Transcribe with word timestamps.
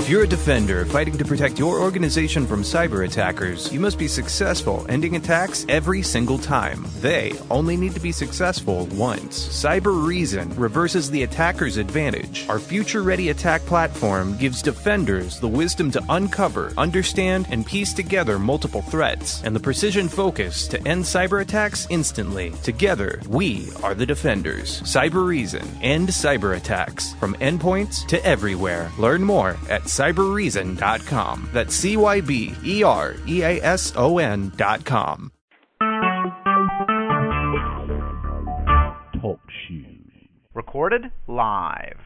If 0.00 0.08
you're 0.08 0.24
a 0.24 0.26
defender 0.26 0.86
fighting 0.86 1.18
to 1.18 1.26
protect 1.26 1.58
your 1.58 1.78
organization 1.78 2.46
from 2.46 2.62
cyber 2.62 3.04
attackers, 3.04 3.70
you 3.70 3.78
must 3.78 3.98
be 3.98 4.08
successful 4.08 4.86
ending 4.88 5.14
attacks 5.14 5.66
every 5.68 6.00
single 6.00 6.38
time. 6.38 6.86
They 7.00 7.34
only 7.50 7.76
need 7.76 7.92
to 7.92 8.00
be 8.00 8.10
successful 8.10 8.86
once. 8.86 9.46
Cybereason 9.48 10.58
reverses 10.58 11.10
the 11.10 11.22
attacker's 11.24 11.76
advantage. 11.76 12.48
Our 12.48 12.58
future 12.58 13.02
ready 13.02 13.28
attack 13.28 13.60
platform 13.66 14.38
gives 14.38 14.62
defenders 14.62 15.38
the 15.38 15.46
wisdom 15.46 15.90
to 15.90 16.04
uncover, 16.08 16.72
understand, 16.78 17.46
and 17.50 17.66
piece 17.66 17.92
together 17.92 18.38
multiple 18.38 18.82
threats, 18.82 19.42
and 19.44 19.54
the 19.54 19.60
precision 19.60 20.08
focus 20.08 20.66
to 20.68 20.88
end 20.88 21.04
cyber 21.04 21.42
attacks 21.42 21.86
instantly. 21.90 22.52
Together, 22.62 23.20
we 23.28 23.68
are 23.82 23.94
the 23.94 24.06
defenders. 24.06 24.80
Cybereason. 24.80 25.68
End 25.82 26.08
cyber 26.08 26.56
attacks 26.56 27.12
from 27.20 27.34
endpoints 27.34 28.06
to 28.06 28.24
everywhere. 28.24 28.90
Learn 28.98 29.22
more 29.22 29.58
at 29.68 29.89
cybereason.com. 29.98 31.48
That's 31.52 31.74
C 31.74 31.96
Y 31.96 32.20
B 32.20 32.54
E 32.64 32.82
R 32.82 33.16
E 33.26 33.42
A 33.42 33.62
S 33.62 33.92
O 33.96 34.18
N.com. 34.18 35.32
Talk 39.20 39.40
shoes. 39.68 40.28
Recorded 40.54 41.10
live. 41.26 41.98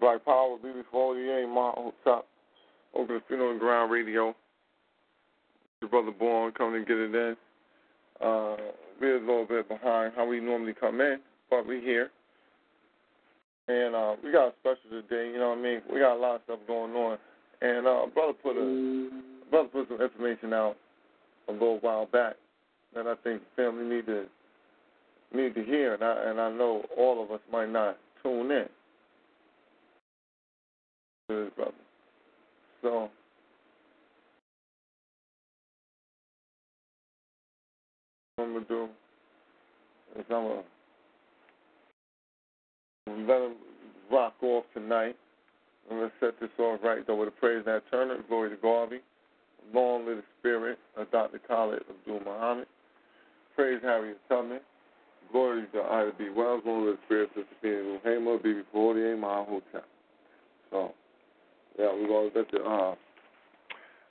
Black 0.00 0.24
Power, 0.24 0.56
BB 0.58 0.82
Folier, 0.92 1.46
Mount 1.46 1.94
Top, 2.02 2.26
Open 2.94 3.20
Funeral 3.28 3.52
and 3.52 3.60
Ground 3.60 3.92
Radio. 3.92 4.34
Your 5.80 5.90
brother 5.90 6.10
Born 6.10 6.52
coming 6.52 6.84
to 6.84 6.88
get 6.88 6.96
it 6.96 7.14
in. 7.14 7.36
Uh, 8.20 8.56
we're 9.00 9.18
a 9.18 9.20
little 9.20 9.44
bit 9.44 9.68
behind 9.68 10.12
how 10.16 10.26
we 10.26 10.40
normally 10.40 10.74
come 10.74 11.00
in, 11.00 11.18
but 11.50 11.66
we're 11.66 11.80
here. 11.80 12.10
And 13.68 13.94
uh, 13.94 14.16
we 14.24 14.32
got 14.32 14.48
a 14.48 14.52
special 14.60 14.90
today, 14.90 15.30
you 15.32 15.38
know 15.38 15.50
what 15.50 15.58
I 15.58 15.62
mean? 15.62 15.82
We 15.92 16.00
got 16.00 16.16
a 16.16 16.20
lot 16.20 16.36
of 16.36 16.40
stuff 16.44 16.58
going 16.66 16.92
on. 16.92 17.18
And 17.60 17.86
uh, 17.86 18.06
brother 18.12 18.32
put 18.42 18.56
a 18.56 19.08
brother 19.50 19.68
put 19.68 19.88
some 19.88 20.00
information 20.00 20.52
out 20.52 20.76
a 21.48 21.52
little 21.52 21.78
while 21.80 22.06
back 22.06 22.34
that 22.94 23.06
I 23.06 23.14
think 23.22 23.42
family 23.56 23.84
need 23.84 24.06
to 24.06 24.24
need 25.32 25.54
to 25.54 25.64
hear, 25.64 25.94
and 25.94 26.02
I 26.02 26.30
and 26.30 26.40
I 26.40 26.50
know 26.50 26.84
all 26.96 27.22
of 27.22 27.30
us 27.30 27.40
might 27.52 27.70
not 27.70 27.98
tune 28.22 28.50
in 28.50 28.68
to 31.28 31.44
this 31.44 31.50
brother. 31.54 31.72
So 32.82 33.10
what 38.36 38.44
I'm 38.44 38.52
gonna 38.54 38.64
do 38.68 38.88
is 40.18 40.24
I'm 40.28 40.48
gonna 40.48 40.62
let 43.06 43.42
him 43.42 43.54
rock 44.10 44.34
off 44.42 44.64
tonight. 44.74 45.16
I'm 45.90 45.98
gonna 45.98 46.12
set 46.20 46.38
this 46.40 46.50
off 46.58 46.80
right 46.82 47.06
though 47.06 47.16
with 47.16 47.28
a 47.28 47.32
praise 47.32 47.64
Nat 47.66 47.80
Turner, 47.90 48.18
glory 48.28 48.50
to 48.50 48.56
Garvey, 48.56 49.00
long 49.74 50.06
live 50.06 50.22
spirit 50.38 50.78
of 50.96 51.10
Dr. 51.10 51.40
Khalid 51.46 51.82
Abdul 51.88 52.20
Muhammad. 52.20 52.66
Praise 53.56 53.80
Harriet 53.82 54.18
Tubman. 54.28 54.60
Glory 55.30 55.64
to 55.72 55.80
Ida 55.80 56.12
B. 56.18 56.28
Wells, 56.34 56.62
long 56.64 56.86
live 56.86 56.98
spirit 57.06 57.30
of 57.36 57.44
Sister 57.44 57.56
Phoenix 57.60 58.04
Hama, 58.04 58.38
BB 58.38 58.62
48, 58.72 59.18
my 59.18 59.44
hotel. 59.44 59.84
So, 60.70 60.92
yeah, 61.78 61.92
we're 61.92 62.08
gonna 62.08 62.30
let 62.34 62.50
the 62.50 62.58
uh 62.58 62.94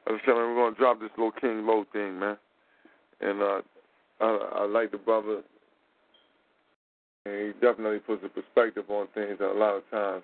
I 0.07 0.17
said, 0.25 0.33
man, 0.33 0.55
we're 0.55 0.55
gonna 0.55 0.75
drop 0.75 0.99
this 0.99 1.11
little 1.17 1.31
King 1.31 1.65
Low 1.65 1.85
thing, 1.93 2.19
man. 2.19 2.37
And 3.21 3.41
uh 3.41 3.61
I, 4.19 4.49
I 4.55 4.65
like 4.65 4.91
the 4.91 4.97
brother 4.97 5.41
and 7.25 7.35
he 7.47 7.53
definitely 7.65 7.99
puts 7.99 8.23
a 8.25 8.29
perspective 8.29 8.85
on 8.89 9.07
things 9.13 9.37
that 9.39 9.51
a 9.51 9.57
lot 9.57 9.75
of 9.75 9.89
times 9.91 10.23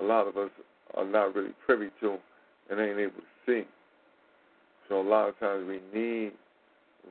a 0.00 0.04
lot 0.04 0.28
of 0.28 0.36
us 0.36 0.50
are 0.94 1.04
not 1.04 1.34
really 1.34 1.52
privy 1.64 1.88
to 2.00 2.16
and 2.70 2.80
ain't 2.80 2.98
able 2.98 3.12
to 3.12 3.22
see. 3.46 3.66
So 4.88 5.00
a 5.00 5.02
lot 5.02 5.28
of 5.28 5.38
times 5.38 5.66
we 5.66 5.80
need 5.98 6.32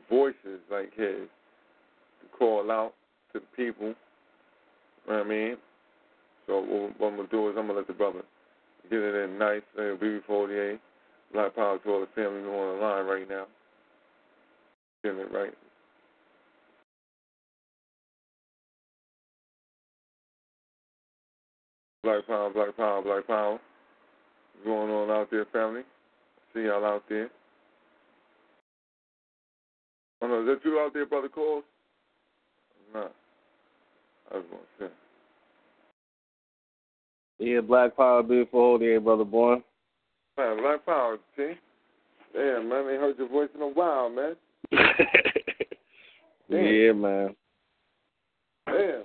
voices 0.10 0.60
like 0.72 0.94
his 0.96 1.28
to 2.22 2.38
call 2.38 2.72
out 2.72 2.94
to 3.34 3.40
the 3.40 3.46
people. 3.56 3.88
You 3.88 3.96
know 5.08 5.18
what 5.18 5.26
I 5.26 5.30
mean? 5.30 5.58
So 6.48 6.62
what, 6.62 7.10
I'm 7.10 7.18
gonna 7.18 7.28
do 7.30 7.50
is 7.50 7.56
I'm 7.58 7.68
gonna 7.68 7.80
let 7.80 7.88
the 7.88 7.94
brother 7.94 8.22
get 8.90 9.00
it 9.00 9.16
in 9.24 9.38
nice. 9.38 9.62
Uh, 9.78 9.98
BB48, 9.98 10.80
Black 11.34 11.56
Power 11.56 11.80
to 11.80 11.90
all 11.90 12.00
the 12.02 12.08
family 12.16 12.42
on 12.42 12.78
the 12.78 12.82
line 12.82 13.06
right 13.06 13.28
now. 13.28 13.46
Getting 15.04 15.20
it 15.20 15.32
right. 15.32 15.54
Black 22.06 22.28
Power, 22.28 22.52
Black 22.52 22.78
Power, 22.78 23.02
Black 23.02 23.26
Power. 23.26 23.54
What's 23.54 24.64
going 24.64 24.92
on 24.92 25.10
out 25.10 25.32
there, 25.32 25.46
family? 25.52 25.82
See 26.54 26.62
y'all 26.62 26.86
out 26.86 27.02
there. 27.10 27.32
Oh 30.22 30.28
no, 30.28 30.42
is 30.42 30.46
that 30.46 30.70
you 30.70 30.78
out 30.78 30.94
there, 30.94 31.08
Brother 31.08 31.30
Cole? 31.30 31.64
No. 32.94 33.10
I 34.32 34.36
was 34.36 34.46
gonna 34.52 34.92
say. 34.92 34.96
Yeah, 37.40 37.62
Black 37.62 37.98
Power, 37.98 38.22
beautiful 38.22 38.60
holy, 38.60 39.00
brother 39.00 39.26
boy. 39.26 39.56
Man, 40.38 40.62
Black 40.62 40.86
Power, 40.86 41.18
T. 41.36 41.54
Damn, 42.36 42.70
man, 42.70 42.86
I 42.86 42.92
ain't 42.92 43.02
heard 43.02 43.18
your 43.18 43.30
voice 43.30 43.50
in 43.56 43.64
a 43.64 43.68
while, 43.68 44.12
man. 44.12 44.36
yeah, 46.50 46.92
man. 46.92 47.36
Damn. 48.68 49.04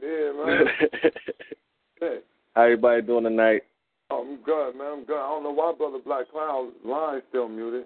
Yeah, 0.00 0.32
man. 0.46 0.66
hey. 2.00 2.18
How 2.54 2.62
everybody 2.62 3.02
doing 3.02 3.24
tonight? 3.24 3.62
Oh, 4.10 4.26
I'm 4.26 4.42
good, 4.42 4.76
man. 4.76 4.92
I'm 4.92 5.04
good. 5.04 5.18
I 5.18 5.28
don't 5.28 5.44
know 5.44 5.52
why 5.52 5.72
Brother 5.76 5.98
Black 6.04 6.30
Cloud's 6.32 6.72
line 6.84 7.22
still 7.28 7.48
muted. 7.48 7.84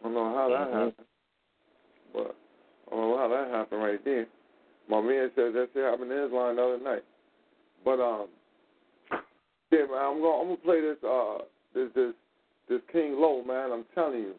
I 0.00 0.02
don't 0.04 0.14
know 0.14 0.34
how 0.34 0.48
that 0.48 0.68
Mhm. 0.68 0.72
happened. 0.72 1.06
But 2.12 2.36
I 2.88 2.90
don't 2.90 3.10
know 3.10 3.18
how 3.18 3.28
that 3.28 3.48
happened 3.50 3.82
right 3.82 4.04
there. 4.04 4.26
My 4.88 5.00
man 5.00 5.30
said 5.34 5.52
that 5.52 5.68
shit 5.72 5.84
happened 5.84 6.10
in 6.10 6.18
his 6.18 6.32
line 6.32 6.56
the 6.56 6.64
other 6.64 6.78
night. 6.78 7.04
But 7.84 8.00
um 8.00 8.28
yeah, 9.70 9.84
man, 9.84 9.98
I'm 9.98 10.20
gonna 10.20 10.40
I'm 10.40 10.46
gonna 10.48 10.56
play 10.56 10.80
this 10.80 10.96
uh 11.04 11.38
this 11.74 11.92
this 11.94 12.14
this 12.68 12.80
King 12.90 13.20
Low, 13.20 13.42
man, 13.44 13.70
I'm 13.72 13.84
telling 13.94 14.20
you. 14.20 14.34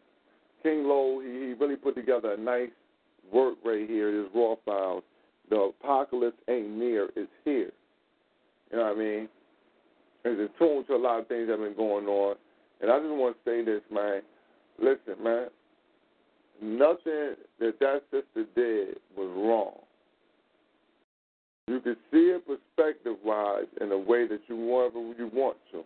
King 0.63 0.83
Low, 0.85 1.19
he, 1.19 1.29
he 1.29 1.53
really 1.53 1.77
put 1.77 1.95
together 1.95 2.33
a 2.33 2.37
nice 2.37 2.69
work 3.31 3.55
right 3.63 3.87
here, 3.87 4.11
this 4.11 4.31
raw 4.35 4.55
files. 4.65 5.03
The 5.49 5.55
apocalypse 5.55 6.37
ain't 6.47 6.71
near, 6.71 7.09
it's 7.15 7.31
here. 7.45 7.71
You 8.71 8.77
know 8.77 8.85
what 8.85 8.95
I 8.95 8.99
mean? 8.99 9.29
It's 10.25 10.39
in 10.39 10.49
tune 10.59 10.85
to 10.85 10.95
a 10.95 10.97
lot 10.97 11.19
of 11.19 11.27
things 11.27 11.47
that 11.47 11.59
have 11.59 11.67
been 11.67 11.75
going 11.75 12.07
on. 12.07 12.35
And 12.81 12.91
I 12.91 12.99
just 12.99 13.09
want 13.09 13.35
to 13.35 13.49
say 13.49 13.63
this, 13.63 13.81
man. 13.91 14.21
Listen, 14.77 15.23
man. 15.23 15.47
Nothing 16.61 17.35
that 17.59 17.79
that 17.79 18.01
sister 18.11 18.45
did 18.55 18.97
was 19.17 19.29
wrong. 19.35 19.79
You 21.67 21.79
can 21.79 21.95
see 22.11 22.33
it 22.33 22.43
perspective 22.45 23.15
wise 23.23 23.67
in 23.79 23.91
a 23.91 23.97
way 23.97 24.27
that 24.27 24.41
you 24.47 24.55
want 24.55 24.93
you 25.17 25.29
want 25.33 25.57
to. 25.71 25.83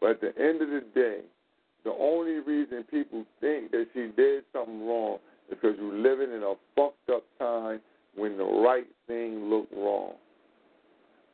But 0.00 0.10
at 0.10 0.20
the 0.20 0.28
end 0.40 0.62
of 0.62 0.68
the 0.68 0.82
day, 0.94 1.20
the 1.84 1.90
only 1.90 2.38
reason 2.40 2.84
people 2.90 3.24
think 3.40 3.70
that 3.72 3.86
she 3.92 4.10
did 4.16 4.44
something 4.52 4.86
wrong 4.86 5.18
is 5.50 5.58
because 5.60 5.76
you're 5.78 5.94
living 5.94 6.32
in 6.34 6.42
a 6.42 6.54
fucked 6.76 7.10
up 7.10 7.24
time 7.38 7.80
when 8.14 8.36
the 8.36 8.44
right 8.44 8.86
thing 9.06 9.50
looked 9.50 9.72
wrong. 9.74 10.12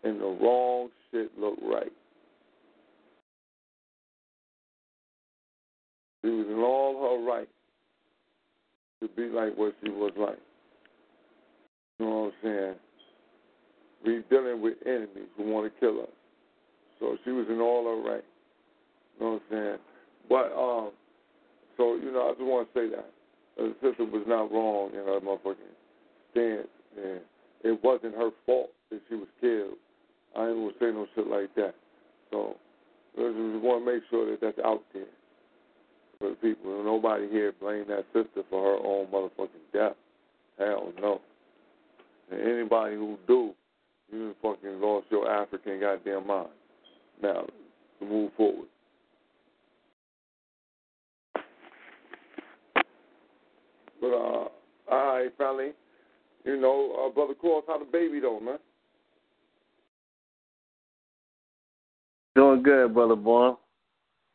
And 0.04 0.20
the 0.20 0.38
wrong 0.42 0.90
shit 1.10 1.30
looked 1.38 1.62
right. 1.62 1.92
She 6.22 6.30
was 6.30 6.46
in 6.48 6.58
all 6.58 7.18
her 7.18 7.30
right 7.30 7.48
to 9.02 9.08
be 9.08 9.28
like 9.34 9.56
what 9.56 9.74
she 9.82 9.90
was 9.90 10.12
like. 10.18 10.38
You 11.98 12.06
know 12.06 12.12
what 12.12 12.26
I'm 12.26 12.32
saying? 12.42 12.74
We 14.04 14.24
dealing 14.30 14.60
with 14.62 14.74
enemies 14.86 15.28
who 15.36 15.44
want 15.44 15.72
to 15.72 15.80
kill 15.80 16.02
us. 16.02 16.08
So 17.00 17.16
she 17.24 17.30
was 17.30 17.46
in 17.48 17.60
all 17.60 17.84
her 17.84 18.10
right. 18.10 18.24
You 19.18 19.26
know 19.26 19.32
what 19.32 19.42
I'm 19.50 19.50
saying? 19.50 19.78
But 20.28 20.52
um 20.58 20.92
so, 21.76 21.96
you 21.96 22.12
know, 22.12 22.28
I 22.28 22.30
just 22.32 22.42
want 22.42 22.72
to 22.72 22.80
say 22.80 22.88
that. 22.94 23.10
The 23.56 23.74
sister 23.82 24.04
was 24.04 24.24
not 24.26 24.52
wrong 24.52 24.90
in 24.90 25.04
her 25.06 25.20
motherfucking 25.20 25.74
stance 26.32 26.68
and 26.96 27.20
it 27.64 27.82
wasn't 27.82 28.14
her 28.14 28.30
fault 28.46 28.70
that 28.90 29.00
she 29.08 29.14
was 29.14 29.28
killed. 29.40 29.78
I 30.36 30.48
ain't 30.48 30.56
gonna 30.56 30.72
say 30.80 30.86
no 30.86 31.06
shit 31.14 31.26
like 31.26 31.54
that. 31.54 31.74
So 32.30 32.56
I 33.16 33.20
just 33.20 33.62
want 33.62 33.84
to 33.84 33.92
make 33.92 34.02
sure 34.10 34.30
that 34.30 34.40
that's 34.40 34.58
out 34.64 34.82
there 34.92 35.04
for 36.18 36.30
the 36.30 36.36
people. 36.36 36.82
Nobody 36.84 37.28
here 37.28 37.52
blame 37.60 37.84
that 37.88 38.04
sister 38.12 38.42
for 38.50 38.62
her 38.62 38.86
own 38.86 39.06
motherfucking 39.06 39.72
death. 39.72 39.96
Hell 40.58 40.92
no. 41.00 41.20
And 42.30 42.40
anybody 42.40 42.96
who 42.96 43.16
do, 43.26 43.52
you 44.12 44.34
fucking 44.42 44.80
lost 44.80 45.06
your 45.10 45.30
African 45.30 45.80
goddamn 45.80 46.26
mind. 46.26 46.48
Now, 47.22 47.46
to 48.00 48.06
move 48.06 48.32
forward. 48.36 48.68
But 54.00 54.08
uh, 54.08 54.48
all 54.90 55.16
right, 55.16 55.36
family. 55.38 55.70
You 56.44 56.60
know, 56.60 57.06
uh, 57.06 57.14
brother 57.14 57.34
Cross, 57.34 57.64
how 57.68 57.78
the 57.78 57.86
baby 57.86 58.20
though, 58.20 58.40
man? 58.40 58.58
Doing 62.34 62.62
good, 62.62 62.94
brother 62.94 63.16
boy. 63.16 63.54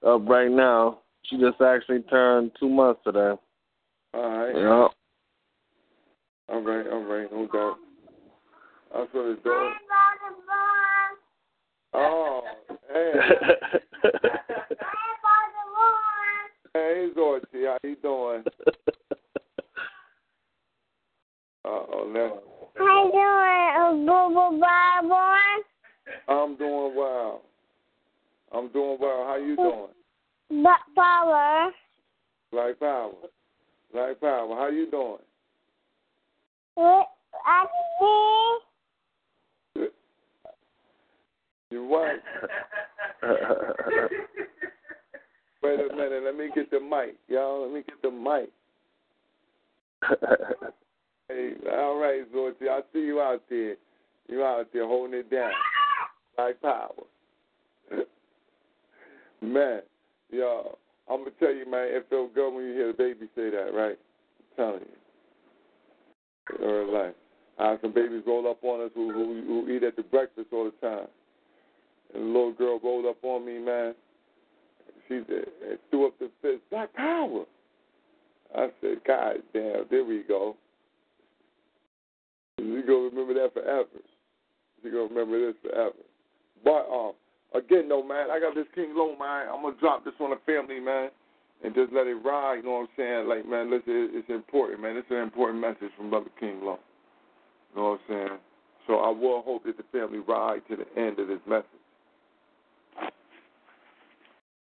Up 0.06 0.28
right 0.28 0.50
now. 0.50 1.00
She 1.24 1.38
just 1.38 1.60
actually 1.62 2.02
turned 2.04 2.52
two 2.60 2.70
months 2.70 3.02
today. 3.04 3.34
All 4.14 4.38
right. 4.38 4.56
Yeah. 4.56 4.88
All 6.48 6.62
right, 6.62 6.88
all 6.88 7.04
right, 7.04 7.32
no 7.32 7.48
doubt. 7.48 7.78
I 8.96 9.06
saw 9.12 9.24
the 9.24 9.38
dog. 9.44 9.74
Oh, 11.94 12.42
hey. 12.92 13.12
hey, 16.74 17.10
Zorty, 17.16 17.66
how 17.66 17.78
you 17.84 17.96
doing? 18.02 18.44
Uh-oh, 21.66 22.12
now. 22.12 22.40
How 22.78 23.06
you 23.06 23.12
doing, 23.12 24.06
Boo 24.08 24.30
Boo 24.34 24.60
Bye 24.60 25.02
Boy? 25.04 26.34
I'm 26.34 26.56
doing 26.58 26.96
well. 26.96 27.42
I'm 28.52 28.70
doing 28.70 28.98
well. 29.00 29.26
How 29.28 29.38
you 29.38 29.56
doing? 29.56 29.88
Black 30.50 30.82
Power. 30.96 31.72
Black 32.52 32.80
Power. 32.80 33.12
Black 33.94 34.20
Power. 34.20 34.56
How 34.56 34.70
you 34.70 34.90
doing? 34.90 35.18
What? 36.76 37.08
I 37.46 37.66
see. 39.76 39.88
You 41.72 41.84
what? 41.86 42.24
Wait 45.62 45.80
a 45.80 45.96
minute. 45.96 46.24
Let 46.24 46.36
me 46.36 46.50
get 46.56 46.72
the 46.72 46.80
mic, 46.80 47.16
y'all. 47.28 47.62
Let 47.64 47.74
me 47.74 47.84
get 47.88 48.02
the 48.02 48.10
mic. 48.10 48.50
Hey, 51.28 51.54
all 51.72 52.00
right, 52.00 52.26
Zorty. 52.34 52.68
I 52.68 52.82
see 52.92 53.02
you 53.02 53.20
out 53.22 53.44
there. 53.50 53.76
You 54.28 54.44
out 54.44 54.68
there 54.74 54.88
holding 54.88 55.20
it 55.20 55.30
down. 55.30 55.52
Black 56.36 56.60
Power. 56.60 56.90
Man, 59.42 59.82
yo, 60.32 60.78
I'm 61.10 61.20
gonna 61.20 61.32
tell 61.40 61.54
you, 61.54 61.70
man, 61.70 61.88
it 61.90 62.08
felt 62.10 62.34
good 62.36 62.54
when 62.54 62.66
you 62.66 62.74
hear 62.74 62.88
the 62.88 62.94
baby 62.94 63.28
say 63.36 63.50
that, 63.50 63.72
right? 63.74 63.98
I'm 63.98 64.56
telling 64.56 64.82
you. 64.82 65.00
All 66.66 66.92
right. 66.92 67.16
I 67.60 67.72
have 67.72 67.80
some 67.82 67.94
babies 67.94 68.24
roll 68.26 68.50
up 68.50 68.64
on 68.64 68.82
us 68.86 68.92
who, 68.96 69.12
who 69.12 69.44
who 69.46 69.70
eat 69.70 69.84
at 69.84 69.96
the 69.96 70.04
breakfast 70.04 70.48
all 70.54 70.66
the 70.66 70.88
time. 70.88 71.08
And 72.14 72.24
the 72.24 72.28
little 72.28 72.54
girl 72.54 72.80
rolled 72.84 73.06
up 73.06 73.24
on 73.24 73.46
me, 73.46 73.60
man. 73.60 73.94
She 75.08 75.22
said, 75.28 75.46
and 75.70 75.80
threw 75.90 76.08
up 76.08 76.20
the 76.20 76.30
fist, 76.42 76.62
Black 76.70 76.94
Power. 76.94 77.46
I 78.56 78.70
said, 78.82 78.98
God 79.06 79.38
damn, 79.54 79.86
there 79.90 80.04
we 80.04 80.24
go. 80.28 80.56
She 82.60 82.66
gonna 82.66 83.10
remember 83.12 83.34
that 83.36 83.54
forever. 83.54 83.88
She 84.82 84.90
gonna 84.90 85.04
remember 85.04 85.48
this 85.48 85.56
forever. 85.62 85.96
But 86.64 86.88
um, 86.92 87.14
again, 87.54 87.90
though, 87.90 88.04
man, 88.04 88.32
I 88.32 88.40
got 88.40 88.56
this 88.56 88.68
King 88.76 88.94
Low, 88.96 89.16
man. 89.18 89.48
I'm 89.52 89.62
gonna 89.62 89.76
drop 89.80 90.06
this 90.06 90.14
on 90.20 90.32
the 90.32 90.40
family, 90.46 90.80
man, 90.80 91.10
and 91.64 91.76
just 91.76 91.94
let 91.94 92.08
it 92.08 92.16
ride. 92.16 92.58
You 92.58 92.64
know 92.64 92.72
what 92.72 92.90
I'm 92.90 92.98
saying? 92.98 93.28
Like, 93.28 93.48
man, 93.48 93.70
listen, 93.70 94.12
it's 94.14 94.30
important, 94.30 94.82
man. 94.82 94.98
It's 94.98 95.10
an 95.10 95.18
important 95.18 95.60
message 95.60 95.92
from 95.98 96.10
Brother 96.10 96.30
King 96.40 96.62
Low. 96.64 96.80
You 97.76 97.82
know 97.82 97.90
what 97.92 98.00
I'm 98.10 98.28
saying? 98.28 98.40
So 98.88 98.98
I 99.00 99.10
will 99.10 99.42
hope 99.44 99.66
that 99.66 99.78
the 99.78 99.84
family 99.92 100.20
ride 100.20 100.62
to 100.70 100.76
the 100.76 100.88
end 101.00 101.20
of 101.20 101.28
this 101.28 101.42
message. 101.48 101.66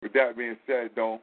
With 0.03 0.13
that 0.13 0.37
being 0.37 0.57
said, 0.67 0.91
though, 0.95 1.21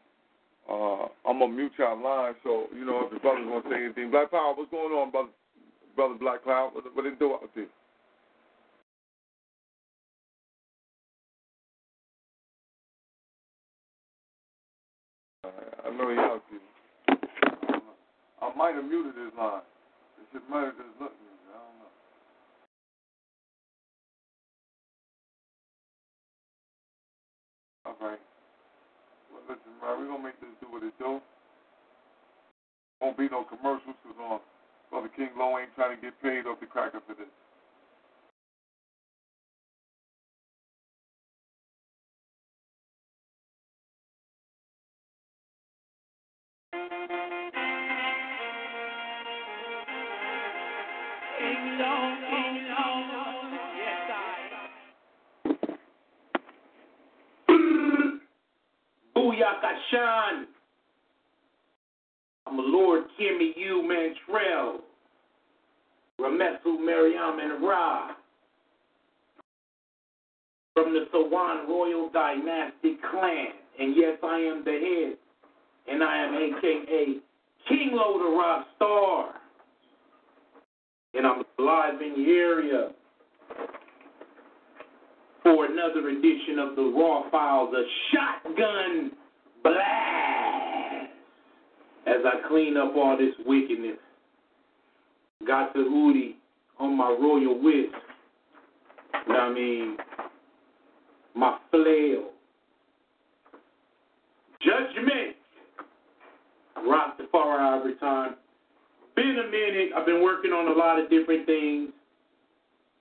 uh, 0.69 1.07
I'm 1.29 1.39
gonna 1.39 1.53
mute 1.53 1.71
y'all 1.77 2.01
line. 2.01 2.33
So 2.43 2.65
you 2.75 2.85
know, 2.85 3.05
if 3.05 3.13
the 3.13 3.19
brothers 3.19 3.45
to 3.45 3.69
say 3.69 3.85
anything, 3.85 4.11
Black 4.11 4.31
Power, 4.31 4.53
what's 4.55 4.71
going 4.71 4.91
on, 4.91 5.11
brother? 5.11 5.29
Brother 5.95 6.15
Black 6.15 6.43
Cloud, 6.43 6.71
what, 6.73 6.83
what 6.93 7.03
they 7.03 7.15
do 7.17 7.33
out 7.33 7.49
there? 7.55 7.67
I 15.85 15.91
know 15.95 16.09
out 16.19 16.43
there. 16.51 16.59
I 18.41 18.49
might 18.57 18.75
have 18.75 18.85
muted 18.85 19.15
his 19.15 19.33
line. 19.37 19.63
It 20.19 20.25
should 20.33 20.45
might 20.49 20.67
have 20.71 20.77
just 20.77 20.95
looked 21.01 21.17
muted. 21.21 21.49
I 21.53 21.59
don't 21.61 21.77
know. 21.81 21.91
All 27.87 27.97
right. 28.01 28.23
Well, 29.31 29.43
listen, 29.49 29.73
man, 29.81 29.93
we're 29.99 30.09
going 30.11 30.21
to 30.23 30.27
make 30.29 30.39
this 30.41 30.53
do 30.61 30.67
what 30.71 30.83
it 30.83 30.95
do. 30.99 31.21
Won't 33.01 33.17
be 33.19 33.29
no 33.29 33.43
commercials 33.45 33.95
because 34.03 34.17
uh, 34.19 34.39
Brother 34.91 35.11
King 35.15 35.31
Low 35.37 35.59
ain't 35.59 35.73
trying 35.75 35.95
to 35.97 36.01
get 36.01 36.15
paid 36.23 36.47
off 36.47 36.59
the 36.61 36.67
cracker 36.67 37.01
for 37.07 37.15
this. 37.15 37.31
And 67.33 67.63
Ra. 67.63 68.11
From 70.73 70.93
the 70.93 71.05
Sawan 71.13 71.67
Royal 71.67 72.09
dynasty 72.11 72.97
Clan. 73.09 73.47
And 73.79 73.95
yes, 73.95 74.17
I 74.23 74.37
am 74.37 74.63
the 74.63 74.71
head. 74.71 75.17
And 75.87 76.03
I 76.03 76.17
am 76.17 76.33
AKA 76.35 77.19
King 77.67 77.89
Lo 77.93 78.19
the 78.19 78.37
Rock 78.37 78.67
Star. 78.75 79.33
And 81.15 81.25
I'm 81.25 81.43
live 81.57 82.01
in 82.01 82.23
the 82.23 82.31
area 82.31 82.89
for 85.41 85.65
another 85.65 86.09
edition 86.09 86.59
of 86.59 86.75
the 86.75 86.93
Raw 86.95 87.29
Files, 87.31 87.73
a 87.73 87.83
shotgun 88.11 89.11
blast. 89.63 91.11
As 92.07 92.21
I 92.23 92.47
clean 92.47 92.77
up 92.77 92.93
all 92.95 93.17
this 93.17 93.33
wickedness, 93.45 93.97
got 95.47 95.73
the 95.73 95.83
hoodie 95.83 96.37
on 96.79 96.97
my 96.97 97.09
royal 97.09 97.61
whip. 97.61 97.91
You 99.27 99.33
know 99.33 99.33
what 99.33 99.39
I 99.39 99.53
mean? 99.53 99.97
My 101.35 101.57
flail. 101.71 102.29
Judgment. 104.61 105.35
Far 107.31 107.77
every 107.77 107.95
time. 107.95 108.35
Been 109.15 109.37
a 109.45 109.51
minute. 109.51 109.89
I've 109.95 110.05
been 110.05 110.23
working 110.23 110.51
on 110.51 110.71
a 110.71 110.77
lot 110.77 110.99
of 110.99 111.09
different 111.09 111.45
things, 111.45 111.89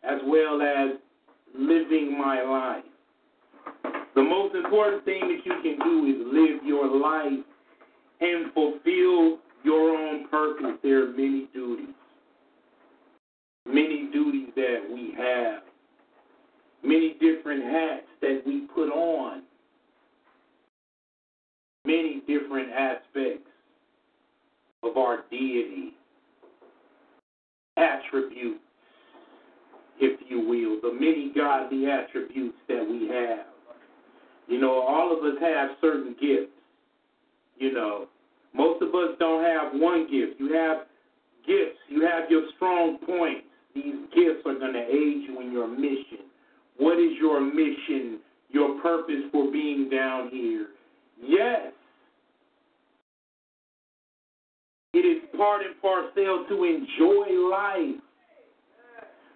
as 0.02 0.18
well 0.26 0.60
as 0.60 0.98
living 1.56 2.18
my 2.18 2.42
life. 2.42 2.84
The 4.16 4.22
most 4.22 4.56
important 4.56 5.04
thing 5.04 5.20
that 5.20 5.44
you 5.44 5.52
can 5.62 5.78
do 5.78 6.06
is 6.06 6.16
live 6.32 6.66
your 6.66 6.88
life 6.98 7.44
and 8.20 8.52
fulfill 8.54 9.38
your 9.62 9.96
own 9.96 10.28
purpose. 10.28 10.78
There 10.82 11.04
are 11.04 11.10
many 11.12 11.46
duties. 11.54 11.94
Many 13.66 14.08
duties 14.12 14.48
that 14.56 14.80
we 14.92 15.14
have. 15.16 15.62
Many 16.82 17.16
different 17.20 17.64
hats 17.64 18.06
that 18.20 18.42
we 18.46 18.66
put 18.74 18.90
on. 18.90 19.42
Many 21.86 22.22
different 22.26 22.70
aspects 22.72 23.48
of 24.82 24.96
our 24.96 25.24
deity. 25.30 25.94
Attributes 27.76 28.60
if 30.00 30.20
you 30.28 30.40
will, 30.40 30.80
the 30.80 30.94
many 30.94 31.32
godly 31.34 31.86
attributes 31.86 32.56
that 32.68 32.86
we 32.88 33.08
have. 33.08 33.46
You 34.48 34.60
know, 34.60 34.80
all 34.80 35.16
of 35.16 35.24
us 35.24 35.40
have 35.40 35.70
certain 35.80 36.14
gifts. 36.20 36.52
You 37.56 37.72
know, 37.72 38.06
most 38.52 38.82
of 38.82 38.88
us 38.88 39.16
don't 39.18 39.44
have 39.44 39.72
one 39.80 40.02
gift. 40.10 40.38
You 40.38 40.52
have 40.54 40.86
gifts, 41.46 41.78
you 41.88 42.02
have 42.02 42.30
your 42.30 42.42
strong 42.56 42.98
points. 43.06 43.46
These 43.74 43.94
gifts 44.14 44.42
are 44.46 44.58
going 44.58 44.72
to 44.72 44.86
aid 44.86 45.28
you 45.28 45.40
in 45.40 45.52
your 45.52 45.68
mission. 45.68 46.30
What 46.76 46.98
is 46.98 47.12
your 47.20 47.40
mission, 47.40 48.20
your 48.50 48.80
purpose 48.80 49.22
for 49.32 49.50
being 49.50 49.88
down 49.90 50.30
here? 50.30 50.68
Yes, 51.20 51.72
it 54.92 54.98
is 54.98 55.22
part 55.36 55.62
and 55.64 55.80
parcel 55.82 56.46
to 56.48 56.64
enjoy 56.64 57.48
life. 57.50 58.00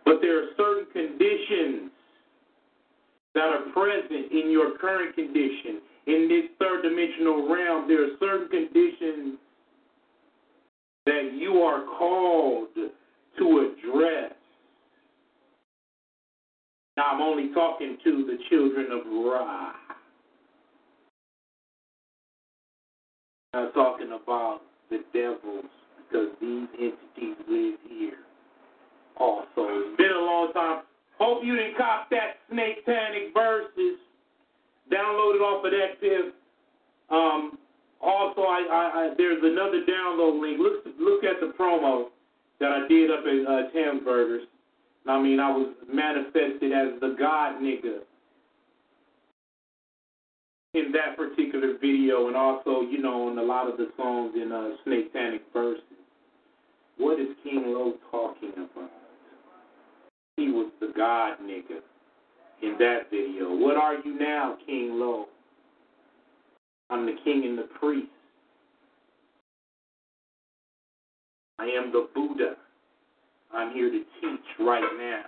But 0.05 0.21
there 0.23 0.43
are 0.43 0.47
certain 0.57 0.87
conditions 0.93 1.91
that 3.35 3.45
are 3.45 3.71
present 3.73 4.33
in 4.33 4.51
your 4.51 4.79
current 4.79 5.15
condition. 5.15 5.81
In 6.07 6.29
this 6.29 6.45
third 6.59 6.83
dimensional 6.83 7.49
realm, 7.53 7.87
there 7.87 8.05
are 8.05 8.17
certain 8.19 8.49
conditions 8.49 9.39
that 11.07 11.33
you 11.35 11.59
are 11.59 11.85
called 11.99 12.69
to 13.39 13.73
address. 13.73 14.33
Now 16.97 17.13
I'm 17.13 17.23
only 17.23 17.53
talking 17.55 17.97
to 18.05 18.27
the 18.27 18.39
children 18.51 18.87
of 18.91 19.07
Ra. 19.07 19.73
I'm 23.55 23.73
talking 23.73 24.09
about 24.09 24.61
the 24.91 24.99
devils 25.13 25.65
because 25.99 26.29
these 26.41 26.69
entities 26.75 27.37
live 27.49 27.79
here 27.89 28.19
also. 29.17 29.47
It's 29.57 29.97
been 29.97 30.11
a 30.11 30.25
long 30.25 30.53
time. 30.53 30.83
Hope 31.19 31.45
you 31.45 31.57
didn't 31.57 31.77
cop 31.77 32.11
that 32.11 32.39
Snake 32.51 32.85
Panic 32.87 33.35
verses. 33.35 33.99
Download 34.93 35.35
it 35.35 35.43
off 35.43 35.65
of 35.65 35.73
DatPiff. 35.73 36.31
Um, 37.11 37.59
also, 38.01 38.43
I, 38.43 38.67
I, 38.71 39.01
I, 39.01 39.15
there's 39.17 39.43
another 39.43 39.83
download 39.89 40.41
link. 40.41 40.59
Look 40.59 40.85
look 40.99 41.25
at 41.25 41.41
the 41.41 41.53
promo 41.59 42.07
that 42.61 42.73
I 42.73 42.89
did 42.89 43.11
up 43.11 43.21
at 43.21 43.77
uh, 43.77 44.05
Burgers. 44.05 44.47
I 45.07 45.21
mean, 45.21 45.41
I 45.41 45.51
was 45.51 45.75
manifested 45.93 46.73
as 46.73 47.01
the 47.01 47.17
God 47.19 47.61
nigga 47.63 48.01
in 50.75 50.93
that 50.93 51.17
particular 51.17 51.79
video, 51.81 52.29
and 52.29 52.37
also, 52.37 52.83
you 52.83 53.01
know, 53.01 53.31
in 53.31 53.39
a 53.39 53.43
lot 53.43 53.71
of 53.71 53.79
the 53.79 53.89
songs 53.97 54.33
in 54.35 54.53
uh, 54.53 54.71
Snake 54.85 55.13
Panic 55.13 55.43
verses. 55.53 55.83
What 56.99 57.19
is 57.19 57.29
King 57.43 57.65
Low 57.67 57.95
talking 58.11 58.53
about? 58.53 58.91
He 60.37 60.49
was 60.49 60.71
the 60.81 60.93
God 60.97 61.39
nigga 61.43 61.81
in 62.63 62.77
that 62.79 63.11
video. 63.11 63.55
What 63.57 63.77
are 63.77 63.95
you 64.05 64.19
now, 64.19 64.57
King 64.67 64.99
Low? 64.99 65.27
I'm 66.91 67.07
the 67.07 67.17
king 67.25 67.45
and 67.45 67.59
the 67.59 67.69
priest. 67.79 68.09
I 71.59 71.65
am 71.65 71.93
the 71.93 72.09
Buddha. 72.15 72.55
I'm 73.53 73.73
here 73.73 73.91
to 73.91 73.99
teach 74.21 74.41
right 74.61 74.83
now. 74.99 75.25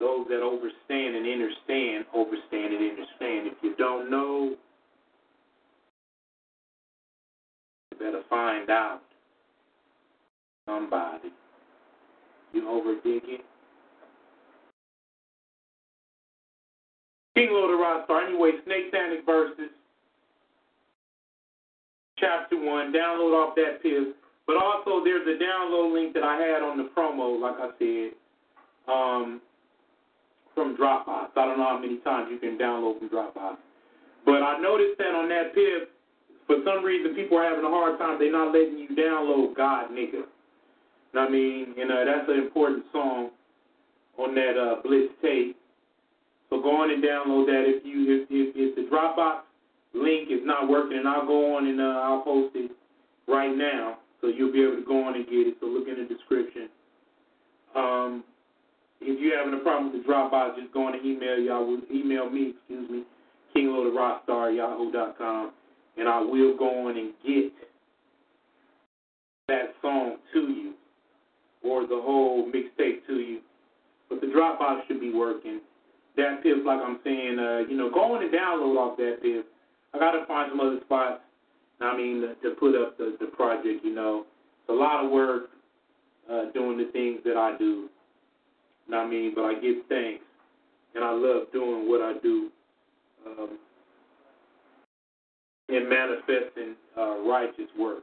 Those 0.00 0.26
that 0.28 0.42
overstand 0.42 1.16
and 1.16 1.26
understand, 1.26 2.04
overstand 2.14 2.74
and 2.74 2.90
understand. 2.90 3.46
If 3.46 3.54
you 3.62 3.74
don't 3.76 4.10
know, 4.10 4.54
you 7.90 7.98
better 7.98 8.22
find 8.28 8.68
out. 8.70 9.00
Somebody. 10.68 11.30
You 12.52 12.68
over 12.68 12.94
digging? 13.04 13.38
King 17.36 17.48
Lord 17.50 17.74
of 17.74 17.80
Rockstar. 17.80 18.26
Anyway, 18.26 18.52
Snake 18.64 18.90
Panic 18.90 19.24
verses. 19.24 19.75
Chapter 22.18 22.56
1. 22.56 22.92
Download 22.92 23.32
off 23.34 23.56
DatPiff. 23.56 24.12
But 24.46 24.56
also, 24.62 25.04
there's 25.04 25.26
a 25.26 25.42
download 25.42 25.92
link 25.92 26.14
that 26.14 26.22
I 26.22 26.36
had 26.36 26.62
on 26.62 26.78
the 26.78 26.88
promo, 26.96 27.40
like 27.40 27.56
I 27.58 27.70
said, 27.78 28.14
um, 28.86 29.40
from 30.54 30.76
Dropbox. 30.76 31.34
I 31.36 31.44
don't 31.44 31.58
know 31.58 31.68
how 31.68 31.78
many 31.78 31.98
times 31.98 32.28
you 32.30 32.38
can 32.38 32.56
download 32.56 33.00
from 33.00 33.08
Dropbox. 33.08 33.56
But 34.24 34.42
I 34.42 34.58
noticed 34.60 34.98
that 34.98 35.14
on 35.14 35.28
DatPiff, 35.28 35.86
for 36.46 36.56
some 36.64 36.84
reason, 36.84 37.14
people 37.14 37.38
are 37.38 37.44
having 37.44 37.64
a 37.64 37.68
hard 37.68 37.98
time. 37.98 38.18
They're 38.20 38.30
not 38.30 38.52
letting 38.54 38.78
you 38.78 38.88
download 38.94 39.56
God 39.56 39.90
Nigga. 39.90 40.22
I 41.14 41.28
mean, 41.28 41.74
you 41.76 41.88
know, 41.88 42.04
that's 42.04 42.28
an 42.28 42.38
important 42.38 42.84
song 42.92 43.30
on 44.18 44.34
that 44.34 44.54
uh, 44.56 44.82
Blitz 44.82 45.12
tape. 45.22 45.56
So 46.50 46.62
go 46.62 46.82
on 46.82 46.90
and 46.90 47.02
download 47.02 47.46
that 47.46 47.64
if 47.66 47.84
you 47.84 48.22
if, 48.22 48.28
if, 48.30 48.54
if 48.54 48.76
the 48.76 48.94
Dropbox 48.94 49.45
link 49.96 50.30
is 50.30 50.40
not 50.44 50.68
working, 50.68 50.98
and 50.98 51.08
I'll 51.08 51.26
go 51.26 51.56
on 51.56 51.66
and 51.66 51.80
uh, 51.80 52.00
I'll 52.04 52.22
post 52.22 52.54
it 52.54 52.70
right 53.26 53.54
now, 53.56 53.98
so 54.20 54.28
you'll 54.28 54.52
be 54.52 54.62
able 54.62 54.76
to 54.76 54.84
go 54.86 55.02
on 55.04 55.14
and 55.14 55.24
get 55.26 55.46
it. 55.46 55.56
So 55.60 55.66
look 55.66 55.88
in 55.88 55.96
the 55.96 56.08
description. 56.12 56.68
Um, 57.74 58.24
if 59.00 59.20
you're 59.20 59.36
having 59.38 59.54
a 59.58 59.62
problem 59.62 59.92
with 59.92 60.02
the 60.02 60.08
Dropbox, 60.08 60.56
just 60.56 60.72
go 60.72 60.86
on 60.86 60.94
and 60.94 61.04
email 61.04 61.38
y'all. 61.38 61.78
Email 61.92 62.30
me, 62.30 62.54
excuse 62.56 62.90
me, 62.90 63.04
kingloaderrockstar@yahoo.com, 63.54 65.52
and 65.98 66.08
I 66.08 66.20
will 66.20 66.56
go 66.56 66.86
on 66.88 66.96
and 66.96 67.12
get 67.26 67.52
that 69.48 69.74
song 69.82 70.16
to 70.32 70.40
you 70.40 70.74
or 71.62 71.82
the 71.82 72.00
whole 72.00 72.50
mixtape 72.50 73.06
to 73.06 73.14
you. 73.14 73.40
But 74.08 74.20
the 74.20 74.28
Dropbox 74.28 74.86
should 74.86 75.00
be 75.00 75.12
working. 75.12 75.60
DatPiff, 76.16 76.64
like 76.64 76.80
I'm 76.80 76.98
saying, 77.04 77.38
uh, 77.38 77.58
you 77.68 77.76
know, 77.76 77.90
go 77.90 78.14
on 78.14 78.22
and 78.22 78.32
download 78.32 78.76
off 78.78 78.98
DatPiff. 78.98 79.42
I 79.96 79.98
got 79.98 80.12
to 80.12 80.26
find 80.26 80.50
some 80.50 80.60
other 80.60 80.78
spots, 80.84 81.20
I 81.80 81.96
mean, 81.96 82.20
to 82.42 82.50
put 82.60 82.74
up 82.80 82.98
the, 82.98 83.16
the 83.18 83.26
project, 83.26 83.82
you 83.82 83.94
know. 83.94 84.26
It's 84.60 84.68
a 84.68 84.72
lot 84.72 85.04
of 85.04 85.10
work 85.10 85.44
uh, 86.30 86.50
doing 86.52 86.76
the 86.76 86.90
things 86.92 87.20
that 87.24 87.36
I 87.36 87.56
do. 87.58 87.88
I 88.94 89.06
mean, 89.06 89.32
but 89.34 89.44
I 89.44 89.54
give 89.54 89.76
thanks, 89.88 90.22
and 90.94 91.02
I 91.02 91.10
love 91.12 91.46
doing 91.52 91.88
what 91.88 92.02
I 92.02 92.14
do 92.22 92.50
um, 93.26 93.58
and 95.68 95.88
manifesting 95.88 96.76
uh, 96.96 97.20
righteous 97.22 97.68
works. 97.78 98.02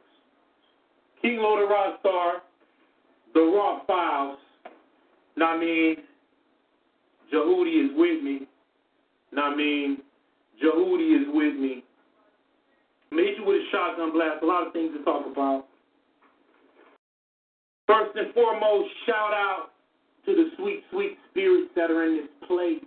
King 1.21 1.37
Lord 1.37 1.63
of 1.63 1.69
Rockstar, 1.69 2.31
The 3.33 3.39
Rock 3.39 3.87
Files, 3.87 4.39
I 5.41 5.57
mean, 5.57 5.95
Jehudi 7.33 7.85
is 7.85 7.91
with 7.95 8.23
me. 8.23 8.47
I 9.37 9.55
mean, 9.55 9.97
Jehudi 10.61 11.21
is 11.21 11.27
with 11.33 11.55
me. 11.55 11.83
You 13.43 13.45
with 13.45 13.61
a 13.61 13.65
shotgun 13.71 14.11
blast. 14.11 14.43
A 14.43 14.45
lot 14.45 14.67
of 14.67 14.73
things 14.73 14.91
to 14.97 15.03
talk 15.03 15.25
about. 15.25 15.65
First 17.87 18.15
and 18.15 18.33
foremost, 18.33 18.89
shout 19.05 19.33
out 19.33 19.69
to 20.25 20.33
the 20.33 20.49
sweet, 20.57 20.83
sweet 20.91 21.17
spirits 21.29 21.69
that 21.75 21.91
are 21.91 22.05
in 22.05 22.17
this 22.17 22.47
place. 22.47 22.83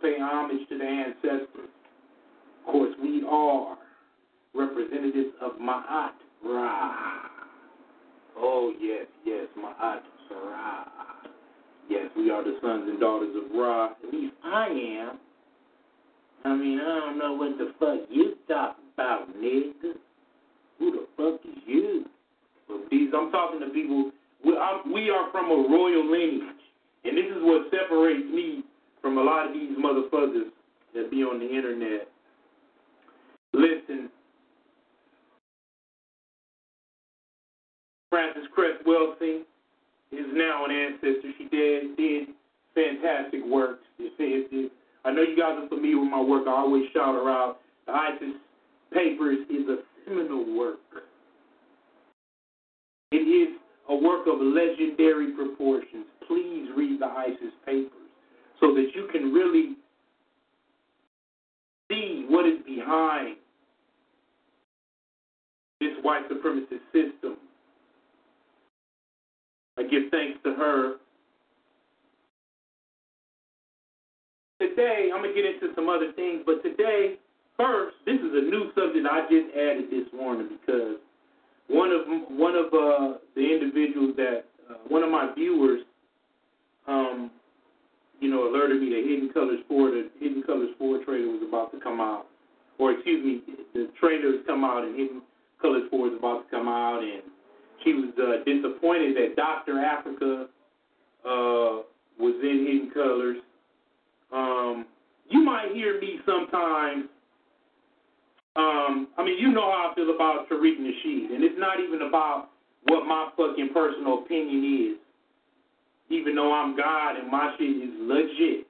Pay 0.00 0.16
homage 0.18 0.68
to 0.68 0.78
the 0.78 0.84
ancestors. 0.84 1.70
Of 2.66 2.72
course, 2.72 2.94
we 3.00 3.22
are 3.28 3.76
representatives 4.54 5.34
of 5.40 5.52
Ma'at 5.60 6.12
Ra. 6.44 6.92
Oh, 8.36 8.72
yes, 8.80 9.06
yes, 9.24 9.46
Ma'at 9.58 10.00
Ra. 10.30 10.84
Yes, 11.88 12.06
we 12.16 12.30
are 12.30 12.42
the 12.42 12.56
sons 12.62 12.88
and 12.88 12.98
daughters 12.98 13.34
of 13.36 13.56
Ra. 13.56 13.90
At 14.06 14.12
least 14.12 14.34
I 14.44 14.66
am. 14.66 15.18
I 16.44 16.54
mean, 16.54 16.80
I 16.80 16.98
don't 17.00 17.18
know 17.18 17.34
what 17.34 17.56
the 17.58 17.72
fuck 17.78 18.08
you 18.10 18.34
talking 18.48 18.84
about, 18.94 19.28
nigga. 19.36 19.94
Who 20.78 20.90
the 20.90 21.06
fuck 21.16 21.40
is 21.44 21.62
you? 21.66 22.04
But 22.66 22.90
these, 22.90 23.10
I'm 23.16 23.30
talking 23.30 23.60
to 23.60 23.66
people. 23.66 24.10
We, 24.44 24.56
I'm, 24.56 24.92
we 24.92 25.10
are 25.10 25.30
from 25.30 25.46
a 25.46 25.68
royal 25.70 26.10
lineage, 26.10 26.56
and 27.04 27.16
this 27.16 27.26
is 27.26 27.42
what 27.42 27.70
separates 27.70 28.28
me 28.28 28.64
from 29.00 29.18
a 29.18 29.22
lot 29.22 29.46
of 29.46 29.52
these 29.52 29.76
motherfuckers 29.78 30.50
that 30.94 31.10
be 31.10 31.22
on 31.22 31.38
the 31.38 31.48
internet. 31.48 32.08
Listen, 33.52 34.10
Frances 38.10 38.44
Cress 38.54 38.76
Welsing 38.86 39.42
is 40.10 40.26
now 40.32 40.64
an 40.64 40.70
ancestor. 40.70 41.30
She 41.38 41.44
did 41.48 41.96
did 41.96 42.28
fantastic 42.74 43.40
work. 43.46 43.80
It, 43.98 44.12
it, 44.18 44.48
it, 44.50 44.72
I 45.04 45.10
know 45.10 45.22
you 45.22 45.36
guys 45.36 45.58
are 45.58 45.68
familiar 45.68 46.00
with 46.00 46.10
my 46.10 46.20
work. 46.20 46.46
I 46.46 46.52
always 46.52 46.84
shout 46.92 47.14
her 47.14 47.28
out. 47.28 47.58
The 47.86 47.92
ISIS 47.92 48.36
Papers 48.92 49.38
is 49.50 49.68
a 49.68 49.78
seminal 50.04 50.56
work. 50.56 50.78
It 53.10 53.16
is 53.16 53.58
a 53.88 53.96
work 53.96 54.26
of 54.26 54.40
legendary 54.40 55.32
proportions. 55.32 56.06
Please 56.28 56.68
read 56.76 57.00
the 57.00 57.06
ISIS 57.06 57.52
Papers 57.66 57.90
so 58.60 58.74
that 58.74 58.86
you 58.94 59.08
can 59.10 59.32
really 59.32 59.76
see 61.90 62.26
what 62.28 62.46
is 62.46 62.58
behind 62.64 63.36
this 65.80 65.90
white 66.02 66.28
supremacist 66.30 66.84
system. 66.92 67.36
I 69.78 69.82
give 69.82 70.04
thanks 70.10 70.38
to 70.44 70.54
her. 70.54 70.94
Today, 74.62 75.10
I'm 75.12 75.22
going 75.22 75.34
to 75.34 75.42
get 75.42 75.42
into 75.42 75.74
some 75.74 75.88
other 75.88 76.12
things, 76.14 76.42
but 76.46 76.62
today, 76.62 77.18
first, 77.56 77.96
this 78.06 78.14
is 78.14 78.30
a 78.30 78.46
new 78.46 78.70
subject. 78.78 79.02
I 79.10 79.26
just 79.26 79.50
added 79.58 79.90
this 79.90 80.06
morning 80.14 80.54
because 80.54 81.02
one 81.66 81.90
of 81.90 82.06
one 82.30 82.54
of 82.54 82.66
uh, 82.66 83.18
the 83.34 83.42
individuals 83.42 84.14
that 84.16 84.44
uh, 84.70 84.78
one 84.86 85.02
of 85.02 85.10
my 85.10 85.34
viewers, 85.34 85.82
um, 86.86 87.32
you 88.20 88.30
know, 88.30 88.48
alerted 88.48 88.80
me 88.80 88.90
that 88.90 89.02
Hidden 89.02 89.30
Colors 89.34 89.58
Four, 89.66 89.90
the 89.90 90.08
Hidden 90.20 90.44
Colors 90.44 90.70
Four 90.78 91.02
trailer 91.04 91.26
was 91.26 91.42
about 91.42 91.72
to 91.72 91.80
come 91.80 92.00
out, 92.00 92.26
or 92.78 92.92
excuse 92.92 93.18
me, 93.18 93.42
the 93.74 93.90
trailer 93.98 94.30
has 94.30 94.46
come 94.46 94.62
out 94.62 94.84
and 94.84 94.94
Hidden 94.94 95.22
Colors 95.60 95.90
Four 95.90 96.06
is 96.06 96.14
about 96.16 96.46
to 96.46 96.56
come 96.56 96.68
out, 96.68 97.02
and 97.02 97.22
she 97.82 97.94
was 97.94 98.14
uh, 98.14 98.44
disappointed 98.46 99.16
that 99.16 99.34
Doctor 99.34 99.80
Africa 99.80 100.46
uh, 101.26 101.82
was 102.14 102.38
in 102.44 102.64
Hidden 102.70 102.90
Colors. 102.94 103.38
Um, 104.32 104.86
you 105.28 105.42
might 105.42 105.72
hear 105.72 106.00
me 106.00 106.18
sometimes. 106.26 107.04
Um, 108.54 109.08
I 109.16 109.24
mean, 109.24 109.38
you 109.38 109.50
know 109.52 109.62
how 109.62 109.90
I 109.90 109.94
feel 109.94 110.14
about 110.14 110.48
Tariq 110.50 110.76
Nasheed, 110.78 111.34
and 111.34 111.42
it's 111.42 111.58
not 111.58 111.80
even 111.80 112.06
about 112.06 112.48
what 112.84 113.06
my 113.06 113.30
fucking 113.36 113.70
personal 113.72 114.18
opinion 114.18 114.92
is. 114.92 114.98
Even 116.10 116.34
though 116.34 116.52
I'm 116.52 116.76
God 116.76 117.16
and 117.16 117.30
my 117.30 117.54
shit 117.58 117.70
is 117.70 117.90
legit, 118.00 118.66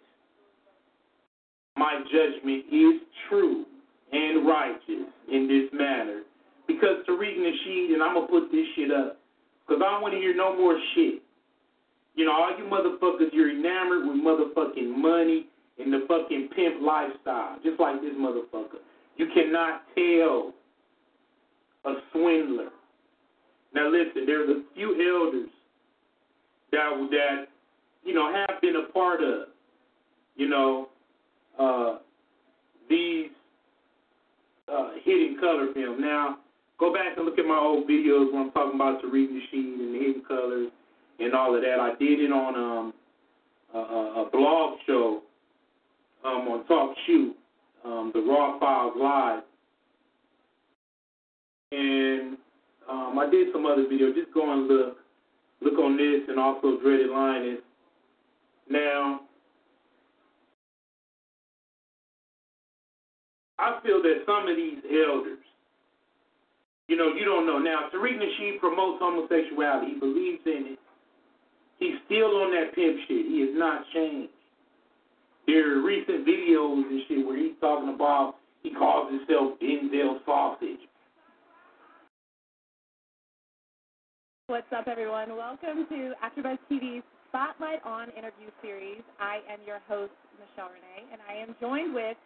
my 1.77 2.03
judgment 2.13 2.65
is 2.71 3.01
true 3.29 3.65
and 4.13 4.47
righteous 4.47 5.11
in 5.33 5.49
this 5.49 5.69
matter. 5.73 6.23
Because 6.69 7.03
Tariq 7.09 7.37
Nasheed, 7.39 7.95
and 7.95 8.03
I'm 8.03 8.15
going 8.15 8.27
to 8.27 8.33
put 8.33 8.53
this 8.53 8.67
shit 8.77 8.93
up, 8.93 9.19
because 9.67 9.83
I 9.85 9.91
don't 9.91 10.03
want 10.03 10.15
to 10.15 10.21
hear 10.21 10.37
no 10.37 10.57
more 10.57 10.79
shit. 10.95 11.23
You 12.15 12.27
know, 12.27 12.33
all 12.33 12.57
you 12.57 12.65
motherfuckers, 12.65 13.33
you're 13.33 13.51
enamored 13.51 14.07
with 14.07 14.23
motherfucking 14.23 14.97
money 14.97 15.47
and 15.79 15.93
the 15.93 16.05
fucking 16.07 16.51
pimp 16.55 16.83
lifestyle, 16.83 17.57
just 17.63 17.81
like 17.81 18.01
this 18.01 18.13
motherfucker. 18.19 18.81
You 19.17 19.27
cannot 19.35 19.83
tell 19.95 20.53
a 21.85 21.95
swindler. 22.13 22.71
Now 23.75 23.91
listen, 23.91 24.27
there's 24.27 24.51
a 24.51 24.63
few 24.75 24.91
elders 24.91 25.49
that 26.73 27.09
that 27.11 27.47
you 28.05 28.15
know 28.15 28.33
have 28.33 28.61
been 28.61 28.77
a 28.77 28.93
part 28.93 29.23
of, 29.23 29.49
you 30.37 30.49
know, 30.49 30.89
uh, 31.59 31.99
these 32.89 33.31
uh, 34.73 34.91
hidden 35.05 35.37
color 35.41 35.73
film. 35.75 36.01
Now 36.01 36.39
go 36.79 36.93
back 36.93 37.17
and 37.17 37.25
look 37.25 37.39
at 37.39 37.47
my 37.47 37.59
old 37.59 37.89
videos 37.89 38.33
when 38.33 38.43
I'm 38.43 38.51
talking 38.53 38.75
about 38.75 39.03
the 39.03 39.09
Tariq 39.09 39.29
Nasheed 39.29 39.81
and 39.81 39.95
the 39.95 39.99
hidden 39.99 40.23
colors 40.27 40.71
and 41.19 41.35
all 41.35 41.55
of 41.55 41.63
that. 41.63 41.79
I 41.81 41.95
did 41.99 42.21
it 42.21 42.33
on 42.33 42.55
um, 42.55 42.95
a, 43.75 43.79
a 43.79 44.31
blog 44.31 44.79
show 44.87 45.23
um, 46.25 46.49
on 46.49 46.67
Talk 46.67 46.95
Shoot, 47.07 47.37
um, 47.85 48.11
the 48.15 48.21
Raw 48.21 48.59
Files 48.59 48.95
Live, 48.97 49.43
and 51.73 52.37
um, 52.91 53.19
I 53.19 53.29
did 53.31 53.49
some 53.53 53.67
other 53.67 53.85
videos. 53.85 54.15
Just 54.15 54.33
go 54.35 54.53
and 54.53 54.69
look, 54.69 54.97
look 55.61 55.79
on 55.79 55.97
this, 55.97 56.29
and 56.29 56.39
also 56.39 56.81
Dreaded 56.81 57.11
Lioness. 57.11 57.61
Now, 58.71 59.21
I 63.59 63.79
feel 63.83 64.03
that 64.03 64.23
some 64.27 64.49
of 64.49 64.57
these 64.57 64.79
elders, 64.91 65.39
you 66.89 66.97
know, 66.97 67.13
you 67.15 67.25
don't 67.25 67.47
know. 67.47 67.59
Now, 67.59 67.89
Tariq 67.95 68.19
Nasheed 68.19 68.59
promotes 68.61 69.01
homosexuality. 69.01 69.95
He 69.95 70.01
believes 70.01 70.41
in 70.47 70.75
it. 70.75 70.79
He's 71.79 71.95
still 72.07 72.43
on 72.43 72.51
that 72.53 72.75
pimp 72.75 72.97
shit. 73.09 73.27
He 73.27 73.41
has 73.41 73.51
not 73.55 73.85
changed. 73.95 74.33
There 75.47 75.77
are 75.79 75.83
recent 75.83 76.27
videos 76.27 76.83
and 76.89 77.03
shit 77.09 77.27
where 77.27 77.37
he's 77.37 77.53
talking 77.61 77.95
about 77.95 78.37
he 78.63 78.71
calls 78.71 79.11
himself 79.11 79.59
Denzel 79.61 80.25
Sausage. 80.25 80.79
What's 84.47 84.71
up, 84.77 84.87
everyone? 84.87 85.37
Welcome 85.37 85.87
to 85.89 86.13
AfterBuzz 86.23 86.59
TV's 86.71 87.03
Spotlight 87.29 87.83
on 87.85 88.11
interview 88.11 88.53
series. 88.61 89.01
I 89.19 89.41
am 89.51 89.59
your 89.67 89.81
host, 89.89 90.13
Michelle 90.39 90.69
Renee, 90.71 91.09
and 91.11 91.21
I 91.29 91.35
am 91.41 91.57
joined 91.61 91.95
with 91.95 92.17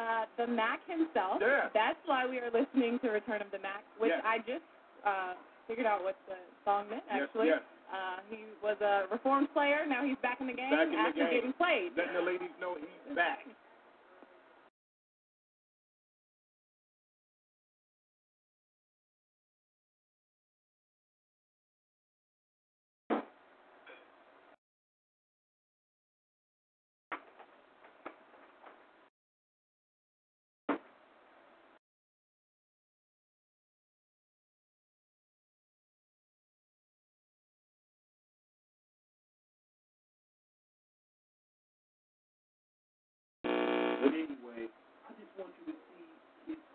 uh, 0.00 0.24
the 0.38 0.46
Mac 0.50 0.80
himself. 0.88 1.38
Yeah. 1.40 1.68
That's 1.74 1.98
why 2.06 2.26
we 2.26 2.38
are 2.38 2.50
listening 2.50 2.98
to 3.04 3.10
Return 3.10 3.42
of 3.42 3.50
the 3.52 3.58
Mac, 3.58 3.84
which 3.98 4.10
Yes. 4.16 4.22
I 4.24 4.38
just 4.38 4.64
uh, 5.06 5.34
figured 5.68 5.86
out 5.86 6.02
what 6.02 6.16
the 6.26 6.40
song 6.64 6.88
meant, 6.90 7.04
Yes, 7.12 7.28
actually. 7.28 7.46
yes. 7.48 7.60
Uh, 7.92 8.18
he 8.30 8.44
was 8.62 8.76
a 8.80 9.04
reformed 9.12 9.52
player. 9.52 9.86
Now 9.86 10.04
he's 10.04 10.16
back 10.22 10.40
in 10.40 10.46
the 10.48 10.52
game 10.54 10.70
Back 10.70 10.86
in 10.88 10.92
the 10.92 10.98
after 10.98 11.20
game. 11.24 11.30
getting 11.30 11.52
played. 11.54 11.92
Letting 11.96 12.14
the 12.14 12.22
ladies 12.22 12.50
know 12.60 12.74
he's 12.78 13.14
back. 13.16 13.44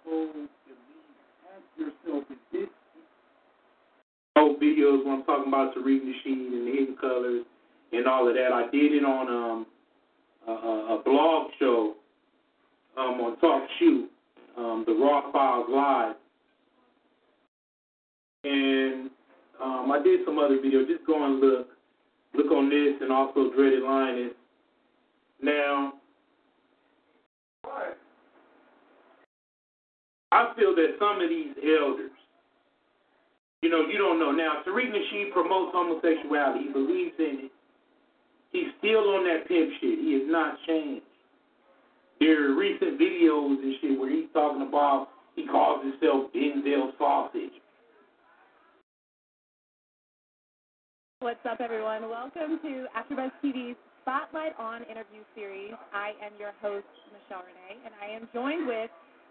whole 0.09 0.27
demeanor. 0.27 0.49
Ask 1.53 1.67
yourself, 1.77 2.23
is 2.31 2.37
this 2.51 2.69
old 4.35 4.59
videos 4.59 5.05
when 5.05 5.19
I'm 5.19 5.23
talking 5.23 5.47
about 5.47 5.75
Tariq 5.75 6.01
Nasheed 6.01 6.53
and 6.53 6.67
the 6.67 6.71
hidden 6.71 6.97
colors 6.99 7.45
and 7.91 8.07
all 8.07 8.27
of 8.27 8.35
that. 8.35 8.51
I 8.51 8.69
did 8.71 8.93
it 8.93 9.03
on 9.03 9.27
um, 9.27 9.65
a, 10.47 10.51
a, 10.51 11.01
blog 11.03 11.51
show 11.59 11.95
um, 12.97 13.19
on 13.21 13.39
Talk 13.39 13.63
Shoot, 13.79 14.09
um, 14.57 14.83
the 14.87 14.93
Raw 14.93 15.31
Files 15.31 15.67
Live. 15.69 16.15
And 18.43 19.09
um, 19.61 19.91
I 19.91 20.01
did 20.03 20.21
some 20.25 20.39
other 20.39 20.57
videos. 20.57 20.87
Just 20.87 21.05
go 21.05 21.25
and 21.25 21.39
look. 21.39 21.67
Look 22.35 22.51
on 22.51 22.69
this 22.69 22.93
and 23.01 23.11
also 23.11 23.51
Dreaded 23.55 23.81
Lioness. 23.81 24.33
Now, 25.41 25.93
I 30.31 30.53
feel 30.55 30.75
that 30.75 30.95
some 30.99 31.21
of 31.21 31.29
these 31.29 31.55
elders, 31.57 32.11
you 33.61 33.69
know, 33.69 33.85
you 33.87 33.97
don't 33.97 34.19
know. 34.19 34.31
Now, 34.31 34.61
Tariq 34.65 34.91
Nasheed 34.91 35.33
promotes 35.33 35.73
homosexuality. 35.73 36.67
He 36.67 36.69
believes 36.71 37.15
in 37.17 37.49
it. 37.49 37.51
He's 38.51 38.69
still 38.77 39.09
on 39.15 39.25
that 39.25 39.47
pimp 39.47 39.69
shit. 39.81 39.99
He 39.99 40.13
has 40.13 40.27
not 40.27 40.55
changed. 40.67 41.05
There 42.19 42.51
are 42.51 42.55
recent 42.55 42.99
videos 42.99 43.61
and 43.61 43.75
shit 43.81 43.99
where 43.99 44.09
he's 44.09 44.29
talking 44.33 44.67
about 44.67 45.09
he 45.35 45.47
calls 45.47 45.83
himself 45.83 46.31
Denzel 46.33 46.91
Sausage. 46.97 47.55
What's 51.21 51.39
up, 51.49 51.59
everyone? 51.59 52.09
Welcome 52.09 52.59
to 52.63 52.85
AfterBuzz 52.95 53.31
TV's 53.43 53.77
Spotlight 54.01 54.57
on 54.57 54.83
interview 54.83 55.23
series. 55.35 55.73
I 55.93 56.11
am 56.23 56.31
your 56.39 56.53
host, 56.61 56.87
Michelle 57.11 57.43
Renee, 57.43 57.79
and 57.85 57.93
I 58.01 58.15
am 58.15 58.27
joined 58.33 58.67
with 58.67 58.89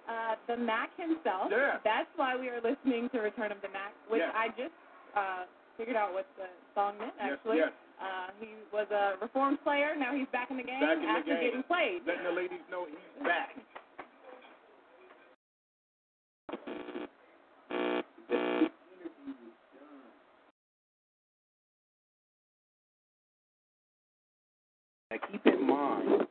uh, 0.09 0.35
the 0.49 0.57
Mac 0.57 0.90
himself. 0.97 1.49
Yeah. 1.53 1.79
That's 1.85 2.09
why 2.16 2.35
we 2.37 2.49
are 2.49 2.61
listening 2.64 3.09
to 3.12 3.21
Return 3.21 3.53
of 3.53 3.61
the 3.61 3.68
Mac, 3.68 3.92
which 4.09 4.21
Yeah. 4.25 4.33
I 4.35 4.49
just 4.57 4.75
uh, 5.14 5.44
figured 5.77 5.97
out 5.97 6.12
what 6.12 6.27
the 6.37 6.49
song 6.75 6.99
meant, 6.99 7.12
actually. 7.21 7.59
yes. 7.59 7.71
Uh, 8.01 8.31
he 8.40 8.49
was 8.73 8.87
a 8.94 9.18
reformed 9.21 9.59
player. 9.64 9.94
Now 9.99 10.14
he's 10.14 10.29
back 10.31 10.51
in 10.51 10.57
the 10.57 10.62
game 10.62 10.79
Back 10.81 10.97
in 10.99 11.03
the 11.03 11.23
game. 11.27 11.40
getting 11.42 11.62
played. 11.66 12.07
letting 12.07 12.25
the 12.25 12.31
ladies 12.31 12.62
know 12.71 12.87
he's 12.87 13.27
back? 13.27 13.57
Now 25.11 25.16
keep 25.31 25.47
in 25.47 25.66
mind 25.66 26.27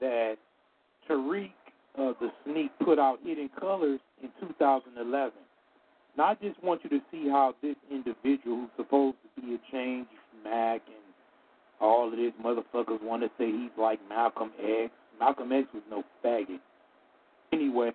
that 0.00 0.36
Tariq 1.08 1.52
uh, 1.98 2.12
the 2.20 2.30
Sneak 2.44 2.70
put 2.84 2.98
out 2.98 3.18
Hidden 3.24 3.50
Colors 3.58 4.00
in 4.22 4.30
2011. 4.40 5.32
Now 6.16 6.24
I 6.24 6.34
just 6.34 6.62
want 6.62 6.82
you 6.84 6.90
to 6.90 7.00
see 7.10 7.28
how 7.28 7.54
this 7.62 7.76
individual 7.90 8.56
who's 8.56 8.70
supposed 8.76 9.16
to 9.36 9.40
be 9.40 9.54
a 9.54 9.58
change 9.72 10.06
Mac 10.44 10.82
and 10.86 10.96
all 11.80 12.08
of 12.08 12.16
this 12.16 12.32
motherfuckers 12.42 13.02
want 13.02 13.22
to 13.22 13.30
say 13.38 13.50
he's 13.50 13.70
like 13.78 13.98
Malcolm 14.08 14.50
X. 14.58 14.92
Malcolm 15.18 15.52
X 15.52 15.68
was 15.72 15.82
no 15.90 16.04
faggot. 16.24 16.60
Anyway, 17.52 17.92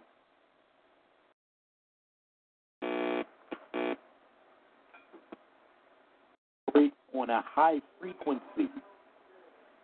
on 7.28 7.38
a 7.38 7.44
high 7.46 7.82
frequency. 8.00 8.72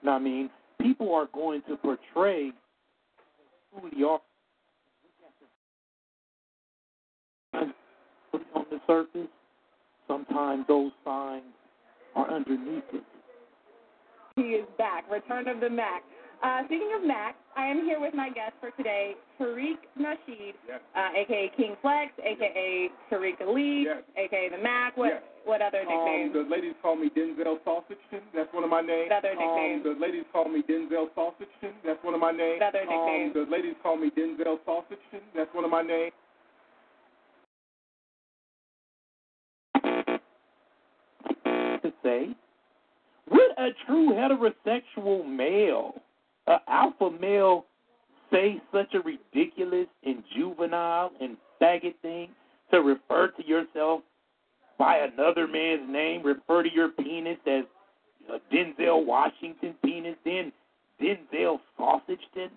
Now, 0.03 0.15
I 0.15 0.19
mean, 0.19 0.49
people 0.81 1.13
are 1.13 1.27
going 1.33 1.61
to 1.67 1.77
portray 1.77 2.51
who 3.81 4.07
are 4.07 4.19
on 8.55 8.65
the 8.69 8.79
surface. 8.87 9.27
Sometimes 10.07 10.65
those 10.67 10.91
signs 11.05 11.43
are 12.15 12.29
underneath 12.31 12.83
it. 12.93 13.03
He 14.35 14.41
is 14.41 14.67
back. 14.77 15.09
Return 15.11 15.47
of 15.47 15.59
the 15.59 15.69
Mac. 15.69 16.03
Uh, 16.43 16.59
speaking 16.65 16.91
of 16.99 17.07
Mac, 17.07 17.35
I 17.55 17.65
am 17.67 17.85
here 17.87 18.01
with 18.01 18.13
my 18.13 18.27
guest 18.27 18.51
for 18.59 18.71
today, 18.75 19.15
Tariq 19.39 19.79
Nasheed, 19.97 20.55
Yes. 20.67 20.81
uh, 20.93 21.15
aka 21.15 21.47
King 21.55 21.77
Flex, 21.81 22.11
aka 22.19 22.89
Tariq 23.09 23.39
Ali, 23.47 23.83
Yes. 23.87 24.03
aka 24.17 24.49
the 24.49 24.57
Mac. 24.57 24.97
What 24.97 25.07
Yes. 25.07 25.23
what 25.45 25.61
other 25.61 25.81
Um, 25.81 25.87
nicknames? 25.87 26.33
the 26.33 26.43
ladies 26.43 26.75
call 26.81 26.97
me 26.97 27.09
Denzel 27.09 27.59
Sausageton. 27.63 28.21
That's 28.33 28.51
one 28.51 28.65
of 28.65 28.69
my 28.69 28.81
names. 28.81 29.09
What 29.09 29.19
other 29.23 29.31
Um, 29.31 29.37
nicknames? 29.39 29.83
the 29.83 29.93
ladies 29.95 30.25
call 30.33 30.45
me 30.49 30.61
Denzel 30.63 31.09
Sausageton. 31.15 31.73
That's 31.83 32.03
one 32.03 32.13
of 32.13 32.19
my 32.19 32.31
names. 32.31 32.59
What 32.59 32.75
other 32.75 32.81
Um, 32.81 32.89
nicknames? 32.89 33.33
the 33.33 33.45
ladies 33.45 33.75
call 33.81 33.95
me 33.95 34.09
Denzel 34.09 34.59
Sausageton. 34.65 35.21
That's 35.33 35.53
one 35.53 35.63
of 35.63 35.71
my 35.71 35.81
names. 35.81 36.11
to 41.81 41.93
say? 42.03 42.29
Would 43.31 43.51
a 43.57 43.69
true 43.85 44.09
heterosexual 44.11 45.25
male, 45.27 45.95
a 46.47 46.57
alpha 46.67 47.09
male, 47.19 47.65
say 48.31 48.61
such 48.71 48.93
a 48.93 48.99
ridiculous 49.01 49.87
and 50.03 50.23
juvenile 50.35 51.11
and 51.21 51.37
faggot 51.61 51.95
thing 52.01 52.29
to 52.71 52.81
refer 52.81 53.29
to 53.29 53.45
yourself 53.45 54.01
by 54.77 54.97
another 54.97 55.47
man's 55.47 55.89
name, 55.89 56.23
refer 56.23 56.63
to 56.63 56.73
your 56.73 56.89
penis 56.89 57.37
as 57.45 57.63
a 58.29 58.53
Denzel 58.53 59.05
Washington 59.05 59.75
penis, 59.83 60.15
then 60.25 60.51
Denzel 61.01 61.59
Sausageton? 61.79 62.49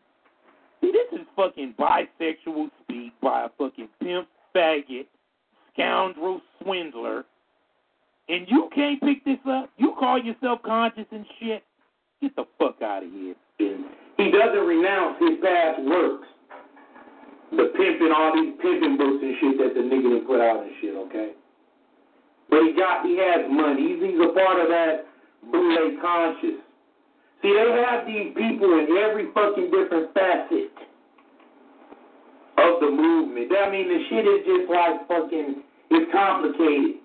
See, 0.81 0.93
this 0.93 1.21
is 1.21 1.27
fucking 1.35 1.75
bisexual 1.79 2.71
speak 2.83 3.13
by 3.23 3.45
a 3.45 3.49
fucking 3.59 3.89
pimp, 4.03 4.29
faggot, 4.55 5.07
scoundrel, 5.73 6.41
swindler, 6.63 7.25
and 8.29 8.47
you 8.49 8.69
can't 8.75 9.01
pick 9.01 9.25
this 9.25 9.39
up? 9.49 9.71
You 9.77 9.95
call 9.99 10.19
yourself 10.23 10.61
conscious 10.65 11.07
and 11.13 11.25
shit? 11.39 11.63
Get 12.21 12.35
the 12.35 12.45
fuck 12.59 12.83
out 12.83 13.05
of 13.05 13.13
here. 13.13 13.35
He 13.59 14.31
doesn't 14.31 14.67
renounce 14.67 15.17
his 15.21 15.39
past 15.43 15.81
works. 15.83 16.29
The 17.53 17.71
pimping, 17.77 18.13
all 18.13 18.35
these 18.35 18.55
pimping 18.61 18.97
books 18.97 19.23
and 19.23 19.37
shit 19.41 19.59
that 19.59 19.75
the 19.75 19.85
nigga 19.87 20.19
done 20.19 20.27
put 20.27 20.41
out 20.41 20.65
and 20.65 20.73
shit, 20.81 20.97
okay? 21.09 21.31
But 22.51 22.63
he 22.63 22.75
got, 22.75 23.07
he 23.07 23.17
has 23.19 23.47
money. 23.49 23.95
He's, 23.95 24.03
he's 24.03 24.21
a 24.21 24.35
part 24.35 24.61
of 24.61 24.69
that 24.69 25.07
boule 25.51 25.97
conscious. 26.03 26.59
See, 27.43 27.53
they 27.55 27.71
have 27.87 28.07
these 28.07 28.35
people 28.35 28.73
in 28.79 28.91
every 28.99 29.31
fucking 29.33 29.71
different 29.71 30.13
facet 30.15 30.75
of 32.59 32.81
the 32.81 32.91
movement. 32.91 33.53
I 33.53 33.71
mean, 33.71 33.87
the 33.87 34.01
shit 34.11 34.25
is 34.27 34.43
just 34.43 34.71
like 34.71 35.07
fucking, 35.07 35.63
it's 35.91 36.13
complicated. 36.13 36.99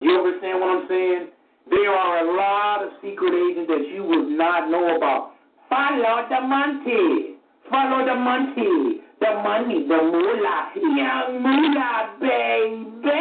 You 0.00 0.10
understand 0.18 0.60
what 0.60 0.70
I'm 0.70 0.88
saying? 0.88 1.28
There 1.70 1.90
are 1.90 2.18
a 2.18 2.36
lot 2.36 2.82
of 2.84 2.92
secret 3.02 3.32
agents 3.32 3.70
that 3.70 3.88
you 3.94 4.04
would 4.04 4.28
not 4.36 4.70
know 4.70 4.96
about. 4.96 5.32
Follow 5.68 6.26
the 6.28 6.40
money. 6.46 7.36
Follow 7.70 8.04
the 8.04 8.14
money. 8.14 9.00
The 9.20 9.34
money, 9.42 9.86
the 9.86 9.96
moolah. 9.96 10.70
Young 10.74 11.42
moolah, 11.42 12.16
baby. 12.20 13.20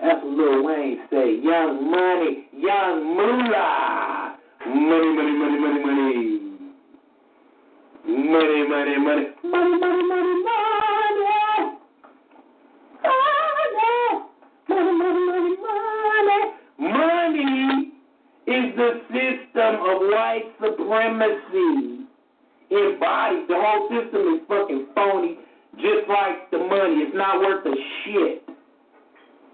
That's 0.00 0.24
what 0.24 0.32
Lil 0.32 0.64
Wayne 0.64 0.98
say. 1.10 1.38
Young 1.42 1.90
money, 1.90 2.48
young 2.56 3.04
moolah. 3.14 4.36
Money, 4.66 5.14
money, 5.14 5.32
money, 5.32 5.58
money, 5.60 5.80
money. 5.84 6.40
Money, 8.06 8.68
money, 8.68 8.98
money. 8.98 9.26
Money, 9.44 9.78
money, 9.78 9.78
money, 9.78 10.08
money. 10.08 10.21
Is 18.52 18.76
the 18.76 18.90
system 19.08 19.80
of 19.80 19.96
white 20.12 20.52
supremacy 20.60 22.04
embodied. 22.68 23.48
The 23.48 23.56
whole 23.56 23.88
system 23.88 24.22
is 24.36 24.40
fucking 24.48 24.86
phony, 24.94 25.38
just 25.76 26.08
like 26.08 26.50
the 26.50 26.58
money. 26.58 27.08
It's 27.08 27.16
not 27.16 27.40
worth 27.40 27.64
a 27.64 27.76
shit. 28.04 28.44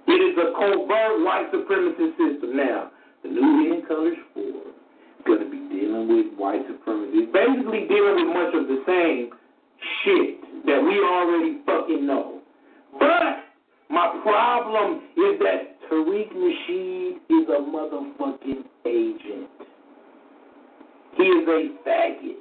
It 0.09 0.19
is 0.19 0.35
a 0.39 0.51
covert 0.59 1.23
white 1.23 1.47
supremacy 1.53 2.11
system. 2.19 2.57
Now, 2.57 2.91
the 3.23 3.29
new 3.29 3.63
Hidden 3.63 3.87
Colors 3.87 4.19
4 4.35 4.43
is 4.43 4.53
going 5.27 5.41
to 5.45 5.51
be 5.51 5.63
dealing 5.71 6.09
with 6.09 6.39
white 6.39 6.63
supremacy. 6.67 7.27
Basically 7.31 7.87
dealing 7.87 8.27
with 8.27 8.35
much 8.35 8.55
of 8.55 8.67
the 8.67 8.83
same 8.87 9.31
shit 10.03 10.43
that 10.67 10.83
we 10.83 10.99
already 10.99 11.63
fucking 11.67 12.07
know. 12.07 12.41
But 12.99 13.47
my 13.91 14.19
problem 14.23 15.03
is 15.15 15.39
that 15.39 15.78
Tariq 15.91 16.33
Nasheed 16.35 17.17
is 17.31 17.49
a 17.49 17.61
motherfucking 17.65 18.65
agent. 18.85 19.49
He 21.17 21.23
is 21.23 21.49
a 21.49 21.89
faggot. 21.89 22.37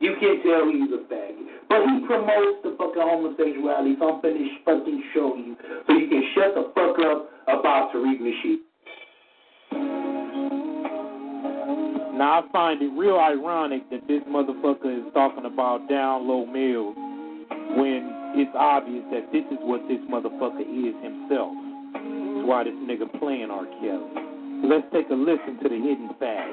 You 0.00 0.14
can 0.20 0.42
tell 0.42 0.70
he's 0.70 0.92
a 0.92 1.12
faggot. 1.12 1.46
But 1.68 1.82
he 1.88 2.06
promotes 2.06 2.62
the 2.62 2.76
fucking 2.78 3.02
homosexuality, 3.02 3.96
so 3.98 4.14
I'm 4.14 4.22
finna 4.22 4.46
fucking 4.64 5.02
show 5.14 5.34
you. 5.36 5.56
So 5.86 5.94
you 5.94 6.08
can 6.08 6.22
shut 6.34 6.54
the 6.54 6.70
fuck 6.74 6.98
up 6.98 7.30
about 7.48 7.92
Tariq 7.94 8.20
Nasheed. 8.20 8.58
Now 12.18 12.42
I 12.42 12.52
find 12.52 12.82
it 12.82 12.90
real 12.98 13.18
ironic 13.18 13.88
that 13.90 14.06
this 14.08 14.22
motherfucker 14.28 15.06
is 15.06 15.12
talking 15.14 15.46
about 15.46 15.88
down 15.88 16.28
low 16.28 16.44
males 16.44 16.96
when 17.76 18.12
it's 18.34 18.50
obvious 18.54 19.04
that 19.12 19.32
this 19.32 19.44
is 19.52 19.58
what 19.62 19.80
this 19.88 20.00
motherfucker 20.10 20.66
is 20.66 20.94
himself. 21.02 21.54
Why 22.48 22.64
this 22.64 22.72
nigga 22.72 23.04
playing 23.20 23.50
R. 23.50 23.66
Kelly. 23.66 24.08
Let's 24.64 24.86
take 24.90 25.10
a 25.10 25.14
listen 25.14 25.58
to 25.62 25.68
the 25.68 25.76
hidden 25.76 26.08
fag. 26.18 26.48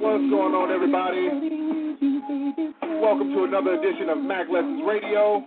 What's 0.00 0.24
going 0.32 0.54
on, 0.56 0.72
everybody? 0.72 1.28
Welcome 2.98 3.34
to 3.34 3.44
another 3.44 3.74
edition 3.74 4.08
of 4.08 4.16
Mac 4.16 4.48
Lessons 4.50 4.80
Radio. 4.88 5.44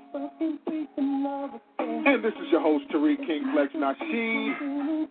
And 1.79 2.23
this 2.23 2.33
is 2.33 2.51
your 2.51 2.61
host, 2.61 2.85
Tariq 2.93 3.17
King 3.25 3.51
Flex 3.55 3.73
Nasheed. 3.73 5.09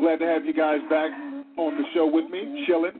Glad 0.00 0.20
to 0.20 0.26
have 0.26 0.46
you 0.46 0.54
guys 0.54 0.80
back 0.88 1.10
on 1.58 1.76
the 1.76 1.84
show 1.92 2.06
with 2.06 2.30
me, 2.30 2.64
chilling. 2.66 2.98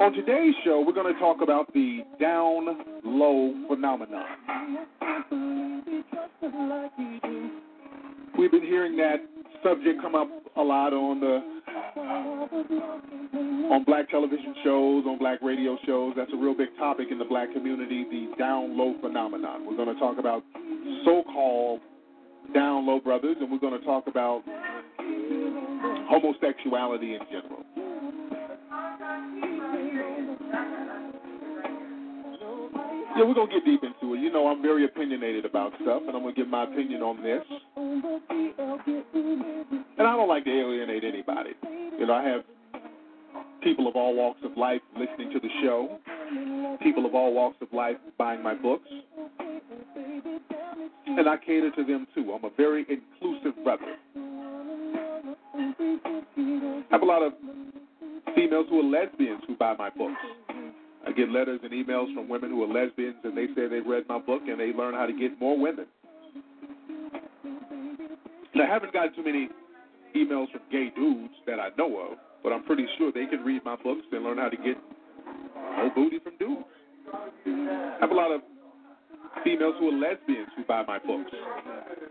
On 0.00 0.12
today's 0.12 0.54
show, 0.64 0.84
we're 0.86 0.92
going 0.92 1.12
to 1.12 1.18
talk 1.18 1.42
about 1.42 1.66
the 1.74 2.04
down 2.20 2.78
low 3.04 3.54
phenomenon. 3.66 4.24
We've 8.38 8.50
been 8.50 8.62
hearing 8.62 8.96
that 8.96 9.16
subject 9.62 10.00
come 10.00 10.14
up 10.14 10.28
a 10.56 10.62
lot 10.62 10.92
on 10.92 11.20
the 11.20 11.40
on 13.70 13.84
black 13.84 14.10
television 14.10 14.54
shows, 14.64 15.04
on 15.06 15.18
black 15.18 15.40
radio 15.42 15.76
shows. 15.86 16.14
That's 16.16 16.32
a 16.32 16.36
real 16.36 16.54
big 16.54 16.68
topic 16.78 17.08
in 17.10 17.18
the 17.18 17.24
black 17.24 17.52
community, 17.52 18.04
the 18.04 18.34
down 18.38 18.76
low 18.76 18.94
phenomenon. 19.00 19.66
We're 19.66 19.76
going 19.76 19.94
to 19.94 20.00
talk 20.00 20.18
about 20.18 20.42
so-called 21.04 21.80
down 22.54 22.86
low 22.86 23.00
brothers, 23.00 23.36
and 23.40 23.50
we're 23.50 23.58
going 23.58 23.78
to 23.78 23.86
talk 23.86 24.06
about 24.06 24.42
homosexuality 26.08 27.14
in 27.14 27.20
general. 27.30 27.64
Yeah, 33.20 33.26
we're 33.26 33.34
gonna 33.34 33.52
get 33.52 33.66
deep 33.66 33.82
into 33.84 34.14
it. 34.14 34.20
You 34.20 34.32
know, 34.32 34.48
I'm 34.48 34.62
very 34.62 34.86
opinionated 34.86 35.44
about 35.44 35.74
stuff, 35.82 36.00
and 36.06 36.16
I'm 36.16 36.22
gonna 36.22 36.32
give 36.32 36.48
my 36.48 36.64
opinion 36.64 37.02
on 37.02 37.22
this. 37.22 37.42
And 39.98 40.08
I 40.08 40.16
don't 40.16 40.26
like 40.26 40.44
to 40.44 40.50
alienate 40.50 41.04
anybody. 41.04 41.50
You 41.98 42.06
know, 42.06 42.14
I 42.14 42.24
have 42.24 42.40
people 43.62 43.88
of 43.88 43.94
all 43.94 44.16
walks 44.16 44.40
of 44.42 44.56
life 44.56 44.80
listening 44.96 45.30
to 45.34 45.38
the 45.38 45.50
show, 45.62 45.98
people 46.82 47.04
of 47.04 47.14
all 47.14 47.34
walks 47.34 47.58
of 47.60 47.70
life 47.74 47.98
buying 48.16 48.42
my 48.42 48.54
books, 48.54 48.88
and 51.06 51.28
I 51.28 51.36
cater 51.36 51.70
to 51.72 51.84
them 51.84 52.06
too. 52.14 52.32
I'm 52.32 52.46
a 52.46 52.50
very 52.56 52.86
inclusive 52.88 53.62
brother. 53.62 53.96
I 55.54 56.86
have 56.90 57.02
a 57.02 57.04
lot 57.04 57.22
of 57.22 57.34
females 58.34 58.64
who 58.70 58.80
are 58.80 59.02
lesbians 59.02 59.42
who 59.46 59.56
buy 59.56 59.76
my 59.76 59.90
books. 59.90 60.16
I 61.06 61.12
get 61.12 61.30
letters 61.30 61.60
and 61.62 61.72
emails 61.72 62.14
from 62.14 62.28
women 62.28 62.50
who 62.50 62.62
are 62.62 62.66
lesbians, 62.66 63.16
and 63.24 63.36
they 63.36 63.46
say 63.54 63.68
they've 63.68 63.86
read 63.86 64.04
my 64.08 64.18
book 64.18 64.42
and 64.46 64.60
they 64.60 64.72
learn 64.72 64.94
how 64.94 65.06
to 65.06 65.12
get 65.12 65.38
more 65.40 65.58
women. 65.58 65.86
And 68.52 68.62
I 68.62 68.66
haven't 68.66 68.92
gotten 68.92 69.14
too 69.14 69.24
many 69.24 69.48
emails 70.14 70.50
from 70.50 70.60
gay 70.70 70.90
dudes 70.94 71.34
that 71.46 71.58
I 71.60 71.70
know 71.78 71.98
of, 71.98 72.18
but 72.42 72.52
I'm 72.52 72.64
pretty 72.64 72.86
sure 72.98 73.12
they 73.12 73.26
can 73.26 73.44
read 73.44 73.64
my 73.64 73.76
books 73.76 74.02
and 74.12 74.24
learn 74.24 74.38
how 74.38 74.48
to 74.48 74.56
get 74.56 74.76
more 75.76 75.90
booty 75.94 76.18
from 76.18 76.36
dudes. 76.38 76.64
I 77.46 77.98
have 78.00 78.10
a 78.10 78.14
lot 78.14 78.32
of 78.32 78.42
females 79.44 79.74
who 79.78 79.88
are 79.88 79.98
lesbians 79.98 80.48
who 80.56 80.64
buy 80.64 80.84
my 80.86 80.98
books. 80.98 81.30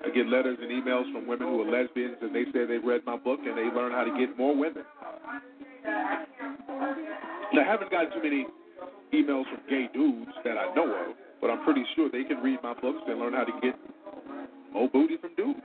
I 0.06 0.10
get 0.10 0.28
letters 0.28 0.58
and 0.62 0.72
emails 0.72 1.12
from 1.14 1.28
women 1.28 1.48
who 1.48 1.62
are 1.62 1.70
lesbians, 1.70 2.18
and 2.22 2.34
they 2.34 2.46
say 2.54 2.66
they've 2.66 2.84
read 2.84 3.02
my 3.06 3.18
book 3.18 3.40
and 3.46 3.58
they 3.58 3.70
learn 3.76 3.92
how 3.92 4.04
to 4.04 4.18
get 4.18 4.38
more 4.38 4.56
women. 4.56 4.84
And 7.52 7.60
I 7.60 7.64
haven't 7.64 7.92
gotten 7.92 8.12
too 8.14 8.24
many 8.24 8.48
emails 9.14 9.46
from 9.50 9.62
gay 9.70 9.90
dudes 9.94 10.32
that 10.44 10.58
I 10.58 10.74
know 10.76 10.86
of, 10.86 11.16
but 11.42 11.50
I'm 11.50 11.64
pretty 11.64 11.84
sure 11.96 12.10
they 12.10 12.24
can 12.24 12.38
read 12.38 12.60
my 12.64 12.74
books 12.74 13.02
and 13.08 13.20
learn 13.20 13.34
how 13.34 13.44
to 13.44 13.54
get 13.62 13.76
more 14.74 14.90
booty 14.90 15.18
from 15.18 15.36
dudes. 15.36 15.60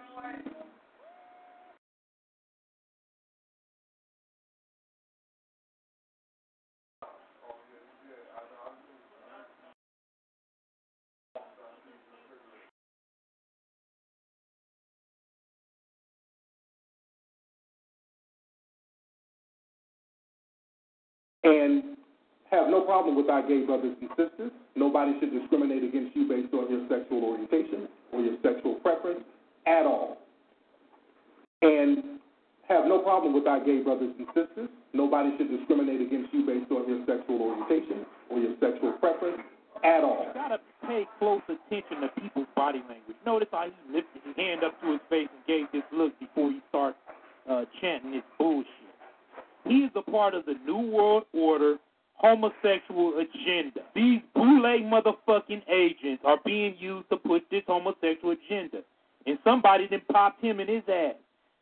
Have 22.55 22.71
no 22.71 22.83
problem 22.83 23.17
with 23.17 23.29
our 23.29 23.43
gay 23.47 23.67
brothers 23.67 23.97
and 24.01 24.11
sisters. 24.17 24.53
Nobody 24.77 25.19
should 25.21 25.33
discriminate 25.33 25.83
against 25.83 26.15
you 26.17 26.29
based 26.29 26.55
on 26.55 26.71
your 26.71 26.87
sexual 26.89 27.25
orientation 27.25 27.89
or 28.13 28.21
your 28.21 28.37
sexual 28.43 28.75
preference 28.77 29.21
at 29.67 29.87
all. 29.87 30.19
And 31.63 32.21
have 32.69 32.87
no 32.87 32.99
problem 33.01 33.35
with 33.35 33.47
our 33.47 33.63
gay 33.65 33.83
brothers 33.83 34.15
and 34.19 34.27
sisters. 34.29 34.69
Nobody 34.93 35.37
should 35.37 35.51
discriminate 35.51 36.01
against 36.01 36.33
you 36.33 36.47
based 36.47 36.71
on 36.71 36.89
your 36.89 37.05
sexual 37.07 37.43
orientation 37.43 38.07
or 38.31 38.39
your 38.39 38.55
sexual 38.61 38.93
preference 39.01 39.43
at 39.85 40.03
all. 40.03 40.27
You 40.29 40.35
gotta 40.35 40.61
pay 40.87 41.07
close 41.19 41.43
attention 41.45 42.01
to 42.01 42.09
people's 42.21 42.49
body 42.57 42.83
language. 42.89 43.17
Notice 43.27 43.49
how 43.53 43.67
he 43.67 43.93
lifted 43.93 44.23
his 44.25 44.37
hand 44.37 44.65
up 44.65 44.81
to 44.81 44.93
his 44.93 45.01
face 45.11 45.29
and 45.29 45.45
gave 45.47 45.67
this 45.73 45.85
look 45.93 46.19
before 46.19 46.51
he 46.51 46.61
starts 46.69 46.97
uh, 47.51 47.65
chanting 47.81 48.13
this 48.13 48.23
bullshit. 48.39 48.71
He 49.67 49.85
is 49.85 49.91
a 49.97 50.03
part 50.03 50.35
of 50.35 50.47
the 50.47 50.55
New 50.67 50.91
World 50.91 51.25
Order 51.33 51.77
homosexual 52.15 53.19
agenda. 53.19 53.81
These 53.95 54.21
boule 54.35 54.81
motherfucking 54.83 55.63
agents 55.69 56.23
are 56.25 56.39
being 56.45 56.77
used 56.79 57.09
to 57.11 57.17
push 57.17 57.43
this 57.51 57.63
homosexual 57.67 58.33
agenda. 58.35 58.79
And 59.27 59.39
somebody 59.45 59.87
then 59.89 60.03
popped 60.11 60.43
him 60.43 60.61
in 60.61 60.69
his 60.69 60.83
ass. 60.89 61.15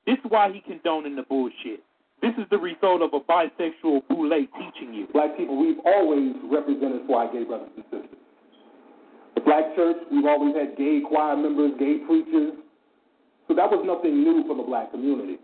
This 0.07 0.19
is 0.19 0.31
why 0.31 0.51
he 0.53 0.61
condoning 0.61 1.17
the 1.17 1.23
bullshit. 1.23 1.83
This 2.21 2.33
is 2.38 2.45
the 2.51 2.59
result 2.59 3.03
of 3.03 3.15
a 3.15 3.21
bisexual 3.21 4.07
boule 4.09 4.47
teaching 4.59 4.95
you. 4.95 5.07
Black 5.12 5.37
people, 5.37 5.57
we've 5.57 5.81
always 5.85 6.35
represented 6.51 7.03
for 7.07 7.19
our 7.19 7.33
gay 7.33 7.45
brothers 7.45 7.71
and 7.77 7.85
sisters. 7.91 8.19
The 9.35 9.41
black 9.41 9.75
church, 9.75 9.97
we've 10.11 10.27
always 10.27 10.55
had 10.55 10.77
gay 10.77 11.01
choir 11.07 11.37
members, 11.37 11.73
gay 11.79 11.99
preachers. 12.07 12.55
So 13.49 13.55
that 13.55 13.71
was 13.71 13.83
nothing 13.85 14.23
new 14.23 14.45
for 14.47 14.57
the 14.57 14.62
black 14.62 14.93
community. 14.93 15.38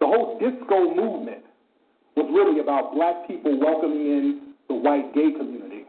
The 0.00 0.06
whole 0.06 0.38
disco 0.38 0.94
movement 0.94 1.44
was 2.16 2.26
really 2.30 2.60
about 2.60 2.94
black 2.94 3.26
people 3.26 3.58
welcoming 3.58 4.06
in 4.06 4.54
the 4.68 4.74
white 4.74 5.14
gay 5.14 5.32
community. 5.36 5.84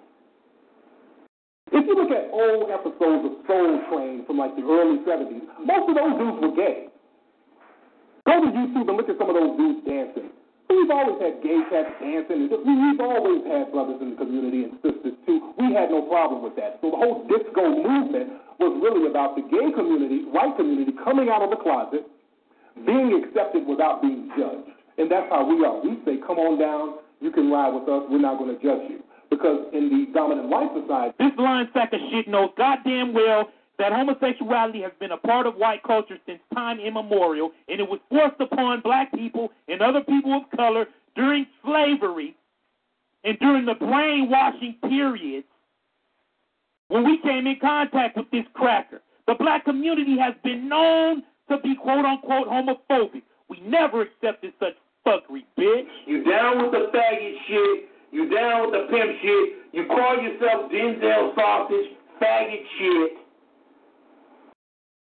If 1.72 1.86
you 1.86 1.96
look 1.98 2.12
at 2.14 2.30
old 2.30 2.70
episodes 2.70 3.26
of 3.26 3.34
Soul 3.50 3.82
Train 3.90 4.24
from 4.26 4.38
like 4.38 4.56
the 4.56 4.64
early 4.64 5.02
70s, 5.02 5.44
most 5.66 5.90
of 5.90 5.96
those 5.98 6.14
dudes 6.18 6.38
were 6.42 6.56
gay. 6.56 6.88
Go 8.26 8.42
to 8.42 8.50
YouTube 8.54 8.90
and 8.90 8.98
look 8.98 9.10
at 9.10 9.18
some 9.18 9.30
of 9.30 9.38
those 9.38 9.58
dudes 9.58 9.82
dancing. 9.86 10.30
We've 10.70 10.90
always 10.90 11.22
had 11.22 11.42
gay 11.46 11.62
cats 11.70 11.94
dancing. 12.02 12.50
We've 12.50 13.02
always 13.02 13.42
had 13.46 13.72
brothers 13.72 14.02
in 14.02 14.14
the 14.14 14.18
community 14.18 14.66
and 14.66 14.74
sisters 14.82 15.14
too. 15.26 15.54
We 15.58 15.74
had 15.74 15.90
no 15.90 16.06
problem 16.10 16.42
with 16.42 16.56
that. 16.58 16.82
So 16.82 16.90
the 16.90 16.98
whole 16.98 17.26
disco 17.30 17.64
movement 17.70 18.42
was 18.58 18.74
really 18.82 19.10
about 19.10 19.36
the 19.38 19.44
gay 19.46 19.70
community, 19.74 20.26
white 20.30 20.58
community, 20.58 20.94
coming 21.04 21.30
out 21.30 21.42
of 21.42 21.50
the 21.50 21.62
closet, 21.62 22.06
being 22.86 23.14
accepted 23.24 23.66
without 23.66 24.02
being 24.02 24.30
judged. 24.38 24.75
And 24.98 25.12
that's 25.12 25.28
how 25.30 25.46
we 25.46 25.64
are. 25.66 25.82
We 25.82 26.00
say, 26.06 26.18
come 26.26 26.40
on 26.40 26.60
down, 26.60 27.00
you 27.22 27.32
can 27.32 27.52
ride 27.52 27.74
with 27.74 27.88
us, 27.90 28.04
we're 28.10 28.20
not 28.20 28.38
going 28.38 28.56
to 28.56 28.64
judge 28.64 28.90
you. 28.90 29.04
Because 29.30 29.68
in 29.74 29.90
the 29.90 30.14
dominant 30.14 30.50
white 30.50 30.70
society, 30.80 31.16
this 31.20 31.32
blind 31.36 31.70
sack 31.74 31.92
of 31.94 32.00
shit 32.12 32.28
knows 32.28 32.52
goddamn 32.58 33.14
well 33.14 33.50
that 33.78 33.92
homosexuality 33.92 34.82
has 34.82 34.92
been 35.00 35.12
a 35.12 35.18
part 35.18 35.48
of 35.48 35.56
white 35.56 35.84
culture 35.84 36.18
since 36.26 36.40
time 36.54 36.80
immemorial, 36.80 37.52
and 37.68 37.80
it 37.80 37.90
was 37.90 38.00
forced 38.10 38.40
upon 38.40 38.82
black 38.82 39.12
people 39.14 39.52
and 39.68 39.82
other 39.82 40.02
people 40.02 40.34
of 40.34 40.58
color 40.58 40.86
during 41.16 41.46
slavery 41.64 42.36
and 43.24 43.38
during 43.40 43.66
the 43.66 43.74
brainwashing 43.74 44.76
periods 44.88 45.48
when 46.88 47.04
we 47.04 47.18
came 47.24 47.48
in 47.48 47.58
contact 47.60 48.16
with 48.16 48.30
this 48.32 48.46
cracker. 48.54 49.02
The 49.28 49.34
black 49.34 49.66
community 49.66 50.18
has 50.20 50.36
been 50.44 50.70
known 50.70 51.24
to 51.50 51.58
be 51.60 51.76
quote 51.76 52.06
unquote 52.06 52.48
homophobic. 52.48 53.24
We 53.50 53.60
never 53.62 54.04
accepted 54.04 54.54
such 54.60 54.76
fuckery, 55.06 55.46
bitch. 55.58 55.88
You 56.06 56.24
down 56.24 56.64
with 56.64 56.72
the 56.72 56.90
faggot 56.96 57.36
shit. 57.48 57.90
You 58.12 58.30
down 58.30 58.72
with 58.72 58.82
the 58.82 58.88
pimp 58.90 59.12
shit. 59.22 59.50
You 59.74 59.86
call 59.88 60.22
yourself 60.22 60.72
Denzel 60.72 61.36
Sausage, 61.36 61.92
faggot 62.22 62.64
shit. 62.80 63.12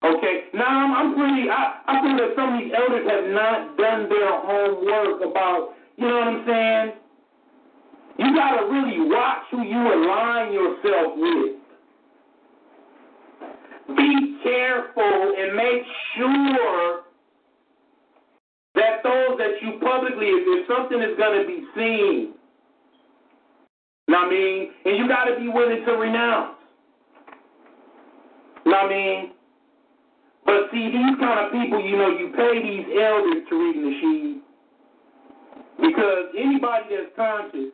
Okay, 0.04 0.44
now 0.54 0.68
I'm, 0.68 0.92
I'm 0.92 1.16
pretty. 1.16 1.50
I, 1.50 1.80
I 1.88 2.02
think 2.02 2.20
that 2.20 2.34
some 2.36 2.56
of 2.56 2.60
these 2.60 2.74
elders 2.76 3.08
have 3.10 3.32
not 3.32 3.78
done 3.78 4.10
their 4.10 4.42
homework 4.42 5.22
about. 5.22 5.70
You 5.96 6.08
know 6.08 6.16
what 6.16 6.28
I'm 6.28 6.46
saying? 6.46 6.92
You 8.18 8.36
gotta 8.36 8.66
really 8.66 9.10
watch 9.10 9.44
who 9.52 9.62
you 9.62 9.78
align 9.78 10.52
yourself 10.52 11.14
with. 11.16 11.56
Be 13.96 14.40
careful 14.44 15.36
and 15.38 15.56
make 15.56 15.84
sure 16.18 17.03
those 19.04 19.38
that 19.38 19.62
you 19.62 19.80
publicly, 19.80 20.28
if, 20.28 20.44
if 20.48 20.68
something 20.68 21.02
is 21.02 21.18
gonna 21.18 21.46
be 21.46 21.68
seen, 21.76 22.34
know 24.08 24.20
what 24.20 24.28
I 24.28 24.30
mean, 24.30 24.72
and 24.86 24.98
you 24.98 25.08
gotta 25.08 25.40
be 25.40 25.48
willing 25.48 25.86
to 25.86 25.92
renounce. 25.94 26.58
Know 28.66 28.72
what 28.72 28.86
I 28.86 28.90
mean? 28.90 29.32
But 30.46 30.72
see, 30.72 30.92
these 30.92 31.16
kind 31.20 31.40
of 31.40 31.52
people, 31.52 31.80
you 31.80 31.98
know, 31.98 32.10
you 32.18 32.32
pay 32.36 32.62
these 32.62 32.88
elders 33.00 33.44
to 33.50 33.54
read 33.56 33.76
Nasheed 33.76 34.40
because 35.80 36.26
anybody 36.38 36.86
that's 36.92 37.16
conscious 37.16 37.72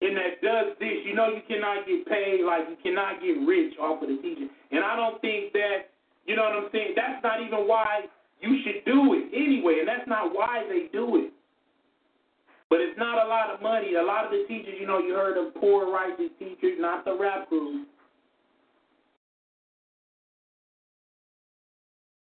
and 0.00 0.16
that 0.16 0.40
does 0.42 0.76
this, 0.78 1.02
you 1.04 1.14
know, 1.14 1.28
you 1.28 1.42
cannot 1.48 1.86
get 1.86 2.06
paid, 2.06 2.44
like 2.44 2.68
you 2.68 2.76
cannot 2.82 3.20
get 3.20 3.42
rich 3.46 3.74
off 3.80 4.02
of 4.02 4.08
the 4.08 4.16
teaching. 4.16 4.50
And 4.70 4.84
I 4.84 4.94
don't 4.96 5.20
think 5.20 5.52
that, 5.52 5.90
you 6.26 6.36
know 6.36 6.42
what 6.42 6.64
I'm 6.64 6.68
saying? 6.72 6.92
That's 6.94 7.22
not 7.22 7.40
even 7.40 7.66
why 7.66 8.06
you 8.40 8.58
should 8.64 8.84
do 8.84 9.14
it 9.14 9.30
anyway, 9.34 9.78
and 9.80 9.88
that's 9.88 10.08
not 10.08 10.34
why 10.34 10.64
they 10.68 10.88
do 10.92 11.16
it. 11.16 11.32
But 12.68 12.80
it's 12.80 12.98
not 12.98 13.24
a 13.24 13.28
lot 13.28 13.50
of 13.50 13.62
money. 13.62 13.94
A 13.94 14.02
lot 14.02 14.24
of 14.24 14.30
the 14.30 14.44
teachers, 14.48 14.74
you 14.78 14.86
know, 14.86 14.98
you 14.98 15.14
heard 15.14 15.36
of 15.38 15.54
poor 15.54 15.90
righteous 15.90 16.30
teachers, 16.38 16.76
not 16.78 17.04
the 17.04 17.16
rap 17.16 17.48
group. 17.48 17.86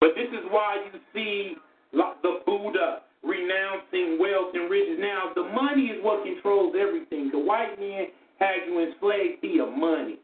But 0.01 0.09
this 0.15 0.27
is 0.27 0.45
why 0.49 0.85
you 0.85 0.99
see 1.13 1.55
the 1.93 2.39
Buddha 2.45 3.01
renouncing 3.23 4.19
wealth 4.19 4.53
and 4.53 4.69
riches. 4.69 4.99
Now, 4.99 5.31
the 5.33 5.43
money 5.43 5.87
is 5.87 6.03
what 6.03 6.23
controls 6.23 6.75
everything. 6.79 7.31
The 7.31 7.39
white 7.39 7.79
man 7.79 8.07
had 8.39 8.67
you 8.67 8.79
enslaved 8.81 9.41
via 9.41 9.65
money. 9.65 10.19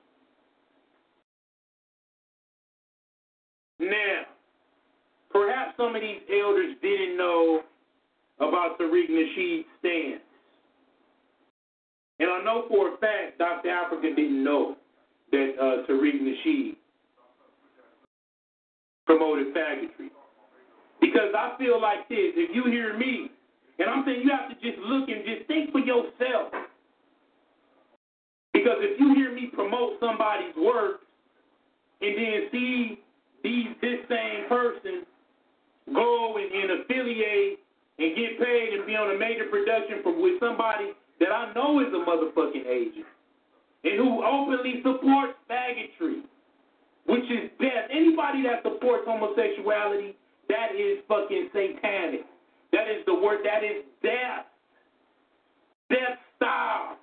Now, 3.79 4.21
perhaps 5.31 5.75
some 5.77 5.95
of 5.95 6.01
these 6.01 6.21
elders 6.29 6.75
didn't 6.81 7.17
know 7.17 7.61
about 8.39 8.77
Tariq 8.79 9.09
Nasheed's 9.09 9.65
stance. 9.79 10.21
And 12.19 12.29
I 12.29 12.43
know 12.43 12.65
for 12.69 12.93
a 12.93 12.97
fact 12.97 13.39
Dr. 13.39 13.69
Africa 13.69 14.09
didn't 14.15 14.43
know 14.43 14.75
that 15.31 15.53
uh, 15.59 15.87
Tariq 15.89 16.21
Nasheed 16.21 16.75
promoted 19.05 19.53
faggotry. 19.53 20.09
Because 20.99 21.33
I 21.35 21.55
feel 21.57 21.81
like 21.81 22.07
this, 22.09 22.33
if 22.35 22.55
you 22.55 22.71
hear 22.71 22.97
me, 22.97 23.31
and 23.79 23.89
I'm 23.89 24.03
saying 24.05 24.21
you 24.23 24.29
have 24.29 24.49
to 24.49 24.55
just 24.55 24.77
look 24.85 25.09
and 25.09 25.25
just 25.25 25.47
think 25.47 25.71
for 25.71 25.79
yourself. 25.79 26.53
Because 28.53 28.77
if 28.79 28.99
you 28.99 29.15
hear 29.15 29.33
me 29.33 29.49
promote 29.53 29.93
somebody's 29.99 30.55
work 30.55 31.01
and 32.01 32.17
then 32.17 32.49
see 32.51 32.99
these 33.43 33.73
this 33.81 33.99
same 34.07 34.47
person 34.47 35.05
go 35.93 36.37
and, 36.37 36.51
and 36.51 36.81
affiliate 36.81 37.59
and 37.99 38.15
get 38.15 38.39
paid 38.39 38.73
and 38.73 38.85
be 38.85 38.95
on 38.95 39.15
a 39.15 39.17
major 39.19 39.45
production 39.49 40.01
from 40.03 40.21
with 40.21 40.39
somebody 40.39 40.93
that 41.19 41.31
I 41.31 41.53
know 41.53 41.79
is 41.79 41.93
a 41.93 42.01
motherfucking 42.01 42.65
agent 42.65 43.05
and 43.83 43.97
who 43.97 44.23
openly 44.23 44.81
supports 44.83 45.33
faggotry 45.49 46.23
which 47.05 47.23
is 47.25 47.49
death. 47.59 47.89
Anybody 47.91 48.43
that 48.43 48.63
supports 48.63 49.03
homosexuality, 49.07 50.15
that 50.49 50.75
is 50.75 50.99
fucking 51.07 51.49
satanic. 51.53 52.25
That 52.71 52.87
is 52.87 53.03
the 53.05 53.13
word, 53.13 53.39
that 53.43 53.63
is 53.63 53.83
death. 54.01 54.45
Death 55.89 56.17
style. 56.37 56.97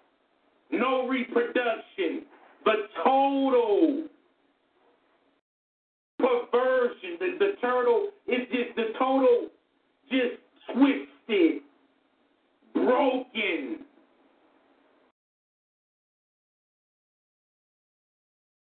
No 0.70 1.08
reproduction. 1.08 2.24
The 2.64 2.88
total 3.04 4.04
perversion. 6.18 7.16
The, 7.18 7.36
the 7.38 7.52
turtle 7.60 8.08
is 8.26 8.40
just 8.50 8.76
the 8.76 8.92
total, 8.98 9.48
just 10.10 10.40
twisted, 10.74 11.62
broken. 12.74 13.78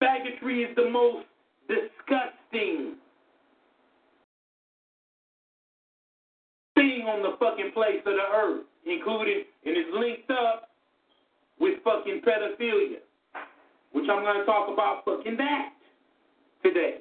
Faggotry 0.01 0.69
is 0.69 0.75
the 0.75 0.89
most 0.89 1.25
disgusting 1.67 2.95
thing 6.75 7.05
on 7.07 7.21
the 7.21 7.35
fucking 7.39 7.71
place 7.73 7.99
of 8.05 8.13
the 8.13 8.27
earth, 8.33 8.63
including, 8.85 9.43
and 9.65 9.75
it's 9.75 9.89
linked 9.93 10.31
up 10.31 10.69
with 11.59 11.79
fucking 11.83 12.21
pedophilia, 12.25 12.99
which 13.91 14.05
I'm 14.09 14.23
going 14.23 14.39
to 14.39 14.45
talk 14.45 14.69
about 14.71 15.03
fucking 15.03 15.35
that 15.37 15.73
today. 16.63 16.99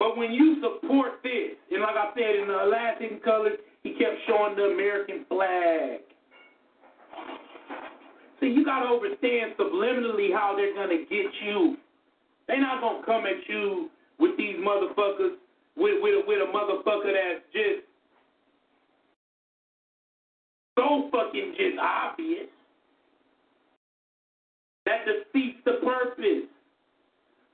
But 0.00 0.16
when 0.16 0.32
you 0.32 0.56
support 0.64 1.22
this, 1.22 1.60
and 1.70 1.82
like 1.82 1.94
I 1.94 2.10
said 2.14 2.40
in 2.40 2.48
the 2.48 2.64
last 2.72 3.02
hidden 3.02 3.20
colors, 3.20 3.60
he 3.84 3.90
kept 3.90 4.16
showing 4.26 4.56
the 4.56 4.72
American 4.72 5.26
flag. 5.28 6.00
See, 8.40 8.48
you 8.48 8.64
gotta 8.64 8.88
understand 8.88 9.52
subliminally 9.60 10.32
how 10.32 10.56
they're 10.56 10.74
gonna 10.74 11.04
get 11.04 11.28
you. 11.44 11.76
They're 12.48 12.60
not 12.60 12.80
gonna 12.80 13.04
come 13.04 13.26
at 13.26 13.46
you 13.46 13.90
with 14.18 14.38
these 14.38 14.56
motherfuckers 14.56 15.36
with 15.76 16.02
with 16.02 16.24
with 16.26 16.48
a 16.48 16.50
motherfucker 16.50 17.12
that's 17.12 17.44
just 17.52 17.84
so 20.78 21.10
fucking 21.12 21.54
just 21.58 21.78
obvious. 21.78 22.48
That 24.86 25.04
defeats 25.04 25.58
the 25.66 25.72
purpose. 25.84 26.48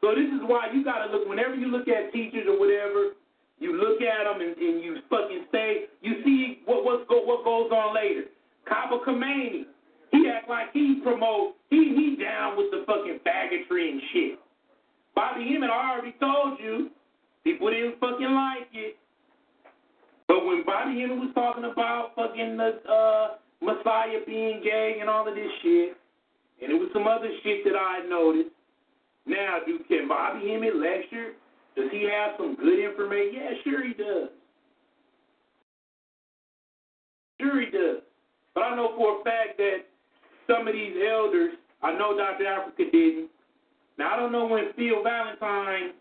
So 0.01 0.15
this 0.15 0.29
is 0.29 0.41
why 0.45 0.69
you 0.73 0.85
gotta 0.85 1.11
look 1.11 1.29
whenever 1.29 1.55
you 1.55 1.69
look 1.69 1.89
at 1.89 2.13
teachers 2.13 2.47
or 2.49 2.59
whatever, 2.59 3.17
you 3.59 3.73
look 3.73 4.03
at 4.03 4.25
them 4.25 4.41
and, 4.41 4.57
and 4.57 4.83
you 4.85 4.97
fucking 5.09 5.47
say 5.53 5.87
you 6.03 6.23
see 6.25 6.61
what 6.67 6.85
what 6.85 7.09
go, 7.09 7.23
what 7.25 7.45
goes 7.45 7.71
on 7.73 7.95
later. 7.95 8.25
Kaba 8.69 8.99
Kamene, 9.07 9.65
he 10.13 10.29
act 10.29 10.49
like 10.49 10.73
he 10.73 11.01
promote 11.03 11.57
he 11.71 11.95
he 11.97 12.23
down 12.23 12.57
with 12.57 12.71
the 12.71 12.85
fucking 12.87 13.21
faggotry 13.27 13.91
and 13.91 14.01
shit. 14.13 14.39
Bobby 15.15 15.49
Hemmitt, 15.51 15.71
I 15.71 15.93
already 15.93 16.15
told 16.21 16.61
you, 16.61 16.91
people 17.43 17.71
didn't 17.71 17.99
fucking 17.99 18.35
like 18.35 18.69
it. 18.75 18.97
But 20.29 20.45
when 20.45 20.65
Bobby 20.67 21.01
Hemmitt 21.01 21.19
was 21.19 21.33
talking 21.35 21.65
about 21.65 22.13
fucking 22.15 22.59
the 22.59 22.83
uh, 22.85 23.29
Messiah 23.63 24.21
being 24.27 24.61
gay 24.63 24.99
and 25.01 25.09
all 25.09 25.27
of 25.27 25.35
this 25.35 25.51
shit, 25.63 25.97
and 26.61 26.71
it 26.71 26.75
was 26.75 26.91
some 26.93 27.07
other 27.07 27.31
shit 27.43 27.65
that 27.65 27.77
I 27.77 28.07
noticed. 28.07 28.56
Now, 29.27 29.59
do 29.67 29.79
can 29.89 30.09
Bobby 30.09 30.49
Hemmitt 30.49 30.77
lecture? 30.77 31.33
Does 31.77 31.91
he 31.91 32.09
have 32.11 32.35
some 32.39 32.57
good 32.57 32.79
information? 32.79 33.35
Yeah, 33.35 33.51
sure 33.65 33.87
he 33.87 33.93
does. 33.93 34.31
Sure 37.41 37.61
he 37.61 37.67
does. 37.67 38.03
But 38.55 38.63
I 38.63 38.77
know 38.77 38.95
for 38.97 39.21
a 39.21 39.25
fact 39.25 39.59
that 39.59 39.85
some 40.47 40.67
of 40.67 40.73
these 40.73 40.95
elders, 40.97 41.55
I 41.83 41.93
know 41.93 42.17
Dr. 42.17 42.45
Afrika 42.45 42.91
didn't. 42.91 43.29
Now 43.99 44.15
I 44.15 44.17
don't 44.17 44.33
know 44.33 44.47
when 44.47 44.73
Phil 44.77 45.03
Valentine. 45.03 45.93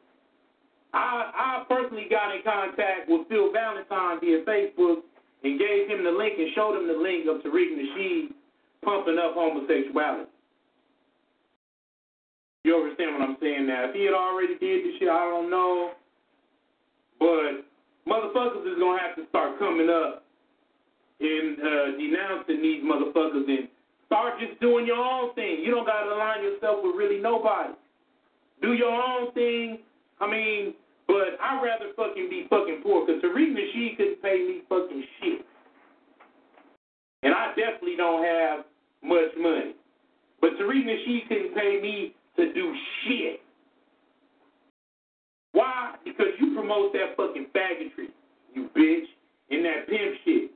I 0.94 1.32
I 1.36 1.64
personally 1.68 2.08
got 2.10 2.34
in 2.36 2.42
contact 2.44 3.10
with 3.10 3.28
Phil 3.28 3.52
Valentine 3.52 4.20
via 4.22 4.46
Facebook 4.46 5.04
and 5.44 5.60
gave 5.60 5.90
him 5.90 6.04
the 6.04 6.12
link 6.12 6.34
and 6.38 6.54
showed 6.56 6.78
him 6.78 6.88
the 6.88 6.98
link 6.98 7.26
of 7.28 7.42
Tariq 7.42 7.76
Nasheed 7.76 8.30
pumping 8.84 9.18
up 9.18 9.34
homosexuality. 9.34 10.30
You 12.66 12.82
understand 12.82 13.14
what 13.14 13.22
I'm 13.22 13.38
saying 13.38 13.70
now? 13.70 13.86
If 13.86 13.94
he 13.94 14.10
had 14.10 14.18
already 14.18 14.58
did 14.58 14.82
the 14.82 14.98
shit, 14.98 15.06
I 15.06 15.30
don't 15.30 15.54
know. 15.54 15.94
But 17.22 17.62
motherfuckers 18.10 18.66
is 18.66 18.82
gonna 18.82 18.98
have 19.06 19.14
to 19.22 19.30
start 19.30 19.62
coming 19.62 19.86
up 19.86 20.26
and 21.22 21.62
uh, 21.62 21.94
denouncing 21.94 22.66
these 22.66 22.82
motherfuckers 22.82 23.46
and 23.46 23.70
start 24.10 24.42
just 24.42 24.60
doing 24.60 24.90
your 24.90 24.98
own 24.98 25.38
thing. 25.38 25.62
You 25.62 25.70
don't 25.70 25.86
gotta 25.86 26.10
align 26.10 26.42
yourself 26.42 26.82
with 26.82 26.98
really 26.98 27.22
nobody. 27.22 27.78
Do 28.66 28.74
your 28.74 28.98
own 28.98 29.32
thing. 29.38 29.86
I 30.20 30.26
mean, 30.26 30.74
but 31.06 31.38
I'd 31.38 31.62
rather 31.62 31.94
fucking 31.94 32.34
be 32.34 32.48
fucking 32.50 32.82
poor 32.82 33.06
because 33.06 33.22
Tariq 33.22 33.54
Nasheed 33.54 33.98
couldn't 33.98 34.24
pay 34.24 34.42
me 34.42 34.66
fucking 34.68 35.04
shit. 35.22 35.46
And 37.22 37.36
I 37.36 37.54
definitely 37.54 37.96
don't 37.96 38.26
have 38.26 38.66
much 39.04 39.38
money. 39.38 39.78
But 40.42 40.58
Tariq 40.58 40.82
Nasheed 40.82 41.30
couldn't 41.30 41.54
pay 41.54 41.78
me 41.80 42.15
to 42.38 42.54
do 42.54 42.74
shit. 43.04 43.42
Why? 45.52 45.96
Because 46.04 46.28
you 46.40 46.54
promote 46.54 46.92
that 46.94 47.16
fucking 47.16 47.48
faggotry, 47.56 48.10
you 48.54 48.70
bitch, 48.76 49.06
and 49.50 49.64
that 49.66 49.88
pimp 49.88 50.16
shit. 50.26 50.52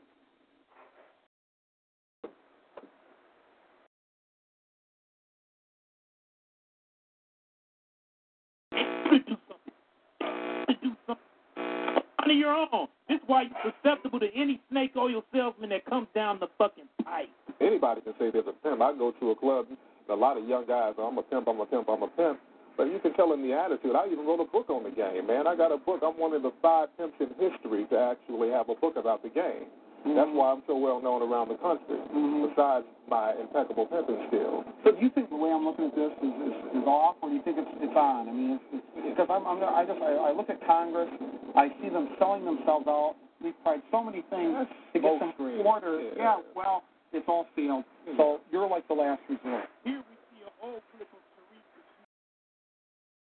On 12.25 12.37
your 12.37 12.53
own. 12.53 12.87
This 13.07 13.15
is 13.15 13.23
why 13.25 13.43
you're 13.43 13.73
susceptible 13.81 14.19
to 14.19 14.27
any 14.35 14.59
snake 14.69 14.91
oil 14.95 15.23
salesman 15.33 15.69
that 15.69 15.85
comes 15.85 16.07
down 16.13 16.39
the 16.39 16.47
fucking 16.57 16.83
pipe. 17.03 17.29
Anybody 17.59 18.01
can 18.01 18.13
say 18.19 18.29
there's 18.31 18.45
a 18.47 18.53
pimp. 18.67 18.81
I 18.81 18.93
go 18.93 19.11
to 19.19 19.31
a 19.31 19.35
club, 19.35 19.65
a 20.09 20.15
lot 20.15 20.37
of 20.37 20.47
young 20.47 20.65
guys, 20.65 20.93
I'm 20.97 21.17
a 21.17 21.23
pimp, 21.23 21.47
I'm 21.47 21.59
a 21.59 21.65
pimp, 21.65 21.89
I'm 21.89 22.03
a 22.03 22.07
pimp. 22.07 22.39
But 22.77 22.87
you 22.87 22.99
can 22.99 23.13
tell 23.13 23.33
in 23.33 23.43
the 23.43 23.51
attitude. 23.51 23.91
I 23.91 24.07
even 24.07 24.25
wrote 24.25 24.39
a 24.39 24.47
book 24.47 24.69
on 24.69 24.87
the 24.87 24.89
game, 24.95 25.27
man. 25.27 25.47
I 25.47 25.55
got 25.55 25.71
a 25.71 25.77
book. 25.77 25.99
I'm 25.99 26.15
one 26.15 26.31
of 26.31 26.43
the 26.43 26.55
five 26.61 26.87
pimps 26.95 27.19
in 27.19 27.27
history 27.35 27.83
to 27.91 27.99
actually 27.99 28.51
have 28.55 28.69
a 28.69 28.75
book 28.75 28.95
about 28.95 29.21
the 29.21 29.27
game. 29.27 29.67
Mm-hmm. 30.07 30.15
That's 30.15 30.31
why 30.31 30.55
I'm 30.55 30.63
so 30.63 30.79
well 30.79 31.03
known 31.03 31.19
around 31.19 31.51
the 31.51 31.59
country, 31.59 31.99
mm-hmm. 31.99 32.47
besides 32.47 32.87
my 33.11 33.35
impeccable 33.35 33.83
pimping 33.83 34.23
skills. 34.31 34.63
So 34.87 34.95
do 34.95 34.99
you 35.03 35.11
think 35.11 35.27
the 35.27 35.35
way 35.35 35.51
I'm 35.51 35.67
looking 35.67 35.91
at 35.91 35.95
this 35.95 36.15
is, 36.23 36.35
is, 36.39 36.55
is 36.79 36.85
off, 36.87 37.19
or 37.19 37.27
do 37.27 37.35
you 37.35 37.43
think 37.43 37.59
it's, 37.59 37.73
it's 37.83 37.97
on? 37.99 38.29
I 38.29 38.31
mean, 38.31 38.63
because 38.95 39.27
I'm, 39.27 39.43
I'm, 39.43 39.59
I 39.59 39.83
just 39.83 39.99
I, 39.99 40.15
I 40.15 40.31
look 40.31 40.47
at 40.47 40.63
Congress, 40.63 41.11
I 41.59 41.67
see 41.83 41.91
them 41.91 42.15
selling 42.15 42.47
themselves 42.47 42.87
out. 42.87 43.19
We've 43.43 43.59
tried 43.63 43.83
so 43.91 43.99
many 43.99 44.23
things 44.31 44.55
That's 44.55 44.71
to 44.95 44.99
get 45.03 45.19
some 45.19 45.35
order. 45.67 45.99
Yeah. 45.99 46.15
Yeah, 46.15 46.37
well, 46.55 46.83
it's 47.13 47.25
all 47.27 47.47
failed. 47.55 47.83
So 48.17 48.39
you're 48.51 48.67
like 48.67 48.87
the 48.87 48.93
last 48.93 49.21
resort. 49.29 49.65
Here 49.83 49.97
we 49.97 50.15
see 50.31 50.43
a 50.45 50.51
whole 50.59 50.79
clip 50.95 51.07
of 51.11 51.23
Tariq 51.35 51.65
Nasheed, 51.75 52.13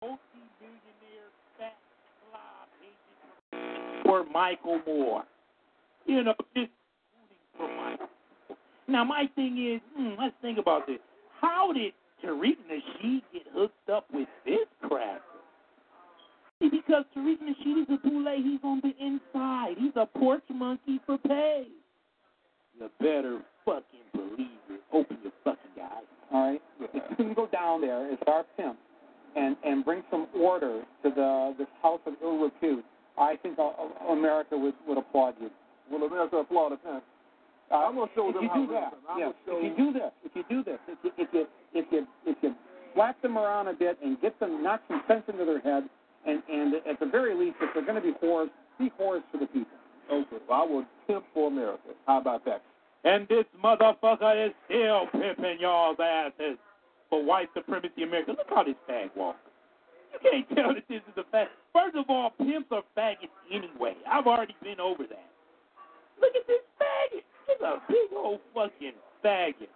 multi-millionaire 0.02 1.30
fat 1.58 1.76
slob 2.30 2.68
agent 2.82 4.04
for 4.04 4.24
Michael 4.32 4.80
Moore. 4.86 5.24
You 6.06 6.22
know, 6.22 6.34
just 6.54 6.70
rooting 7.16 7.44
for 7.56 7.68
Michael. 7.68 8.08
Now 8.86 9.04
my 9.04 9.28
thing 9.34 9.72
is, 9.74 9.80
hmm, 9.96 10.20
let's 10.20 10.34
think 10.42 10.58
about 10.58 10.86
this. 10.86 10.98
How 11.40 11.72
did 11.72 11.92
Tariq 12.24 12.56
Nasheed 12.70 13.22
get 13.32 13.42
hooked 13.52 13.88
up 13.90 14.06
with 14.12 14.28
this 14.44 14.66
crap? 14.88 15.22
See, 16.60 16.68
because 16.68 17.04
Tariq 17.16 17.38
Nasheed 17.42 17.82
is 17.82 17.88
a 17.90 18.08
boule, 18.08 18.34
he's 18.36 18.60
on 18.62 18.80
the 18.82 18.94
inside. 19.04 19.74
He's 19.78 19.92
a 19.96 20.06
porch 20.06 20.44
monkey 20.52 21.00
for 21.06 21.18
pay. 21.18 21.66
You 22.78 22.90
better 23.00 23.40
fucking 23.64 24.06
believe 24.12 24.62
it. 24.70 24.80
Open 24.92 25.18
your 25.22 25.32
fucking 25.44 25.82
eyes. 25.82 26.08
All 26.32 26.50
right. 26.50 26.62
If 26.92 27.02
you 27.10 27.16
can 27.16 27.34
go 27.34 27.46
down 27.46 27.80
there 27.80 28.10
as 28.10 28.18
our 28.26 28.44
pimp 28.56 28.78
and 29.36 29.56
and 29.64 29.84
bring 29.84 30.02
some 30.10 30.28
order 30.36 30.82
to 31.02 31.10
the 31.10 31.54
this 31.58 31.68
house 31.82 32.00
of 32.06 32.14
ill 32.22 32.38
repute, 32.38 32.84
I 33.18 33.36
think 33.42 33.58
uh, 33.58 33.70
America 34.10 34.56
would 34.56 34.74
would 34.86 34.98
applaud 34.98 35.34
you. 35.40 35.50
Well, 35.90 36.04
America 36.04 36.36
applaud 36.36 36.72
a 36.72 36.76
pimp. 36.76 37.04
I'm 37.70 37.94
gonna 37.94 38.10
show 38.14 38.28
if 38.28 38.34
them 38.34 38.44
you 38.44 38.48
how 38.48 38.54
do 38.54 38.66
to 38.66 38.72
that, 38.72 38.92
yeah. 39.18 39.32
show 39.46 39.58
If 39.58 39.78
you 39.78 39.84
do 39.86 39.92
this, 39.92 40.12
if 40.24 40.32
you 40.34 40.44
do 40.48 40.64
this, 40.64 40.78
if 40.88 40.98
you 41.02 41.10
if 41.18 41.28
you 41.32 41.46
if 41.72 41.86
you 41.90 42.06
if 42.26 42.36
you 42.42 42.54
slap 42.94 43.20
them 43.22 43.36
around 43.38 43.68
a 43.68 43.72
bit 43.72 43.98
and 44.02 44.20
get 44.20 44.38
them 44.40 44.62
knock 44.62 44.80
some 44.88 45.02
sense 45.08 45.22
into 45.28 45.44
their 45.44 45.60
head, 45.60 45.84
and 46.26 46.42
and 46.50 46.74
at 46.88 47.00
the 47.00 47.06
very 47.06 47.34
least, 47.34 47.56
if 47.60 47.70
they're 47.74 47.84
going 47.84 48.00
to 48.00 48.02
be 48.02 48.12
whores, 48.22 48.48
be 48.78 48.90
whores 49.00 49.22
for 49.32 49.38
the 49.38 49.46
people. 49.46 49.78
Okay, 50.12 50.36
well, 50.48 50.62
I 50.62 50.64
will 50.70 50.84
pimp 51.06 51.24
for 51.32 51.48
America. 51.48 51.80
How 52.06 52.20
about 52.20 52.44
that? 52.44 52.62
And 53.04 53.28
this 53.28 53.44
motherfucker 53.62 54.46
is 54.46 54.54
still 54.64 55.06
pimping 55.12 55.58
y'all's 55.60 55.98
asses 56.00 56.56
for 57.10 57.22
white 57.22 57.48
supremacy 57.54 58.02
America. 58.02 58.30
Look 58.30 58.48
how 58.48 58.64
this 58.64 58.74
fag 58.88 59.10
walks. 59.14 59.38
You 60.12 60.30
can't 60.30 60.48
tell 60.56 60.74
that 60.74 60.84
this 60.88 61.02
is 61.08 61.14
a 61.18 61.24
fact. 61.30 61.50
First 61.72 61.96
of 61.96 62.06
all, 62.08 62.30
pimps 62.38 62.68
are 62.70 62.82
faggots 62.96 63.34
anyway. 63.52 63.94
I've 64.10 64.26
already 64.26 64.56
been 64.62 64.80
over 64.80 65.04
that. 65.04 65.30
Look 66.20 66.32
at 66.34 66.46
this 66.46 66.62
faggot. 66.80 67.22
He's 67.46 67.60
a 67.60 67.76
big 67.88 68.16
old 68.16 68.40
fucking 68.54 68.92
faggot. 69.24 69.68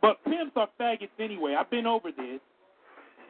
But 0.00 0.22
pimps 0.24 0.52
are 0.56 0.68
faggots 0.78 1.08
anyway. 1.18 1.56
I've 1.58 1.70
been 1.70 1.86
over 1.86 2.12
this. 2.12 2.40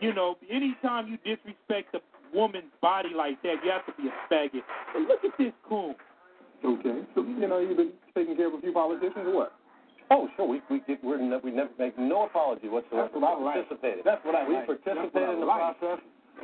You 0.00 0.12
know, 0.12 0.36
anytime 0.50 1.06
you 1.06 1.16
disrespect 1.18 1.94
a 1.94 2.00
woman's 2.36 2.72
body 2.82 3.10
like 3.16 3.40
that, 3.42 3.56
you 3.64 3.70
have 3.70 3.86
to 3.86 3.92
be 4.02 4.08
a 4.08 4.32
faggot. 4.34 4.62
But 4.92 5.02
look 5.02 5.24
at 5.24 5.38
this 5.38 5.52
coon. 5.68 5.94
Okay, 6.64 7.02
so 7.14 7.22
you 7.22 7.48
know 7.48 7.58
you've 7.58 7.76
been 7.76 7.92
taking 8.14 8.36
care 8.36 8.46
of 8.48 8.54
a 8.54 8.60
few 8.60 8.72
politicians 8.72 9.26
or 9.26 9.34
what? 9.34 9.52
Oh, 10.10 10.28
sure. 10.36 10.46
We 10.46 10.60
we 10.70 10.80
get, 10.86 11.02
we're 11.02 11.18
ne- 11.18 11.40
we 11.42 11.50
never 11.50 11.70
make 11.78 11.98
no 11.98 12.24
apology 12.26 12.68
whatsoever. 12.68 13.08
That's 13.10 13.14
what 13.14 13.24
I 13.24 13.38
We 13.38 13.44
like. 13.44 13.54
participated. 13.68 14.04
That's 14.04 14.24
what 14.24 14.34
I 14.34 14.46
we 14.46 14.54
like. 14.54 14.66
That's 14.68 14.82
participated 14.84 15.30
in 15.34 15.40
the 15.40 15.46
like. 15.46 15.78
process. 15.80 15.98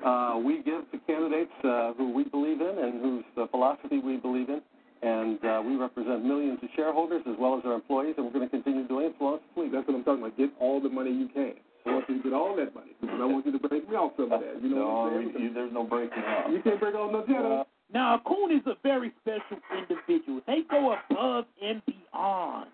Uh, 0.05 0.39
we 0.43 0.63
give 0.63 0.91
to 0.93 0.99
candidates 1.07 1.53
uh, 1.65 1.93
who 1.95 2.13
we 2.13 2.25
believe 2.25 2.61
in 2.61 2.75
and 2.79 3.03
whose 3.03 3.25
uh, 3.37 3.47
philosophy 3.49 3.99
we 3.99 4.17
believe 4.17 4.49
in, 4.49 4.61
and 5.03 5.39
uh, 5.45 5.63
we 5.65 5.77
represent 5.77 6.25
millions 6.25 6.59
of 6.63 6.69
shareholders 6.77 7.23
as 7.27 7.35
well 7.39 7.59
as 7.59 7.63
our 7.65 7.75
employees, 7.75 8.15
and 8.17 8.27
we're 8.27 8.33
going 8.33 8.47
to 8.47 8.51
continue 8.51 8.87
doing 8.87 9.07
it 9.07 9.15
as 9.15 9.21
long 9.21 9.35
as 9.37 9.41
it's 9.49 9.59
legal. 9.59 9.79
That's 9.79 9.89
what 9.89 9.97
I'm 9.97 10.05
talking 10.05 10.23
about. 10.23 10.37
Get 10.39 10.51
all 10.61 10.81
the 10.81 10.89
money 10.89 11.11
you 11.11 11.29
can. 11.29 11.55
I 11.87 11.93
want 11.95 12.09
you 12.09 12.19
to 12.19 12.23
get 12.23 12.33
all 12.33 12.55
that 12.57 12.75
money 12.75 12.93
because 13.01 13.19
I 13.21 13.25
want 13.25 13.47
you 13.47 13.53
to 13.53 13.59
break 13.69 13.89
me 13.89 13.97
off 13.97 14.13
some 14.17 14.31
of 14.31 14.41
that. 14.41 14.63
You 14.63 14.69
know 14.71 14.77
no, 14.77 14.87
what 14.87 15.13
I'm 15.13 15.33
saying? 15.33 15.45
you, 15.45 15.55
there's 15.55 15.73
no 15.73 15.85
breaking 15.85 16.23
off. 16.23 16.51
You 16.53 16.61
can't 16.63 16.79
break 16.81 16.95
off 16.95 17.11
no 17.13 17.23
cheddar. 17.25 17.61
Uh, 17.61 17.65
Now, 17.93 18.17
a 18.17 18.21
coon 18.21 18.53
is 18.53 18.67
a 18.67 18.75
very 18.83 19.13
special 19.23 19.63
individual. 19.77 20.41
They 20.47 20.63
go 20.71 20.95
above 21.11 21.47
and 21.63 21.81
beyond 21.87 22.69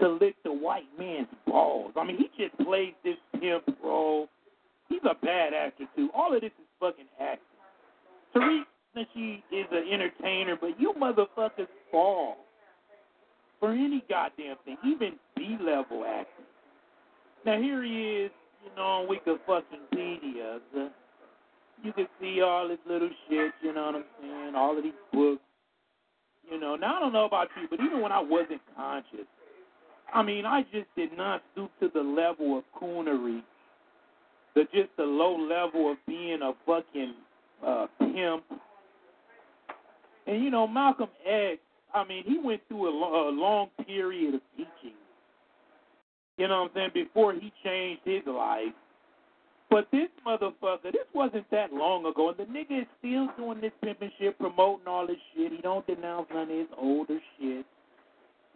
to 0.00 0.08
lick 0.08 0.36
the 0.44 0.52
white 0.52 0.88
man's 0.98 1.28
balls. 1.46 1.92
I 1.96 2.04
mean, 2.04 2.18
he 2.18 2.28
just 2.36 2.56
plays 2.58 2.92
this 3.04 3.16
pimp 3.40 3.64
role. 3.82 4.28
He's 4.88 5.00
a 5.04 5.14
bad 5.14 5.54
actor, 5.54 5.84
too. 5.96 6.10
All 6.14 6.34
of 6.34 6.42
this 6.42 6.50
is 6.58 6.66
fucking 6.78 7.06
acting. 7.20 7.40
Tariq 8.34 8.64
she 9.12 9.42
is 9.50 9.66
an 9.72 9.88
entertainer, 9.90 10.56
but 10.60 10.80
you 10.80 10.92
motherfuckers 11.00 11.66
fall 11.90 12.36
for 13.58 13.72
any 13.72 14.04
goddamn 14.08 14.56
thing, 14.64 14.76
even 14.86 15.14
B 15.36 15.56
level 15.60 16.04
acting. 16.04 16.44
Now 17.44 17.60
here 17.60 17.82
he 17.82 18.24
is, 18.24 18.30
you 18.64 18.70
know, 18.76 18.82
on 18.82 19.08
Wikipedia. 19.08 20.60
The, 20.72 20.90
you 21.84 21.92
can 21.92 22.06
see 22.20 22.40
all 22.40 22.66
this 22.68 22.78
little 22.88 23.10
shit, 23.28 23.52
you 23.62 23.74
know 23.74 23.86
what 23.86 23.94
I'm 23.96 24.04
saying? 24.20 24.54
All 24.56 24.76
of 24.76 24.82
these 24.82 24.92
books. 25.12 25.42
You 26.50 26.58
know, 26.58 26.76
now 26.76 26.96
I 26.96 27.00
don't 27.00 27.12
know 27.12 27.24
about 27.24 27.48
you, 27.60 27.68
but 27.70 27.80
even 27.80 28.00
when 28.00 28.12
I 28.12 28.20
wasn't 28.20 28.60
conscious, 28.76 29.26
I 30.12 30.22
mean, 30.22 30.44
I 30.46 30.62
just 30.72 30.86
did 30.96 31.16
not 31.16 31.42
stoop 31.52 31.70
to 31.80 31.90
the 31.92 32.00
level 32.00 32.58
of 32.58 32.64
coonery, 32.80 33.42
the 34.54 34.64
just 34.72 34.90
the 34.96 35.04
low 35.04 35.36
level 35.36 35.92
of 35.92 35.98
being 36.06 36.40
a 36.42 36.52
fucking 36.66 37.14
uh, 37.66 37.86
pimp. 37.98 38.44
And 40.26 40.42
you 40.42 40.50
know, 40.50 40.66
Malcolm 40.66 41.08
X, 41.26 41.58
I 41.94 42.04
mean, 42.04 42.24
he 42.26 42.38
went 42.38 42.60
through 42.68 42.88
a, 42.88 42.94
lo- 42.94 43.28
a 43.28 43.32
long 43.32 43.68
period 43.86 44.34
of 44.34 44.40
teaching. 44.56 44.96
You 46.36 46.48
know 46.48 46.62
what 46.62 46.70
I'm 46.70 46.90
saying? 46.94 47.06
Before 47.06 47.32
he 47.32 47.52
changed 47.64 48.02
his 48.04 48.22
life. 48.26 48.72
But 49.74 49.90
this 49.90 50.08
motherfucker, 50.24 50.92
this 50.92 51.08
wasn't 51.12 51.50
that 51.50 51.72
long 51.72 52.06
ago, 52.06 52.28
and 52.28 52.38
the 52.38 52.44
nigga 52.44 52.82
is 52.82 52.86
still 53.00 53.26
doing 53.36 53.60
this 53.60 53.72
pimping 53.82 54.12
shit, 54.20 54.38
promoting 54.38 54.86
all 54.86 55.04
this 55.04 55.16
shit. 55.34 55.50
He 55.50 55.58
don't 55.62 55.84
denounce 55.84 56.28
none 56.32 56.48
of 56.48 56.48
his 56.56 56.68
older 56.80 57.18
shit. 57.36 57.66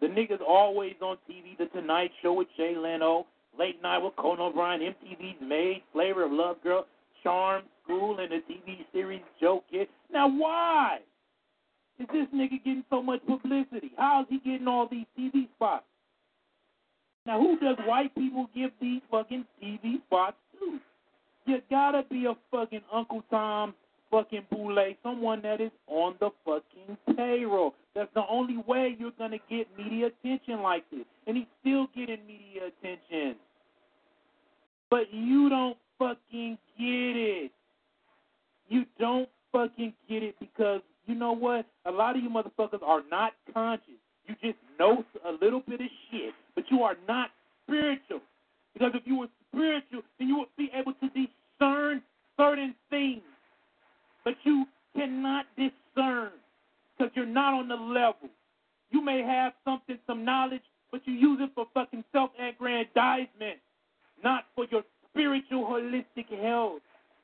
The 0.01 0.07
nigga's 0.07 0.41
always 0.47 0.95
on 1.03 1.17
TV, 1.29 1.59
The 1.59 1.67
Tonight 1.77 2.13
Show 2.23 2.35
with 2.35 2.47
Jay 2.57 2.77
Leno, 2.77 3.27
Late 3.59 3.83
Night 3.83 3.99
with 3.99 4.15
Conan 4.15 4.43
O'Brien, 4.43 4.81
MTV's 4.81 5.41
Made, 5.43 5.83
Flavor 5.93 6.25
of 6.25 6.31
Love 6.31 6.63
Girl, 6.63 6.87
Charm, 7.25 7.65
School, 7.83 8.21
and 8.21 8.31
the 8.31 8.41
TV 8.49 8.87
series 8.93 9.21
Joe 9.41 9.65
Kid. 9.73 9.89
Now 10.13 10.29
why 10.29 10.99
is 11.99 12.07
this 12.13 12.29
nigga 12.33 12.63
getting 12.65 12.85
so 12.91 13.03
much 13.03 13.27
publicity? 13.27 13.91
How 13.97 14.21
is 14.21 14.27
he 14.31 14.39
getting 14.49 14.69
all 14.69 14.87
these 14.89 15.07
TV 15.19 15.49
spots? 15.57 15.85
Now 17.27 17.41
who 17.41 17.59
does 17.59 17.77
white 17.89 18.15
people 18.15 18.49
give 18.55 18.71
these 18.81 19.03
fucking 19.11 19.47
TV 19.61 19.97
spots 20.07 20.37
to? 20.61 20.79
You 21.49 21.63
gotta 21.71 22.03
be 22.11 22.27
a 22.27 22.35
fucking 22.51 22.83
Uncle 22.93 23.25
Tom 23.31 23.73
fucking 24.11 24.45
Boule, 24.51 24.95
someone 25.03 25.41
that 25.41 25.63
is 25.63 25.71
on 25.87 26.15
the 26.21 26.29
fucking 26.45 27.17
payroll. 27.17 27.73
That's 27.95 28.13
the 28.13 28.23
only 28.29 28.59
way 28.67 28.95
you're 28.99 29.13
gonna 29.19 29.39
get 29.49 29.67
media 29.79 30.09
attention 30.09 30.61
like 30.61 30.85
this. 30.91 31.07
And 31.27 31.39
he's 31.39 31.47
still 31.63 31.87
getting 31.97 32.19
media 32.27 32.67
attention. 32.67 33.37
But 34.91 35.11
you 35.11 35.49
don't 35.49 35.79
fucking 35.99 36.59
get 36.79 37.17
it. 37.17 37.51
You 38.69 38.85
don't 39.01 39.31
fucking 39.51 39.95
get 40.07 40.23
it 40.23 40.35
because 40.39 40.83
you 41.07 41.15
know 41.15 41.33
what? 41.33 41.65
A 41.87 41.91
lot 41.91 42.15
of 42.15 42.23
you 42.23 42.29
motherfuckers 42.29 42.83
are 42.83 43.01
not 43.11 43.33
conscious. 43.55 43.89
You 44.27 44.35
just 44.43 44.59
know 44.79 45.03
a 45.27 45.33
little 45.43 45.63
bit 45.67 45.81
of 45.81 45.89
shit, 46.11 46.35
but 46.55 46.65
you 46.71 46.83
are 46.83 46.97
not 47.09 47.31
spiritual. 47.65 48.21
Because 48.75 48.93
if 48.95 49.03
you 49.07 49.19
were 49.19 49.29
spiritual, 49.53 50.03
then 50.19 50.29
you 50.29 50.39
would 50.39 50.49
be 50.57 50.71
able 50.75 50.93
to 50.95 51.09
discern 51.09 52.03
certain 52.37 52.75
things. 52.91 53.23
But 54.25 54.35
you 54.45 54.67
cannot 54.97 55.47
discern 55.57 56.31
because 56.97 57.13
you're 57.15 57.27
not 57.27 57.55
on 57.55 57.69
the 57.69 57.77
level. 57.77 58.29
You 58.91 59.05
may 59.05 59.23
have 59.23 59.53
something, 59.65 59.99
some 60.07 60.25
knowledge, 60.25 60.63
but 60.91 61.03
you 61.05 61.15
use 61.15 61.39
it 61.43 61.51
for 61.55 61.67
fucking 61.75 62.05
self 62.13 62.31
aggrandizement, 62.39 63.59
not 64.23 64.47
for 64.55 64.67
your 64.71 64.83
spiritual, 65.11 65.65
holistic 65.67 66.29
health. 66.43 66.81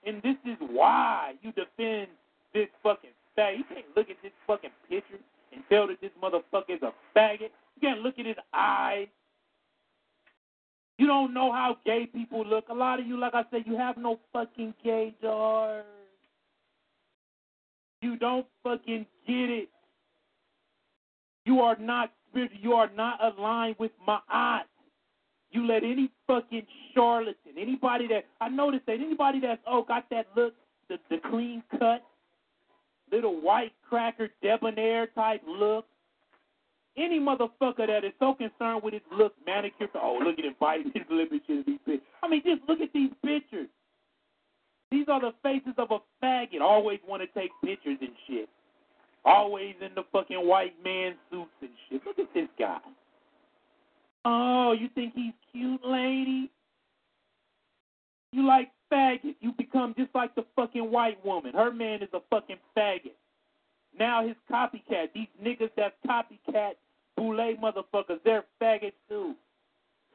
And 0.06 0.22
this 0.22 0.36
is 0.44 0.56
why 0.70 1.34
you 1.42 1.52
defend 1.52 2.08
this 2.52 2.68
fucking 2.82 3.10
faggot. 3.38 3.58
You 3.58 3.64
can't 3.64 3.86
look 3.96 4.10
at 4.10 4.16
this 4.22 4.32
fucking 4.46 4.70
picture 4.88 5.18
and 5.52 5.62
tell 5.70 5.86
that 5.88 6.00
this 6.00 6.10
motherfucker 6.22 6.76
is 6.76 6.82
a 6.82 6.92
faggot. 7.16 7.50
You 7.76 7.80
can't 7.80 8.00
look 8.00 8.18
at 8.18 8.26
his 8.26 8.36
eyes. 8.52 9.08
You 10.98 11.06
don't 11.06 11.34
know 11.34 11.50
how 11.52 11.76
gay 11.84 12.06
people 12.06 12.46
look. 12.46 12.68
A 12.68 12.74
lot 12.74 13.00
of 13.00 13.06
you, 13.06 13.18
like 13.18 13.34
I 13.34 13.44
said, 13.50 13.64
you 13.66 13.76
have 13.76 13.96
no 13.96 14.20
fucking 14.32 14.74
gay 14.84 15.14
jars. 15.20 15.84
You 18.00 18.16
don't 18.16 18.46
fucking 18.62 19.06
get 19.26 19.50
it. 19.50 19.68
You 21.46 21.60
are 21.60 21.76
not 21.78 22.12
spiritual. 22.30 22.58
You 22.60 22.72
are 22.74 22.90
not 22.94 23.18
aligned 23.22 23.76
with 23.78 23.92
my 24.06 24.18
eyes. 24.32 24.64
You 25.50 25.66
let 25.66 25.84
any 25.84 26.10
fucking 26.26 26.66
charlatan, 26.94 27.52
anybody 27.58 28.08
that 28.08 28.26
I 28.40 28.48
noticed 28.48 28.86
that 28.86 28.94
anybody 28.94 29.40
that's 29.40 29.60
oh 29.66 29.84
got 29.84 30.08
that 30.10 30.26
look, 30.36 30.54
the 30.88 30.98
the 31.10 31.18
clean 31.30 31.62
cut, 31.78 32.04
little 33.10 33.40
white 33.40 33.72
cracker 33.88 34.28
debonair 34.42 35.06
type 35.08 35.42
look. 35.46 35.86
Any 36.96 37.18
motherfucker 37.18 37.86
that 37.88 38.04
is 38.04 38.12
so 38.20 38.34
concerned 38.34 38.82
with 38.84 38.94
his 38.94 39.02
look, 39.10 39.34
manicure, 39.44 39.88
oh 39.96 40.20
look 40.22 40.38
at 40.38 40.44
him 40.44 40.54
biting 40.60 40.92
his 40.94 41.02
lip 41.10 41.30
and 41.32 41.40
shit. 41.46 42.02
I 42.22 42.28
mean, 42.28 42.42
just 42.44 42.62
look 42.68 42.80
at 42.80 42.92
these 42.92 43.10
pictures. 43.24 43.68
These 44.92 45.06
are 45.08 45.20
the 45.20 45.32
faces 45.42 45.74
of 45.76 45.90
a 45.90 45.98
faggot. 46.24 46.60
Always 46.60 47.00
want 47.06 47.22
to 47.22 47.40
take 47.40 47.50
pictures 47.64 47.98
and 48.00 48.12
shit. 48.28 48.48
Always 49.24 49.74
in 49.80 49.92
the 49.96 50.04
fucking 50.12 50.46
white 50.46 50.74
man 50.84 51.14
suits 51.30 51.50
and 51.62 51.70
shit. 51.88 52.02
Look 52.06 52.20
at 52.20 52.32
this 52.32 52.48
guy. 52.56 52.78
Oh, 54.24 54.72
you 54.72 54.88
think 54.94 55.14
he's 55.16 55.32
cute, 55.50 55.80
lady? 55.84 56.48
You 58.30 58.46
like 58.46 58.70
faggot. 58.92 59.34
You 59.40 59.52
become 59.52 59.94
just 59.98 60.14
like 60.14 60.34
the 60.36 60.44
fucking 60.54 60.90
white 60.90 61.24
woman. 61.24 61.54
Her 61.54 61.72
man 61.72 62.02
is 62.02 62.08
a 62.12 62.20
fucking 62.30 62.58
faggot. 62.76 63.14
Now 63.98 64.26
his 64.26 64.36
copycat, 64.50 65.12
these 65.12 65.28
niggas 65.42 65.70
that's 65.76 65.94
copycat 66.06 66.74
boule 67.16 67.56
motherfuckers, 67.62 68.20
they're 68.24 68.44
faggots 68.60 68.92
too. 69.08 69.34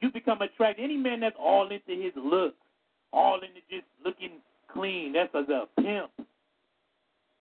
You 0.01 0.11
become 0.11 0.41
attracted. 0.41 0.83
Any 0.83 0.97
man 0.97 1.19
that's 1.19 1.35
all 1.39 1.69
into 1.69 2.01
his 2.01 2.13
looks, 2.15 2.55
all 3.11 3.35
into 3.35 3.59
just 3.69 3.85
looking 4.05 4.39
clean, 4.71 5.13
that's 5.13 5.33
a, 5.33 5.65
pimp. 5.81 6.11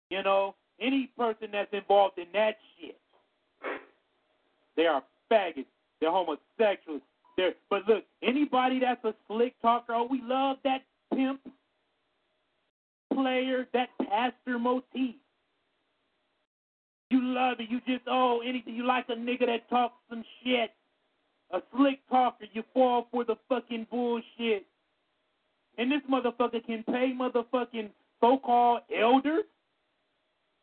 You 0.09 0.23
know, 0.23 0.55
any 0.81 1.09
person 1.17 1.47
that's 1.51 1.71
involved 1.71 2.17
in 2.17 2.27
that 2.33 2.57
shit, 2.79 2.99
they 4.75 4.85
are 4.85 5.03
faggots. 5.31 5.65
They're 6.01 6.11
homosexuals. 6.11 7.01
They're, 7.37 7.53
but 7.69 7.87
look, 7.87 8.03
anybody 8.21 8.79
that's 8.79 9.03
a 9.05 9.13
slick 9.27 9.53
talker, 9.61 9.93
oh, 9.93 10.07
we 10.09 10.21
love 10.23 10.57
that 10.63 10.81
pimp 11.13 11.39
player, 13.13 13.67
that 13.73 13.89
pastor 14.09 14.59
motif. 14.59 15.15
You 17.13 17.21
love 17.21 17.59
it. 17.59 17.69
You 17.69 17.79
just, 17.85 18.01
oh, 18.07 18.41
anything. 18.43 18.75
You 18.75 18.87
like 18.87 19.05
a 19.07 19.11
nigga 19.11 19.45
that 19.45 19.69
talks 19.69 19.93
some 20.09 20.23
shit. 20.43 20.71
A 21.51 21.61
slick 21.75 21.99
talker. 22.09 22.45
You 22.53 22.63
fall 22.73 23.07
for 23.11 23.23
the 23.23 23.35
fucking 23.47 23.85
bullshit. 23.91 24.65
And 25.77 25.91
this 25.91 26.01
motherfucker 26.11 26.65
can 26.65 26.83
pay 26.85 27.13
motherfucking 27.15 27.89
so 28.19 28.39
called 28.39 28.81
elders. 28.99 29.43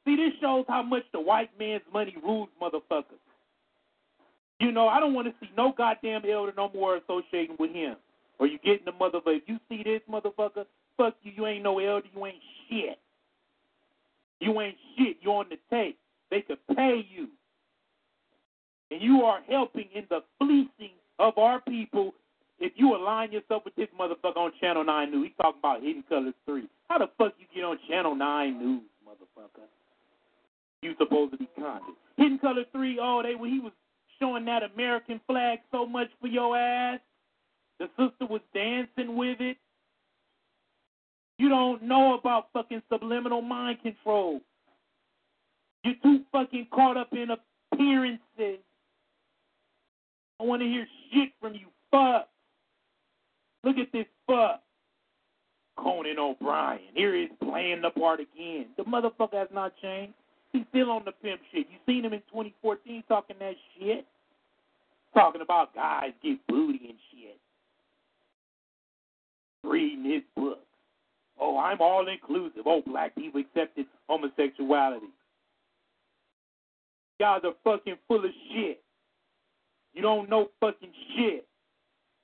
See, 0.04 0.16
this 0.16 0.32
shows 0.40 0.64
how 0.66 0.82
much 0.82 1.04
the 1.12 1.20
white 1.20 1.50
man's 1.56 1.82
money 1.92 2.16
rules 2.20 2.48
motherfuckers. 2.60 3.22
You 4.58 4.72
know, 4.72 4.88
I 4.88 4.98
don't 4.98 5.14
want 5.14 5.28
to 5.28 5.34
see 5.40 5.52
no 5.56 5.72
goddamn 5.78 6.22
elder 6.28 6.52
no 6.56 6.68
more 6.74 6.96
associating 6.96 7.54
with 7.60 7.70
him. 7.70 7.94
Or 8.40 8.48
you 8.48 8.58
getting 8.64 8.86
the 8.86 8.92
motherfucker. 8.92 9.36
If 9.36 9.44
you 9.46 9.60
see 9.68 9.84
this 9.84 10.00
motherfucker, 10.10 10.64
fuck 10.96 11.14
you. 11.22 11.30
You 11.36 11.46
ain't 11.46 11.62
no 11.62 11.78
elder. 11.78 12.08
You 12.12 12.26
ain't 12.26 12.42
shit. 12.68 12.98
You 14.40 14.60
ain't 14.60 14.76
shit. 14.98 15.18
You 15.20 15.30
on 15.30 15.46
the 15.48 15.58
tape. 15.70 15.96
They 16.30 16.42
could 16.42 16.58
pay 16.74 17.06
you. 17.10 17.28
And 18.90 19.00
you 19.00 19.22
are 19.22 19.40
helping 19.48 19.88
in 19.94 20.04
the 20.10 20.20
fleecing 20.38 20.94
of 21.18 21.38
our 21.38 21.60
people 21.60 22.14
if 22.58 22.72
you 22.76 22.94
align 22.94 23.32
yourself 23.32 23.64
with 23.64 23.74
this 23.76 23.88
motherfucker 23.98 24.36
on 24.36 24.52
Channel 24.60 24.84
9 24.84 25.10
News. 25.10 25.26
He's 25.28 25.36
talking 25.40 25.60
about 25.60 25.82
Hidden 25.82 26.04
Colors 26.08 26.34
3. 26.46 26.68
How 26.88 26.98
the 26.98 27.08
fuck 27.16 27.34
you 27.38 27.46
get 27.54 27.64
on 27.64 27.78
Channel 27.88 28.14
9 28.14 28.58
News, 28.58 28.82
motherfucker? 29.06 29.64
You 30.82 30.94
supposed 30.98 31.32
to 31.32 31.38
be 31.38 31.48
conscious. 31.58 31.94
Hidden 32.16 32.38
Color 32.38 32.64
3, 32.72 32.98
oh, 33.00 33.22
they 33.22 33.32
he 33.48 33.60
was 33.60 33.72
showing 34.18 34.44
that 34.44 34.62
American 34.62 35.20
flag 35.26 35.60
so 35.72 35.86
much 35.86 36.08
for 36.20 36.26
your 36.26 36.56
ass. 36.56 37.00
The 37.78 37.88
sister 37.98 38.26
was 38.26 38.42
dancing 38.54 39.16
with 39.16 39.40
it. 39.40 39.56
You 41.38 41.48
don't 41.48 41.82
know 41.82 42.18
about 42.18 42.48
fucking 42.52 42.82
subliminal 42.92 43.40
mind 43.40 43.78
control. 43.82 44.40
You're 45.84 45.94
too 46.02 46.20
fucking 46.32 46.68
caught 46.72 46.96
up 46.96 47.12
in 47.12 47.28
appearances. 47.30 48.60
I 50.38 50.42
want 50.42 50.62
to 50.62 50.68
hear 50.68 50.86
shit 51.12 51.30
from 51.40 51.54
you, 51.54 51.66
fuck. 51.90 52.28
Look 53.64 53.76
at 53.76 53.92
this 53.92 54.06
fuck. 54.26 54.62
Conan 55.76 56.18
O'Brien. 56.18 56.80
Here 56.94 57.14
he 57.14 57.22
is 57.24 57.30
playing 57.42 57.82
the 57.82 57.90
part 57.90 58.20
again. 58.20 58.66
The 58.76 58.84
motherfucker 58.84 59.34
has 59.34 59.48
not 59.52 59.72
changed. 59.80 60.14
He's 60.52 60.64
still 60.70 60.90
on 60.90 61.02
the 61.04 61.12
pimp 61.12 61.40
shit. 61.52 61.66
You 61.70 61.78
seen 61.86 62.04
him 62.04 62.12
in 62.12 62.20
2014 62.30 63.04
talking 63.08 63.36
that 63.38 63.54
shit? 63.78 64.06
Talking 65.14 65.40
about 65.40 65.74
guys 65.74 66.10
get 66.22 66.38
booty 66.48 66.80
and 66.88 66.98
shit. 67.10 67.38
Reading 69.64 70.04
his 70.04 70.22
book. 70.36 70.60
Oh, 71.38 71.56
I'm 71.58 71.80
all 71.80 72.06
inclusive. 72.08 72.62
Oh, 72.66 72.82
black 72.86 73.14
people 73.14 73.40
accepted 73.40 73.86
homosexuality. 74.08 75.06
Guys 77.20 77.42
are 77.44 77.52
fucking 77.62 77.98
full 78.08 78.24
of 78.24 78.30
shit. 78.50 78.82
You 79.92 80.00
don't 80.00 80.30
know 80.30 80.48
fucking 80.58 80.92
shit. 81.14 81.46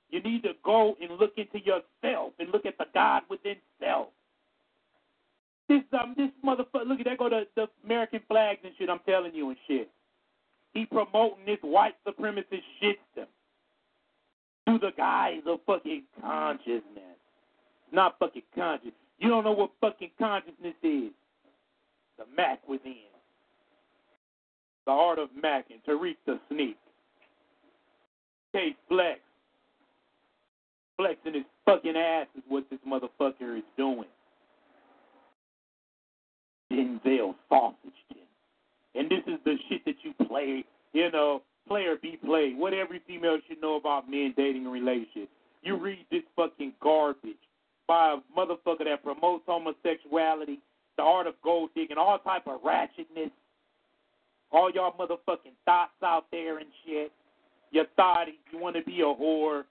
You 0.09 0.23
need 0.23 0.41
to 0.41 0.53
go 0.65 0.97
and 0.99 1.19
look 1.19 1.33
into 1.37 1.59
yourself 1.59 2.33
and 2.39 2.49
look 2.51 2.65
at 2.65 2.79
the 2.79 2.85
God 2.95 3.21
within 3.29 3.57
self. 3.79 4.07
This 5.69 5.83
um 5.93 6.15
this 6.17 6.31
motherfucker 6.43 6.87
look 6.87 6.99
at 6.99 7.05
that 7.05 7.19
go 7.19 7.29
to 7.29 7.45
the 7.55 7.67
American 7.85 8.21
flags 8.27 8.61
and 8.63 8.73
shit 8.79 8.89
I'm 8.89 9.01
telling 9.07 9.35
you 9.35 9.49
and 9.49 9.57
shit. 9.67 9.87
He 10.73 10.85
promoting 10.85 11.45
this 11.45 11.59
white 11.61 11.95
supremacist 12.07 12.63
shit 12.81 12.97
system 13.13 13.27
through 14.65 14.79
the 14.79 14.91
guise 14.97 15.41
of 15.45 15.59
fucking 15.67 16.05
consciousness. 16.19 16.81
Not 17.91 18.17
fucking 18.17 18.43
conscious. 18.55 18.91
You 19.19 19.29
don't 19.29 19.43
know 19.43 19.51
what 19.51 19.71
fucking 19.79 20.11
consciousness 20.17 20.75
is. 20.81 21.11
The 22.17 22.25
Mack 22.35 22.67
within. 22.67 22.95
The 24.87 24.93
art 24.93 25.19
of 25.19 25.27
Mac 25.39 25.65
and 25.69 25.83
Tariq 25.83 26.15
the 26.25 26.39
Sneak. 26.49 26.77
Case 28.53 28.73
Flex. 28.87 29.19
Flexing 30.95 31.33
his 31.33 31.43
fucking 31.65 31.95
ass 31.97 32.27
is 32.37 32.43
what 32.47 32.63
this 32.71 32.79
motherfucker 32.87 33.57
is 33.57 33.65
doing. 33.75 34.05
Denzel 36.71 37.35
Sausageton. 37.51 38.23
And 38.95 39.09
this 39.11 39.19
is 39.27 39.39
the 39.43 39.55
shit 39.67 39.83
that 39.85 39.95
you 40.03 40.13
play, 40.25 40.63
you 40.93 41.11
know, 41.11 41.41
play 41.67 41.83
or 41.83 41.97
be 41.97 42.17
played. 42.25 42.57
What 42.57 42.73
every 42.73 43.01
female 43.05 43.39
should 43.47 43.61
know 43.61 43.75
about 43.75 44.09
men 44.09 44.33
dating 44.37 44.63
and 44.63 44.71
relationships. 44.71 45.31
You 45.63 45.75
read 45.75 46.05
this 46.09 46.23
fucking 46.37 46.73
garbage 46.81 47.35
by 47.89 48.15
a 48.15 48.39
motherfucker 48.39 48.85
that 48.85 49.03
promotes 49.03 49.43
homosexuality, 49.45 50.59
the 50.95 51.03
art 51.03 51.27
of 51.27 51.33
gold 51.43 51.71
digging, 51.75 51.97
all 51.97 52.19
type 52.19 52.47
of 52.47 52.61
ratchetness. 52.63 53.31
All 54.51 54.71
y'all 54.71 54.93
motherfucking 54.93 55.55
thoughts 55.65 55.91
out 56.03 56.25
there 56.31 56.59
and 56.59 56.67
shit. 56.85 57.11
Your 57.71 57.85
thotties, 57.99 58.39
you 58.51 58.59
want 58.59 58.75
to 58.75 58.83
be 58.83 59.01
a 59.01 59.03
whore. 59.03 59.63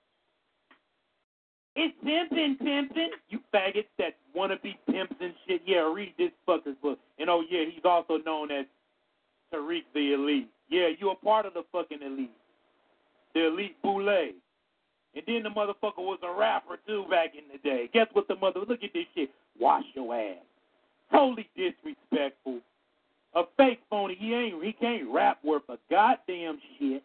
It's 1.74 1.94
pimping, 2.02 2.56
pimping. 2.58 3.10
You 3.28 3.40
faggots 3.54 3.84
that 3.98 4.16
want 4.34 4.52
to 4.52 4.58
be 4.58 4.78
pimps 4.90 5.14
and 5.20 5.34
shit. 5.46 5.62
Yeah, 5.66 5.92
read 5.92 6.14
this 6.18 6.30
fucker's 6.48 6.76
book. 6.82 6.98
And 7.18 7.28
oh, 7.28 7.42
yeah, 7.48 7.64
he's 7.70 7.84
also 7.84 8.18
known 8.24 8.50
as 8.50 8.66
Tariq 9.52 9.82
the 9.94 10.14
Elite. 10.14 10.48
Yeah, 10.68 10.88
you 10.98 11.10
a 11.10 11.14
part 11.14 11.46
of 11.46 11.54
the 11.54 11.62
fucking 11.72 12.02
elite. 12.02 12.30
The 13.34 13.46
elite 13.46 13.76
boule. 13.82 14.08
And 14.08 15.24
then 15.26 15.42
the 15.44 15.50
motherfucker 15.50 15.98
was 15.98 16.18
a 16.22 16.38
rapper 16.38 16.78
too 16.86 17.04
back 17.08 17.32
in 17.34 17.44
the 17.50 17.58
day. 17.58 17.88
Guess 17.92 18.08
what 18.12 18.28
the 18.28 18.36
mother 18.36 18.60
look 18.60 18.82
at 18.82 18.92
this 18.92 19.04
shit. 19.14 19.30
Wash 19.58 19.84
your 19.94 20.14
ass. 20.14 20.36
Totally 21.12 21.48
disrespectful. 21.56 22.60
A 23.37 23.43
fake 23.57 23.80
phony. 23.91 24.16
He 24.18 24.34
ain't 24.34 24.64
he 24.64 24.72
can't 24.72 25.09
rap 25.12 25.39
worth 25.45 25.68
a 25.68 25.76
goddamn 25.91 26.59
shit. 26.78 27.03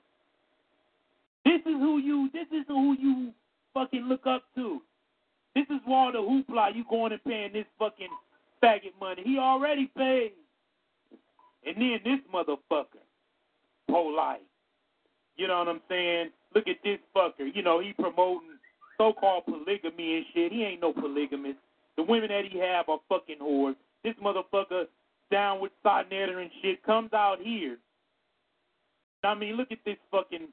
This 1.45 1.59
is 1.61 1.73
who 1.73 1.97
you 1.99 2.29
this 2.33 2.47
is 2.51 2.65
who 2.67 2.95
you 2.97 3.31
fucking 3.73 4.03
look 4.03 4.25
up 4.25 4.43
to. 4.55 4.81
This 5.55 5.65
is 5.69 5.81
all 5.87 6.11
the 6.11 6.19
hoopla 6.19 6.75
you 6.75 6.85
going 6.89 7.11
and 7.11 7.23
paying 7.23 7.51
this 7.53 7.65
fucking 7.77 8.07
faggot 8.63 8.97
money. 8.99 9.21
He 9.25 9.37
already 9.37 9.91
paid. 9.97 10.31
And 11.65 11.75
then 11.77 11.99
this 12.03 12.19
motherfucker, 12.33 13.03
Polight. 13.89 14.37
You 15.35 15.47
know 15.47 15.59
what 15.59 15.67
I'm 15.67 15.81
saying? 15.89 16.29
Look 16.55 16.67
at 16.67 16.77
this 16.83 16.99
fucker. 17.15 17.53
You 17.53 17.61
know, 17.61 17.79
he 17.79 17.93
promoting 17.93 18.57
so-called 18.97 19.45
polygamy 19.45 20.17
and 20.17 20.25
shit. 20.33 20.51
He 20.51 20.63
ain't 20.63 20.81
no 20.81 20.93
polygamist. 20.93 21.57
The 21.97 22.03
women 22.03 22.29
that 22.29 22.45
he 22.49 22.59
have 22.59 22.89
are 22.89 22.99
fucking 23.09 23.37
whores. 23.41 23.75
This 24.03 24.15
motherfucker 24.23 24.85
down 25.31 25.61
with 25.61 25.71
Sonetta 25.83 26.39
and 26.39 26.51
shit 26.61 26.83
comes 26.83 27.13
out 27.13 27.37
here. 27.41 27.77
I 29.23 29.35
mean, 29.35 29.55
look 29.55 29.71
at 29.71 29.79
this 29.85 29.97
fucking 30.11 30.47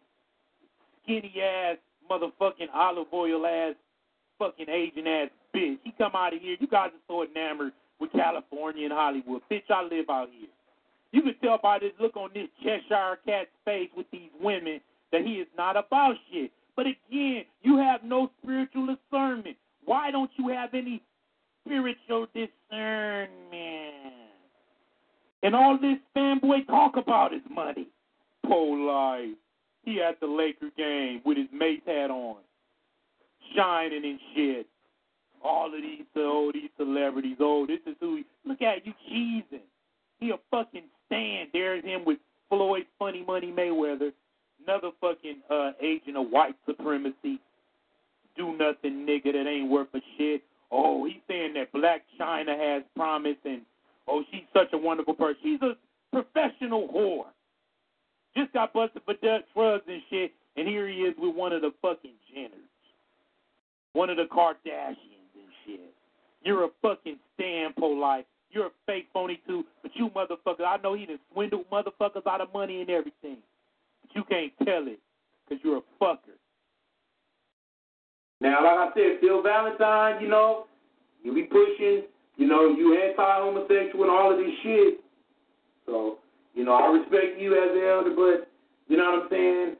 skinny 1.03 1.35
ass 1.43 1.77
motherfucking 2.11 2.69
olive 2.73 3.09
oil 3.13 3.47
ass 3.47 3.75
fucking 4.39 4.69
Asian 4.69 5.07
ass 5.07 5.29
bitch. 5.55 5.79
He 5.85 5.93
come 5.99 6.13
out 6.15 6.35
of 6.35 6.41
here. 6.41 6.57
You 6.59 6.67
guys 6.67 6.91
are 6.91 7.07
so 7.09 7.25
enamored 7.25 7.73
with 8.01 8.13
California 8.13 8.85
and 8.85 8.93
Hollywood. 8.93 9.43
Bitch, 9.51 9.71
I 9.71 9.83
live 9.83 10.09
out 10.11 10.29
here. 10.33 10.49
You 11.13 11.23
can 11.23 11.35
tell 11.43 11.59
by 11.63 11.79
this 11.79 11.93
look 11.99 12.17
on 12.17 12.31
this 12.35 12.49
Cheshire 12.63 13.19
cat's 13.27 13.49
face 13.65 13.89
with 13.97 14.07
these 14.13 14.31
women 14.41 14.81
that 15.11 15.23
he 15.23 15.35
is 15.35 15.49
not 15.57 15.77
about 15.77 16.17
shit. 16.31 16.51
But 16.77 16.87
again, 16.87 17.45
you 17.63 17.79
have 17.79 18.05
no 18.05 18.31
spiritual 18.43 18.87
discernment. 18.87 19.57
Why 19.85 20.11
don't 20.11 20.31
you 20.37 20.49
have 20.49 20.75
any 20.75 21.03
spiritual 21.65 22.27
discernment? 22.35 23.78
And 25.43 25.55
all 25.55 25.79
this 25.81 25.99
fanboy 26.17 26.67
talk 26.67 26.97
about 26.97 27.33
is 27.33 27.43
money. 27.51 27.89
Polight. 28.45 29.35
He 29.85 30.03
at 30.03 30.21
the 30.21 30.27
Laker 30.27 30.71
game 30.77 31.23
with 31.25 31.39
his 31.39 31.47
Mace 31.53 31.81
hat 31.87 32.11
on, 32.11 32.37
shining 33.55 34.05
and 34.05 34.19
shit. 34.35 34.67
All 35.43 35.67
of 35.67 35.81
these, 35.81 36.05
oh, 36.17 36.51
these 36.53 36.71
celebrities, 36.77 37.37
oh, 37.41 37.67
this 37.67 37.79
is 37.87 37.95
who. 38.01 38.17
He, 38.17 38.25
look 38.45 38.61
at 38.61 38.85
you 38.85 38.93
cheesing. 39.11 39.63
He 40.19 40.31
a 40.31 40.37
fucking 40.51 40.83
stand. 41.07 41.51
There's 41.53 41.85
him 41.85 42.05
with 42.05 42.19
Floyd 42.49 42.87
Funny 42.99 43.25
Money 43.25 43.53
Mayweather, 43.57 44.13
another 44.67 44.91
fucking 45.01 45.39
uh, 45.49 45.73
agent 45.81 46.17
of 46.17 46.29
white 46.29 46.57
supremacy. 46.67 47.41
Do 48.37 48.57
nothing 48.57 49.07
nigga 49.07 49.33
that 49.33 49.49
ain't 49.49 49.71
worth 49.71 49.89
a 49.95 50.01
shit. 50.17 50.43
Oh, 50.71 51.07
he's 51.07 51.23
saying 51.29 51.55
that 51.55 51.73
Blac 51.73 52.01
Chyna 52.21 52.59
has 52.59 52.83
promise 52.95 53.37
and 53.45 53.63
oh, 54.09 54.25
she's 54.31 54.43
such 54.53 54.69
a 54.73 54.79
wonderful 54.79 55.15
person. 55.15 55.37
She's 55.43 55.63
a 55.63 55.77
professional 56.13 56.89
whore. 56.89 57.27
Just 58.37 58.53
got 58.53 58.73
busted 58.73 59.03
for 59.05 59.15
drugs 59.55 59.85
and 59.89 60.03
shit, 60.11 60.33
and 60.57 60.67
here 60.69 60.89
he 60.89 60.97
is 60.99 61.15
with 61.19 61.35
one 61.35 61.53
of 61.53 61.63
the 61.63 61.73
fucking 61.83 62.13
Jenners, 62.35 62.51
one 63.93 64.11
of 64.11 64.17
the 64.17 64.25
Kardashians 64.25 65.33
and 65.35 65.53
shit. 65.65 65.95
You're 66.43 66.65
a 66.65 66.69
fucking 66.83 67.17
stand 67.35 67.75
Polight. 67.77 68.25
You're 68.51 68.67
a 68.67 68.71
fake 68.87 69.09
phony 69.13 69.41
too, 69.47 69.65
but 69.83 69.91
you 69.95 70.09
motherfuckers, 70.09 70.65
I 70.67 70.79
know 70.83 70.95
he 70.95 71.05
done 71.05 71.19
swindled 71.33 71.69
motherfuckers 71.71 72.27
out 72.27 72.41
of 72.41 72.53
money 72.53 72.81
and 72.81 72.89
everything. 72.89 73.39
But 74.03 74.17
you 74.17 74.25
can't 74.25 74.53
tell 74.65 74.87
it, 74.87 75.01
because 75.49 75.63
you're 75.63 75.79
a 75.79 75.83
fucker. 76.03 76.37
Now, 78.41 78.65
like 78.65 78.91
I 78.91 78.95
said, 78.95 79.21
Phil 79.21 79.43
Valentine, 79.43 80.23
you 80.23 80.29
know, 80.29 80.67
you 81.23 81.35
be 81.35 81.43
pushing, 81.43 82.05
you 82.39 82.47
know, 82.47 82.71
you 82.71 82.97
anti-homosexual 82.97 84.05
and 84.05 84.11
all 84.11 84.33
of 84.33 84.39
this 84.39 84.55
shit. 84.63 85.01
So, 85.85 86.19
you 86.55 86.65
know, 86.65 86.73
I 86.73 86.87
respect 86.97 87.39
you 87.39 87.53
as 87.53 87.77
an 87.77 87.83
elder, 87.83 88.15
but 88.15 88.49
you 88.87 88.97
know 88.97 89.11
what 89.11 89.23
I'm 89.25 89.29
saying? 89.31 89.77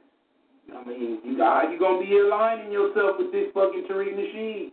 I 0.75 0.85
mean, 0.87 1.21
you 1.25 1.39
how 1.39 1.71
you 1.71 1.79
gonna 1.79 2.05
be 2.05 2.19
aligning 2.19 2.71
yourself 2.71 3.17
with 3.19 3.33
this 3.33 3.47
fucking 3.55 3.87
Tariq 3.89 4.13
Nasheed? 4.13 4.73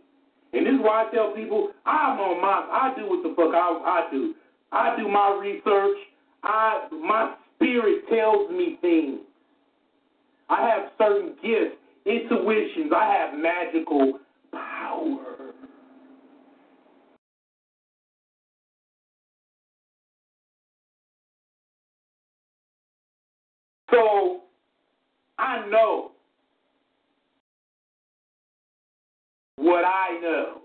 And 0.52 0.66
this 0.66 0.74
is 0.74 0.80
why 0.80 1.06
I 1.06 1.14
tell 1.14 1.32
people 1.34 1.70
I'm 1.86 2.18
on 2.18 2.42
my 2.42 2.68
I 2.70 2.92
do 2.98 3.08
what 3.08 3.22
the 3.22 3.34
fuck 3.34 3.54
I 3.54 4.04
I 4.04 4.10
do. 4.10 4.34
I 4.72 4.96
do 4.98 5.08
my 5.08 5.38
research. 5.40 5.96
I 6.42 6.88
my 6.92 7.34
spirit 7.54 8.04
tells 8.10 8.50
me 8.50 8.78
things. 8.82 9.20
I 10.50 10.68
have 10.68 10.90
certain 10.98 11.34
gifts, 11.42 11.76
intuitions. 12.04 12.92
I 12.94 13.06
have 13.06 13.38
magical 13.38 14.20
power. 14.52 15.36
So 23.90 24.42
I 25.38 25.66
know 25.68 26.12
what 29.56 29.84
I 29.84 30.18
know. 30.20 30.60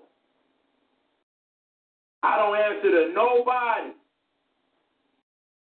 I 2.24 2.38
don't 2.38 2.56
answer 2.56 2.92
to 2.92 3.14
nobody. 3.14 3.94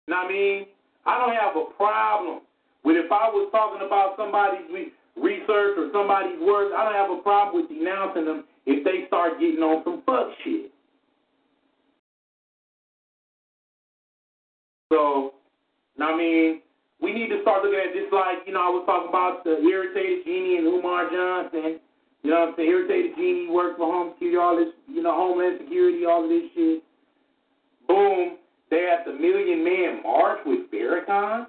You 0.07 0.15
know 0.15 0.23
what 0.23 0.27
I 0.27 0.28
mean? 0.39 0.67
I 1.07 1.19
don't 1.19 1.35
have 1.35 1.57
a 1.57 1.67
problem 1.75 2.41
with 2.85 2.97
if 2.97 3.11
I 3.11 3.29
was 3.29 3.49
talking 3.51 3.85
about 3.85 4.15
somebody's 4.17 4.71
research 5.17 5.75
or 5.79 5.91
somebody's 5.93 6.39
work, 6.41 6.73
I 6.77 6.85
don't 6.85 6.95
have 6.95 7.11
a 7.11 7.23
problem 7.23 7.63
with 7.63 7.69
denouncing 7.71 8.25
them 8.25 8.45
if 8.67 8.85
they 8.85 9.07
start 9.07 9.41
getting 9.41 9.61
on 9.61 9.83
some 9.85 10.03
fuck 10.07 10.31
shit. 10.45 10.71
So, 14.93 15.35
I 16.01 16.17
mean, 16.17 16.61
we 17.01 17.13
need 17.13 17.29
to 17.29 17.43
start 17.43 17.65
looking 17.65 17.81
at 17.81 17.93
this 17.93 18.09
like, 18.13 18.47
you 18.47 18.53
know, 18.53 18.61
I 18.61 18.71
was 18.71 18.85
talking 18.87 19.09
about 19.09 19.45
the 19.45 19.61
irritated 19.61 20.25
genie 20.25 20.57
and 20.57 20.67
Umar 20.67 21.11
Johnson. 21.11 21.81
You 22.23 22.31
know 22.31 22.41
what 22.41 22.49
I'm 22.51 22.55
saying? 22.57 22.69
Irritated 22.69 23.17
genie 23.17 23.49
worked 23.51 23.79
for 23.79 23.87
home 23.87 24.15
security, 24.15 24.39
all 24.39 24.57
this, 24.57 24.75
you 24.89 25.03
know, 25.03 25.15
homeland 25.15 25.61
security, 25.63 26.05
all 26.05 26.25
of 26.25 26.31
this 26.31 26.51
shit. 26.55 26.83
Boom. 27.87 28.37
They 28.71 28.83
had 28.83 29.07
the 29.07 29.19
Million 29.19 29.65
Man 29.65 30.03
March 30.03 30.41
with 30.45 30.71
Farrakhan. 30.71 31.47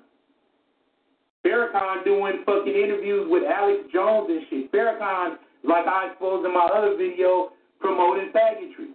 Farrakhan 1.45 2.03
doing 2.05 2.43
fucking 2.45 2.73
interviews 2.73 3.27
with 3.29 3.43
Alex 3.43 3.83
Jones 3.93 4.29
and 4.29 4.41
shit. 4.49 4.71
Farrakhan, 4.71 5.37
like 5.63 5.85
I 5.85 6.11
exposed 6.11 6.45
in 6.45 6.53
my 6.53 6.69
other 6.73 6.95
video, 6.97 7.49
promoting 7.79 8.31
faggotry. 8.31 8.93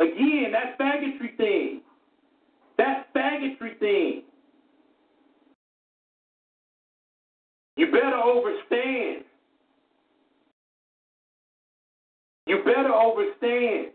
Again, 0.00 0.52
that 0.52 0.78
faggotry 0.78 1.36
thing. 1.36 1.80
That 2.78 3.06
faggotry 3.14 3.78
thing. 3.78 4.22
You 7.76 7.86
better 7.86 8.16
overstand. 8.16 9.24
You 12.46 12.58
better 12.64 12.90
overstand. 12.90 13.92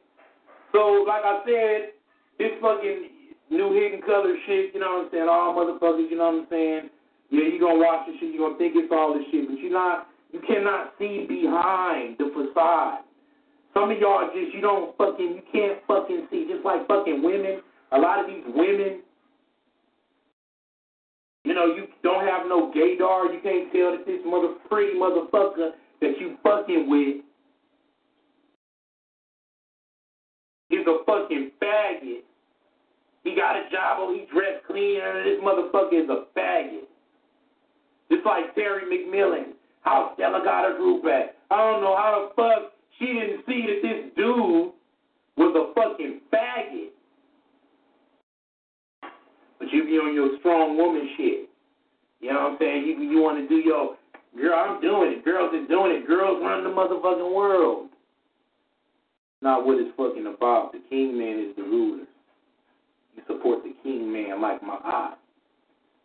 So, 0.71 1.05
like 1.07 1.23
I 1.23 1.41
said, 1.45 1.91
this 2.39 2.51
fucking 2.61 3.09
new 3.50 3.74
hidden 3.74 4.02
color 4.02 4.36
shit, 4.45 4.74
you 4.74 4.80
know 4.80 5.04
what 5.04 5.06
I'm 5.06 5.12
saying? 5.12 5.30
All 5.30 5.56
motherfuckers, 5.56 6.10
you 6.10 6.18
know 6.18 6.32
what 6.32 6.43
I'm 6.43 6.48
saying? 6.50 6.89
Yeah, 7.30 7.48
you 7.52 7.60
gonna 7.60 7.80
watch 7.80 8.08
this 8.08 8.16
shit, 8.20 8.34
you 8.34 8.39
gonna 8.39 8.58
think 8.58 8.74
it's 8.76 8.91
all 8.91 9.14
this 9.14 9.24
shit, 9.32 9.48
but 9.48 9.60
you 9.60 9.70
not 9.70 10.08
you 10.32 10.41
cannot 10.48 10.93
see 11.00 11.26
behind 11.28 12.18
the 12.18 12.32
facade. 12.36 13.04
Some 13.74 13.91
of 13.91 14.00
y'all 14.00 14.28
just 14.34 14.54
you 14.54 14.62
don't 14.62 14.95
fucking 14.98 15.39
you 15.39 15.43
can't 15.52 15.80
fucking 15.88 16.28
see. 16.32 16.48
Just 16.52 16.66
like 16.66 16.88
fucking 16.88 17.24
women, 17.24 17.62
a 17.91 17.98
lot 17.98 18.20
of 18.20 18.28
these 18.28 18.43
women, 18.48 19.02
you 21.43 21.54
know, 21.54 21.68
you 21.68 21.88
don't 22.04 22.26
have 22.26 22.48
no 22.48 22.72
gaydar. 22.72 23.32
You 23.32 23.39
can't 23.43 23.72
tell 23.72 23.91
that 23.91 24.04
this 24.06 24.20
mother 24.26 24.56
pretty 24.70 24.98
motherfucker 24.98 25.72
that 26.02 26.14
you 26.20 26.36
fucking 26.43 26.89
with 26.89 27.24
is 30.70 30.86
a 30.86 31.06
fucking 31.06 31.52
faggot. 31.62 32.26
He 33.28 33.36
got 33.36 33.57
a 33.57 33.67
job, 33.69 33.99
oh, 33.99 34.15
he 34.15 34.23
dressed 34.32 34.63
clean, 34.65 35.01
and 35.03 35.28
this 35.28 35.43
motherfucker 35.43 36.01
is 36.01 36.09
a 36.09 36.32
faggot. 36.32 36.88
Just 38.09 38.25
like 38.25 38.55
Terry 38.55 38.88
McMillan, 38.88 39.51
how 39.82 40.13
Stella 40.15 40.39
got 40.45 40.63
her 40.63 40.78
groove 40.78 41.03
back. 41.03 41.36
I 41.51 41.57
don't 41.57 41.84
know 41.84 41.97
how 41.97 42.32
the 42.32 42.36
fuck 42.41 42.71
she 42.97 43.07
didn't 43.07 43.43
see 43.45 43.67
that 43.67 43.82
this 43.84 44.15
dude 44.15 44.71
was 45.36 45.51
a 45.59 45.73
fucking 45.75 46.21
faggot. 46.34 46.95
But 49.59 49.73
you 49.73 49.84
be 49.84 49.99
on 49.99 50.13
your 50.13 50.39
strong 50.39 50.78
woman 50.78 51.09
shit. 51.17 51.49
You 52.21 52.32
know 52.32 52.43
what 52.43 52.51
I'm 52.53 52.57
saying? 52.61 52.86
You 52.88 53.11
you 53.11 53.21
want 53.21 53.43
to 53.43 53.47
do 53.49 53.59
your 53.59 53.97
girl. 54.39 54.55
I'm 54.55 54.80
doing 54.80 55.17
it. 55.17 55.25
Girls 55.25 55.53
are 55.53 55.67
doing 55.67 55.97
it. 55.97 56.07
Girls 56.07 56.39
run 56.41 56.63
the 56.63 56.69
motherfucking 56.69 57.36
world. 57.36 57.89
Not 59.41 59.65
what 59.65 59.80
it's 59.80 59.91
fucking 59.97 60.34
about. 60.34 60.71
The 60.71 60.80
king 60.89 61.17
man 61.17 61.45
is 61.49 61.55
the 61.57 61.63
ruler. 61.63 62.05
You 63.18 63.24
support 63.28 63.63
the 63.63 63.74
king 63.84 64.11
man 64.13 64.41
like 64.41 64.63
my 64.63 64.78
eye. 64.84 65.15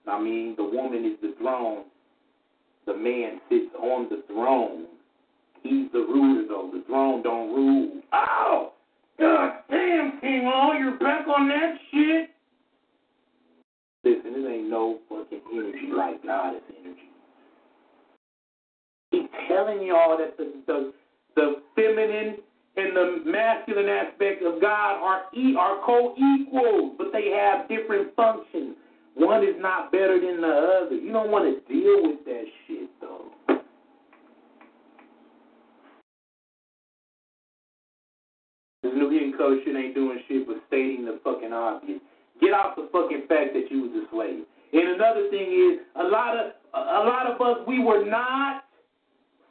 I 0.08 0.20
mean, 0.20 0.54
the 0.56 0.64
woman 0.64 1.04
is 1.04 1.20
the 1.22 1.34
throne. 1.38 1.84
The 2.86 2.96
man 2.96 3.40
sits 3.48 3.72
on 3.78 4.08
the 4.08 4.24
throne. 4.26 4.86
He's 5.62 5.92
the 5.92 6.00
ruler, 6.00 6.48
though. 6.48 6.70
The 6.72 6.82
throne 6.86 7.22
don't 7.22 7.54
rule. 7.54 8.00
Oh! 8.12 8.72
God 9.20 9.52
damn, 9.70 10.20
King 10.20 10.44
Law, 10.44 10.72
you're 10.72 10.98
back 10.98 11.28
on 11.28 11.48
that 11.48 11.76
shit? 11.92 12.30
Listen, 14.04 14.32
it 14.34 14.50
ain't 14.50 14.68
no 14.68 14.98
fucking 15.08 15.40
energy 15.52 15.90
like 15.96 16.24
Goddess 16.24 16.62
energy. 16.80 17.08
He's 19.12 19.28
telling 19.46 19.86
y'all 19.86 20.18
that 20.18 20.36
the, 20.36 20.52
the, 20.66 20.92
the 21.36 21.62
feminine 21.76 22.38
and 22.76 22.96
the 22.96 23.22
masculine 23.26 23.88
aspect 23.88 24.42
of 24.42 24.60
God 24.60 24.96
are 25.02 25.24
e- 25.34 25.56
are 25.58 25.80
co-equals, 25.84 26.94
but 26.96 27.08
they 27.12 27.28
have 27.30 27.68
different 27.68 28.14
functions. 28.16 28.76
One 29.14 29.42
is 29.42 29.56
not 29.58 29.92
better 29.92 30.18
than 30.18 30.40
the 30.40 30.84
other. 30.86 30.96
You 30.96 31.12
don't 31.12 31.30
want 31.30 31.44
to 31.44 31.72
deal 31.72 32.08
with 32.08 32.24
that 32.24 32.44
shit, 32.66 32.88
though. 33.00 33.28
This 38.82 38.92
new 38.96 39.10
hidden 39.10 39.34
color 39.36 39.58
shit 39.64 39.76
ain't 39.76 39.94
doing 39.94 40.18
shit 40.26 40.46
but 40.46 40.56
stating 40.68 41.04
the 41.04 41.20
fucking 41.22 41.52
obvious. 41.52 42.00
Get 42.40 42.52
off 42.52 42.74
the 42.74 42.88
fucking 42.90 43.28
fact 43.28 43.52
that 43.52 43.70
you 43.70 43.82
was 43.82 43.92
a 43.94 44.10
slave. 44.10 44.44
And 44.72 44.88
another 44.96 45.28
thing 45.30 45.52
is, 45.52 45.86
a 45.94 46.04
lot 46.04 46.36
of 46.36 46.52
a 46.74 47.04
lot 47.04 47.30
of 47.30 47.38
us, 47.40 47.58
we 47.68 47.78
were 47.78 48.04
not 48.06 48.64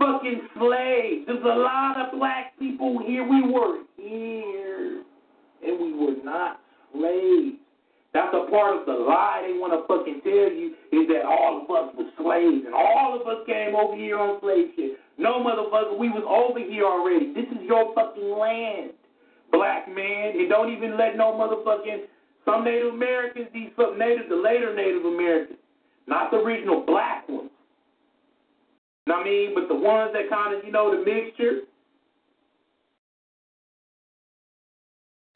fucking 0.02 0.42
slaves. 0.58 1.22
There's 1.28 1.46
a 1.46 1.60
lot 1.62 1.96
of 2.02 2.18
black 2.18 2.58
people 2.58 3.00
here. 3.06 3.24
We 3.24 3.42
were 3.46 3.86
here, 3.98 5.04
and 5.62 5.80
we 5.80 5.94
were 5.94 6.18
not 6.24 6.60
slaves. 6.94 7.62
That's 8.14 8.34
a 8.34 8.50
part 8.52 8.76
of 8.76 8.86
the 8.86 8.98
lie 9.08 9.46
they 9.48 9.56
want 9.56 9.72
to 9.72 9.88
fucking 9.88 10.20
tell 10.28 10.52
you 10.52 10.76
is 10.92 11.08
that 11.08 11.24
all 11.24 11.64
of 11.64 11.72
us 11.72 11.96
were 11.96 12.12
slaves 12.20 12.68
and 12.68 12.76
all 12.76 13.16
of 13.16 13.24
us 13.24 13.48
came 13.48 13.72
over 13.72 13.96
here 13.96 14.20
on 14.20 14.42
slave 14.44 14.76
shit. 14.76 15.00
No, 15.16 15.40
motherfucker, 15.40 15.96
we 15.96 16.10
was 16.10 16.28
over 16.28 16.60
here 16.60 16.84
already. 16.84 17.32
This 17.32 17.48
is 17.48 17.64
your 17.64 17.96
fucking 17.96 18.36
land, 18.36 18.92
black 19.48 19.88
man. 19.88 20.36
And 20.36 20.50
don't 20.50 20.76
even 20.76 20.98
let 21.00 21.16
no 21.16 21.32
motherfucking 21.40 22.12
some 22.44 22.66
Native 22.66 22.92
Americans, 22.92 23.48
these 23.54 23.72
some 23.80 23.96
Native, 23.96 24.28
the 24.28 24.36
later 24.36 24.76
Native 24.76 25.06
Americans, 25.06 25.60
not 26.04 26.32
the 26.32 26.38
original 26.44 26.84
black 26.84 27.30
ones. 27.30 27.51
I 29.08 29.24
mean? 29.24 29.54
But 29.56 29.68
the 29.68 29.76
ones 29.76 30.12
that 30.14 30.30
kind 30.30 30.56
of, 30.56 30.64
you 30.64 30.72
know, 30.72 30.92
the 30.92 31.04
mixture. 31.04 31.66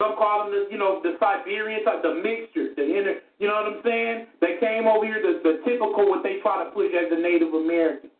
Some 0.00 0.14
call 0.16 0.44
them 0.44 0.52
the, 0.52 0.68
you 0.70 0.78
know, 0.78 1.00
the 1.02 1.16
Siberian 1.18 1.82
type, 1.84 2.02
the 2.02 2.20
mixture, 2.20 2.74
the 2.76 2.84
inner, 2.84 3.16
you 3.38 3.48
know 3.48 3.54
what 3.64 3.80
I'm 3.80 3.82
saying? 3.82 4.26
They 4.40 4.60
came 4.60 4.86
over 4.86 5.06
here, 5.06 5.22
the, 5.24 5.40
the 5.40 5.64
typical 5.64 6.10
what 6.10 6.22
they 6.22 6.36
try 6.42 6.62
to 6.62 6.70
push 6.70 6.92
as 6.92 7.08
the 7.08 7.16
Native 7.16 7.54
American. 7.54 8.10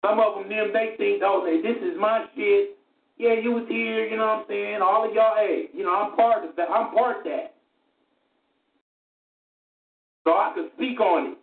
Some 0.00 0.18
of 0.18 0.40
them, 0.40 0.48
them, 0.48 0.72
they 0.72 0.96
think, 0.96 1.22
oh, 1.24 1.44
this 1.44 1.76
is 1.76 2.00
my 2.00 2.24
shit. 2.34 2.78
Yeah, 3.18 3.34
you 3.34 3.52
was 3.52 3.64
here, 3.68 4.06
you 4.06 4.16
know 4.16 4.26
what 4.26 4.38
I'm 4.40 4.44
saying? 4.48 4.80
All 4.82 5.08
of 5.08 5.14
y'all, 5.14 5.36
hey, 5.36 5.68
you 5.72 5.84
know, 5.84 5.94
I'm 5.94 6.16
part 6.16 6.44
of 6.44 6.56
that. 6.56 6.70
I'm 6.70 6.92
part 6.94 7.18
of 7.18 7.24
that. 7.24 7.54
So 10.24 10.32
I 10.32 10.52
could 10.54 10.70
speak 10.76 11.00
on 11.00 11.32
it. 11.32 11.38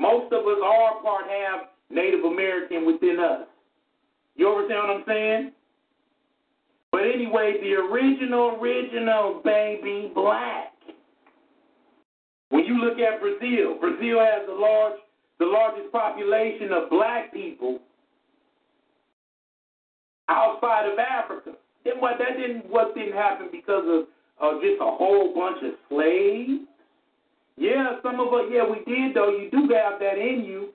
Most 0.00 0.32
of 0.32 0.46
us, 0.46 0.58
are 0.64 1.02
part, 1.02 1.24
have 1.28 1.68
Native 1.90 2.24
American 2.24 2.86
within 2.86 3.18
us. 3.20 3.46
You 4.34 4.48
understand 4.48 4.88
what 4.88 4.96
I'm 4.96 5.04
saying? 5.06 5.52
But 6.90 7.02
anyway, 7.02 7.56
the 7.60 7.74
original, 7.74 8.58
original 8.60 9.42
baby 9.44 10.10
black. 10.14 10.72
When 12.48 12.64
you 12.64 12.80
look 12.80 12.98
at 12.98 13.20
Brazil, 13.20 13.78
Brazil 13.78 14.18
has 14.18 14.46
the 14.46 14.54
large, 14.54 14.98
the 15.38 15.44
largest 15.44 15.92
population 15.92 16.72
of 16.72 16.90
black 16.90 17.32
people 17.32 17.78
outside 20.28 20.90
of 20.90 20.98
Africa. 20.98 21.52
Then 21.84 21.94
what 21.98 22.18
that 22.18 22.38
didn't 22.38 22.68
what 22.70 22.94
didn't 22.94 23.14
happen 23.14 23.48
because 23.52 23.84
of 23.86 24.06
uh, 24.40 24.60
just 24.60 24.80
a 24.80 24.84
whole 24.84 25.34
bunch 25.34 25.58
of 25.62 25.74
slaves. 25.88 26.66
Yeah, 27.60 28.00
some 28.02 28.18
of 28.18 28.32
us, 28.32 28.46
yeah, 28.50 28.64
we 28.64 28.82
did 28.90 29.14
though. 29.14 29.36
You 29.36 29.50
do 29.50 29.68
have 29.74 30.00
that 30.00 30.16
in 30.16 30.44
you. 30.44 30.70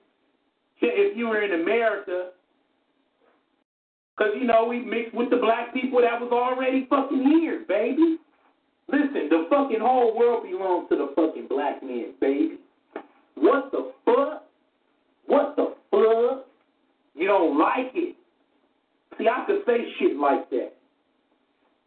If 0.80 1.16
you 1.16 1.26
were 1.26 1.42
in 1.42 1.60
America, 1.60 2.30
because, 4.16 4.32
you 4.38 4.46
know, 4.46 4.64
we 4.64 4.80
mixed 4.80 5.14
with 5.14 5.30
the 5.30 5.36
black 5.36 5.74
people 5.74 6.00
that 6.00 6.20
was 6.20 6.30
already 6.32 6.86
fucking 6.88 7.22
here, 7.22 7.64
baby. 7.68 8.18
Listen, 8.88 9.28
the 9.28 9.46
fucking 9.50 9.80
whole 9.80 10.16
world 10.16 10.44
belongs 10.44 10.88
to 10.90 10.96
the 10.96 11.12
fucking 11.16 11.48
black 11.48 11.82
man, 11.82 12.14
baby. 12.20 12.58
What 13.34 13.72
the 13.72 13.92
fuck? 14.04 14.44
What 15.26 15.56
the 15.56 15.74
fuck? 15.90 16.46
You 17.14 17.26
don't 17.26 17.58
like 17.58 17.90
it. 17.94 18.16
See, 19.18 19.26
I 19.28 19.44
could 19.46 19.62
say 19.66 19.78
shit 19.98 20.16
like 20.16 20.48
that. 20.50 20.72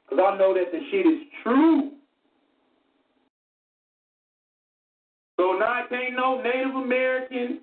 Because 0.09 0.25
I 0.27 0.37
know 0.37 0.53
that 0.53 0.71
the 0.71 0.79
shit 0.91 1.05
is 1.05 1.21
true. 1.43 1.91
So 5.39 5.55
now 5.57 5.85
can't 5.87 6.17
no 6.17 6.41
Native 6.41 6.75
American 6.75 7.59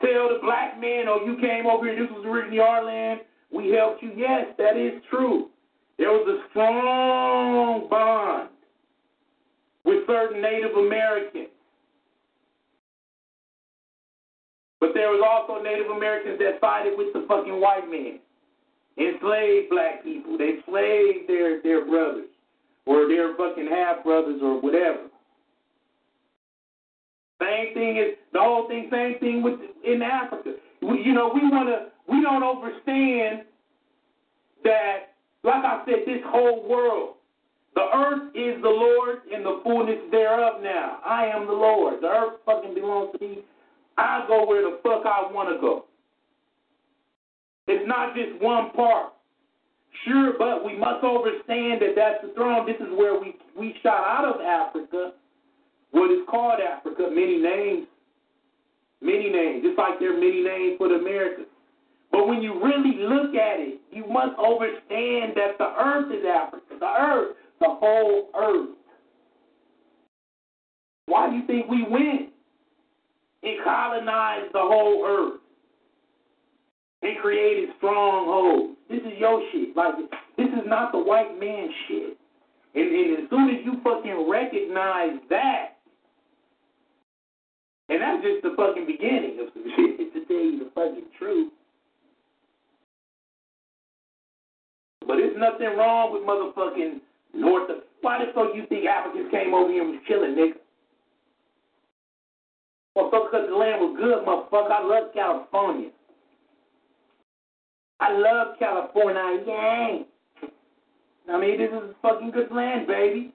tell 0.00 0.30
the 0.32 0.38
black 0.42 0.80
man, 0.80 1.04
oh, 1.06 1.20
you 1.26 1.36
came 1.38 1.66
over 1.66 1.84
here, 1.84 2.00
this 2.00 2.10
was 2.10 2.24
originally 2.24 2.60
our 2.60 2.82
land, 2.82 3.20
we 3.52 3.68
helped 3.68 4.02
you. 4.02 4.10
Yes, 4.16 4.46
that 4.56 4.78
is 4.78 5.02
true. 5.10 5.50
There 5.98 6.08
was 6.08 6.26
a 6.26 6.48
strong 6.48 7.90
bond 7.90 8.48
with 9.84 10.06
certain 10.06 10.40
Native 10.40 10.78
Americans. 10.78 11.48
But 14.80 14.94
there 14.94 15.10
was 15.10 15.20
also 15.20 15.62
Native 15.62 15.90
Americans 15.90 16.38
that 16.38 16.58
sided 16.58 16.96
with 16.96 17.12
the 17.12 17.26
fucking 17.28 17.60
white 17.60 17.90
man. 17.90 18.18
Enslaved 18.96 19.68
black 19.68 20.02
people. 20.02 20.38
They 20.38 20.56
enslaved 20.56 21.28
their, 21.28 21.60
their 21.60 21.84
brothers 21.84 22.30
or 22.86 23.06
their 23.08 23.36
fucking 23.36 23.68
half 23.68 24.02
brothers 24.04 24.40
or 24.42 24.58
whatever. 24.62 25.07
Same 27.40 27.74
thing 27.74 27.96
is 27.96 28.18
the 28.32 28.40
whole 28.40 28.68
thing. 28.68 28.88
Same 28.90 29.18
thing 29.20 29.42
with 29.42 29.60
in 29.84 30.02
Africa. 30.02 30.54
We, 30.82 31.02
you 31.04 31.14
know, 31.14 31.30
we 31.32 31.40
want 31.48 31.68
to. 31.68 31.86
We 32.08 32.22
don't 32.22 32.42
understand 32.42 33.44
that, 34.64 35.14
like 35.44 35.64
I 35.64 35.82
said, 35.84 36.06
this 36.06 36.22
whole 36.26 36.66
world, 36.68 37.16
the 37.74 37.84
earth 37.94 38.34
is 38.34 38.60
the 38.62 38.68
Lord 38.68 39.18
and 39.32 39.44
the 39.44 39.60
fullness 39.62 39.98
thereof. 40.10 40.62
Now, 40.62 41.00
I 41.04 41.26
am 41.26 41.46
the 41.46 41.52
Lord. 41.52 42.00
The 42.00 42.08
earth 42.08 42.40
fucking 42.46 42.74
belongs 42.74 43.10
to 43.18 43.24
me. 43.24 43.38
I 43.98 44.24
go 44.26 44.46
where 44.46 44.62
the 44.62 44.78
fuck 44.82 45.04
I 45.04 45.30
want 45.30 45.54
to 45.54 45.60
go. 45.60 45.84
It's 47.66 47.86
not 47.86 48.14
just 48.14 48.40
one 48.42 48.70
part. 48.70 49.12
Sure, 50.06 50.32
but 50.38 50.64
we 50.64 50.76
must 50.76 51.04
understand 51.04 51.82
that 51.82 51.92
that's 51.94 52.22
the 52.22 52.32
throne. 52.34 52.66
This 52.66 52.76
is 52.76 52.88
where 52.96 53.20
we 53.20 53.36
we 53.58 53.74
shot 53.82 54.04
out 54.06 54.24
of 54.24 54.40
Africa, 54.40 55.12
what 55.90 56.10
is 56.10 56.26
called 56.28 56.60
Africa, 56.60 57.08
many 57.10 57.38
names, 57.38 57.86
many 59.00 59.30
names, 59.30 59.62
just 59.64 59.78
like 59.78 59.98
there 59.98 60.16
are 60.16 60.20
many 60.20 60.42
names 60.42 60.76
for 60.78 60.88
the 60.88 60.96
Americas. 60.96 61.46
But 62.10 62.26
when 62.26 62.42
you 62.42 62.62
really 62.62 62.96
look 62.98 63.34
at 63.34 63.60
it, 63.60 63.80
you 63.90 64.06
must 64.06 64.38
understand 64.38 65.32
that 65.36 65.58
the 65.58 65.72
earth 65.78 66.12
is 66.12 66.24
Africa, 66.24 66.76
the 66.78 66.86
earth, 66.86 67.36
the 67.60 67.68
whole 67.68 68.30
earth. 68.36 68.74
Why 71.06 71.30
do 71.30 71.36
you 71.36 71.46
think 71.46 71.68
we 71.68 71.82
went 71.82 72.30
and 73.42 73.64
colonized 73.64 74.52
the 74.52 74.60
whole 74.60 75.04
earth 75.06 75.40
and 77.02 77.18
created 77.18 77.70
strongholds? 77.78 78.76
This 78.90 79.00
is 79.00 79.18
your 79.18 79.42
shit. 79.52 79.76
Like 79.76 79.94
this 80.36 80.48
is 80.48 80.66
not 80.66 80.92
the 80.92 80.98
white 80.98 81.38
man 81.38 81.68
shit. 81.88 82.18
And, 82.74 82.94
and 82.94 83.24
as 83.24 83.30
soon 83.30 83.48
as 83.50 83.64
you 83.64 83.80
fucking 83.82 84.28
recognize 84.28 85.18
that, 85.30 85.77
and 87.88 88.02
that's 88.02 88.22
just 88.22 88.42
the 88.42 88.54
fucking 88.56 88.86
beginning 88.86 89.40
of 89.40 89.48
some 89.54 89.64
shit 89.76 90.12
to 90.12 90.24
tell 90.26 90.36
you 90.36 90.58
the 90.58 90.70
fucking 90.74 91.08
truth. 91.18 91.52
But 95.06 95.18
it's 95.20 95.36
nothing 95.38 95.76
wrong 95.76 96.12
with 96.12 96.22
motherfucking 96.22 97.00
North. 97.32 97.70
Of, 97.70 97.76
why 98.02 98.18
the 98.24 98.32
fuck 98.34 98.54
you 98.54 98.66
think 98.68 98.84
Africans 98.84 99.30
came 99.30 99.54
over 99.54 99.72
here 99.72 99.82
and 99.82 99.92
was 99.92 100.00
chilling, 100.06 100.36
nigga? 100.36 100.60
Motherfucker, 102.96 103.30
because 103.30 103.48
the 103.48 103.56
land 103.56 103.80
was 103.80 103.96
good, 103.96 104.26
motherfucker. 104.26 104.70
I 104.70 104.84
love 104.84 105.14
California. 105.14 105.90
I 108.00 108.12
love 108.12 108.58
California. 108.58 109.44
Yang. 109.46 110.04
I 111.30 111.40
mean, 111.40 111.58
this 111.58 111.70
is 111.70 111.94
fucking 112.02 112.30
good 112.30 112.50
land, 112.50 112.86
baby. 112.86 113.32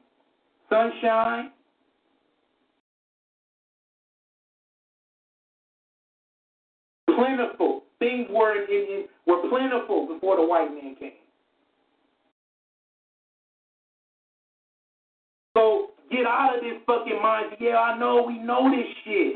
Sunshine. 0.70 1.52
Plentiful. 7.16 7.84
Things 8.00 8.28
were 8.30 8.64
in, 8.64 8.70
in, 8.70 9.06
were 9.26 9.48
plentiful 9.50 10.08
before 10.08 10.36
the 10.38 10.44
white 10.44 10.70
man 10.70 10.96
came. 11.00 11.12
So 15.56 15.92
get 16.12 16.26
out 16.26 16.58
of 16.58 16.64
this 16.64 16.82
fucking 16.86 17.22
mind. 17.22 17.56
Yeah, 17.60 17.78
I 17.78 17.98
know 17.98 18.24
we 18.28 18.40
know 18.40 18.70
this 18.70 18.88
shit. 19.06 19.34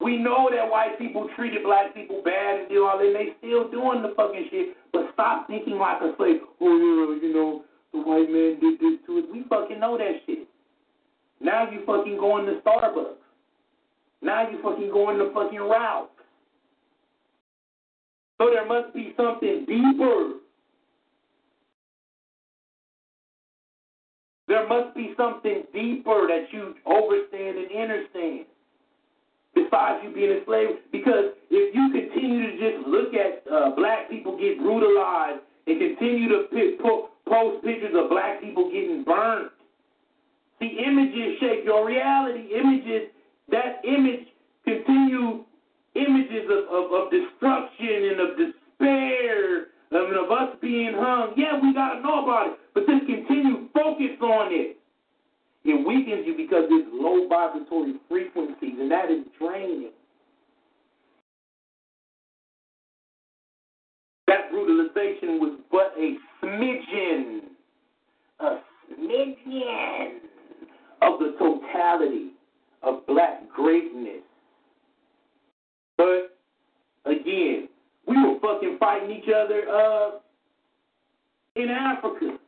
We 0.00 0.16
know 0.16 0.48
that 0.50 0.70
white 0.70 0.98
people 0.98 1.28
treated 1.36 1.62
black 1.62 1.94
people 1.94 2.22
bad 2.24 2.60
and 2.60 2.68
do 2.70 2.86
all 2.86 2.96
that, 2.96 3.04
and 3.04 3.14
they 3.14 3.36
still 3.38 3.70
doing 3.70 4.00
the 4.00 4.14
fucking 4.16 4.48
shit. 4.50 4.76
But 4.92 5.10
stop 5.12 5.46
thinking 5.46 5.76
like 5.76 6.00
a 6.00 6.14
slave. 6.16 6.40
Oh 6.60 6.72
yeah, 6.72 7.28
you 7.28 7.34
know, 7.34 7.64
the 7.92 8.00
white 8.00 8.30
man 8.30 8.58
did 8.60 8.80
this 8.80 8.98
to 9.06 9.18
us. 9.18 9.24
We 9.30 9.44
fucking 9.48 9.78
know 9.78 9.98
that 9.98 10.22
shit. 10.24 10.48
Now 11.40 11.70
you 11.70 11.84
fucking 11.84 12.16
going 12.16 12.46
to 12.46 12.60
Starbucks. 12.64 13.19
Now 14.22 14.48
you 14.50 14.60
fucking 14.62 14.90
going 14.90 15.18
the 15.18 15.30
fucking 15.34 15.58
route. 15.58 16.10
So 18.38 18.50
there 18.52 18.66
must 18.66 18.94
be 18.94 19.12
something 19.16 19.66
deeper 19.66 20.40
There 24.50 24.66
must 24.66 24.96
be 24.96 25.14
something 25.16 25.62
deeper 25.72 26.26
that 26.26 26.50
you 26.50 26.74
understand 26.82 27.54
and 27.54 27.70
understand 27.70 28.46
besides 29.54 30.02
you 30.02 30.10
being 30.10 30.42
a 30.42 30.44
slave. 30.44 30.82
Because 30.90 31.38
if 31.54 31.70
you 31.72 31.86
continue 31.94 32.50
to 32.50 32.54
just 32.58 32.88
look 32.88 33.14
at 33.14 33.46
uh, 33.46 33.70
black 33.76 34.10
people 34.10 34.36
get 34.36 34.58
brutalized 34.58 35.38
and 35.68 35.78
continue 35.78 36.28
to 36.30 36.50
post 37.30 37.62
pictures 37.62 37.94
of 37.94 38.10
black 38.10 38.42
people 38.42 38.66
getting 38.74 39.04
burned, 39.04 39.50
the 40.58 40.66
images 40.66 41.38
shape 41.38 41.62
your 41.64 41.86
reality. 41.86 42.50
Images, 42.50 43.06
that 43.50 43.82
image 43.84 44.26
continue 44.64 45.44
images 45.94 46.46
of, 46.50 46.64
of, 46.70 46.92
of 46.92 47.10
destruction 47.10 48.10
and 48.10 48.20
of 48.20 48.28
despair 48.36 49.66
um, 49.92 49.98
I 49.98 50.10
mean, 50.10 50.24
of 50.24 50.30
us 50.30 50.56
being 50.62 50.92
hung, 50.94 51.32
yeah, 51.36 51.58
we 51.60 51.74
got 51.74 51.94
to 51.94 52.00
know 52.00 52.22
about 52.22 52.46
it. 52.52 52.58
But 52.74 52.86
just 52.86 53.06
continue 53.06 53.68
focus 53.74 54.16
on 54.22 54.52
it. 54.52 54.76
It 55.64 55.86
weakens 55.86 56.24
you 56.26 56.36
because 56.36 56.64
it's 56.70 56.88
low 56.92 57.28
vibratory 57.28 57.94
frequencies, 58.08 58.76
and 58.78 58.90
that 58.90 59.10
is 59.10 59.26
draining. 59.38 59.90
That 64.26 64.50
brutalization 64.50 65.40
was 65.40 65.58
but 65.72 65.92
a 65.98 66.16
smidgen, 66.40 67.40
a 68.38 68.58
smidgen 68.94 70.18
of 71.02 71.18
the 71.18 71.34
totality 71.38 72.30
of 72.82 73.06
black 73.06 73.48
greatness. 73.54 74.22
But 75.96 76.36
again, 77.04 77.68
we 78.06 78.16
were 78.16 78.38
fucking 78.40 78.76
fighting 78.78 79.10
each 79.10 79.28
other 79.28 79.62
uh, 79.68 80.10
in 81.56 81.68
Africa. 81.68 82.38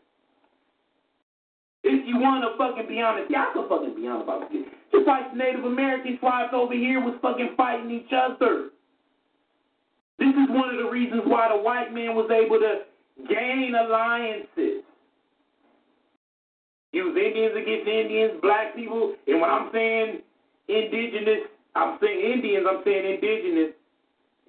If 1.85 2.07
you 2.07 2.19
want 2.19 2.45
to 2.45 2.57
fucking 2.57 2.89
be 2.89 3.01
honest, 3.01 3.33
I 3.35 3.53
can 3.53 3.69
fucking 3.69 3.95
be 3.95 4.07
honest 4.07 4.25
about 4.25 4.51
this. 4.51 4.63
Just 4.93 5.07
like 5.07 5.35
Native 5.35 5.65
American 5.65 6.19
tribes 6.19 6.53
over 6.55 6.75
here 6.75 7.01
was 7.01 7.19
fucking 7.21 7.55
fighting 7.57 7.91
each 7.91 8.13
other. 8.15 8.71
This 10.19 10.29
is 10.29 10.49
one 10.51 10.71
of 10.71 10.79
the 10.79 10.89
reasons 10.89 11.23
why 11.27 11.49
the 11.49 11.61
white 11.61 11.93
man 11.93 12.15
was 12.15 12.31
able 12.31 12.61
to 12.61 12.83
gain 13.29 13.75
alliances. 13.75 14.85
Use 16.93 17.17
Indians 17.17 17.57
against 17.57 17.89
Indians, 17.89 18.33
black 18.43 18.77
people, 18.77 19.15
and 19.27 19.41
when 19.41 19.49
I'm 19.49 19.71
saying 19.73 20.21
indigenous, 20.69 21.49
I'm 21.75 21.99
saying 22.01 22.21
Indians, 22.21 22.67
I'm 22.69 22.83
saying 22.85 23.15
indigenous. 23.15 23.73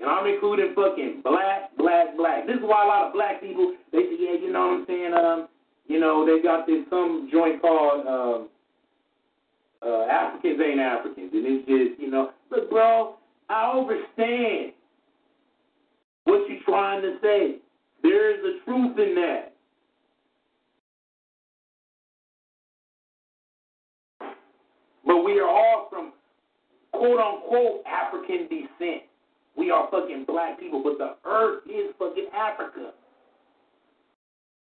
And 0.01 0.09
I'm 0.09 0.25
including 0.27 0.73
fucking 0.75 1.21
black, 1.23 1.75
black, 1.77 2.17
black. 2.17 2.45
This 2.45 2.57
is 2.57 2.63
why 2.63 2.83
a 2.83 2.87
lot 2.87 3.07
of 3.07 3.13
black 3.13 3.39
people 3.39 3.75
they 3.91 3.99
say, 3.99 4.17
yeah, 4.19 4.35
you 4.41 4.51
know 4.51 4.67
what 4.67 4.79
I'm 4.79 4.85
saying? 4.87 5.13
Um, 5.13 5.47
you 5.87 5.99
know, 5.99 6.25
they 6.25 6.41
got 6.41 6.67
this 6.67 6.83
some 6.89 7.29
joint 7.31 7.61
called 7.61 8.07
um, 8.07 8.49
uh, 9.85 10.03
Africans 10.05 10.59
ain't 10.59 10.79
Africans, 10.79 11.31
and 11.31 11.45
it's 11.45 11.67
just 11.67 12.01
you 12.01 12.09
know, 12.09 12.31
look, 12.51 12.69
bro, 12.69 13.15
I 13.49 13.71
understand 13.71 14.73
what 16.25 16.49
you're 16.49 16.63
trying 16.65 17.01
to 17.01 17.17
say. 17.21 17.57
There 18.01 18.33
is 18.33 18.39
a 18.43 18.65
truth 18.65 18.97
in 18.97 19.15
that. 19.15 19.52
We 25.23 25.39
are 25.39 25.47
all 25.47 25.87
from 25.89 26.13
quote 26.91 27.19
unquote 27.19 27.83
African 27.85 28.47
descent. 28.49 29.03
We 29.55 29.71
are 29.71 29.87
fucking 29.91 30.25
black 30.27 30.59
people, 30.59 30.81
but 30.83 30.97
the 30.97 31.15
earth 31.29 31.63
is 31.67 31.93
fucking 31.99 32.27
Africa. 32.35 32.91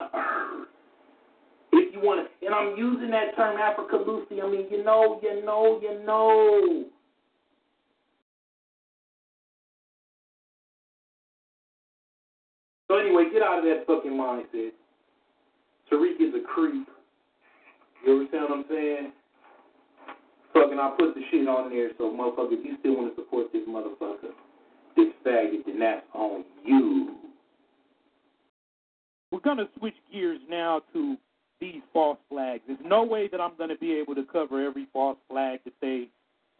Earth. 0.00 0.68
If 1.72 1.92
you 1.92 2.00
want 2.00 2.28
to, 2.28 2.46
and 2.46 2.54
I'm 2.54 2.76
using 2.76 3.10
that 3.10 3.34
term 3.36 3.56
Africa 3.56 3.96
loosely, 4.06 4.40
I 4.40 4.48
mean, 4.48 4.66
you 4.70 4.84
know, 4.84 5.18
you 5.22 5.44
know, 5.44 5.80
you 5.82 6.04
know. 6.04 6.84
So 12.88 12.98
anyway, 12.98 13.24
get 13.32 13.42
out 13.42 13.58
of 13.58 13.64
that 13.64 13.86
fucking 13.86 14.12
mindset. 14.12 14.70
Tariq 15.90 16.20
is 16.20 16.34
a 16.34 16.46
creep. 16.46 16.86
You 18.06 18.12
understand 18.12 18.44
what 18.48 18.58
I'm 18.58 18.64
saying? 18.68 19.12
Fucking, 20.54 20.78
I 20.78 20.94
put 20.96 21.14
the 21.14 21.20
shit 21.30 21.48
on 21.48 21.70
there, 21.70 21.90
so 21.98 22.04
motherfucker, 22.04 22.52
if 22.52 22.64
you 22.64 22.76
still 22.78 22.96
want 22.96 23.14
to 23.14 23.20
support 23.20 23.52
this 23.52 23.62
motherfucker, 23.68 24.30
this 24.96 25.08
faggot, 25.26 25.66
then 25.66 25.80
that's 25.80 26.06
on 26.14 26.44
you. 26.64 27.16
We're 29.32 29.40
to 29.58 29.68
switch 29.78 29.94
gears 30.12 30.38
now 30.48 30.82
to 30.92 31.16
these 31.60 31.82
false 31.92 32.18
flags. 32.28 32.62
There's 32.68 32.78
no 32.84 33.02
way 33.02 33.28
that 33.28 33.40
I'm 33.40 33.56
to 33.70 33.78
be 33.78 33.92
able 33.94 34.14
to 34.14 34.24
cover 34.24 34.64
every 34.64 34.86
false 34.92 35.18
flag 35.28 35.58
that 35.64 35.74
they 35.80 36.08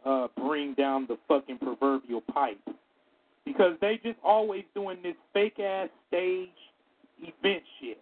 uh, 0.05 0.27
bring 0.35 0.73
down 0.73 1.05
the 1.07 1.17
fucking 1.27 1.59
proverbial 1.59 2.21
pipe. 2.21 2.59
Because 3.45 3.77
they 3.79 3.99
just 4.03 4.19
always 4.23 4.63
doing 4.73 4.97
this 5.03 5.15
fake 5.33 5.59
ass 5.59 5.89
stage 6.09 6.49
event 7.21 7.63
shit. 7.79 7.99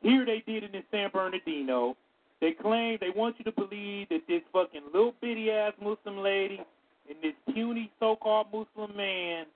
Here 0.00 0.24
they 0.24 0.42
did 0.46 0.64
it 0.64 0.74
in 0.74 0.82
San 0.90 1.10
Bernardino. 1.10 1.96
They 2.42 2.50
claim 2.50 2.98
they 3.00 3.10
want 3.14 3.36
you 3.38 3.44
to 3.44 3.52
believe 3.52 4.08
that 4.08 4.22
this 4.26 4.42
fucking 4.52 4.82
little 4.92 5.14
bitty 5.22 5.48
ass 5.52 5.74
Muslim 5.80 6.18
lady 6.18 6.60
and 7.08 7.16
this 7.22 7.34
puny 7.54 7.88
so-called 8.00 8.48
Muslim 8.52 8.96
man 8.96 9.46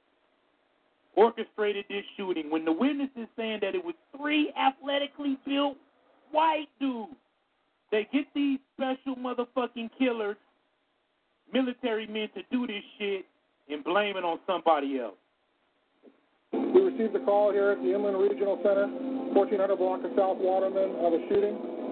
orchestrated 1.17 1.85
this 1.89 2.05
shooting 2.17 2.49
when 2.49 2.65
the 2.65 2.71
witness 2.71 3.11
is 3.17 3.27
saying 3.37 3.59
that 3.63 3.75
it 3.75 3.85
was 3.85 3.97
three 4.17 4.53
athletically 4.57 5.37
built 5.45 5.77
white 6.31 6.69
dudes. 6.79 7.11
They 7.91 8.07
get 8.13 8.27
these 8.37 8.61
special 8.77 9.17
motherfucking 9.17 9.91
killers, 9.99 10.37
military 11.53 12.07
men, 12.07 12.29
to 12.37 12.43
do 12.53 12.69
this 12.69 12.85
shit 13.01 13.25
and 13.69 13.83
blame 13.83 14.17
it 14.17 14.23
on 14.23 14.39
somebody 14.47 15.01
else. 15.01 15.17
We 16.53 16.83
received 16.83 17.17
a 17.17 17.25
call 17.25 17.51
here 17.51 17.73
at 17.73 17.79
the 17.83 17.93
Inland 17.93 18.17
Regional 18.17 18.61
Center, 18.63 18.87
1400 18.87 19.77
block 19.77 20.05
of 20.05 20.13
South 20.17 20.39
Waterman, 20.39 20.95
of 21.05 21.13
a 21.15 21.29
shooting. 21.29 21.86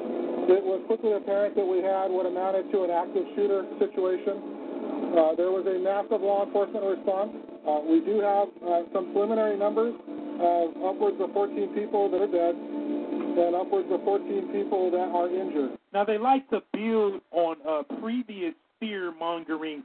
It 0.45 0.63
was 0.63 0.85
quickly 0.87 1.13
apparent 1.13 1.57
that 1.57 1.65
we 1.65 1.81
had 1.81 2.13
what 2.13 2.27
amounted 2.27 2.71
to 2.73 2.85
an 2.85 2.91
active 2.91 3.25
shooter 3.35 3.65
situation. 3.81 5.17
Uh, 5.17 5.33
there 5.41 5.49
was 5.49 5.65
a 5.65 5.79
massive 5.81 6.21
law 6.21 6.45
enforcement 6.45 6.85
response. 6.85 7.33
Uh, 7.65 7.81
we 7.89 8.05
do 8.05 8.21
have 8.21 8.49
uh, 8.61 8.85
some 8.93 9.13
preliminary 9.17 9.57
numbers 9.57 9.95
of 10.41 10.77
upwards 10.85 11.17
of 11.21 11.33
14 11.33 11.73
people 11.73 12.11
that 12.11 12.21
are 12.21 12.29
dead 12.29 12.55
and 12.55 13.55
upwards 13.55 13.89
of 13.91 14.03
14 14.05 14.53
people 14.53 14.91
that 14.91 15.09
are 15.09 15.29
injured. 15.29 15.79
Now 15.93 16.05
they 16.05 16.19
like 16.19 16.49
to 16.51 16.61
build 16.73 17.21
on 17.33 17.57
uh, 17.67 17.83
previous 18.01 18.55
fear 18.81 19.13
mongering 19.17 19.83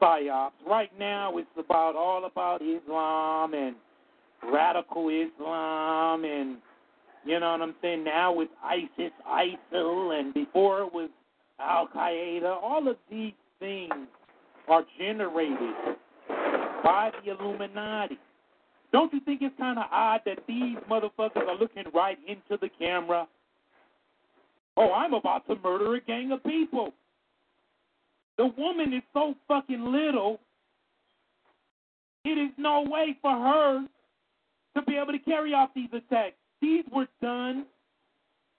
psyops. 0.00 0.50
Right 0.66 0.90
now 0.98 1.38
it's 1.38 1.48
about 1.56 1.96
all 1.96 2.26
about 2.26 2.60
Islam 2.60 3.54
and 3.54 3.76
radical 4.52 5.08
Islam 5.08 6.24
and 6.24 6.58
you 7.24 7.40
know 7.40 7.52
what 7.52 7.62
I'm 7.62 7.74
saying? 7.80 8.04
Now 8.04 8.32
with 8.32 8.48
ISIS, 8.64 9.12
ISIL, 9.28 10.18
and 10.18 10.34
before 10.34 10.82
it 10.82 10.92
was 10.92 11.10
Al 11.60 11.88
Qaeda. 11.88 12.62
All 12.62 12.86
of 12.88 12.96
these 13.10 13.32
things 13.58 13.92
are 14.68 14.84
generated 14.98 15.74
by 16.84 17.10
the 17.24 17.32
Illuminati. 17.32 18.18
Don't 18.92 19.12
you 19.12 19.20
think 19.20 19.40
it's 19.42 19.56
kind 19.58 19.78
of 19.78 19.84
odd 19.90 20.20
that 20.26 20.38
these 20.46 20.76
motherfuckers 20.90 21.48
are 21.48 21.58
looking 21.58 21.84
right 21.94 22.18
into 22.26 22.58
the 22.60 22.68
camera? 22.78 23.26
Oh, 24.76 24.92
I'm 24.92 25.14
about 25.14 25.46
to 25.46 25.56
murder 25.62 25.94
a 25.94 26.00
gang 26.00 26.32
of 26.32 26.42
people. 26.44 26.92
The 28.38 28.46
woman 28.58 28.92
is 28.92 29.02
so 29.12 29.34
fucking 29.46 29.92
little, 29.92 30.40
it 32.24 32.38
is 32.38 32.50
no 32.56 32.84
way 32.86 33.16
for 33.20 33.30
her 33.30 33.86
to 34.74 34.82
be 34.82 34.96
able 34.96 35.12
to 35.12 35.18
carry 35.18 35.52
off 35.52 35.70
these 35.74 35.90
attacks. 35.92 36.36
These 36.62 36.84
were 36.92 37.08
done 37.20 37.66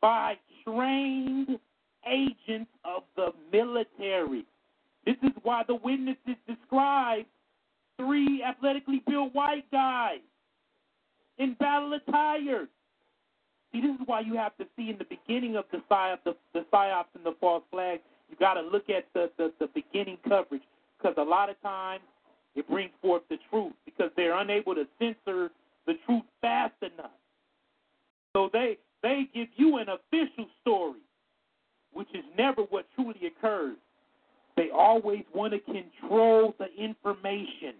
by 0.02 0.36
trained 0.66 1.58
agents 2.06 2.70
of 2.84 3.04
the 3.16 3.32
military. 3.52 4.46
This 5.06 5.16
is 5.24 5.32
why 5.42 5.64
the 5.66 5.76
witnesses 5.76 6.36
describe 6.48 7.26
three 7.98 8.44
athletically 8.44 9.02
built 9.08 9.34
white 9.34 9.70
guys 9.72 10.20
in 11.38 11.54
battle 11.54 11.94
attire. 11.94 12.68
See, 13.72 13.82
this 13.82 13.92
is 13.92 14.02
why 14.06 14.20
you 14.20 14.36
have 14.36 14.56
to 14.58 14.66
see 14.76 14.90
in 14.90 14.98
the 14.98 15.06
beginning 15.06 15.56
of 15.56 15.66
the 15.72 15.82
psyop, 15.90 16.18
the, 16.26 16.36
the 16.54 16.66
psyops 16.74 17.06
and 17.16 17.26
the 17.26 17.36
false 17.40 17.64
flag, 17.72 18.02
you 18.30 18.36
got 18.38 18.56
to 18.56 18.62
look 18.62 18.90
at 18.90 19.08
the, 19.14 19.32
the, 19.38 19.52
the 19.60 19.68
beginning 19.74 20.18
coverage 20.28 20.62
because 20.98 21.16
a 21.18 21.24
lot 21.24 21.50
of 21.50 21.60
times 21.62 22.04
it 22.56 22.68
brings 22.68 22.92
forth 23.02 23.24
the 23.30 23.38
truth 23.50 23.74
because 23.86 24.12
they're 24.18 24.38
unable 24.38 24.76
to 24.76 24.86
censor 25.00 25.52
the 25.88 25.94
truth 26.06 26.24
fast 26.42 26.76
enough. 26.82 27.12
So 28.34 28.50
they 28.52 28.78
they 29.02 29.28
give 29.34 29.50
you 29.56 29.78
an 29.78 29.88
official 29.90 30.48
story, 30.62 31.00
which 31.94 32.08
is 32.14 32.24
never 32.38 32.64
what 32.64 32.86
truly 32.96 33.28
occurs. 33.28 33.78
They 34.56 34.70
always 34.70 35.24
want 35.34 35.54
to 35.54 35.60
control 35.60 36.56
the 36.60 36.68
information. 36.82 37.76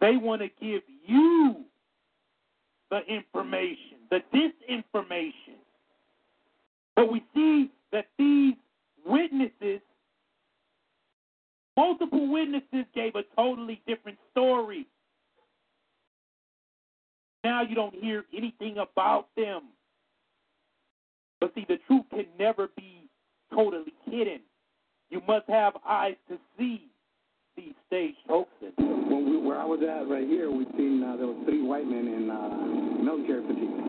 They 0.00 0.16
want 0.16 0.42
to 0.42 0.48
give 0.60 0.82
you 1.06 1.64
the 2.90 3.00
information, 3.08 3.98
the 4.10 4.20
disinformation. 4.32 5.58
But 6.94 7.12
we 7.12 7.24
see 7.34 7.70
that 7.92 8.06
these 8.18 8.54
witnesses, 9.06 9.80
multiple 11.76 12.30
witnesses, 12.30 12.86
gave 12.94 13.14
a 13.14 13.22
totally 13.36 13.80
different 13.86 14.18
story. 14.32 14.86
Now 17.48 17.62
you 17.62 17.74
don't 17.74 17.94
hear 17.94 18.24
anything 18.36 18.76
about 18.76 19.28
them. 19.34 19.72
But 21.40 21.54
see, 21.54 21.64
the 21.66 21.78
truth 21.86 22.04
can 22.10 22.26
never 22.38 22.68
be 22.76 23.08
totally 23.54 23.94
hidden. 24.04 24.40
You 25.08 25.22
must 25.26 25.48
have 25.48 25.72
eyes 25.88 26.16
to 26.28 26.36
see 26.58 26.90
these 27.56 27.72
stage 27.86 28.16
hoaxes. 28.28 28.74
When 28.76 29.30
we, 29.30 29.38
where 29.40 29.58
I 29.58 29.64
was 29.64 29.80
at 29.80 30.12
right 30.12 30.28
here, 30.28 30.50
we 30.50 30.66
seen 30.76 31.00
uh, 31.02 31.16
there 31.16 31.26
was 31.26 31.40
three 31.48 31.64
white 31.64 31.88
men 31.88 32.04
in 32.04 32.28
uh, 32.28 32.52
military 33.00 33.40
fatigue 33.40 33.80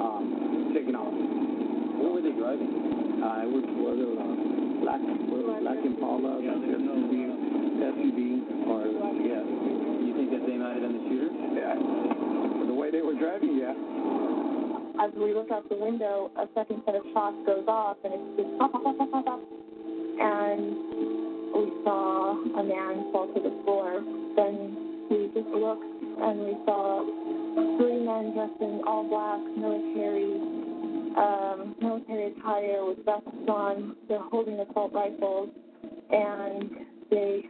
um, 0.00 0.72
taking 0.72 0.96
off. 0.96 1.12
What 1.12 2.14
were 2.16 2.24
they 2.24 2.32
driving? 2.32 2.72
Uh, 3.20 3.44
it 3.44 3.50
was 3.52 3.68
was 3.84 4.00
it 4.00 4.16
uh, 4.16 4.80
black 4.80 5.04
was 5.28 5.60
black 5.60 5.84
Impala, 5.84 6.40
yeah, 6.40 6.56
SUV, 6.56 7.36
SUV, 7.84 8.18
or 8.64 8.80
yeah. 9.20 9.44
You 9.44 10.12
think 10.16 10.32
that 10.32 10.48
they 10.48 10.56
might 10.56 10.72
have 10.72 10.88
been 10.88 10.96
the 10.96 11.04
shooters? 11.04 11.36
Yeah. 11.52 12.57
Way 12.88 13.00
they 13.00 13.04
were 13.04 13.20
driving, 13.20 13.58
yeah. 13.58 13.76
As 15.04 15.12
we 15.14 15.34
look 15.34 15.50
out 15.52 15.68
the 15.68 15.76
window, 15.76 16.30
a 16.38 16.48
second 16.54 16.80
set 16.86 16.94
of 16.94 17.02
shots 17.12 17.36
goes 17.44 17.68
off, 17.68 17.98
and 18.02 18.14
it's 18.14 18.40
just 18.40 18.58
pop, 18.58 18.72
pop, 18.72 18.82
pop, 18.82 18.96
pop, 18.96 19.24
pop. 19.24 19.40
And 20.16 20.72
we 21.52 21.68
saw 21.84 22.32
a 22.32 22.64
man 22.64 23.12
fall 23.12 23.28
to 23.34 23.40
the 23.44 23.52
floor. 23.64 24.00
Then 24.36 25.04
we 25.10 25.28
just 25.36 25.52
looked 25.52 25.84
and 25.84 26.40
we 26.48 26.56
saw 26.64 27.04
three 27.76 28.00
men 28.08 28.32
dressed 28.32 28.60
in 28.60 28.80
all 28.86 29.04
black 29.04 29.40
military 29.52 30.40
um, 31.20 31.76
military 31.82 32.32
attire 32.32 32.86
with 32.86 33.04
vests 33.04 33.48
on. 33.48 33.96
They're 34.08 34.24
holding 34.32 34.58
assault 34.60 34.94
rifles, 34.94 35.50
and 36.10 36.72
they 37.10 37.42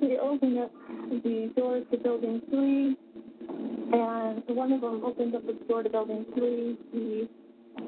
they 0.00 0.18
opened 0.20 0.58
up 0.58 0.72
the 1.10 1.52
doors 1.56 1.84
to 1.90 1.98
building 1.98 2.40
three. 2.50 2.96
And 3.92 4.42
one 4.48 4.72
of 4.72 4.80
them 4.80 5.02
opens 5.04 5.34
up 5.34 5.46
the 5.46 5.54
door 5.68 5.82
to 5.82 5.90
building 5.90 6.24
three. 6.34 6.76
He 6.92 7.28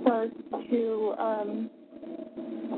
starts 0.02 0.34
to 0.70 1.14
um, 1.18 1.70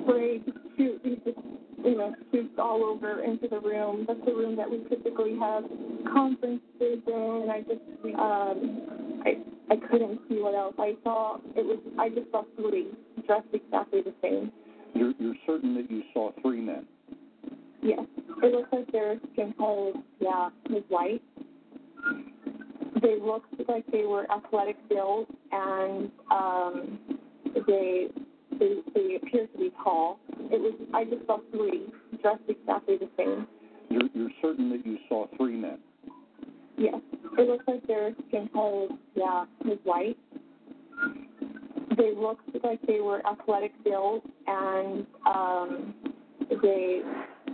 spray, 0.03 0.41
shoot, 0.77 1.01
he 1.03 1.17
just, 1.17 1.39
you 1.85 1.97
know, 1.97 2.15
shoots 2.33 2.55
all 2.59 2.85
over 2.85 3.23
into 3.23 3.49
the 3.49 3.61
room. 3.61 4.05
That's 4.07 4.21
the 4.25 4.33
room 4.33 4.57
that 4.57 4.71
we 4.71 4.79
typically 4.89 5.37
have 5.39 5.65
conferences 6.13 6.63
in. 6.81 7.41
And 7.43 7.51
I 7.51 7.61
just, 7.61 7.81
um, 8.19 9.23
I, 9.25 9.39
I 9.73 9.77
couldn't 9.91 10.21
see 10.29 10.37
what 10.41 10.55
else 10.55 10.75
I 10.79 10.95
saw. 11.03 11.37
It 11.57 11.65
was, 11.65 11.79
I 11.99 12.09
just 12.09 12.31
saw 12.31 12.45
three 12.57 12.89
dressed 13.27 13.49
exactly 13.53 14.01
the 14.03 14.15
same. 14.23 14.53
You're, 14.99 15.13
you're 15.19 15.37
certain 15.47 15.75
that 15.75 15.91
you 15.91 16.03
saw 16.13 16.33
three 16.43 16.61
men? 16.61 16.87
Yes. 17.83 18.01
It 18.43 18.53
looks 18.53 18.69
like 18.73 18.91
their 18.91 19.19
skin 19.33 19.55
color, 19.57 19.93
yeah, 20.21 20.49
was 20.69 20.83
white. 20.89 21.23
They 23.01 23.17
looked 23.21 23.55
like 23.69 23.87
they 23.93 24.05
were 24.05 24.27
athletic 24.31 24.77
build, 24.89 25.29
and 25.53 26.11
um, 26.33 26.99
they 27.67 28.09
they 28.59 28.75
they 28.95 29.19
appeared 29.23 29.53
to 29.53 29.59
be 29.59 29.71
tall. 29.85 30.19
It 30.51 30.61
was 30.61 30.75
I 30.93 31.05
just 31.05 31.25
saw 31.27 31.39
three 31.53 31.87
dressed 32.21 32.43
exactly 32.49 32.97
the 32.97 33.09
same. 33.17 33.47
You're, 33.89 34.09
you're 34.15 34.31
certain 34.43 34.69
that 34.71 34.85
you 34.85 34.99
saw 35.09 35.27
three 35.37 35.57
men? 35.57 35.79
Yes. 36.77 37.01
It 37.39 37.49
looks 37.49 37.65
like 37.67 37.87
their 37.87 38.15
skin 38.29 38.49
color, 38.53 38.89
yeah, 39.15 39.45
was 39.65 39.79
white. 39.85 40.19
They 41.99 42.15
looked 42.15 42.47
like 42.63 42.81
they 42.87 43.01
were 43.01 43.21
athletic 43.27 43.73
build, 43.83 44.23
and 44.47 45.05
um, 45.27 45.95
they 46.49 47.03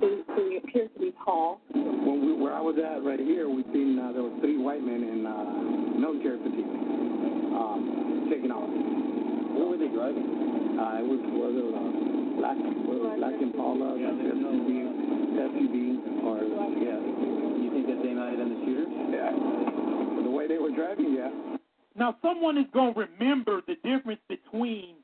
they 0.00 0.20
they 0.36 0.60
appeared 0.60 0.92
to 0.94 1.00
be 1.00 1.12
tall. 1.24 1.60
When 1.72 2.20
we, 2.26 2.32
where 2.36 2.52
I 2.52 2.60
was 2.60 2.76
at 2.76 3.02
right 3.02 3.18
here, 3.18 3.48
we 3.48 3.64
seen 3.72 3.98
uh, 3.98 4.12
there 4.12 4.22
was 4.22 4.36
three 4.40 4.58
white 4.60 4.84
men 4.84 5.00
in 5.00 5.24
uh, 5.24 5.96
military 5.96 6.36
fatigue 6.44 6.68
um, 7.56 8.28
taking 8.30 8.52
off. 8.52 8.68
What 9.56 9.72
were 9.72 9.80
they 9.80 9.88
driving? 9.88 10.28
Uh, 10.76 11.00
it 11.00 11.06
was 11.08 11.20
was 11.24 11.54
it 11.56 11.64
uh, 11.64 12.14
black 12.36 12.58
was 12.84 13.00
black 13.16 13.40
Impala, 13.40 13.96
Yeah, 13.96 14.12
they 14.12 14.28
know. 14.36 14.52
SUV, 14.60 14.92
SUV, 15.40 15.74
or 16.20 16.36
yeah. 16.84 17.00
You 17.00 17.70
think 17.72 17.86
that 17.88 18.04
they 18.04 18.12
might 18.12 18.36
have 18.36 18.44
been 18.44 18.52
the 18.52 18.60
shooters? 18.68 18.92
Yeah. 19.08 19.32
The 20.20 20.30
way 20.30 20.48
they 20.48 20.58
were 20.58 20.74
driving, 20.74 21.16
yeah. 21.16 21.32
Now, 21.96 22.16
someone 22.22 22.58
is 22.58 22.66
going 22.72 22.94
to 22.94 23.00
remember 23.00 23.62
the 23.66 23.76
difference 23.76 24.20
between 24.28 24.96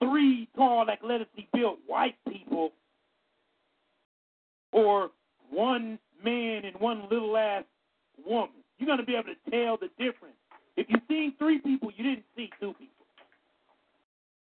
three 0.00 0.48
tall, 0.56 0.90
athletically 0.90 1.48
built 1.52 1.78
white 1.86 2.16
people 2.28 2.72
or 4.72 5.10
one 5.50 5.98
man 6.22 6.64
and 6.64 6.74
one 6.80 7.04
little 7.10 7.36
ass 7.36 7.64
woman. 8.26 8.50
You're 8.78 8.88
going 8.88 8.98
to 8.98 9.04
be 9.04 9.14
able 9.14 9.28
to 9.28 9.50
tell 9.50 9.76
the 9.76 9.88
difference. 9.98 10.34
If 10.76 10.86
you've 10.88 11.02
seen 11.08 11.34
three 11.38 11.60
people, 11.60 11.90
you 11.96 12.02
didn't 12.02 12.24
see 12.36 12.50
two 12.60 12.72
people. 12.72 13.06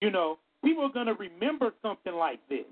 You 0.01 0.11
know, 0.11 0.39
people 0.65 0.85
are 0.85 0.93
going 0.93 1.07
to 1.07 1.15
remember 1.15 1.73
something 1.81 2.15
like 2.15 2.41
this. 2.49 2.65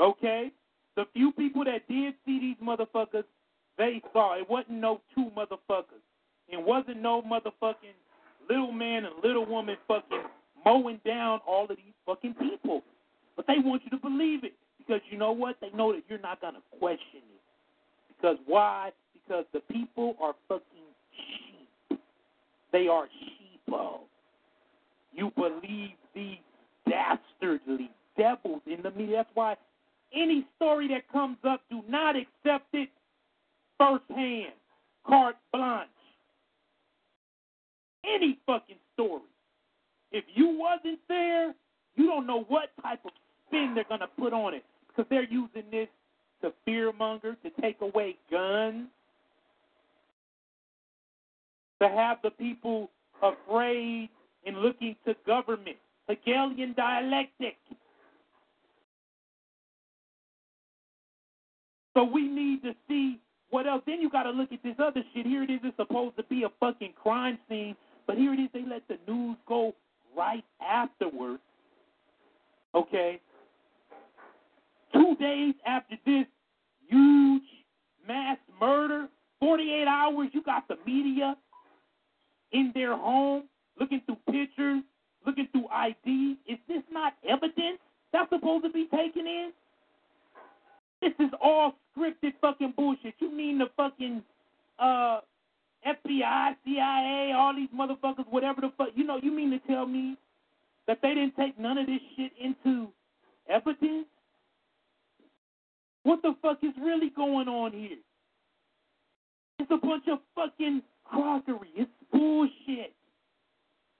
Okay? 0.00 0.50
The 0.96 1.04
few 1.12 1.32
people 1.32 1.64
that 1.64 1.86
did 1.88 2.14
see 2.24 2.40
these 2.40 2.56
motherfuckers, 2.66 3.24
they 3.76 4.02
saw 4.12 4.38
it 4.38 4.48
wasn't 4.48 4.78
no 4.78 5.02
two 5.14 5.30
motherfuckers. 5.36 6.02
It 6.52 6.64
wasn't 6.64 7.00
no 7.00 7.22
motherfucking 7.22 7.96
little 8.48 8.72
man 8.72 9.04
and 9.04 9.14
little 9.22 9.46
woman 9.46 9.76
fucking 9.86 10.22
mowing 10.64 11.00
down 11.06 11.40
all 11.46 11.64
of 11.64 11.76
these 11.76 11.94
fucking 12.06 12.34
people. 12.34 12.82
But 13.36 13.46
they 13.46 13.58
want 13.58 13.82
you 13.84 13.90
to 13.90 13.96
believe 13.96 14.44
it 14.44 14.52
because 14.78 15.00
you 15.10 15.18
know 15.18 15.32
what? 15.32 15.56
They 15.60 15.70
know 15.70 15.92
that 15.92 16.02
you're 16.08 16.18
not 16.18 16.40
going 16.40 16.54
to 16.54 16.78
question 16.78 17.22
it. 17.22 17.40
Because 18.16 18.36
why? 18.46 18.90
because 19.30 19.44
the 19.52 19.60
people 19.72 20.16
are 20.20 20.34
fucking 20.48 20.62
sheep. 21.16 22.00
They 22.72 22.88
are 22.88 23.06
sheeple. 23.06 24.00
You 25.12 25.32
believe 25.36 25.90
these 26.14 26.38
dastardly 26.88 27.90
devils 28.16 28.62
in 28.66 28.82
the 28.82 28.90
media. 28.90 29.18
That's 29.18 29.28
why 29.34 29.56
any 30.14 30.46
story 30.56 30.88
that 30.88 31.10
comes 31.12 31.38
up, 31.48 31.62
do 31.70 31.82
not 31.88 32.16
accept 32.16 32.66
it 32.72 32.88
firsthand, 33.78 34.52
carte 35.06 35.36
blanche. 35.52 35.88
Any 38.04 38.38
fucking 38.46 38.76
story. 38.94 39.22
If 40.12 40.24
you 40.34 40.58
wasn't 40.58 41.00
there, 41.08 41.54
you 41.96 42.06
don't 42.06 42.26
know 42.26 42.44
what 42.48 42.70
type 42.82 43.00
of 43.04 43.12
spin 43.46 43.72
they're 43.74 43.84
going 43.84 44.00
to 44.00 44.08
put 44.18 44.32
on 44.32 44.54
it 44.54 44.64
because 44.88 45.06
they're 45.10 45.24
using 45.24 45.64
this 45.70 45.88
to 46.42 46.52
fearmonger, 46.66 47.36
to 47.42 47.50
take 47.60 47.80
away 47.80 48.16
guns, 48.30 48.88
to 51.80 51.88
have 51.88 52.18
the 52.22 52.30
people 52.30 52.90
afraid 53.22 54.08
and 54.46 54.56
looking 54.58 54.96
to 55.06 55.14
government. 55.26 55.76
Hegelian 56.08 56.74
dialectic. 56.76 57.56
So 61.94 62.04
we 62.04 62.28
need 62.28 62.62
to 62.62 62.74
see 62.88 63.18
what 63.50 63.66
else. 63.66 63.82
Then 63.86 64.00
you 64.00 64.10
got 64.10 64.24
to 64.24 64.30
look 64.30 64.52
at 64.52 64.62
this 64.62 64.76
other 64.78 65.02
shit. 65.14 65.26
Here 65.26 65.42
it 65.42 65.50
is. 65.50 65.60
It's 65.62 65.76
supposed 65.76 66.16
to 66.16 66.22
be 66.24 66.44
a 66.44 66.48
fucking 66.60 66.94
crime 67.00 67.38
scene, 67.48 67.76
but 68.06 68.16
here 68.16 68.34
it 68.34 68.40
is. 68.40 68.48
They 68.52 68.64
let 68.68 68.82
the 68.88 68.98
news 69.10 69.36
go 69.46 69.74
right 70.16 70.44
afterwards. 70.60 71.42
Okay. 72.74 73.20
Two 74.92 75.14
days 75.20 75.54
after 75.66 75.96
this 76.04 76.26
huge 76.88 77.42
mass 78.06 78.38
murder, 78.60 79.08
48 79.40 79.86
hours, 79.86 80.28
you 80.32 80.42
got 80.42 80.66
the 80.68 80.76
media 80.84 81.36
in 82.52 82.72
their 82.74 82.96
home 82.96 83.44
looking 83.78 84.02
through 84.06 84.16
pictures, 84.30 84.82
looking 85.24 85.48
through 85.52 85.66
ID. 85.68 86.36
Is 86.48 86.58
this 86.68 86.82
not 86.90 87.14
evidence 87.28 87.78
that's 88.12 88.28
supposed 88.30 88.64
to 88.64 88.70
be 88.70 88.86
taken 88.94 89.26
in? 89.26 89.52
This 91.00 91.12
is 91.18 91.30
all 91.42 91.74
scripted 91.96 92.34
fucking 92.40 92.74
bullshit. 92.76 93.14
You 93.20 93.34
mean 93.34 93.58
the 93.58 93.66
fucking 93.76 94.22
uh, 94.78 95.20
FBI, 95.86 96.54
CIA, 96.64 97.32
all 97.36 97.54
these 97.54 97.68
motherfuckers, 97.76 98.26
whatever 98.30 98.60
the 98.60 98.72
fuck, 98.76 98.88
you 98.94 99.04
know, 99.04 99.18
you 99.22 99.32
mean 99.32 99.50
to 99.50 99.58
tell 99.66 99.86
me 99.86 100.16
that 100.86 100.98
they 101.02 101.14
didn't 101.14 101.36
take 101.36 101.58
none 101.58 101.78
of 101.78 101.86
this 101.86 102.00
shit 102.16 102.32
into 102.40 102.88
evidence? 103.48 104.06
What 106.02 106.22
the 106.22 106.34
fuck 106.42 106.58
is 106.62 106.72
really 106.80 107.10
going 107.10 107.48
on 107.48 107.72
here? 107.72 107.98
It's 109.58 109.70
a 109.70 109.76
bunch 109.76 110.04
of 110.10 110.18
fucking 110.34 110.82
crockery. 111.04 111.68
It's 111.76 111.90
bullshit. 112.10 112.94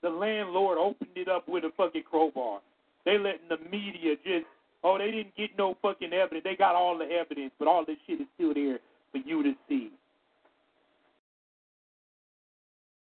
The 0.02 0.08
landlord 0.08 0.78
opened 0.78 1.10
it 1.14 1.28
up 1.28 1.48
with 1.48 1.64
a 1.64 1.70
fucking 1.76 2.04
crowbar. 2.10 2.60
They 3.04 3.18
letting 3.18 3.48
the 3.48 3.58
media 3.70 4.16
just, 4.24 4.46
oh, 4.82 4.96
they 4.98 5.10
didn't 5.10 5.36
get 5.36 5.50
no 5.58 5.76
fucking 5.82 6.12
evidence. 6.12 6.44
They 6.44 6.56
got 6.56 6.74
all 6.74 6.96
the 6.96 7.04
evidence, 7.04 7.52
but 7.58 7.68
all 7.68 7.84
this 7.84 7.96
shit 8.06 8.20
is 8.20 8.26
still 8.34 8.54
there 8.54 8.78
for 9.12 9.18
you 9.18 9.42
to 9.42 9.52
see. 9.68 9.90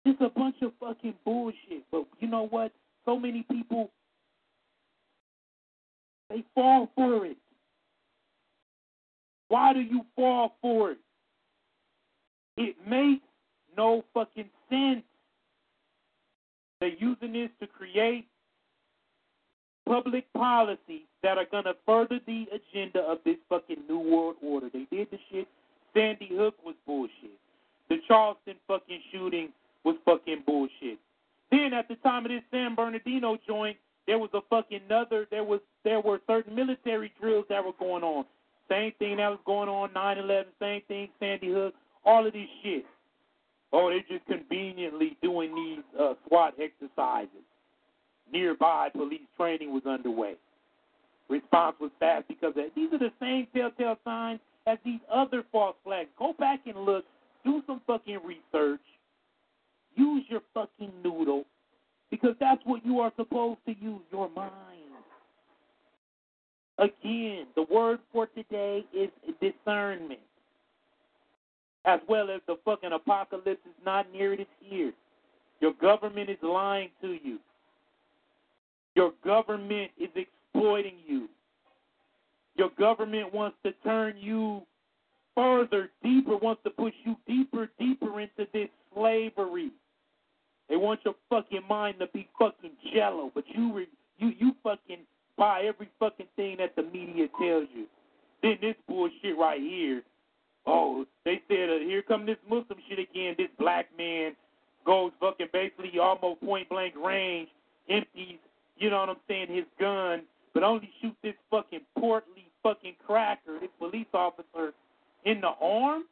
It's 0.10 0.22
a 0.22 0.30
bunch 0.30 0.56
of 0.64 0.72
fucking 0.80 1.14
bullshit. 1.24 1.84
But 1.92 2.06
you 2.20 2.28
know 2.28 2.48
what? 2.48 2.72
So 3.06 3.20
many 3.20 3.44
people, 3.44 3.92
they 6.32 6.44
fall 6.56 6.90
for 6.96 7.28
it. 7.28 7.38
Why 9.50 9.72
do 9.74 9.82
you 9.82 10.02
fall 10.16 10.56
for 10.64 10.92
it? 10.92 10.98
It 12.58 12.76
makes 12.88 13.22
no 13.78 14.04
fucking 14.16 14.50
sense. 14.68 15.04
They're 16.80 16.90
using 16.90 17.34
this 17.34 17.50
to 17.60 17.68
create 17.68 18.26
public 19.86 20.26
policies 20.34 21.06
that 21.22 21.38
are 21.38 21.46
going 21.52 21.66
to 21.66 21.76
further 21.86 22.20
the 22.26 22.48
agenda 22.52 23.02
of 23.02 23.20
this 23.26 23.38
fucking 23.48 23.84
New 23.88 24.00
World 24.00 24.38
Order. 24.42 24.70
They 24.74 24.88
did 24.92 25.12
the 25.12 25.20
shit. 25.32 25.48
Sandy 25.94 26.30
Hook 26.32 26.56
was 26.66 26.76
bullshit. 26.88 27.38
The 27.90 27.98
Charleston 28.08 28.56
fucking 28.68 29.02
shooting 29.12 29.50
was 29.84 29.96
fucking 30.06 30.44
bullshit. 30.46 31.00
Then 31.52 31.74
at 31.74 31.88
the 31.88 31.96
time 31.96 32.26
of 32.26 32.32
this 32.32 32.44
San 32.52 32.76
Bernardino 32.76 33.38
joint, 33.48 33.78
there 34.08 34.20
was 34.20 34.30
a 34.34 34.42
fucking 34.50 34.82
another. 34.86 35.28
There 35.30 35.44
was 35.44 35.60
there 35.84 36.02
were 36.02 36.20
certain 36.28 36.56
military 36.56 37.12
drills 37.20 37.46
that 37.50 37.64
were 37.64 37.74
going 37.80 38.04
on. 38.04 38.26
Same 38.70 38.92
thing 39.00 39.18
that 39.18 39.30
was 39.30 39.40
going 39.46 39.70
on 39.70 39.90
9/11. 39.90 40.46
Same 40.60 40.82
thing 40.88 41.10
Sandy 41.20 41.52
Hook. 41.52 41.74
All 42.06 42.26
of 42.26 42.34
this 42.34 42.48
shit. 42.64 42.86
Oh, 43.72 43.90
they're 43.90 44.18
just 44.18 44.26
conveniently 44.26 45.16
doing 45.22 45.54
these 45.54 45.84
uh, 46.00 46.14
SWAT 46.28 46.56
exercises. 46.60 47.44
Nearby, 48.32 48.90
police 48.90 49.22
training 49.38 49.74
was 49.74 49.86
underway. 49.86 50.36
Response 51.30 51.76
was 51.80 51.92
fast 52.00 52.28
because 52.28 52.54
of, 52.58 52.66
these 52.76 52.92
are 52.92 52.98
the 52.98 53.12
same 53.20 53.48
telltale 53.56 53.98
signs 54.04 54.40
as 54.66 54.80
these 54.84 55.00
other 55.12 55.44
false 55.52 55.76
flags. 55.84 56.10
Go 56.18 56.34
back 56.40 56.62
and 56.66 56.78
look. 56.80 57.06
Do 57.46 57.62
some 57.68 57.82
fucking 57.86 58.20
research. 58.26 58.82
Use 60.00 60.24
your 60.30 60.42
fucking 60.54 60.92
noodle 61.04 61.44
because 62.10 62.36
that's 62.40 62.62
what 62.64 62.86
you 62.86 63.00
are 63.00 63.12
supposed 63.18 63.60
to 63.66 63.76
use, 63.80 64.02
your 64.12 64.30
mind. 64.30 64.54
Again, 66.78 67.46
the 67.56 67.64
word 67.70 68.00
for 68.14 68.28
today 68.28 68.86
is 68.94 69.10
discernment 69.42 70.22
as 71.86 72.00
well 72.08 72.30
as 72.30 72.42
the 72.48 72.58
fucking 72.66 72.92
apocalypse 72.92 73.66
is 73.66 73.86
not 73.86 74.12
near 74.14 74.34
it, 74.34 74.42
it's 74.42 74.50
here. 74.62 74.94
Your 75.60 75.74
government 75.74 76.30
is 76.30 76.38
lying 76.42 76.90
to 77.02 77.18
you. 77.24 77.40
Your 78.96 79.14
government 79.24 79.92
is 80.00 80.10
exploiting 80.16 80.96
you. 81.08 81.28
Your 82.56 82.70
government 82.78 83.34
wants 83.34 83.58
to 83.66 83.72
turn 83.84 84.16
you 84.18 84.62
further, 85.36 85.90
deeper, 86.04 86.36
wants 86.38 86.62
to 86.64 86.70
push 86.70 86.94
you 87.06 87.16
deeper, 87.28 87.70
deeper 87.80 88.20
into 88.20 88.48
this 88.54 88.70
slavery. 88.94 89.72
They 90.70 90.76
want 90.76 91.02
your 91.04 91.16
fucking 91.30 91.64
mind 91.68 91.98
to 92.00 92.08
be 92.08 92.30
fucking 92.38 92.72
jello, 92.94 93.32
but 93.34 93.44
you 93.48 93.74
re, 93.74 93.88
you 94.18 94.34
you 94.38 94.56
fucking 94.64 95.00
buy 95.38 95.62
every 95.62 95.90
fucking 96.00 96.28
thing 96.36 96.58
that 96.58 96.76
the 96.76 96.84
media 96.84 97.28
tells 97.40 97.68
you. 97.74 97.86
Then 98.42 98.58
this 98.62 98.76
bullshit 98.88 99.38
right 99.38 99.60
here 99.60 100.04
Oh, 100.66 101.06
they 101.26 101.42
said, 101.48 101.70
uh, 101.70 101.80
here 101.80 102.04
come 102.04 102.26
this 102.26 102.38
Muslim 102.48 102.78
shit 102.88 103.00
again. 103.00 103.36
This 103.38 103.50
black 103.58 103.88
man 103.98 104.36
goes 104.86 105.12
fucking 105.20 105.48
basically 105.52 105.98
almost 106.00 106.42
point 106.42 106.70
blank 106.70 106.94
range, 106.96 107.50
empties, 107.90 108.38
you 108.78 108.90
know 108.90 109.00
what 109.00 109.10
I'm 109.10 109.16
saying, 109.28 109.48
his 109.50 109.66
gun, 109.80 110.22
but 110.54 110.64
only 110.64 110.90
shoots 111.02 111.18
this 111.24 111.34
fucking 111.50 111.82
portly 111.98 112.46
fucking 112.62 112.96
cracker, 113.06 113.60
this 113.60 113.70
police 113.80 114.08
officer, 114.14 114.74
in 115.26 115.42
the 115.42 115.52
arm. 115.62 116.04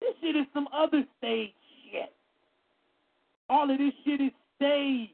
This 0.00 0.14
shit 0.20 0.36
is 0.36 0.46
some 0.54 0.68
other 0.72 1.04
stage. 1.18 1.52
All 3.48 3.70
of 3.70 3.78
this 3.78 3.92
shit 4.04 4.20
is 4.20 4.32
staged, 4.56 5.12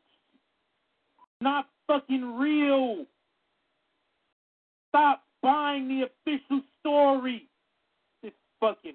not 1.41 1.69
fucking 1.87 2.39
real. 2.39 3.05
Stop 4.89 5.23
buying 5.43 5.89
the 5.89 6.07
official 6.07 6.61
story 6.81 7.49
This 8.23 8.33
fucking 8.61 8.95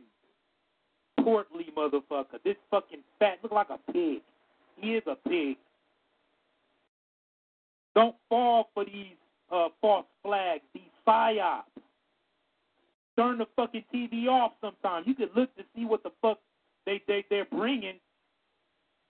portly 1.21 1.67
motherfucker. 1.75 2.41
This 2.43 2.55
fucking 2.71 3.03
fat, 3.19 3.39
look 3.43 3.51
like 3.51 3.69
a 3.69 3.91
pig. 3.91 4.21
He 4.77 4.95
is 4.95 5.03
a 5.07 5.15
pig. 5.27 5.57
Don't 7.95 8.15
fall 8.29 8.69
for 8.73 8.85
these 8.85 9.17
uh, 9.51 9.69
false 9.81 10.05
flags, 10.23 10.63
these 10.73 10.83
psyops. 11.05 11.63
Turn 13.17 13.39
the 13.39 13.47
fucking 13.55 13.83
TV 13.93 14.27
off 14.27 14.53
sometimes. 14.61 15.07
You 15.07 15.15
can 15.15 15.29
look 15.35 15.55
to 15.57 15.63
see 15.75 15.85
what 15.85 16.03
the 16.03 16.11
fuck 16.21 16.39
they 16.85 17.01
they 17.07 17.25
they're 17.29 17.45
bringing. 17.45 17.95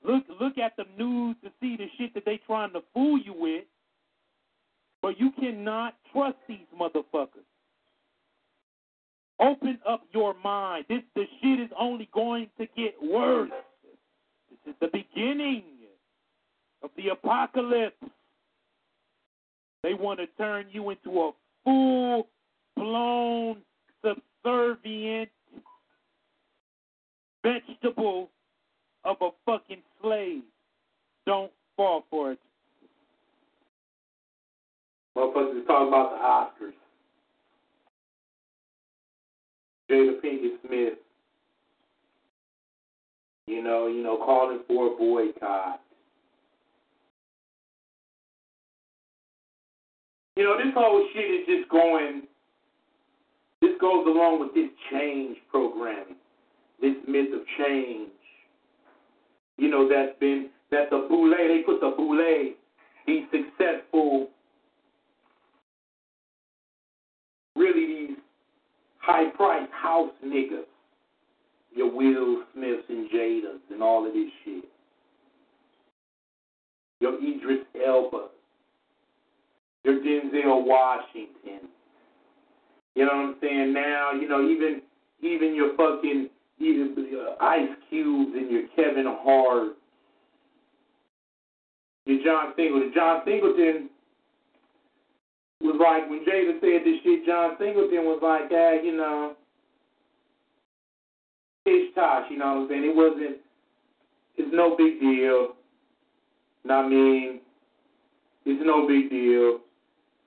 Look 0.03 0.23
look 0.39 0.57
at 0.57 0.75
the 0.77 0.85
news 0.97 1.35
to 1.43 1.51
see 1.59 1.75
the 1.75 1.87
shit 1.97 2.13
that 2.13 2.25
they 2.25 2.39
trying 2.45 2.73
to 2.73 2.81
fool 2.93 3.19
you 3.19 3.33
with. 3.37 3.65
But 5.01 5.19
you 5.19 5.31
cannot 5.39 5.95
trust 6.11 6.37
these 6.47 6.57
motherfuckers. 6.79 7.45
Open 9.39 9.77
up 9.87 10.01
your 10.11 10.33
mind. 10.43 10.85
This 10.89 11.01
the 11.15 11.25
shit 11.41 11.59
is 11.59 11.69
only 11.79 12.09
going 12.13 12.49
to 12.57 12.67
get 12.75 12.95
worse. 13.01 13.51
This 14.49 14.73
is 14.73 14.79
the 14.81 14.87
beginning 14.87 15.63
of 16.83 16.89
the 16.97 17.09
apocalypse. 17.09 17.95
They 19.83 19.93
want 19.93 20.19
to 20.19 20.27
turn 20.37 20.65
you 20.71 20.89
into 20.89 21.19
a 21.19 21.31
full 21.63 22.27
blown 22.75 23.57
subservient 24.03 25.29
vegetable 27.43 28.29
of 29.07 29.17
a 29.21 29.29
fucking 29.45 29.81
slave. 30.01 30.43
Don't 31.25 31.51
fall 31.75 32.03
for 32.09 32.33
it. 32.33 32.39
Motherfuckers 35.15 35.65
talking 35.65 35.87
about 35.87 36.11
the 36.59 36.65
Oscars. 36.65 36.73
Jada 39.89 40.21
Pinkett 40.21 40.59
Smith 40.67 40.99
You 43.47 43.63
know, 43.63 43.87
you 43.87 44.03
know, 44.03 44.17
calling 44.17 44.59
for 44.67 44.93
a 44.93 44.97
boycott. 44.97 45.79
You 50.35 50.43
know, 50.43 50.57
this 50.57 50.73
whole 50.75 51.07
shit 51.13 51.23
is 51.23 51.47
just 51.47 51.69
going. 51.69 52.23
This 53.61 53.71
goes 53.81 54.05
along 54.05 54.41
with 54.41 54.53
this 54.53 54.69
change 54.91 55.37
programming, 55.49 56.17
this 56.79 56.93
myth 57.07 57.33
of 57.33 57.41
change. 57.57 58.11
You 59.57 59.69
know, 59.69 59.89
that's 59.89 60.17
been 60.19 60.49
that 60.71 60.89
the 60.89 61.07
boule. 61.09 61.33
They 61.35 61.63
put 61.65 61.79
the 61.81 61.93
boule, 61.95 62.53
these 63.07 63.23
successful, 63.31 64.27
really 67.55 68.07
these 68.07 68.17
high-priced 68.99 69.71
house 69.71 70.11
niggas, 70.25 70.65
your 71.73 71.95
Will 71.95 72.43
Smiths 72.53 72.83
and 72.89 73.09
Jadas 73.09 73.59
and 73.71 73.81
all 73.81 74.05
of 74.05 74.13
this 74.13 74.29
shit. 74.43 74.65
Your 76.99 77.15
Idris 77.15 77.65
Elba, 77.85 78.27
your 79.83 79.95
Denzel 79.95 80.65
Washington. 80.65 81.69
You 82.95 83.05
know 83.05 83.11
what 83.13 83.25
I'm 83.25 83.35
saying? 83.39 83.73
Now, 83.73 84.11
you 84.19 84.27
know, 84.27 84.41
even 84.49 84.81
even 85.21 85.55
your 85.55 85.75
fucking 85.77 86.29
even 86.59 86.95
uh, 86.97 87.43
Ice 87.43 87.69
Cubes 87.89 88.31
and 88.35 88.49
your 88.49 88.63
Kevin 88.75 89.05
Hart, 89.07 89.73
your 92.05 92.16
John 92.27 92.51
Singleton. 92.57 92.91
John 92.93 93.21
Singleton 93.23 93.89
was 95.61 95.79
like 95.79 96.09
when 96.09 96.25
Jada 96.27 96.59
said 96.59 96.83
this 96.83 96.99
shit. 97.03 97.25
John 97.25 97.55
Singleton 97.57 98.03
was 98.03 98.19
like, 98.21 98.51
ah, 98.51 98.83
you 98.83 98.97
know, 98.97 99.35
ish 101.65 101.95
tosh. 101.95 102.25
You 102.29 102.37
know 102.37 102.45
what 102.45 102.61
I'm 102.63 102.67
saying? 102.67 102.83
It 102.83 102.95
wasn't. 102.95 103.37
It's 104.35 104.51
no 104.51 104.75
big 104.75 104.99
deal. 104.99 105.55
I 106.69 106.85
mean? 106.85 107.39
It's 108.45 108.61
no 108.65 108.85
big 108.85 109.09
deal. 109.09 109.59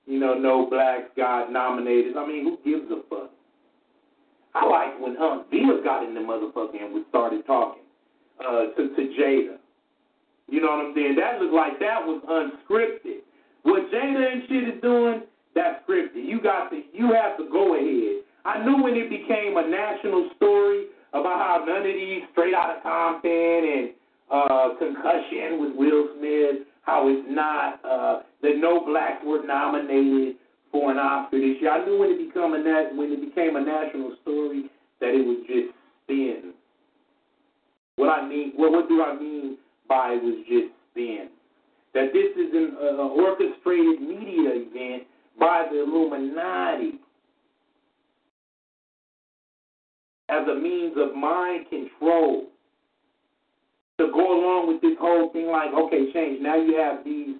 You 0.07 0.19
know, 0.19 0.33
no 0.33 0.67
blacks 0.67 1.13
got 1.15 1.51
nominated. 1.51 2.17
I 2.17 2.25
mean, 2.25 2.43
who 2.43 2.57
gives 2.65 2.89
a 2.91 3.07
fuck? 3.09 3.29
I 4.55 4.65
like 4.65 4.99
when 4.99 5.17
Aunt 5.17 5.51
Viv 5.51 5.83
got 5.83 6.03
in 6.03 6.15
the 6.15 6.19
motherfucker 6.19 6.83
and 6.83 6.95
we 6.95 7.03
started 7.09 7.45
talking 7.45 7.83
uh, 8.41 8.73
to, 8.75 8.89
to 8.89 9.01
Jada. 9.21 9.60
You 10.51 10.59
know 10.59 10.67
what 10.67 10.91
I'm 10.91 10.93
saying? 10.93 11.15
That 11.15 11.39
looked 11.39 11.55
like 11.55 11.79
that 11.79 12.03
was 12.03 12.19
unscripted. 12.27 13.23
What 13.63 13.87
Jada 13.87 14.19
and 14.19 14.43
shit 14.51 14.75
is 14.75 14.81
doing, 14.81 15.23
that's 15.55 15.79
scripted. 15.87 16.27
You 16.27 16.43
got 16.43 16.69
to, 16.71 16.81
you 16.91 17.15
have 17.15 17.37
to 17.39 17.47
go 17.49 17.75
ahead. 17.79 18.27
I 18.43 18.59
knew 18.59 18.83
when 18.83 18.99
it 18.99 19.09
became 19.09 19.55
a 19.55 19.63
national 19.63 20.29
story 20.35 20.91
about 21.13 21.39
how 21.39 21.63
none 21.65 21.87
of 21.87 21.95
these 21.95 22.27
straight 22.35 22.53
out 22.53 22.75
of 22.75 22.83
Compton 22.83 23.31
and 23.31 23.89
uh, 24.27 24.75
concussion 24.75 25.63
with 25.63 25.71
Will 25.79 26.19
Smith, 26.19 26.67
how 26.83 27.07
it's 27.07 27.23
not 27.31 27.79
uh, 27.87 28.23
that 28.41 28.59
no 28.59 28.83
blacks 28.83 29.23
were 29.23 29.45
nominated 29.45 30.35
for 30.71 30.91
an 30.91 30.97
Oscar 30.97 31.39
this 31.39 31.61
year. 31.61 31.71
I 31.71 31.85
knew 31.85 31.99
when 31.99 32.11
it 32.11 32.27
became 32.27 32.53
a 32.53 32.59
nat- 32.59 32.95
when 32.95 33.11
it 33.11 33.21
became 33.23 33.55
a 33.55 33.63
national 33.63 34.17
story 34.23 34.67
that 34.99 35.15
it 35.15 35.23
was 35.23 35.37
just 35.47 35.71
spin. 36.03 36.53
What 37.95 38.09
I 38.09 38.27
mean, 38.27 38.53
what 38.55 38.71
what 38.71 38.89
do 38.89 39.03
I 39.03 39.19
mean 39.19 39.57
it 40.13 40.23
was 40.23 40.45
just 40.47 40.73
spin? 40.91 41.29
That 41.93 42.13
this 42.13 42.31
is 42.35 42.53
an 42.53 42.77
uh, 42.79 43.07
orchestrated 43.07 44.01
media 44.01 44.63
event 44.63 45.03
by 45.39 45.67
the 45.71 45.83
Illuminati 45.83 46.99
as 50.29 50.47
a 50.47 50.55
means 50.55 50.93
of 50.97 51.15
mind 51.15 51.67
control 51.69 52.47
to 53.99 54.07
go 54.13 54.23
along 54.39 54.67
with 54.67 54.81
this 54.81 54.97
whole 54.99 55.29
thing 55.31 55.47
like, 55.47 55.73
okay, 55.73 56.11
change. 56.13 56.41
Now 56.41 56.55
you 56.55 56.75
have 56.77 57.03
these 57.03 57.35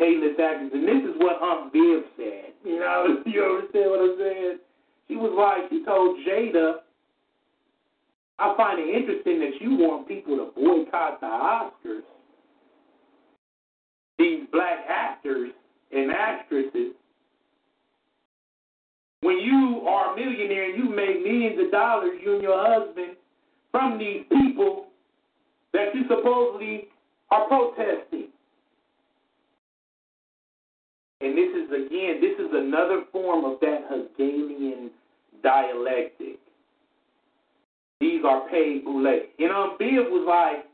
A-list 0.00 0.40
actors, 0.40 0.70
and 0.74 0.84
this 0.84 1.02
is 1.08 1.14
what 1.18 1.40
Aunt 1.40 1.72
Viv 1.72 2.02
said. 2.16 2.52
You 2.64 2.80
know, 2.80 3.22
you 3.26 3.44
understand 3.44 3.90
what 3.90 4.00
I'm 4.00 4.16
saying? 4.18 4.58
She 5.08 5.14
was 5.14 5.32
like, 5.38 5.70
she 5.70 5.84
told 5.84 6.18
Jada, 6.26 6.82
I 8.38 8.54
find 8.56 8.78
it 8.78 8.94
interesting 8.94 9.40
that 9.40 9.60
you 9.60 9.76
want 9.76 10.06
people 10.06 10.36
to 10.36 10.50
boycott 10.54 11.20
the 11.20 11.26
Oscars. 11.26 12.02
These 14.18 14.44
black 14.52 14.84
actors 14.88 15.52
and 15.92 16.10
actresses. 16.10 16.92
When 19.20 19.38
you 19.38 19.82
are 19.88 20.12
a 20.12 20.16
millionaire 20.16 20.70
and 20.70 20.78
you 20.78 20.90
make 20.90 21.22
millions 21.22 21.58
of 21.64 21.70
dollars, 21.70 22.18
you 22.22 22.34
and 22.34 22.42
your 22.42 22.62
husband, 22.62 23.16
from 23.70 23.98
these 23.98 24.24
people 24.30 24.86
that 25.72 25.94
you 25.94 26.02
supposedly 26.08 26.88
are 27.30 27.46
protesting. 27.48 28.28
And 31.20 31.36
this 31.36 31.48
is, 31.48 31.70
again, 31.70 32.20
this 32.20 32.38
is 32.38 32.52
another 32.52 33.04
form 33.10 33.44
of 33.44 33.58
that 33.60 33.86
Hegelian 33.90 34.90
dialectic. 35.42 36.38
These 38.00 38.22
are 38.24 38.48
paid 38.48 38.84
boule. 38.84 39.06
And 39.38 39.50
um, 39.50 39.76
Viv 39.78 40.06
was 40.10 40.26
like, 40.28 40.66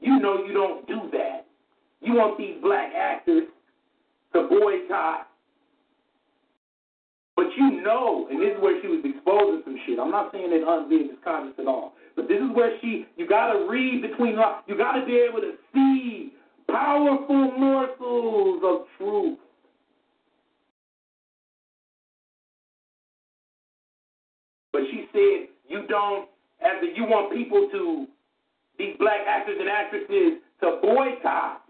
you 0.00 0.18
know 0.18 0.44
you 0.44 0.52
don't 0.52 0.86
do 0.86 1.08
that. 1.12 1.46
You 2.00 2.14
want 2.14 2.38
these 2.38 2.56
black 2.60 2.92
actors 2.96 3.44
to 4.32 4.48
boycott. 4.48 5.28
But 7.36 7.46
you 7.56 7.82
know, 7.82 8.26
and 8.30 8.40
this 8.40 8.50
is 8.56 8.62
where 8.62 8.80
she 8.82 8.88
was 8.88 9.00
exposing 9.04 9.62
some 9.64 9.78
shit. 9.86 9.98
I'm 9.98 10.10
not 10.10 10.32
saying 10.32 10.50
that 10.50 10.66
Aunt 10.66 10.88
Viv 10.88 11.02
is 11.02 11.18
conscious 11.24 11.54
at 11.58 11.66
all. 11.66 11.94
But 12.14 12.28
this 12.28 12.38
is 12.38 12.54
where 12.54 12.78
she, 12.80 13.06
you 13.16 13.26
got 13.26 13.52
to 13.52 13.66
read 13.70 14.02
between 14.02 14.36
lines. 14.36 14.64
You 14.66 14.76
got 14.76 14.92
to 14.92 15.06
be 15.06 15.16
able 15.16 15.40
to 15.40 15.52
see 15.72 16.32
powerful 16.68 17.52
morsels 17.58 18.62
of 18.64 18.86
truth. 18.98 19.38
But 24.72 24.82
she 24.90 25.06
said, 25.12 25.51
you 25.72 25.86
don't, 25.88 26.28
as 26.60 26.82
you 26.94 27.04
want 27.04 27.34
people 27.34 27.66
to, 27.72 28.06
these 28.78 28.94
black 28.98 29.20
actors 29.26 29.56
and 29.58 29.68
actresses, 29.68 30.38
to 30.60 30.78
boycott. 30.82 31.62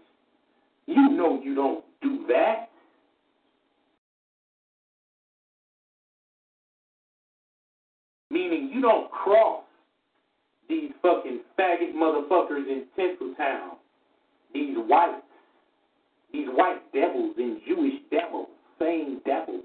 You 0.85 1.09
know 1.09 1.41
you 1.41 1.55
don't 1.55 1.85
do 2.01 2.25
that. 2.27 2.69
Meaning 8.29 8.71
you 8.73 8.81
don't 8.81 9.09
cross 9.09 9.63
these 10.67 10.91
fucking 11.01 11.39
faggot 11.57 11.93
motherfuckers 11.95 12.67
in 12.67 12.83
Tinseltown. 12.97 13.77
These 14.53 14.75
whites. 14.77 15.21
These 16.33 16.47
white 16.49 16.81
devils 16.93 17.35
and 17.37 17.61
Jewish 17.65 18.01
devils. 18.11 18.49
Same 18.79 19.21
devils. 19.25 19.63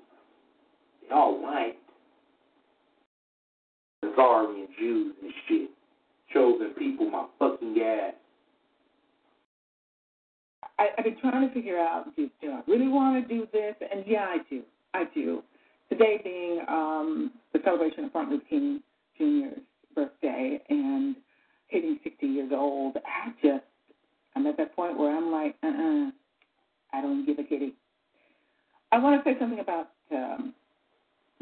They 1.02 1.14
all 1.14 1.42
white. 1.42 1.78
Khazarian 4.04 4.66
Jews 4.78 5.14
and 5.22 5.32
shit. 5.48 5.70
Chosen 6.32 6.70
people, 6.78 7.10
my 7.10 7.26
fucking 7.38 7.76
ass. 7.82 8.14
I, 10.78 10.88
I've 10.96 11.04
been 11.04 11.18
trying 11.20 11.48
to 11.48 11.54
figure 11.54 11.78
out, 11.78 12.14
do, 12.16 12.28
do 12.40 12.52
I 12.52 12.60
really 12.66 12.88
want 12.88 13.26
to 13.26 13.34
do 13.34 13.46
this? 13.52 13.74
And 13.80 14.04
yeah, 14.06 14.26
I 14.28 14.38
do. 14.50 14.62
I 14.94 15.04
do. 15.14 15.42
Today 15.88 16.20
being 16.22 16.60
um, 16.68 17.32
the 17.52 17.60
celebration 17.64 18.04
of 18.04 18.14
Martin 18.14 18.34
Luther 18.34 18.44
King 18.48 18.82
Jr.'s 19.16 19.60
birthday 19.94 20.60
and 20.68 21.16
hitting 21.68 21.98
60 22.04 22.26
years 22.26 22.52
old, 22.54 22.96
I 22.96 23.30
just, 23.42 23.64
I'm 24.36 24.46
at 24.46 24.56
that 24.58 24.76
point 24.76 24.98
where 24.98 25.16
I'm 25.16 25.32
like, 25.32 25.56
uh-uh, 25.62 26.10
I 26.92 27.00
don't 27.00 27.26
give 27.26 27.38
a 27.38 27.42
kitty. 27.42 27.74
I 28.92 28.98
want 28.98 29.22
to 29.22 29.30
say 29.30 29.38
something 29.38 29.60
about 29.60 29.88
um, 30.12 30.54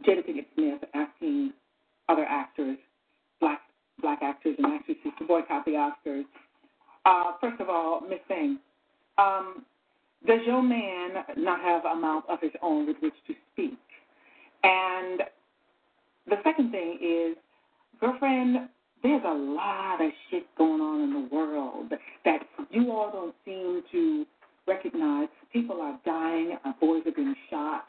Jada 0.07 0.27
Pinkett 0.27 0.47
Smith 0.55 0.81
asking 0.95 1.53
other 2.09 2.24
actors, 2.28 2.78
black 3.41 3.61
black 4.01 4.20
actors 4.23 4.55
and 4.59 4.66
actresses, 4.66 5.12
to 5.19 5.24
boycott 5.24 5.65
the 5.65 5.73
Oscars. 5.73 6.24
Uh, 7.05 7.33
first 7.41 7.61
of 7.61 7.69
all, 7.69 8.03
Miss 8.09 8.19
Thing, 8.28 8.59
um, 9.19 9.65
does 10.27 10.41
your 10.47 10.62
man 10.62 11.11
not 11.37 11.61
have 11.61 11.85
a 11.85 11.95
mouth 11.95 12.24
of 12.28 12.41
his 12.41 12.51
own 12.62 12.87
with 12.87 12.97
which 13.01 13.15
to 13.27 13.35
speak? 13.53 13.78
And 14.62 15.23
the 16.27 16.37
second 16.43 16.73
thing 16.73 16.99
is, 17.01 17.37
girlfriend, 18.01 18.69
there's 19.03 19.23
a 19.24 19.35
lot 19.35 20.01
of 20.01 20.11
shit 20.31 20.47
going 20.59 20.81
on 20.81 21.03
in 21.03 21.12
the 21.12 21.35
world 21.35 21.93
that 22.24 22.41
you 22.70 22.91
all 22.91 23.11
don't 23.12 23.35
seem 23.45 23.83
to 23.93 24.27
recognize. 24.66 25.28
People 25.53 25.81
are 25.81 25.99
dying, 26.05 26.59
uh, 26.65 26.73
boys 26.81 27.03
are 27.07 27.12
being 27.12 27.35
shot 27.49 27.85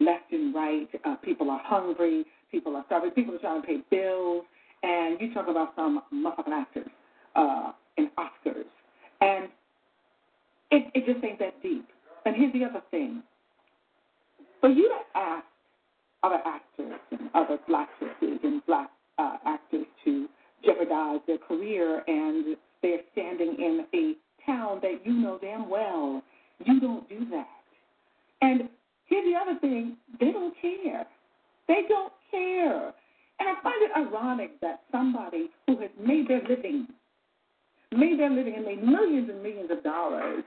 left 0.00 0.32
and 0.32 0.54
right, 0.54 0.88
uh, 1.04 1.16
people 1.16 1.50
are 1.50 1.60
hungry, 1.64 2.24
people 2.50 2.76
are 2.76 2.84
starving, 2.86 3.10
people 3.10 3.34
are 3.34 3.38
trying 3.38 3.62
to 3.62 3.66
pay 3.66 3.78
bills, 3.90 4.44
and 4.82 5.20
you 5.20 5.32
talk 5.34 5.48
about 5.48 5.72
some 5.76 6.02
motherfucking 6.12 6.52
actors 6.52 6.88
uh, 7.34 7.72
in 7.96 8.10
Oscars. 8.18 8.64
And 9.20 9.48
it, 10.70 10.90
it 10.94 11.06
just 11.06 11.24
ain't 11.24 11.38
that 11.38 11.62
deep. 11.62 11.86
And 12.24 12.36
here's 12.36 12.52
the 12.52 12.64
other 12.64 12.82
thing. 12.90 13.22
For 14.60 14.68
you 14.68 14.88
to 14.88 15.18
ask 15.18 15.44
other 16.22 16.40
actors 16.44 17.00
and 17.10 17.30
other 17.34 17.58
black 17.68 17.88
sisters 18.00 18.40
and 18.42 18.64
black 18.66 18.90
uh, 19.18 19.36
actors 19.46 19.86
to 20.04 20.28
jeopardize 20.64 21.20
their 21.26 21.38
career 21.38 22.02
and 22.06 22.56
they're 22.82 23.00
standing 23.12 23.56
in 23.58 23.86
a 23.94 24.14
town 24.44 24.80
that 24.82 25.00
you 25.04 25.12
know 25.12 25.38
damn 25.40 25.68
well. 25.68 26.22
You 26.64 26.80
don't 26.80 27.08
do 27.08 27.26
that. 27.30 27.46
And 28.42 28.68
here's 29.06 29.24
the 29.24 29.38
other 29.38 29.58
thing 29.60 29.96
they 30.20 30.32
don't 30.32 30.54
care. 30.60 31.06
They 31.68 31.82
don't 31.88 32.12
care. 32.30 32.92
And 33.38 33.48
I 33.48 33.54
find 33.62 33.76
it 33.82 33.90
ironic 33.96 34.60
that 34.60 34.82
somebody 34.90 35.50
who 35.66 35.78
has 35.80 35.90
made 36.00 36.28
their 36.28 36.42
living, 36.48 36.86
made 37.92 38.18
their 38.18 38.30
living 38.30 38.54
and 38.56 38.64
made 38.64 38.82
millions 38.82 39.28
and 39.28 39.42
millions 39.42 39.70
of 39.70 39.82
dollars 39.82 40.42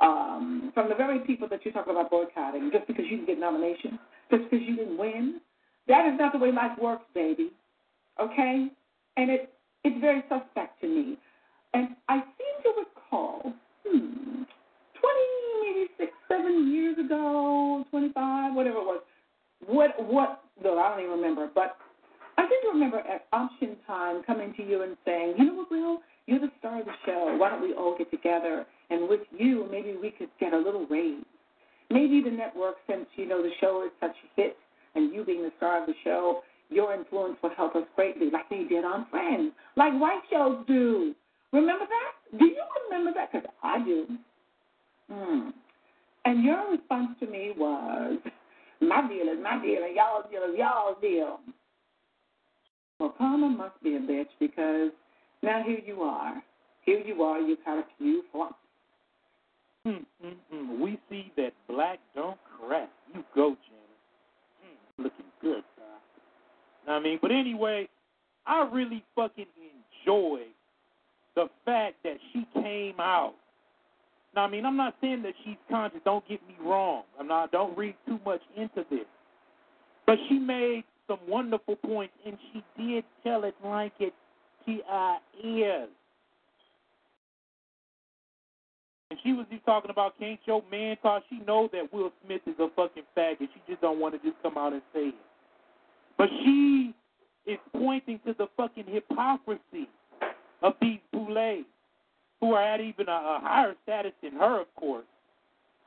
um, 0.00 0.70
from 0.74 0.88
the 0.88 0.94
very 0.94 1.20
people 1.20 1.48
that 1.48 1.64
you 1.64 1.72
talk 1.72 1.86
about 1.88 2.10
boycotting, 2.10 2.70
just 2.72 2.86
because 2.86 3.04
you 3.10 3.18
didn't 3.18 3.26
get 3.26 3.38
nominations, 3.38 3.98
just 4.30 4.44
because 4.44 4.66
you 4.66 4.76
didn't 4.76 4.96
win, 4.96 5.40
that 5.88 6.06
is 6.06 6.18
not 6.18 6.32
the 6.32 6.38
way 6.38 6.50
life 6.52 6.78
works, 6.80 7.04
baby. 7.14 7.50
Okay? 8.20 8.68
And 9.16 9.30
it 9.30 9.52
it's 9.84 10.00
very 10.00 10.22
suspect 10.28 10.80
to 10.80 10.86
me. 10.86 11.18
And 11.74 11.88
I 12.08 12.18
seem 12.18 12.62
to 12.62 12.80
recall, 12.80 13.52
hmm, 13.86 14.42
20, 14.42 14.46
maybe 15.62 15.86
six, 15.98 16.12
seven 16.28 16.72
years 16.72 16.98
ago, 16.98 17.84
25, 17.90 18.54
whatever 18.54 18.76
it 18.76 18.84
was, 18.84 19.02
what, 19.66 19.90
what, 20.06 20.41
no, 20.62 20.78
I 20.78 20.90
don't 20.90 21.04
even 21.04 21.16
remember, 21.16 21.48
but 21.54 21.76
I 22.36 22.42
to 22.42 22.68
remember 22.72 22.98
at 22.98 23.26
option 23.32 23.76
time 23.86 24.22
coming 24.24 24.54
to 24.56 24.62
you 24.62 24.82
and 24.82 24.96
saying, 25.04 25.34
you 25.38 25.46
know 25.46 25.54
what, 25.54 25.70
Will, 25.70 25.98
you're 26.26 26.40
the 26.40 26.50
star 26.58 26.80
of 26.80 26.86
the 26.86 26.92
show. 27.06 27.36
Why 27.38 27.50
don't 27.50 27.62
we 27.62 27.74
all 27.74 27.96
get 27.96 28.10
together 28.10 28.66
and 28.90 29.08
with 29.08 29.20
you, 29.36 29.66
maybe 29.70 29.96
we 30.00 30.10
could 30.10 30.28
get 30.38 30.52
a 30.52 30.58
little 30.58 30.86
raise. 30.86 31.24
Maybe 31.90 32.22
the 32.22 32.30
network, 32.30 32.76
since 32.88 33.06
you 33.16 33.26
know 33.26 33.42
the 33.42 33.50
show 33.60 33.84
is 33.84 33.92
such 34.00 34.10
a 34.10 34.40
hit, 34.40 34.56
and 34.94 35.12
you 35.14 35.24
being 35.24 35.42
the 35.42 35.52
star 35.56 35.80
of 35.80 35.86
the 35.86 35.94
show, 36.04 36.40
your 36.68 36.94
influence 36.94 37.36
will 37.42 37.54
help 37.56 37.74
us 37.76 37.84
greatly, 37.96 38.30
like 38.30 38.48
they 38.48 38.64
did 38.64 38.84
on 38.84 39.06
Friends, 39.10 39.52
like 39.76 39.92
white 39.94 40.20
shows 40.30 40.64
do. 40.66 41.14
Remember 41.52 41.84
that? 41.84 42.38
Do 42.38 42.46
you 42.46 42.62
remember 42.88 43.12
that? 43.14 43.30
Because 43.32 43.48
I 43.62 43.84
do. 43.84 44.06
Hmm. 45.10 45.50
And 46.24 46.44
your 46.44 46.70
response 46.70 47.10
to 47.20 47.26
me 47.26 47.52
was, 47.56 48.18
my 48.82 49.08
deal 49.08 49.28
is 49.28 49.38
my 49.42 49.60
deal, 49.62 49.82
and 49.84 49.94
y'all's 49.94 50.24
deal 50.30 50.42
is 50.42 50.58
y'all's 50.58 50.96
deal. 51.00 51.40
Well, 52.98 53.14
karma 53.16 53.48
must 53.48 53.82
be 53.82 53.96
a 53.96 54.00
bitch 54.00 54.28
because 54.38 54.90
now 55.42 55.62
here 55.64 55.80
you 55.84 56.02
are. 56.02 56.42
Here 56.84 57.00
you 57.00 57.22
are, 57.22 57.40
you've 57.40 57.58
had 57.64 57.78
a 57.78 57.84
few 57.98 58.22
flumps. 58.32 58.54
Mm-mm-mm. 59.86 60.78
We 60.80 61.00
see 61.10 61.32
that 61.36 61.52
black 61.68 61.98
don't 62.14 62.38
crack. 62.60 62.90
You 63.14 63.24
go, 63.34 63.56
Janet. 63.66 65.00
Mm, 65.00 65.04
looking 65.04 65.26
good, 65.40 65.62
I 66.88 66.98
mean, 66.98 67.18
but 67.22 67.30
anyway, 67.30 67.88
I 68.46 68.68
really 68.72 69.04
fucking 69.14 69.46
enjoy 70.04 70.40
the 71.36 71.48
fact 71.64 71.96
that 72.04 72.16
she 72.32 72.46
came 72.54 72.98
out. 72.98 73.34
Now, 74.34 74.44
I 74.44 74.48
mean, 74.48 74.64
I'm 74.64 74.76
not 74.76 74.94
saying 75.00 75.22
that 75.22 75.34
she's 75.44 75.56
conscious. 75.70 76.00
Don't 76.04 76.26
get 76.26 76.40
me 76.48 76.54
wrong. 76.64 77.02
I'm 77.20 77.28
not. 77.28 77.52
Don't 77.52 77.76
read 77.76 77.94
too 78.06 78.18
much 78.24 78.40
into 78.56 78.84
this. 78.90 79.06
But 80.06 80.18
she 80.28 80.38
made 80.38 80.84
some 81.06 81.18
wonderful 81.28 81.76
points, 81.76 82.14
and 82.26 82.36
she 82.52 82.64
did 82.78 83.04
tell 83.22 83.44
it 83.44 83.54
like 83.64 83.92
it 84.00 84.14
she 84.64 84.80
uh, 84.90 85.16
is. 85.42 85.88
And 89.10 89.18
she 89.22 89.34
was 89.34 89.44
just 89.50 89.64
talking 89.66 89.90
about 89.90 90.18
can't 90.18 90.40
your 90.46 90.62
man 90.70 90.96
talk. 91.02 91.22
She 91.28 91.38
know 91.46 91.68
that 91.72 91.92
Will 91.92 92.12
Smith 92.24 92.40
is 92.46 92.54
a 92.58 92.68
fucking 92.74 93.02
faggot. 93.16 93.40
She 93.40 93.60
just 93.68 93.82
don't 93.82 94.00
want 94.00 94.14
to 94.14 94.26
just 94.26 94.42
come 94.42 94.56
out 94.56 94.72
and 94.72 94.80
say 94.94 95.08
it. 95.08 95.14
But 96.16 96.30
she 96.42 96.94
is 97.46 97.58
pointing 97.76 98.20
to 98.26 98.34
the 98.38 98.46
fucking 98.56 98.84
hypocrisy 98.86 99.88
of 100.62 100.74
these 100.80 101.00
boulets 101.12 101.66
who 102.42 102.54
are 102.54 102.62
at 102.62 102.80
even 102.80 103.08
a, 103.08 103.12
a 103.12 103.40
higher 103.40 103.74
status 103.84 104.12
than 104.20 104.32
her, 104.32 104.60
of 104.60 104.66
course. 104.74 105.04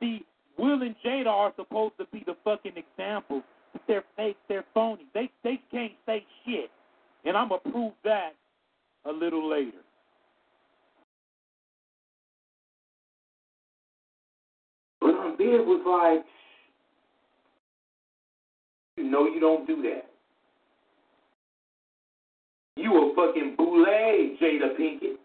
See, 0.00 0.24
Will 0.58 0.80
and 0.80 0.96
Jada 1.04 1.26
are 1.26 1.52
supposed 1.54 1.92
to 1.98 2.06
be 2.12 2.24
the 2.26 2.34
fucking 2.44 2.72
examples, 2.76 3.42
but 3.74 3.82
they're 3.86 4.04
fake, 4.16 4.38
they're 4.48 4.64
phony. 4.72 5.04
They 5.12 5.30
they 5.44 5.60
can't 5.70 5.92
say 6.06 6.24
shit. 6.44 6.70
And 7.26 7.36
I'm 7.36 7.50
gonna 7.50 7.60
prove 7.60 7.92
that 8.04 8.30
a 9.04 9.12
little 9.12 9.48
later. 9.48 9.82
But 15.02 15.36
bed 15.36 15.60
was 15.60 15.82
like, 15.86 16.24
you 18.96 19.10
know 19.10 19.26
you 19.26 19.40
don't 19.40 19.66
do 19.66 19.82
that. 19.82 20.06
You 22.76 22.94
a 22.94 23.14
fucking 23.14 23.56
boule, 23.58 23.84
Jada 24.40 24.74
Pinkett 24.80 25.18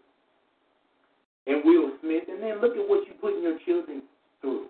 and 1.46 1.64
Will 1.64 1.90
Smith, 2.00 2.24
and 2.28 2.42
then 2.42 2.60
look 2.60 2.76
at 2.76 2.88
what 2.88 3.06
you 3.06 3.14
putting 3.20 3.42
your 3.42 3.58
children 3.66 4.02
through. 4.40 4.66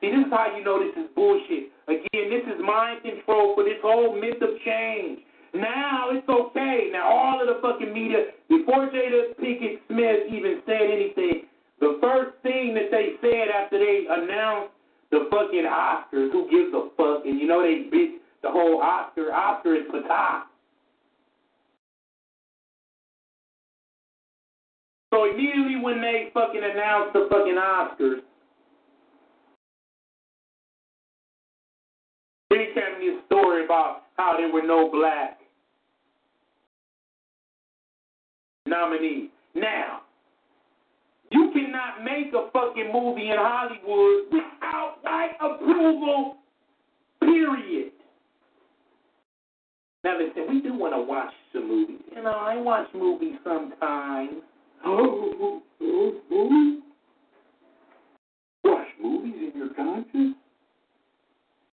See, 0.00 0.10
this 0.10 0.26
is 0.26 0.30
how 0.30 0.54
you 0.56 0.62
know 0.62 0.78
this 0.78 0.94
is 0.94 1.10
bullshit. 1.14 1.74
Again, 1.88 2.30
this 2.30 2.46
is 2.46 2.62
mind 2.62 3.02
control 3.02 3.54
for 3.54 3.64
this 3.64 3.82
whole 3.82 4.14
myth 4.14 4.38
of 4.42 4.54
change. 4.64 5.20
Now 5.54 6.10
it's 6.12 6.28
okay. 6.28 6.90
Now 6.92 7.10
all 7.10 7.40
of 7.40 7.48
the 7.48 7.58
fucking 7.60 7.92
media, 7.92 8.30
before 8.48 8.86
Jada 8.90 9.34
Pinkett 9.40 9.82
Smith 9.88 10.30
even 10.30 10.62
said 10.66 10.86
anything, 10.86 11.48
the 11.80 11.98
first 12.00 12.36
thing 12.42 12.74
that 12.74 12.90
they 12.90 13.18
said 13.20 13.48
after 13.50 13.78
they 13.78 14.06
announced 14.10 14.74
the 15.10 15.26
fucking 15.30 15.64
Oscars, 15.64 16.30
who 16.30 16.46
gives 16.50 16.74
a 16.74 16.90
fuck? 16.96 17.24
And 17.24 17.40
you 17.40 17.46
know 17.46 17.62
they 17.62 17.88
bitch 17.88 18.18
the 18.42 18.50
whole 18.50 18.82
Oscar. 18.82 19.32
Oscar 19.32 19.74
is 19.74 19.86
patah. 19.90 20.47
So 25.12 25.24
immediately 25.24 25.76
when 25.80 26.00
they 26.00 26.30
fucking 26.34 26.60
announced 26.62 27.14
the 27.14 27.28
fucking 27.30 27.56
Oscars, 27.56 28.20
they 32.50 32.68
tell 32.74 32.98
me 32.98 33.08
a 33.08 33.26
story 33.26 33.64
about 33.64 34.02
how 34.16 34.36
there 34.36 34.52
were 34.52 34.66
no 34.66 34.90
black 34.90 35.38
nominees. 38.66 39.30
Now, 39.54 40.02
you 41.30 41.50
cannot 41.52 42.04
make 42.04 42.32
a 42.34 42.50
fucking 42.52 42.90
movie 42.92 43.30
in 43.30 43.36
Hollywood 43.38 44.32
without 44.32 44.96
white 45.02 45.36
approval, 45.40 46.36
period. 47.20 47.92
Now 50.04 50.18
listen, 50.18 50.46
we 50.48 50.60
do 50.60 50.74
want 50.74 50.94
to 50.94 51.00
watch 51.00 51.32
some 51.52 51.68
movies. 51.68 52.00
You 52.14 52.22
know, 52.22 52.30
I 52.30 52.56
watch 52.56 52.88
movies 52.94 53.34
sometimes. 53.44 54.42
Watch 58.64 58.88
movies 59.00 59.34
in 59.38 59.52
your 59.54 59.74
conscience? 59.74 60.36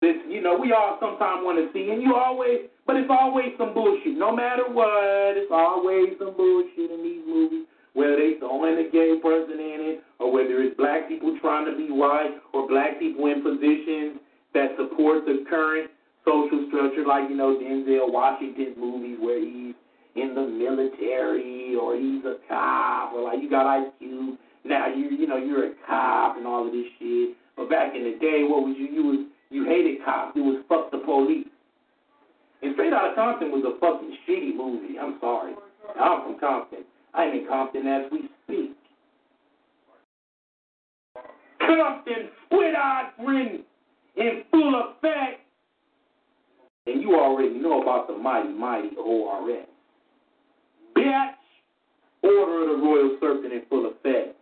Listen, 0.03 0.31
you 0.31 0.41
know, 0.41 0.57
we 0.59 0.73
all 0.73 0.97
sometimes 1.01 1.45
want 1.45 1.59
to 1.59 1.69
see, 1.73 1.91
and 1.91 2.03
you 2.03 2.15
always, 2.17 2.71
but 2.87 2.97
it's 2.97 3.11
always 3.11 3.53
some 3.59 3.75
bullshit. 3.75 4.17
No 4.17 4.35
matter 4.35 4.65
what, 4.65 5.37
it's 5.37 5.53
always 5.53 6.17
some 6.19 6.35
bullshit 6.37 6.91
in 6.91 7.03
these 7.03 7.21
movies, 7.27 7.67
whether 7.93 8.17
they 8.17 8.39
throwing 8.39 8.79
a 8.79 8.89
gay 8.91 9.19
person 9.21 9.61
in 9.61 9.79
it, 9.93 10.03
or 10.19 10.33
whether 10.33 10.63
it's 10.63 10.77
black 10.77 11.09
people 11.09 11.37
trying 11.41 11.67
to 11.67 11.77
be 11.77 11.91
white, 11.93 12.41
or 12.55 12.67
black 12.67 12.99
people 12.99 13.27
in 13.27 13.43
positions 13.43 14.21
that 14.55 14.73
support 14.79 15.27
the 15.27 15.45
current 15.51 15.91
social 16.25 16.65
structure, 16.69 17.05
like, 17.05 17.29
you 17.29 17.37
know, 17.37 17.57
Denzel 17.61 18.11
Washington's 18.13 18.77
movies 18.79 19.19
where 19.21 19.41
he's 19.41 19.75
in 20.17 20.35
the 20.35 20.47
military 20.47 21.75
or 21.75 21.97
he's 21.97 22.25
a 22.25 22.37
cop 22.49 23.13
or 23.15 23.23
like 23.23 23.43
you 23.43 23.51
got 23.51 23.67
Ice 23.67 23.91
Cube. 23.99 24.39
Now 24.65 24.89
you 24.89 25.11
you 25.11 25.27
know 25.27 25.37
you're 25.37 25.73
a 25.73 25.75
cop 25.87 26.37
and 26.37 26.47
all 26.47 26.67
of 26.67 26.73
this 26.73 26.87
shit. 26.99 27.37
But 27.57 27.71
back 27.71 27.95
in 27.95 28.05
the 28.05 28.19
day, 28.19 28.43
what 28.43 28.63
was 28.63 28.77
you? 28.79 28.87
You 28.87 29.03
was 29.05 29.27
you 29.51 29.65
hated 29.65 30.05
cops. 30.05 30.37
It 30.37 30.41
was 30.41 30.63
fuck 30.69 30.91
the 30.91 30.99
police. 30.99 31.47
And 32.63 32.75
Straight 32.75 32.93
Outta 32.93 33.15
Compton 33.15 33.51
was 33.51 33.65
a 33.65 33.79
fucking 33.81 34.17
shitty 34.29 34.55
movie. 34.55 34.99
I'm 34.99 35.17
sorry. 35.21 35.55
I'm 35.99 36.23
from 36.23 36.39
Compton. 36.39 36.85
I'm 37.15 37.31
in 37.31 37.47
Compton 37.49 37.87
as 37.87 38.11
we 38.13 38.29
speak. 38.45 38.77
Compton, 41.59 42.29
squid 42.47 42.75
eyed 42.75 43.11
grin 43.19 43.61
in 44.17 44.43
full 44.51 44.75
effect. 44.75 45.41
And 46.87 47.01
you 47.01 47.15
already 47.15 47.55
know 47.55 47.83
about 47.83 48.09
the 48.09 48.17
mighty, 48.17 48.49
mighty 48.49 48.97
ORS. 48.97 49.70
Bitch, 51.11 51.35
order 52.23 52.63
of 52.63 52.69
the 52.79 52.87
Royal 52.87 53.17
Serpent 53.21 53.53
in 53.53 53.63
full 53.69 53.87
effect. 53.87 54.37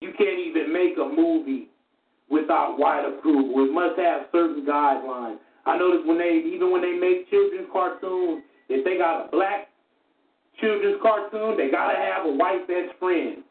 You 0.00 0.12
can't 0.18 0.38
even 0.38 0.72
make 0.72 0.98
a 0.98 1.08
movie 1.08 1.68
without 2.28 2.78
white 2.78 3.06
approval. 3.06 3.64
It 3.64 3.72
must 3.72 3.98
have 3.98 4.28
certain 4.32 4.66
guidelines. 4.66 5.38
I 5.64 5.78
notice 5.78 6.02
when 6.04 6.18
they, 6.18 6.42
even 6.44 6.70
when 6.70 6.82
they 6.82 6.92
make 6.92 7.30
children's 7.30 7.68
cartoons, 7.72 8.42
if 8.68 8.84
they 8.84 8.98
got 8.98 9.26
a 9.26 9.30
black 9.30 9.68
children's 10.60 11.00
cartoon, 11.00 11.56
they 11.56 11.70
gotta 11.70 11.96
have 11.96 12.26
a 12.26 12.32
white 12.32 12.68
best 12.68 12.98
friend 12.98 13.42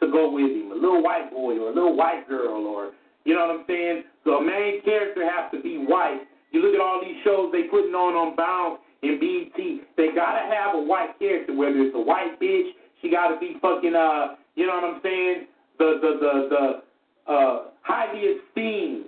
to 0.00 0.10
go 0.10 0.32
with 0.32 0.50
him, 0.50 0.72
a 0.72 0.74
little 0.74 1.02
white 1.02 1.30
boy 1.30 1.54
or 1.58 1.70
a 1.70 1.74
little 1.74 1.96
white 1.96 2.28
girl, 2.28 2.66
or 2.66 2.90
you 3.24 3.34
know 3.34 3.46
what 3.46 3.60
I'm 3.60 3.64
saying. 3.68 4.02
So 4.24 4.38
a 4.38 4.44
main 4.44 4.82
character 4.82 5.22
has 5.22 5.52
to 5.52 5.62
be 5.62 5.78
white. 5.78 6.22
You 6.50 6.60
look 6.60 6.74
at 6.74 6.80
all 6.80 7.00
these 7.00 7.22
shows 7.22 7.52
they 7.52 7.70
putting 7.70 7.94
on 7.94 8.14
on 8.14 8.34
Bounce 8.34 8.80
in 9.02 9.18
BET. 9.18 9.86
They 9.96 10.14
gotta 10.14 10.46
have 10.54 10.74
a 10.74 10.82
white 10.82 11.18
character, 11.18 11.54
whether 11.54 11.78
it's 11.78 11.94
a 11.94 12.00
white 12.00 12.40
bitch, 12.40 12.70
she 13.00 13.10
gotta 13.10 13.38
be 13.38 13.56
fucking 13.60 13.94
uh, 13.94 14.36
you 14.54 14.66
know 14.66 14.74
what 14.74 14.84
I'm 14.84 15.00
saying? 15.02 15.46
The 15.78 15.98
the 16.00 16.12
the 16.20 16.48
the 16.48 17.32
uh 17.32 17.58
highly 17.82 18.20
esteemed. 18.20 19.06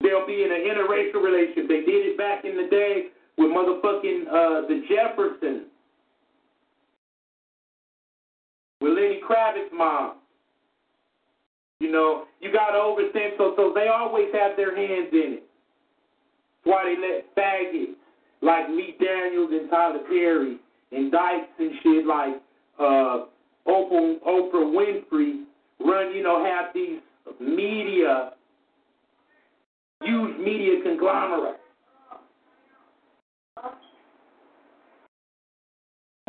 They'll 0.00 0.26
be 0.26 0.42
in 0.42 0.50
an 0.50 0.66
interracial 0.66 1.22
relationship. 1.22 1.68
They 1.68 1.86
did 1.86 2.10
it 2.10 2.18
back 2.18 2.44
in 2.44 2.56
the 2.56 2.68
day 2.68 3.06
with 3.38 3.50
motherfucking 3.50 4.26
uh 4.26 4.66
the 4.66 4.82
Jeffersons. 4.88 5.68
With 8.80 8.94
Lenny 8.94 9.20
Kravitz's 9.28 9.70
mom. 9.72 10.14
You 11.78 11.90
know, 11.90 12.24
you 12.40 12.52
gotta 12.52 12.78
overthink 12.78 13.36
so 13.38 13.54
so 13.56 13.72
they 13.74 13.88
always 13.88 14.28
have 14.34 14.56
their 14.56 14.74
hands 14.74 15.10
in 15.12 15.38
it. 15.38 15.42
That's 16.64 16.74
why 16.74 16.84
they 16.84 17.00
let 17.00 17.34
faggots 17.36 18.01
like 18.42 18.68
Lee 18.68 18.96
Daniels 19.00 19.50
and 19.52 19.70
Tyler 19.70 20.00
Perry 20.08 20.58
and 20.90 21.10
Dykes 21.10 21.48
and 21.58 21.70
shit 21.82 22.06
like 22.06 22.34
uh 22.78 23.24
Oprah, 23.66 24.18
Oprah 24.26 24.52
Winfrey 24.54 25.44
run, 25.80 26.14
you 26.14 26.22
know, 26.22 26.44
have 26.44 26.74
these 26.74 27.00
media, 27.40 28.32
huge 30.02 30.36
media 30.38 30.82
conglomerates. 30.82 31.58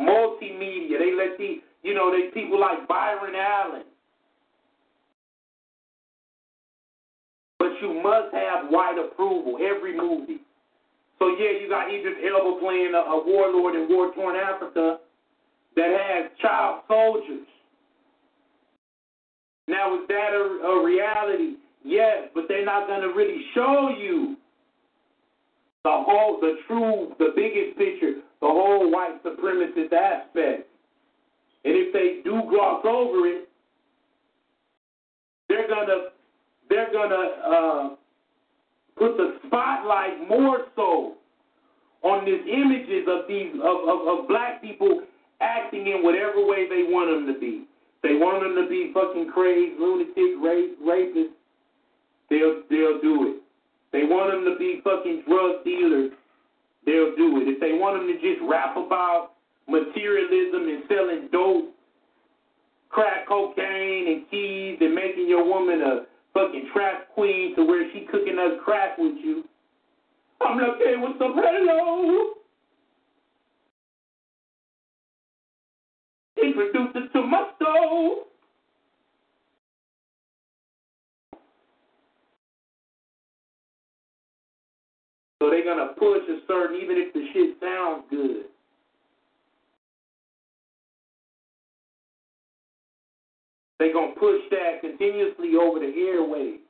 Multimedia. 0.00 0.98
They 0.98 1.12
let 1.16 1.38
the, 1.38 1.56
you 1.82 1.94
know, 1.94 2.12
they 2.12 2.30
people 2.38 2.60
like 2.60 2.86
Byron 2.88 3.34
Allen. 3.34 3.84
But 7.58 7.70
you 7.80 8.00
must 8.02 8.34
have 8.34 8.70
white 8.70 8.98
approval 8.98 9.56
every 9.56 9.96
movie. 9.96 10.40
So 11.24 11.30
yeah, 11.38 11.58
you 11.58 11.70
got 11.70 11.88
Idris 11.88 12.16
Elba 12.20 12.60
playing 12.60 12.92
a, 12.94 12.98
a 12.98 13.24
warlord 13.24 13.76
in 13.76 13.88
war-torn 13.88 14.36
Africa 14.36 14.98
that 15.74 15.88
has 15.88 16.30
child 16.38 16.82
soldiers. 16.86 17.46
Now, 19.66 19.94
is 19.94 20.02
that 20.08 20.34
a, 20.34 20.66
a 20.66 20.84
reality? 20.84 21.54
Yes, 21.82 22.28
but 22.34 22.44
they're 22.46 22.66
not 22.66 22.86
going 22.88 23.00
to 23.00 23.08
really 23.08 23.40
show 23.54 23.94
you 23.98 24.36
the 25.84 25.90
whole, 25.92 26.40
the 26.42 26.56
true, 26.66 27.14
the 27.18 27.32
biggest 27.34 27.78
picture, 27.78 28.20
the 28.42 28.46
whole 28.46 28.90
white 28.90 29.24
supremacist 29.24 29.94
aspect. 29.94 30.68
And 31.64 31.74
if 31.74 31.94
they 31.94 32.20
do 32.22 32.42
gloss 32.50 32.84
over 32.84 33.26
it, 33.28 33.48
they're 35.48 35.68
gonna, 35.68 36.08
they're 36.68 36.92
gonna 36.92 37.14
uh, 37.46 37.96
put 38.96 39.16
the 39.16 39.38
spotlight 39.46 40.28
more 40.28 40.66
so 40.76 41.14
on 42.02 42.24
these 42.24 42.44
images 42.46 43.08
of 43.08 43.26
these 43.28 43.54
of, 43.54 43.88
of, 43.88 43.98
of 44.06 44.28
black 44.28 44.60
people 44.62 45.02
acting 45.40 45.86
in 45.86 46.02
whatever 46.02 46.44
way 46.44 46.68
they 46.68 46.84
want 46.86 47.10
them 47.10 47.32
to 47.32 47.38
be. 47.40 47.64
They 48.02 48.14
want 48.14 48.44
them 48.44 48.54
to 48.62 48.68
be 48.68 48.92
fucking 48.92 49.32
crazed, 49.32 49.80
lunatic, 49.80 50.36
rape, 50.42 50.78
rapists. 50.84 51.34
They'll 52.28 52.62
they'll 52.68 53.00
do 53.00 53.34
it. 53.34 53.42
They 53.92 54.04
want 54.04 54.32
them 54.32 54.44
to 54.52 54.58
be 54.58 54.80
fucking 54.84 55.22
drug 55.26 55.64
dealers. 55.64 56.12
They'll 56.84 57.16
do 57.16 57.40
it. 57.40 57.48
If 57.48 57.60
they 57.60 57.72
want 57.72 57.96
them 57.96 58.06
to 58.06 58.16
just 58.20 58.42
rap 58.44 58.76
about 58.76 59.30
materialism 59.66 60.68
and 60.68 60.82
selling 60.88 61.28
dope, 61.32 61.72
crack 62.90 63.26
cocaine 63.26 64.06
and 64.12 64.30
keys 64.30 64.76
and 64.80 64.94
making 64.94 65.28
your 65.28 65.44
woman 65.44 65.80
a 65.80 65.94
fucking 66.34 66.68
trap 66.74 67.08
queen 67.14 67.54
to 67.56 67.64
where 67.64 67.90
she 67.92 68.06
cooking 68.10 68.38
us 68.38 68.60
crack 68.64 68.98
with 68.98 69.16
you. 69.22 69.44
I'm 70.40 70.58
like, 70.58 70.78
hey, 70.78 70.94
what's 70.98 71.14
up? 71.20 71.32
Hello. 71.34 72.34
Introduce 76.36 76.90
it 76.96 77.12
to 77.12 77.22
my 77.22 77.50
stove. 77.56 78.18
So 85.40 85.50
they're 85.50 85.64
gonna 85.64 85.92
push 85.98 86.22
a 86.28 86.40
certain, 86.46 86.80
even 86.82 86.96
if 86.98 87.12
the 87.14 87.26
shit 87.32 87.56
sounds 87.60 88.04
good. 88.10 88.46
They're 93.78 93.92
gonna 93.92 94.14
push 94.14 94.40
that 94.50 94.80
continuously 94.80 95.56
over 95.60 95.80
the 95.80 95.86
airwaves. 95.86 96.60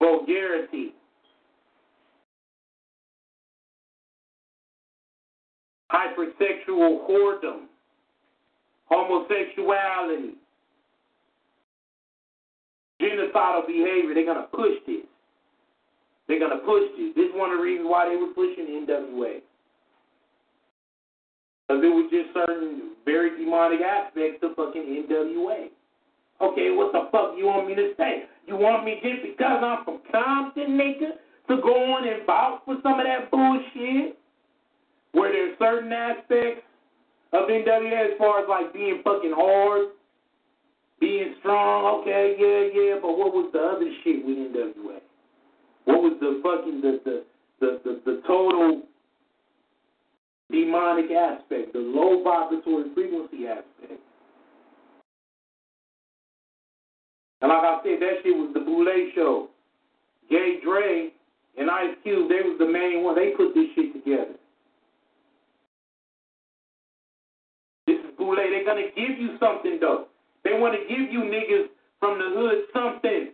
Vulgarity. 0.00 0.94
Hypersexual 5.90 7.08
whoredom. 7.08 7.66
Homosexuality. 8.90 10.34
Genocidal 13.00 13.66
behavior. 13.66 14.14
They're 14.14 14.26
gonna 14.26 14.48
push 14.54 14.74
this. 14.86 15.06
They're 16.28 16.38
gonna 16.38 16.58
push 16.58 16.84
this. 16.96 17.14
This 17.16 17.26
is 17.26 17.34
one 17.34 17.50
of 17.50 17.58
the 17.58 17.62
reasons 17.62 17.88
why 17.88 18.08
they 18.08 18.16
were 18.16 18.28
pushing 18.28 18.66
the 18.66 18.92
NWA. 18.92 19.40
Because 21.68 21.84
it 21.84 21.92
was 21.92 22.08
just 22.08 22.32
certain 22.32 22.96
very 23.04 23.36
demonic 23.36 23.80
aspects 23.84 24.40
of 24.42 24.56
fucking 24.56 25.04
NWA. 25.04 25.68
Okay, 26.40 26.70
what 26.70 26.92
the 26.92 27.12
fuck 27.12 27.36
you 27.36 27.44
want 27.44 27.68
me 27.68 27.74
to 27.74 27.92
say? 27.98 28.24
You 28.46 28.56
want 28.56 28.84
me 28.84 28.96
just 29.02 29.20
because 29.20 29.60
I'm 29.60 29.84
from 29.84 30.00
Compton, 30.10 30.78
nigga, 30.78 31.20
to 31.48 31.60
go 31.60 31.76
on 31.92 32.08
and 32.08 32.24
vouch 32.24 32.62
for 32.64 32.76
some 32.82 32.98
of 32.98 33.04
that 33.04 33.30
bullshit? 33.30 34.16
Where 35.12 35.32
there's 35.32 35.58
certain 35.58 35.92
aspects 35.92 36.62
of 37.32 37.48
NWA 37.48 38.12
as 38.12 38.18
far 38.18 38.40
as 38.40 38.48
like 38.48 38.72
being 38.72 39.02
fucking 39.04 39.34
hard, 39.34 39.88
being 41.00 41.34
strong, 41.40 42.00
okay, 42.00 42.36
yeah, 42.38 42.80
yeah, 42.80 42.94
but 43.00 43.12
what 43.12 43.34
was 43.34 43.50
the 43.52 43.60
other 43.60 43.90
shit 44.04 44.24
with 44.24 44.38
NWA? 44.38 45.00
What 45.84 46.02
was 46.02 46.16
the 46.20 46.40
fucking 46.42 46.80
the 46.80 47.00
the 47.04 47.24
the, 47.60 47.80
the, 47.84 48.00
the 48.04 48.22
total 48.26 48.82
demonic 50.50 51.10
aspect, 51.10 51.72
the 51.72 51.78
low 51.78 52.22
vibratory 52.22 52.92
frequency 52.94 53.46
aspect. 53.46 54.00
And 57.40 57.50
like 57.50 57.62
I 57.62 57.78
said, 57.84 58.00
that 58.00 58.22
shit 58.22 58.36
was 58.36 58.50
the 58.54 58.60
Boule 58.60 59.10
show. 59.14 59.48
Gay 60.30 60.58
Dre 60.62 61.10
and 61.56 61.70
Ice 61.70 61.94
Cube, 62.02 62.28
they 62.28 62.42
was 62.46 62.56
the 62.58 62.66
main 62.66 63.04
one. 63.04 63.14
They 63.14 63.30
put 63.36 63.54
this 63.54 63.66
shit 63.74 63.92
together. 63.92 64.34
This 67.86 67.96
is 67.96 68.16
Boule. 68.18 68.36
They're 68.36 68.64
gonna 68.64 68.90
give 68.96 69.18
you 69.18 69.36
something 69.38 69.78
though. 69.80 70.06
They 70.44 70.58
want 70.58 70.74
to 70.74 70.82
give 70.88 71.12
you 71.12 71.20
niggas 71.20 71.68
from 72.00 72.18
the 72.18 72.30
hood 72.34 72.64
something. 72.72 73.32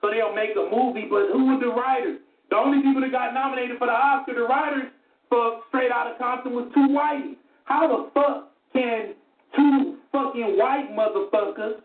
So 0.00 0.10
they'll 0.10 0.34
make 0.34 0.56
a 0.56 0.64
movie, 0.64 1.06
but 1.10 1.28
who 1.32 1.46
were 1.46 1.60
the 1.60 1.68
writers? 1.68 2.20
The 2.48 2.56
only 2.56 2.82
people 2.82 3.02
that 3.02 3.12
got 3.12 3.34
nominated 3.34 3.78
for 3.78 3.86
the 3.86 3.92
Oscar, 3.92 4.34
the 4.34 4.42
writers 4.42 4.90
for 5.30 5.60
Straight 5.68 5.90
Outta 5.90 6.16
Compton 6.18 6.52
was 6.52 6.70
two 6.74 6.88
whiteys. 6.90 7.36
How 7.64 7.86
the 7.86 8.10
fuck 8.12 8.50
can 8.74 9.14
two 9.56 9.96
fucking 10.12 10.58
white 10.58 10.90
motherfuckers 10.90 11.80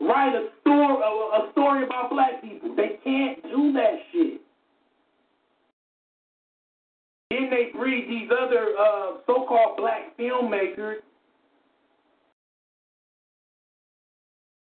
write 0.00 0.34
a 0.34 0.48
story 0.60 0.96
a, 1.02 1.42
a 1.42 1.52
story 1.52 1.84
about 1.84 2.10
black 2.10 2.40
people? 2.40 2.74
They 2.76 2.98
can't 3.02 3.42
do 3.42 3.72
that 3.72 3.94
shit. 4.12 4.40
Then 7.30 7.50
they 7.50 7.76
breed 7.76 8.06
these 8.08 8.30
other 8.30 8.74
uh, 8.78 9.18
so-called 9.26 9.76
black 9.76 10.16
filmmakers, 10.16 10.98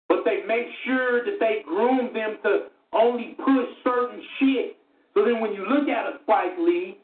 but 0.10 0.20
they 0.26 0.42
make 0.46 0.68
sure 0.86 1.24
that 1.24 1.38
they 1.40 1.62
groom 1.66 2.14
them 2.14 2.38
to 2.44 2.66
only 2.92 3.38
push 3.38 3.68
certain 3.86 4.22
shit. 4.40 4.76
So 5.14 5.24
then 5.24 5.40
when 5.40 5.54
you 5.54 5.66
look 5.66 5.88
at 5.88 6.08
a 6.08 6.20
Spike 6.24 6.58
Lee, 6.60 6.98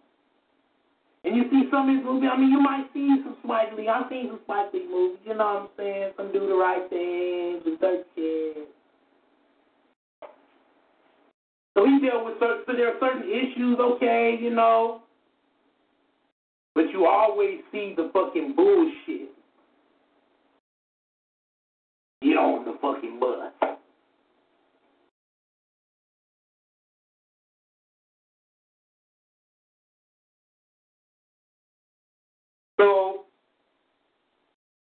and 1.24 1.36
you 1.36 1.44
see 1.50 1.70
some 1.72 1.90
of 1.90 1.96
his 1.96 2.04
movies, 2.04 2.30
I 2.32 2.38
mean, 2.38 2.52
you 2.52 2.60
might 2.60 2.88
see 2.94 3.08
some 3.24 3.38
Spike 3.44 3.78
Lee. 3.78 3.88
I've 3.88 4.10
seen 4.10 4.28
some 4.28 4.40
Spike 4.44 4.74
Lee 4.74 4.88
movies, 4.90 5.20
you 5.26 5.36
know 5.36 5.46
what 5.46 5.62
I'm 5.62 5.68
saying? 5.78 6.12
Some 6.18 6.34
do 6.34 6.40
the 6.48 6.56
right 6.56 6.90
things 6.90 7.64
and 7.66 7.78
such 7.80 8.06
shit. 8.16 8.68
So 11.76 11.86
he 11.86 12.00
dealt 12.06 12.26
with 12.26 12.36
certain, 12.40 12.64
so 12.68 12.74
there 12.74 12.90
are 12.90 13.00
certain 13.00 13.24
issues, 13.24 13.80
okay, 13.80 14.38
you 14.40 14.54
know. 14.54 15.02
But 16.76 16.90
you 16.92 17.06
always 17.08 17.60
see 17.72 17.94
the 17.96 18.10
fucking 18.14 18.54
bullshit. 18.56 19.30
Get 22.22 22.38
on 22.38 22.66
the 22.66 22.78
fucking 22.82 23.20
bus. 23.20 23.52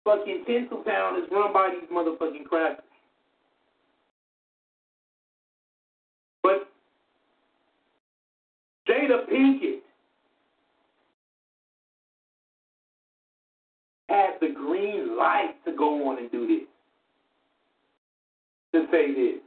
Fucking 0.06 0.46
Tinseltown 0.48 1.24
is 1.24 1.30
run 1.32 1.54
by 1.54 1.72
these 1.74 1.90
motherfucking 1.96 2.46
crackers. 2.46 2.84
But 6.42 6.68
Jada 8.88 9.28
Pinkett 9.32 9.80
had 14.08 14.32
the 14.42 14.50
green 14.54 15.18
light 15.18 15.54
to 15.66 15.72
go 15.76 16.10
on 16.10 16.18
and 16.18 16.32
do 16.32 16.48
this, 16.48 16.68
to 18.74 18.88
say 18.92 19.14
this. 19.14 19.42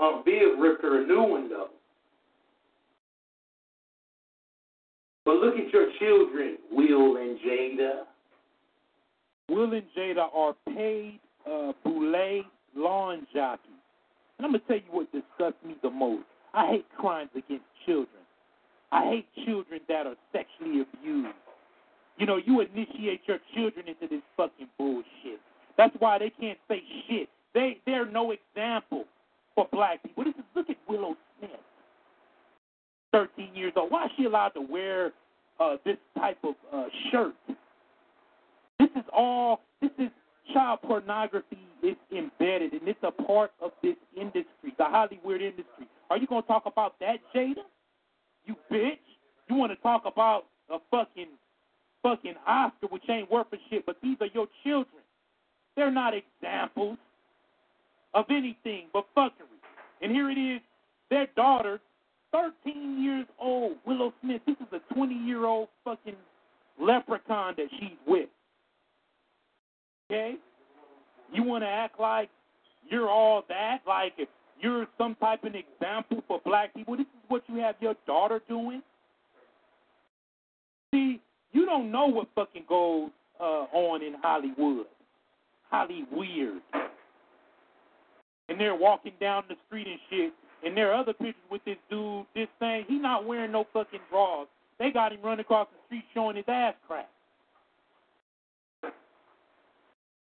Um, 0.00 0.22
Viv 0.24 0.58
ripped 0.58 0.82
her 0.82 1.02
a 1.02 1.06
new 1.06 1.22
one 1.22 1.48
though. 1.48 1.68
But 5.28 5.40
look 5.40 5.56
at 5.56 5.70
your 5.74 5.88
children, 5.98 6.56
Will 6.72 7.18
and 7.18 7.38
Jada. 7.40 8.04
Will 9.50 9.74
and 9.74 9.82
Jada 9.94 10.34
are 10.34 10.54
paid 10.74 11.20
uh, 11.46 11.72
boule 11.84 12.44
lawn 12.74 13.26
jockeys. 13.34 13.68
And 14.38 14.46
I'm 14.46 14.52
going 14.52 14.62
to 14.62 14.66
tell 14.66 14.76
you 14.76 14.90
what 14.90 15.12
disgusts 15.12 15.62
me 15.66 15.76
the 15.82 15.90
most. 15.90 16.24
I 16.54 16.70
hate 16.70 16.86
crimes 16.96 17.28
against 17.36 17.66
children. 17.84 18.22
I 18.90 19.04
hate 19.04 19.26
children 19.44 19.82
that 19.86 20.06
are 20.06 20.16
sexually 20.32 20.80
abused. 20.80 21.36
You 22.16 22.24
know, 22.24 22.38
you 22.38 22.62
initiate 22.62 23.20
your 23.26 23.38
children 23.54 23.86
into 23.86 24.08
this 24.08 24.22
fucking 24.34 24.68
bullshit. 24.78 25.40
That's 25.76 25.94
why 25.98 26.20
they 26.20 26.32
can't 26.40 26.58
say 26.68 26.80
shit. 27.06 27.28
They 27.52 27.76
they're 27.84 28.10
no 28.10 28.32
example 28.32 29.04
for 29.54 29.68
black 29.70 30.02
people. 30.02 30.24
This 30.24 30.36
is 30.36 30.44
look 30.56 30.70
at 30.70 30.76
Willow 30.88 31.16
Smith. 31.38 31.50
Thirteen 33.18 33.52
years 33.52 33.72
old. 33.74 33.90
Why 33.90 34.04
is 34.04 34.12
she 34.16 34.26
allowed 34.26 34.50
to 34.50 34.60
wear 34.60 35.10
uh, 35.58 35.76
this 35.84 35.96
type 36.16 36.38
of 36.44 36.54
uh, 36.72 36.84
shirt? 37.10 37.34
This 38.78 38.90
is 38.94 39.02
all 39.12 39.60
this 39.80 39.90
is 39.98 40.10
child 40.54 40.78
pornography 40.82 41.58
is 41.82 41.96
embedded 42.12 42.74
and 42.74 42.86
it's 42.86 42.98
a 43.02 43.10
part 43.10 43.50
of 43.60 43.72
this 43.82 43.96
industry, 44.16 44.72
the 44.78 44.84
Hollywood 44.84 45.42
industry. 45.42 45.88
Are 46.10 46.16
you 46.16 46.28
gonna 46.28 46.42
talk 46.42 46.62
about 46.66 46.94
that, 47.00 47.16
Jada? 47.34 47.62
You 48.44 48.54
bitch. 48.70 48.98
You 49.48 49.56
wanna 49.56 49.74
talk 49.82 50.04
about 50.06 50.44
a 50.70 50.78
fucking 50.88 51.26
fucking 52.04 52.34
Oscar 52.46 52.86
which 52.86 53.02
ain't 53.10 53.28
worth 53.32 53.48
a 53.52 53.56
shit, 53.68 53.84
but 53.84 53.96
these 54.00 54.16
are 54.20 54.28
your 54.32 54.46
children. 54.62 55.02
They're 55.74 55.90
not 55.90 56.14
examples 56.14 56.98
of 58.14 58.26
anything 58.30 58.86
but 58.92 59.06
fuckery. 59.16 59.58
And 60.02 60.12
here 60.12 60.30
it 60.30 60.38
is, 60.38 60.60
their 61.10 61.26
daughter, 61.34 61.80
13 62.32 63.02
years 63.02 63.26
old, 63.40 63.76
Willow 63.86 64.12
Smith. 64.22 64.42
This 64.46 64.56
is 64.60 64.66
a 64.72 64.94
20 64.94 65.14
year 65.14 65.44
old 65.44 65.68
fucking 65.84 66.16
leprechaun 66.80 67.54
that 67.56 67.66
she's 67.78 67.98
with. 68.06 68.28
Okay? 70.10 70.36
You 71.32 71.42
want 71.42 71.64
to 71.64 71.68
act 71.68 72.00
like 72.00 72.30
you're 72.88 73.08
all 73.08 73.44
that? 73.48 73.78
Like 73.86 74.14
if 74.18 74.28
you're 74.60 74.86
some 74.96 75.14
type 75.16 75.44
of 75.44 75.54
example 75.54 76.22
for 76.26 76.40
black 76.44 76.74
people? 76.74 76.96
This 76.96 77.06
is 77.06 77.28
what 77.28 77.42
you 77.46 77.56
have 77.56 77.76
your 77.80 77.94
daughter 78.06 78.40
doing? 78.48 78.82
See, 80.92 81.20
you 81.52 81.66
don't 81.66 81.90
know 81.90 82.06
what 82.06 82.28
fucking 82.34 82.64
goes 82.68 83.10
uh, 83.40 83.66
on 83.72 84.02
in 84.02 84.14
Hollywood. 84.22 84.86
Hollyweird. 85.72 86.60
And 88.48 88.58
they're 88.58 88.74
walking 88.74 89.12
down 89.20 89.44
the 89.48 89.56
street 89.66 89.86
and 89.86 89.98
shit, 90.08 90.32
and 90.64 90.76
there 90.76 90.92
are 90.92 91.00
other 91.00 91.12
pictures 91.12 91.34
with 91.50 91.64
this 91.64 91.76
dude, 91.90 92.26
this 92.34 92.48
thing. 92.58 92.84
He 92.88 92.98
not 92.98 93.26
wearing 93.26 93.52
no 93.52 93.66
fucking 93.72 94.00
drawers. 94.10 94.48
They 94.78 94.90
got 94.90 95.12
him 95.12 95.20
running 95.22 95.40
across 95.40 95.68
the 95.70 95.86
street 95.86 96.04
showing 96.14 96.36
his 96.36 96.44
ass 96.48 96.74
crack. 96.86 97.08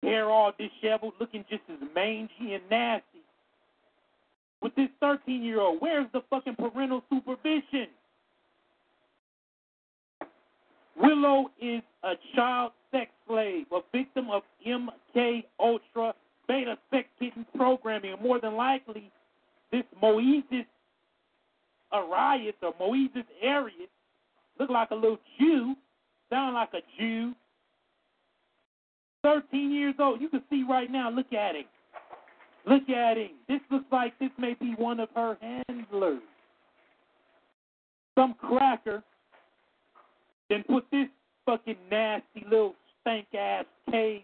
Hair 0.04 0.30
all 0.30 0.54
disheveled, 0.58 1.14
looking 1.20 1.44
just 1.50 1.64
as 1.72 1.80
mangy 1.96 2.54
and 2.54 2.64
nasty. 2.70 3.04
With 4.62 4.76
this 4.76 4.90
13 5.00 5.44
year 5.44 5.60
old, 5.60 5.82
where's 5.82 6.08
the 6.14 6.22
fucking 6.30 6.56
parental 6.56 7.04
supervision? 7.10 7.88
Willow 11.00 11.52
is 11.62 11.82
a 12.04 12.14
child 12.36 12.72
sex 12.92 13.12
slave, 13.28 13.66
a 13.72 13.82
victim 13.92 14.30
of 14.32 14.42
MK 14.66 15.44
Ultra 15.60 16.14
beta 16.48 16.78
sex 16.90 17.08
kitten 17.20 17.46
programming. 17.56 18.14
And 18.14 18.22
more 18.22 18.40
than 18.40 18.56
likely, 18.56 19.12
this 19.72 19.84
Moises 20.02 20.66
Arias 21.92 22.56
or 22.62 22.74
Moises 22.74 23.26
Arias 23.44 23.90
look 24.60 24.70
like 24.70 24.92
a 24.92 24.96
little 24.96 25.20
Jew, 25.40 25.76
sound 26.30 26.56
like 26.56 26.74
a 26.74 26.82
Jew. 27.00 27.34
13 29.24 29.72
years 29.72 29.96
old. 30.00 30.22
You 30.22 30.30
can 30.30 30.44
see 30.50 30.64
right 30.68 30.90
now, 30.90 31.10
look 31.10 31.34
at 31.34 31.56
him. 31.56 31.66
Look 32.66 32.90
at 32.90 33.18
him. 33.18 33.32
This 33.48 33.60
looks 33.72 33.86
like 33.92 34.18
this 34.20 34.30
may 34.38 34.54
be 34.54 34.74
one 34.78 35.00
of 35.00 35.10
her 35.16 35.38
handlers. 35.42 36.22
Some 38.16 38.36
cracker 38.36 39.04
then 40.50 40.64
put 40.64 40.86
this 40.92 41.08
fucking 41.46 41.78
nasty 41.92 42.46
little 42.50 42.74
stank 43.02 43.28
ass 43.38 43.66
cave 43.92 44.22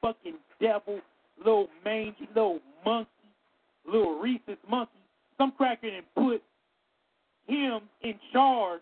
fucking 0.00 0.36
devil, 0.60 1.00
little 1.38 1.68
mangy 1.84 2.28
little 2.34 2.60
monkey, 2.84 3.10
little 3.90 4.20
rhesus 4.20 4.58
monkey. 4.68 4.92
Some 5.38 5.52
cracker 5.56 5.88
and 5.88 6.04
put 6.14 6.42
him 7.46 7.80
in 8.02 8.14
charge 8.32 8.80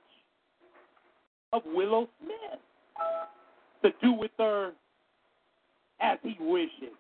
of 1.53 1.63
Willow 1.67 2.09
Smith 2.21 2.61
to 3.83 3.91
do 4.03 4.13
with 4.13 4.31
her 4.39 4.73
as 6.01 6.19
he 6.23 6.37
wishes. 6.41 6.97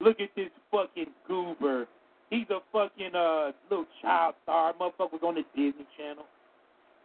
Look 0.00 0.20
at 0.20 0.30
this 0.36 0.50
fucking 0.70 1.12
goober. 1.28 1.86
He's 2.30 2.46
a 2.50 2.60
fucking 2.72 3.14
uh 3.14 3.52
little 3.68 3.86
child 4.00 4.34
star. 4.44 4.72
Motherfucker 4.74 5.12
was 5.12 5.20
on 5.24 5.34
the 5.34 5.44
Disney 5.54 5.86
Channel. 5.98 6.24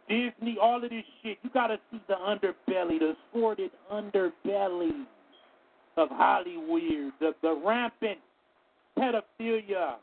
Disney, 0.08 0.56
all 0.60 0.82
of 0.82 0.90
this 0.90 1.04
shit. 1.22 1.38
You 1.42 1.50
gotta 1.52 1.78
see 1.90 2.00
the 2.08 2.14
underbelly, 2.14 2.98
the 3.00 3.16
sordid 3.32 3.72
underbelly 3.92 5.04
of 5.96 6.08
Hollywood, 6.10 7.12
the, 7.20 7.34
the 7.42 7.60
rampant 7.64 8.18
pedophilia, 8.98 9.96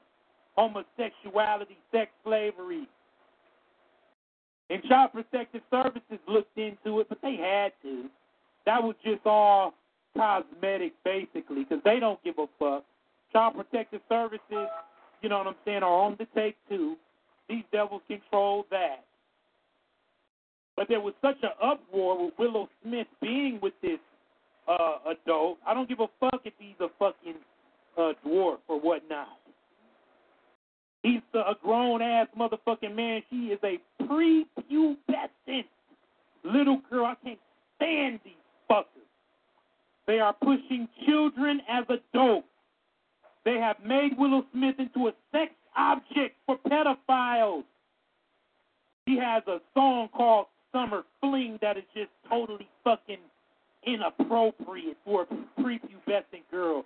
homosexuality, 0.55 1.77
sex 1.91 2.11
slavery. 2.23 2.87
And 4.69 4.83
Child 4.85 5.11
Protective 5.13 5.61
Services 5.69 6.19
looked 6.27 6.57
into 6.57 6.99
it, 6.99 7.09
but 7.09 7.19
they 7.21 7.35
had 7.35 7.73
to. 7.83 8.05
That 8.65 8.81
was 8.81 8.95
just 9.03 9.25
all 9.25 9.73
cosmetic, 10.15 10.93
basically, 11.03 11.63
because 11.63 11.83
they 11.83 11.99
don't 11.99 12.23
give 12.23 12.35
a 12.37 12.45
fuck. 12.57 12.83
Child 13.31 13.55
Protective 13.55 14.01
Services, 14.07 14.67
you 15.21 15.29
know 15.29 15.39
what 15.39 15.47
I'm 15.47 15.55
saying, 15.65 15.83
are 15.83 16.03
on 16.03 16.15
the 16.17 16.27
take 16.35 16.55
too. 16.69 16.95
These 17.49 17.63
devils 17.71 18.01
control 18.07 18.65
that. 18.71 19.03
But 20.75 20.87
there 20.87 21.01
was 21.01 21.13
such 21.21 21.37
an 21.43 21.49
uproar 21.61 22.25
with 22.25 22.33
Willow 22.39 22.69
Smith 22.83 23.07
being 23.21 23.59
with 23.61 23.73
this 23.81 23.99
uh, 24.67 24.97
adult. 25.11 25.57
I 25.67 25.73
don't 25.73 25.89
give 25.89 25.99
a 25.99 26.07
fuck 26.19 26.41
if 26.45 26.53
he's 26.57 26.75
a 26.79 26.87
fucking 26.97 27.35
uh, 27.97 28.13
dwarf 28.25 28.57
or 28.67 28.79
whatnot. 28.79 29.27
He's 31.03 31.21
a 31.33 31.53
grown 31.61 32.01
ass 32.01 32.27
motherfucking 32.37 32.95
man. 32.95 33.21
She 33.29 33.47
is 33.47 33.59
a 33.63 33.77
prepubescent 34.03 35.65
little 36.45 36.81
girl. 36.89 37.05
I 37.05 37.15
can't 37.23 37.39
stand 37.75 38.19
these 38.23 38.33
fuckers. 38.71 38.85
They 40.07 40.19
are 40.19 40.33
pushing 40.33 40.87
children 41.05 41.61
as 41.69 41.83
adults. 41.89 42.47
They 43.43 43.55
have 43.55 43.77
made 43.85 44.17
Willow 44.17 44.45
Smith 44.53 44.75
into 44.79 45.07
a 45.07 45.13
sex 45.31 45.51
object 45.75 46.35
for 46.45 46.57
pedophiles. 46.69 47.63
He 49.05 49.17
has 49.17 49.43
a 49.47 49.59
song 49.73 50.07
called 50.15 50.45
Summer 50.71 51.03
Fling 51.19 51.59
that 51.61 51.77
is 51.77 51.83
just 51.93 52.09
totally 52.29 52.67
fucking 52.83 53.17
inappropriate 53.85 54.97
for 55.03 55.23
a 55.23 55.61
prepubescent 55.61 56.43
girl. 56.49 56.85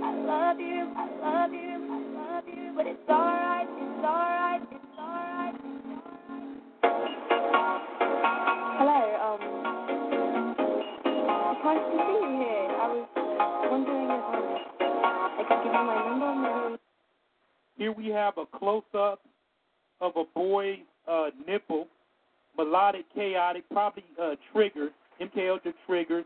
I 0.00 0.14
love 0.14 0.60
you, 0.60 0.92
I 0.96 1.06
love 1.20 1.52
you, 1.52 1.74
I 1.90 1.98
love 2.14 2.44
you. 2.46 2.72
But 2.76 2.86
it's 2.86 3.08
alright, 3.08 3.68
it's 3.68 4.04
alright, 4.04 4.62
it's 4.70 4.98
alright. 4.98 5.54
Hello, 8.78 9.00
um, 9.24 9.40
nice 11.64 11.84
to 11.84 11.96
see 12.06 12.18
you 12.22 12.30
here. 12.38 12.68
I 12.70 12.86
was 12.88 13.06
wondering 13.70 14.08
if 14.10 14.22
I 14.24 15.44
could 15.48 15.58
give 15.64 15.72
you 15.72 15.72
my 15.72 15.96
number. 16.18 16.78
Here 17.76 17.92
we 17.92 18.06
have 18.08 18.34
a 18.38 18.46
close 18.58 18.82
up 18.94 19.20
of 20.00 20.12
a 20.16 20.24
boy's 20.34 20.78
uh, 21.10 21.30
nipple, 21.46 21.86
melodic, 22.58 23.04
chaotic, 23.14 23.64
probably 23.70 24.04
uh, 24.20 24.34
triggers, 24.52 24.90
MK 25.20 25.50
Ultra 25.50 25.72
triggers, 25.86 26.24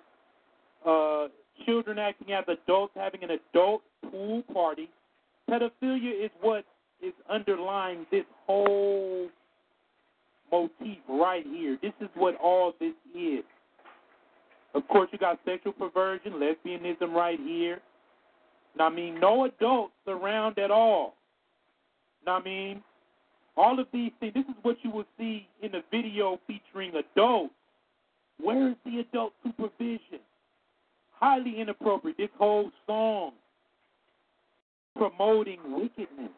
uh, 0.86 1.28
children 1.64 1.98
acting 1.98 2.32
as 2.32 2.44
adults, 2.48 2.92
having 2.96 3.22
an 3.22 3.30
adult 3.30 3.82
pool 4.10 4.42
party. 4.52 4.88
Pedophilia 5.48 6.24
is 6.24 6.30
what 6.40 6.64
is 7.02 7.12
underlying 7.30 8.06
this 8.10 8.24
whole 8.46 9.28
motif 10.50 10.98
right 11.08 11.44
here. 11.44 11.78
This 11.82 11.92
is 12.00 12.08
what 12.14 12.34
all 12.36 12.72
this 12.80 12.94
is. 13.16 13.44
Of 14.74 14.88
course, 14.88 15.08
you 15.12 15.18
got 15.18 15.38
sexual 15.44 15.72
perversion, 15.72 16.32
lesbianism 16.34 17.12
right 17.12 17.38
here. 17.38 17.80
Now, 18.76 18.86
I 18.86 18.90
mean, 18.90 19.20
no 19.20 19.44
adults 19.44 19.92
around 20.06 20.58
at 20.58 20.70
all. 20.70 21.14
Now, 22.26 22.36
I 22.38 22.42
mean, 22.42 22.82
all 23.56 23.78
of 23.78 23.86
these 23.92 24.12
things, 24.18 24.34
this 24.34 24.44
is 24.44 24.54
what 24.62 24.76
you 24.82 24.90
will 24.90 25.04
see 25.18 25.46
in 25.62 25.74
a 25.74 25.82
video 25.90 26.38
featuring 26.46 26.92
adults. 26.94 27.54
Where 28.40 28.68
is 28.70 28.76
the 28.84 29.00
adult 29.00 29.32
supervision? 29.44 30.20
Highly 31.12 31.60
inappropriate. 31.60 32.16
This 32.16 32.30
whole 32.38 32.70
song 32.86 33.32
promoting 34.96 35.58
wickedness. 35.66 36.30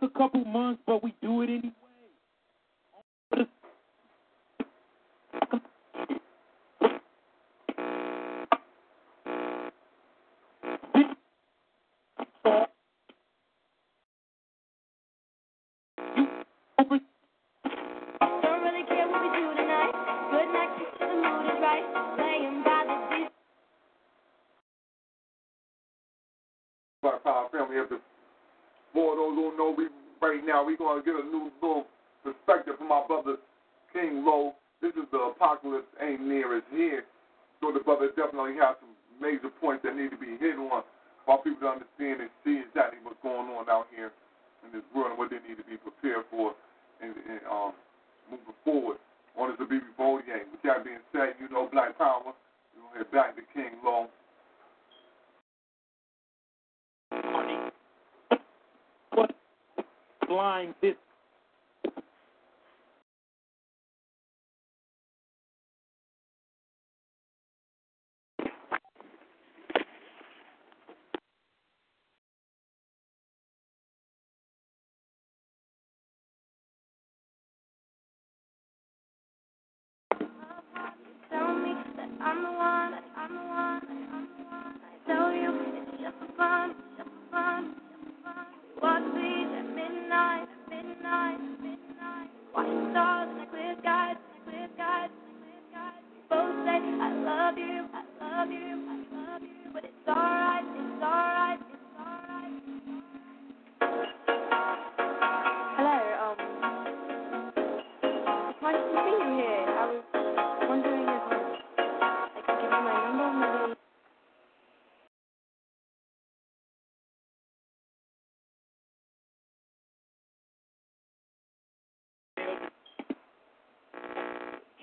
Just 0.00 0.12
a 0.14 0.18
couple 0.18 0.44
months, 0.44 0.82
but 0.86 1.02
we 1.02 1.14
do 1.22 1.42
it 1.42 1.46
anyway. 1.46 1.72
Now 30.58 30.66
we 30.66 30.76
gonna 30.76 31.06
get 31.06 31.14
a 31.14 31.22
new 31.22 31.54
little 31.62 31.86
perspective 32.26 32.74
from 32.78 32.90
our 32.90 33.06
brother 33.06 33.38
King 33.94 34.26
Low. 34.26 34.58
This 34.82 34.90
is 34.98 35.06
the 35.14 35.30
apocalypse 35.30 35.86
ain't 36.02 36.18
near 36.20 36.58
as 36.58 36.66
here, 36.74 37.06
so 37.62 37.70
the 37.70 37.78
brother 37.78 38.10
definitely 38.18 38.58
has 38.58 38.74
some 38.82 38.90
major 39.22 39.54
points 39.62 39.86
that 39.86 39.94
need 39.94 40.10
to 40.10 40.18
be 40.18 40.34
hit 40.42 40.58
on 40.58 40.82
for 41.22 41.38
people 41.46 41.62
to 41.62 41.78
understand 41.78 42.26
and 42.26 42.30
see 42.42 42.58
exactly 42.58 42.98
what's 43.06 43.22
going 43.22 43.46
on 43.54 43.70
out 43.70 43.86
here 43.94 44.10
in 44.66 44.74
this 44.74 44.82
world 44.90 45.14
and 45.14 45.18
what 45.18 45.30
they 45.30 45.38
need 45.46 45.62
to 45.62 45.66
be 45.70 45.78
prepared 45.78 46.26
for 46.26 46.58
and, 47.06 47.14
and 47.14 47.38
um, 47.46 47.70
moving 48.26 48.58
forward. 48.66 48.98
On 49.38 49.54
this 49.54 49.62
BB 49.62 49.94
Bolier. 49.94 50.42
With 50.50 50.62
that 50.66 50.82
being 50.82 50.98
said, 51.14 51.38
you 51.38 51.46
know 51.54 51.70
Black 51.70 51.94
Power. 51.94 52.34
We're 52.74 52.82
gonna 52.82 53.06
head 53.06 53.10
back 53.14 53.38
to 53.38 53.42
King 53.54 53.78
Low. 53.86 54.10
What 59.14 59.30
blind 60.28 60.74
this 60.82 60.96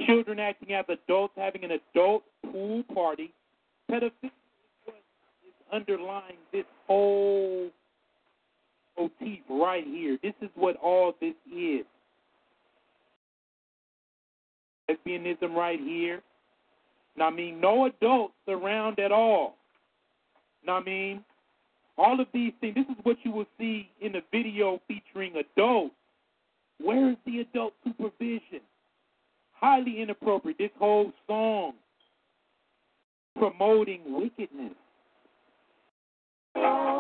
children 0.05 0.39
acting 0.39 0.73
as 0.73 0.85
adults, 0.89 1.33
having 1.37 1.63
an 1.63 1.71
adult 1.71 2.23
pool 2.51 2.83
party. 2.93 3.31
Pedophilia 3.89 4.11
is 4.23 4.31
what 4.85 4.95
is 5.45 5.53
underlying 5.73 6.37
this 6.51 6.65
whole 6.87 7.69
motif 8.97 9.39
right 9.49 9.83
here. 9.85 10.17
This 10.23 10.33
is 10.41 10.49
what 10.55 10.75
all 10.77 11.13
this 11.19 11.35
is. 11.53 11.85
Lesbianism 14.89 15.53
right 15.55 15.79
here. 15.79 16.21
Now, 17.17 17.27
I 17.27 17.31
mean, 17.31 17.59
no 17.59 17.85
adults 17.85 18.33
around 18.47 18.99
at 18.99 19.11
all. 19.11 19.55
Now, 20.65 20.77
I 20.77 20.83
mean, 20.83 21.23
all 21.97 22.19
of 22.19 22.27
these 22.33 22.53
things, 22.59 22.75
this 22.75 22.85
is 22.89 22.97
what 23.03 23.17
you 23.23 23.31
will 23.31 23.47
see 23.57 23.89
in 24.01 24.15
a 24.15 24.21
video 24.31 24.81
featuring 24.87 25.33
adults. 25.35 25.95
Where 26.79 27.11
is 27.11 27.17
the 27.25 27.39
adult 27.39 27.73
supervision? 27.83 28.61
Highly 29.59 30.01
inappropriate. 30.01 30.57
This 30.57 30.71
whole 30.77 31.11
song 31.27 31.73
promoting 33.37 34.01
wickedness. 34.07 34.73
Oh. 36.55 36.94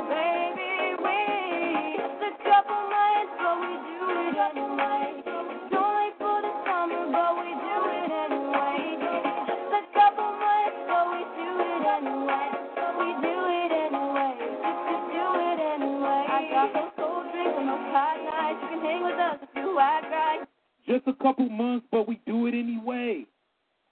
Just 20.87 21.07
a 21.07 21.13
couple 21.13 21.49
months, 21.49 21.85
but 21.91 22.07
we 22.07 22.19
do 22.25 22.47
it 22.47 22.53
anyway. 22.53 23.25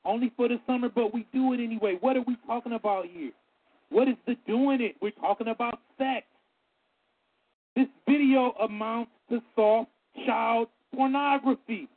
Only 0.05 0.31
for 0.35 0.47
the 0.47 0.59
summer, 0.67 0.89
but 0.93 1.13
we 1.13 1.25
do 1.33 1.53
it 1.53 1.59
anyway. 1.59 1.97
What 1.99 2.17
are 2.17 2.23
we 2.27 2.37
talking 2.45 2.73
about 2.73 3.05
here? 3.05 3.31
What 3.89 4.07
is 4.07 4.15
the 4.27 4.35
doing 4.47 4.81
it? 4.81 4.95
We're 5.01 5.11
talking 5.11 5.47
about 5.47 5.79
sex. 5.97 6.25
This 7.75 7.87
video 8.07 8.51
amounts 8.61 9.11
to 9.29 9.41
soft 9.55 9.89
child 10.25 10.67
pornography. 10.95 11.87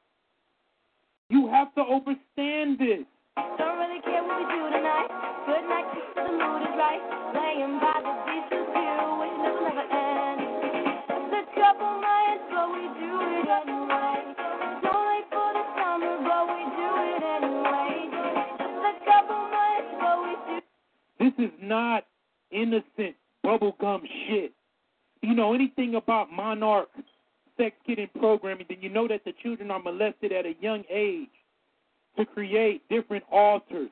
You 1.28 1.48
have 1.48 1.74
to 1.74 1.82
understand 1.82 2.78
this. 2.78 3.04
Don't 3.58 3.78
really 3.78 4.00
care 4.02 4.22
what 4.22 4.38
we 4.38 4.44
do 4.54 4.75
is 21.38 21.50
not 21.60 22.06
innocent 22.50 23.16
bubblegum 23.44 24.02
shit. 24.28 24.52
You 25.22 25.34
know 25.34 25.54
anything 25.54 25.94
about 25.94 26.32
monarch 26.32 26.88
sex 27.56 27.74
kitten 27.86 28.08
programming, 28.18 28.66
then 28.68 28.78
you 28.80 28.88
know 28.88 29.08
that 29.08 29.24
the 29.24 29.32
children 29.42 29.70
are 29.70 29.80
molested 29.82 30.32
at 30.32 30.46
a 30.46 30.54
young 30.60 30.84
age 30.90 31.28
to 32.18 32.24
create 32.26 32.82
different 32.88 33.24
alters. 33.30 33.90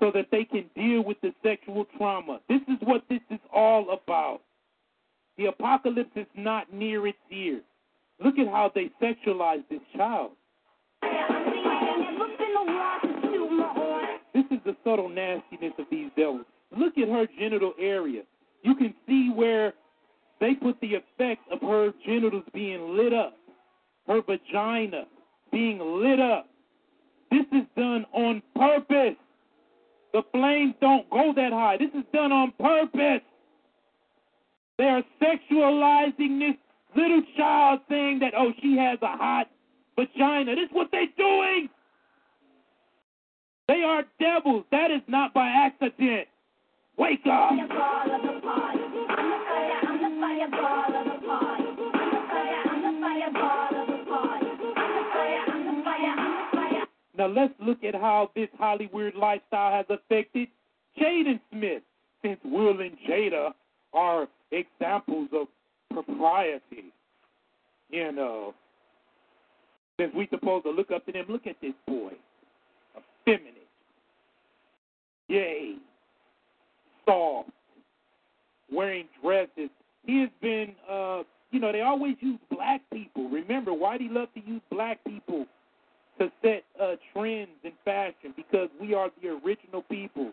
so 0.00 0.10
that 0.12 0.26
they 0.30 0.44
can 0.44 0.64
deal 0.74 1.02
with 1.04 1.20
the 1.22 1.32
sexual 1.42 1.86
trauma. 1.96 2.40
This 2.48 2.60
is 2.68 2.78
what 2.80 3.04
this 3.08 3.20
is 3.30 3.38
all 3.54 3.90
about. 3.90 4.40
The 5.38 5.46
apocalypse 5.46 6.10
is 6.16 6.26
not 6.36 6.72
near 6.72 7.06
its 7.06 7.18
ear. 7.30 7.60
Look 8.22 8.38
at 8.38 8.48
how 8.48 8.70
they 8.74 8.90
sexualize 9.02 9.62
this 9.70 9.80
child. 9.96 10.32
This 14.50 14.58
is 14.58 14.64
the 14.64 14.76
subtle 14.84 15.08
nastiness 15.08 15.72
of 15.78 15.86
these 15.90 16.10
devils. 16.16 16.44
Look 16.76 16.98
at 16.98 17.08
her 17.08 17.26
genital 17.38 17.72
area. 17.78 18.22
You 18.62 18.74
can 18.74 18.94
see 19.06 19.30
where 19.34 19.74
they 20.40 20.54
put 20.54 20.80
the 20.80 20.94
effect 20.94 21.42
of 21.50 21.60
her 21.60 21.92
genitals 22.04 22.44
being 22.52 22.96
lit 22.96 23.12
up, 23.12 23.36
her 24.06 24.20
vagina 24.22 25.04
being 25.52 25.78
lit 25.78 26.20
up. 26.20 26.48
This 27.30 27.46
is 27.52 27.66
done 27.76 28.04
on 28.12 28.42
purpose. 28.56 29.16
The 30.12 30.22
flames 30.32 30.74
don't 30.80 31.08
go 31.10 31.32
that 31.34 31.52
high. 31.52 31.76
This 31.76 31.90
is 31.94 32.04
done 32.12 32.32
on 32.32 32.52
purpose. 32.58 33.22
They 34.78 34.84
are 34.84 35.02
sexualizing 35.22 36.38
this 36.38 36.56
little 36.96 37.22
child 37.36 37.80
saying 37.88 38.20
that, 38.20 38.32
oh, 38.36 38.52
she 38.60 38.76
has 38.76 38.98
a 39.02 39.16
hot 39.16 39.48
vagina. 39.96 40.54
This 40.54 40.64
is 40.64 40.70
what 40.72 40.88
they're 40.90 41.06
doing. 41.16 41.68
They 43.68 43.82
are 43.82 44.04
devils. 44.20 44.64
That 44.70 44.90
is 44.90 45.00
not 45.06 45.32
by 45.32 45.48
accident. 45.48 46.28
Wake 46.98 47.26
up. 47.26 47.50
Now 57.16 57.26
let's 57.28 57.54
look 57.60 57.82
at 57.84 57.94
how 57.94 58.30
this 58.34 58.48
Hollywood 58.58 59.14
lifestyle 59.14 59.72
has 59.72 59.86
affected 59.88 60.48
Jaden 61.00 61.40
Smith, 61.52 61.82
since 62.22 62.38
Will 62.44 62.80
and 62.80 62.96
Jada 63.08 63.52
are 63.92 64.28
examples 64.50 65.28
of 65.32 65.46
propriety. 65.92 66.92
You 67.90 68.12
know, 68.12 68.54
since 69.98 70.12
we're 70.14 70.28
supposed 70.30 70.64
to 70.64 70.70
look 70.70 70.90
up 70.90 71.06
to 71.06 71.12
them, 71.12 71.26
look 71.28 71.46
at 71.46 71.56
this 71.62 71.74
boy, 71.86 72.12
effeminate, 73.26 73.68
yay, 75.28 75.76
soft, 77.04 77.50
wearing 78.70 79.06
dresses. 79.22 79.70
He 80.06 80.20
has 80.20 80.30
been, 80.40 80.74
uh, 80.90 81.22
you 81.50 81.60
know, 81.60 81.72
they 81.72 81.80
always 81.80 82.16
use 82.20 82.38
black 82.50 82.82
people. 82.92 83.28
Remember, 83.28 83.72
why 83.72 83.98
do 83.98 84.04
he 84.04 84.10
love 84.10 84.28
to 84.34 84.40
use 84.44 84.60
black 84.70 85.02
people 85.04 85.46
to 86.18 86.30
set 86.42 86.64
uh, 86.80 86.96
trends 87.12 87.50
in 87.62 87.72
fashion? 87.84 88.34
Because 88.36 88.68
we 88.80 88.94
are 88.94 89.10
the 89.22 89.28
original 89.28 89.82
people. 89.82 90.32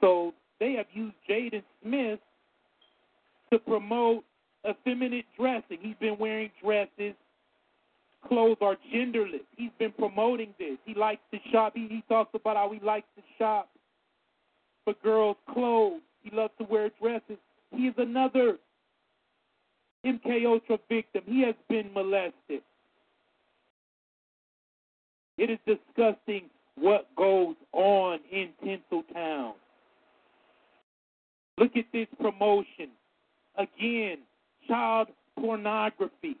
So 0.00 0.34
they 0.60 0.72
have 0.72 0.86
used 0.92 1.14
Jaden 1.28 1.62
Smith 1.82 2.20
to 3.52 3.58
promote 3.60 4.24
effeminate 4.68 5.26
dressing. 5.38 5.78
He's 5.80 5.96
been 6.00 6.18
wearing 6.18 6.50
dresses. 6.62 7.14
Clothes 8.28 8.58
are 8.60 8.76
genderless. 8.92 9.44
He's 9.56 9.70
been 9.78 9.92
promoting 9.92 10.54
this. 10.58 10.78
He 10.84 10.94
likes 10.94 11.22
to 11.32 11.38
shop. 11.52 11.72
He, 11.74 11.86
he 11.88 12.02
talks 12.08 12.30
about 12.34 12.56
how 12.56 12.70
he 12.72 12.80
likes 12.84 13.06
to 13.16 13.22
shop 13.38 13.68
for 14.84 14.94
girls' 15.02 15.36
clothes. 15.52 16.00
He 16.22 16.34
loves 16.34 16.52
to 16.58 16.64
wear 16.64 16.90
dresses. 17.00 17.38
He 17.72 17.86
is 17.86 17.94
another 17.98 18.56
MK 20.04 20.46
Ultra 20.46 20.78
victim. 20.88 21.22
He 21.26 21.42
has 21.42 21.54
been 21.68 21.92
molested. 21.92 22.62
It 25.38 25.50
is 25.50 25.58
disgusting 25.66 26.44
what 26.76 27.06
goes 27.16 27.56
on 27.72 28.20
in 28.30 28.50
Tinseltown. 28.64 29.52
Look 31.58 31.76
at 31.76 31.84
this 31.92 32.06
promotion. 32.20 32.90
Again, 33.56 34.18
child 34.68 35.08
pornography, 35.38 36.36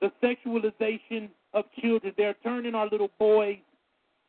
the 0.00 0.12
sexualization 0.22 1.28
of 1.52 1.64
children. 1.80 2.12
They're 2.16 2.36
turning 2.42 2.74
our 2.74 2.88
little 2.88 3.10
boys 3.18 3.58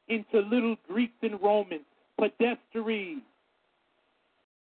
into 0.07 0.39
little 0.39 0.75
Greeks 0.87 1.13
and 1.21 1.41
Romans. 1.41 1.81
Pedestry 2.19 3.17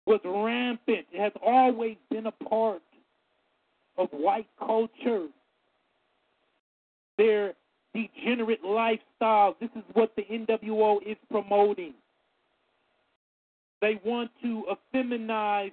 was 0.07 0.21
rampant. 0.25 1.07
It 1.13 1.21
has 1.21 1.33
always 1.45 1.97
been 2.11 2.27
a 2.27 2.33
part 2.33 2.83
of 3.97 4.09
white 4.11 4.49
culture. 4.59 5.27
Their 7.19 7.55
degenerate 7.95 8.63
lifestyles. 8.65 9.55
This 9.61 9.71
is 9.77 9.83
what 9.93 10.15
the 10.17 10.23
NWO 10.23 10.99
is 11.07 11.17
promoting. 11.31 11.95
They 13.81 14.01
want 14.05 14.31
to 14.43 14.65
effeminize 14.95 15.73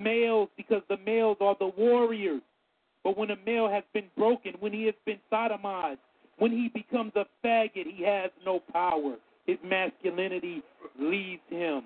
males 0.00 0.48
because 0.56 0.82
the 0.88 0.98
males 1.04 1.36
are 1.40 1.56
the 1.58 1.72
warriors. 1.76 2.42
But 3.08 3.16
when 3.16 3.30
a 3.30 3.38
male 3.46 3.70
has 3.70 3.84
been 3.94 4.04
broken, 4.18 4.52
when 4.60 4.74
he 4.74 4.84
has 4.84 4.94
been 5.06 5.16
sodomized, 5.32 5.96
when 6.36 6.52
he 6.52 6.68
becomes 6.68 7.12
a 7.16 7.24
faggot, 7.42 7.86
he 7.86 8.04
has 8.04 8.30
no 8.44 8.60
power. 8.70 9.14
His 9.46 9.56
masculinity 9.64 10.62
leaves 11.00 11.40
him. 11.48 11.84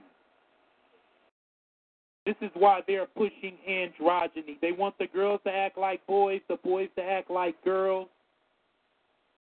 This 2.27 2.35
is 2.41 2.51
why 2.55 2.81
they're 2.89 3.07
pushing 3.07 3.57
androgyny. 3.71 4.61
They 4.61 4.73
want 4.73 4.99
the 4.99 5.07
girls 5.07 5.39
to 5.47 5.53
act 5.53 5.79
like 5.79 6.05
boys, 6.09 6.41
the 6.49 6.57
boys 6.57 6.89
to 6.97 7.05
act 7.05 7.31
like 7.31 7.55
girls, 7.63 8.09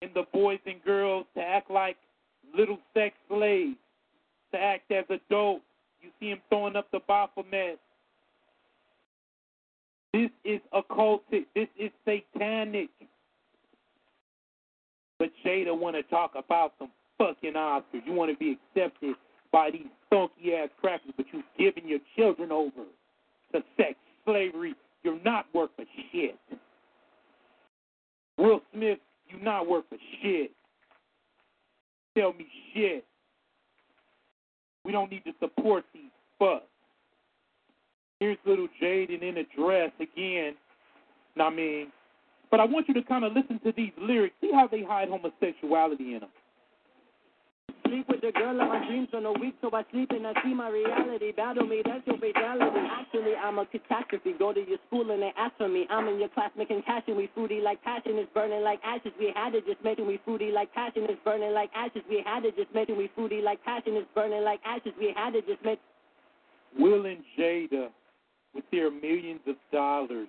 and 0.04 0.12
the 0.14 0.26
boys 0.32 0.60
and 0.68 0.84
girls 0.84 1.26
to 1.36 1.42
act 1.42 1.72
like 1.72 1.98
little 2.56 2.78
sex 2.94 3.16
slaves, 3.28 3.76
to 4.54 4.60
act 4.60 4.92
as 4.92 5.06
adults. 5.10 5.64
You 6.00 6.12
see 6.20 6.30
him 6.30 6.42
throwing 6.50 6.76
up 6.76 6.92
the 6.92 7.00
Baphomet. 7.08 7.80
This 10.16 10.32
is 10.46 10.62
occultic. 10.74 11.46
This 11.56 11.68
is 11.78 11.92
satanic. 12.06 12.90
But 15.20 15.30
Jada 15.46 15.78
want 15.78 15.98
to 15.98 16.04
talk 16.04 16.32
about 16.38 16.72
some 16.80 16.90
fucking 17.18 17.52
Oscars. 17.54 18.06
You 18.06 18.14
want 18.14 18.32
to 18.32 18.38
be 18.38 18.58
accepted 18.76 19.16
by 19.52 19.72
these 19.72 19.88
funky 20.10 20.54
ass 20.54 20.70
crackers, 20.80 21.12
but 21.18 21.26
you've 21.34 21.44
given 21.60 21.86
your 21.86 22.00
children 22.16 22.54
over 22.54 22.84
to 23.52 23.62
sex 23.76 23.96
slavery. 24.24 24.74
You're 25.04 25.22
not 25.26 25.48
worth 25.54 25.72
a 25.80 25.86
shit. 26.14 26.40
Will 28.38 28.62
Smith, 28.74 29.00
you're 29.28 29.44
not 29.44 29.68
worth 29.68 29.86
a 29.92 29.98
shit. 30.22 30.52
Tell 32.18 32.32
me 32.32 32.48
shit. 32.74 33.04
We 34.86 34.94
don't 34.94 35.12
need 35.12 35.26
to 35.26 35.34
support 35.42 35.84
these 35.94 36.04
fucks. 36.42 36.62
Here's 38.20 38.38
little 38.46 38.68
Jaden 38.82 39.22
in 39.22 39.38
a 39.38 39.44
dress 39.58 39.92
again. 40.00 40.54
I 41.40 41.50
mean, 41.50 41.88
but 42.50 42.60
I 42.60 42.66
want 42.66 42.88
you 42.88 42.94
to 42.94 43.04
kind 43.04 43.26
of 43.26 43.34
listen 43.34 43.60
to 43.66 43.74
these 43.76 43.92
lyrics. 44.00 44.36
See 44.40 44.52
how 44.54 44.68
they 44.68 44.84
hide 44.84 45.10
homosexuality 45.10 46.14
in 46.14 46.22
them. 46.22 46.30
Sleep 47.86 48.08
with 48.10 48.22
the 48.22 48.32
girl 48.32 48.60
of 48.60 48.68
my 48.68 48.88
dreams 48.88 49.10
on 49.14 49.26
a 49.26 49.34
week, 49.34 49.56
so 49.62 49.70
I 49.72 49.84
sleep 49.92 50.10
and 50.12 50.26
I 50.26 50.34
see 50.44 50.54
my 50.54 50.70
reality. 50.70 51.32
Battle 51.34 51.68
me, 51.68 51.82
that's 51.86 52.02
your 52.08 52.18
fatality. 52.18 52.80
Actually, 52.90 53.36
I'm 53.36 53.60
a 53.60 53.66
catastrophe. 53.66 54.34
Go 54.40 54.54
to 54.54 54.60
your 54.60 54.80
school 54.88 55.12
and 55.12 55.22
they 55.22 55.32
ask 55.38 55.56
for 55.58 55.68
me. 55.68 55.86
I'm 55.92 56.08
in 56.08 56.20
your 56.20 56.30
class 56.30 56.50
making 56.58 56.82
cash 56.84 57.04
and 57.08 57.18
we 57.18 57.30
fruity 57.36 57.62
like 57.62 57.84
passion 57.84 58.18
is 58.18 58.28
burning 58.34 58.64
like 58.64 58.80
ashes. 58.84 59.12
We 59.20 59.32
had 59.36 59.54
it 59.54 59.68
just 59.68 59.84
making 59.84 60.08
we 60.08 60.20
fruity 60.26 60.52
like 60.52 60.74
passion 60.74 61.04
is 61.04 61.18
burning 61.24 61.54
like 61.54 61.70
ashes. 61.76 62.02
We 62.10 62.24
had 62.26 62.46
it 62.46 62.56
just 62.56 62.74
making 62.74 62.98
we 62.98 63.12
fruity 63.14 63.42
like 63.42 63.64
passion 63.64 63.96
is 63.98 64.06
burning 64.16 64.44
like 64.44 64.62
ashes. 64.66 64.94
We 64.98 65.14
had 65.16 65.36
it 65.36 65.46
just 65.46 65.64
make. 65.64 65.80
Will 66.80 67.06
and 67.06 67.24
Jada, 67.38 67.90
with 68.56 68.64
their 68.72 68.90
millions 68.90 69.42
of 69.48 69.56
dollars, 69.72 70.28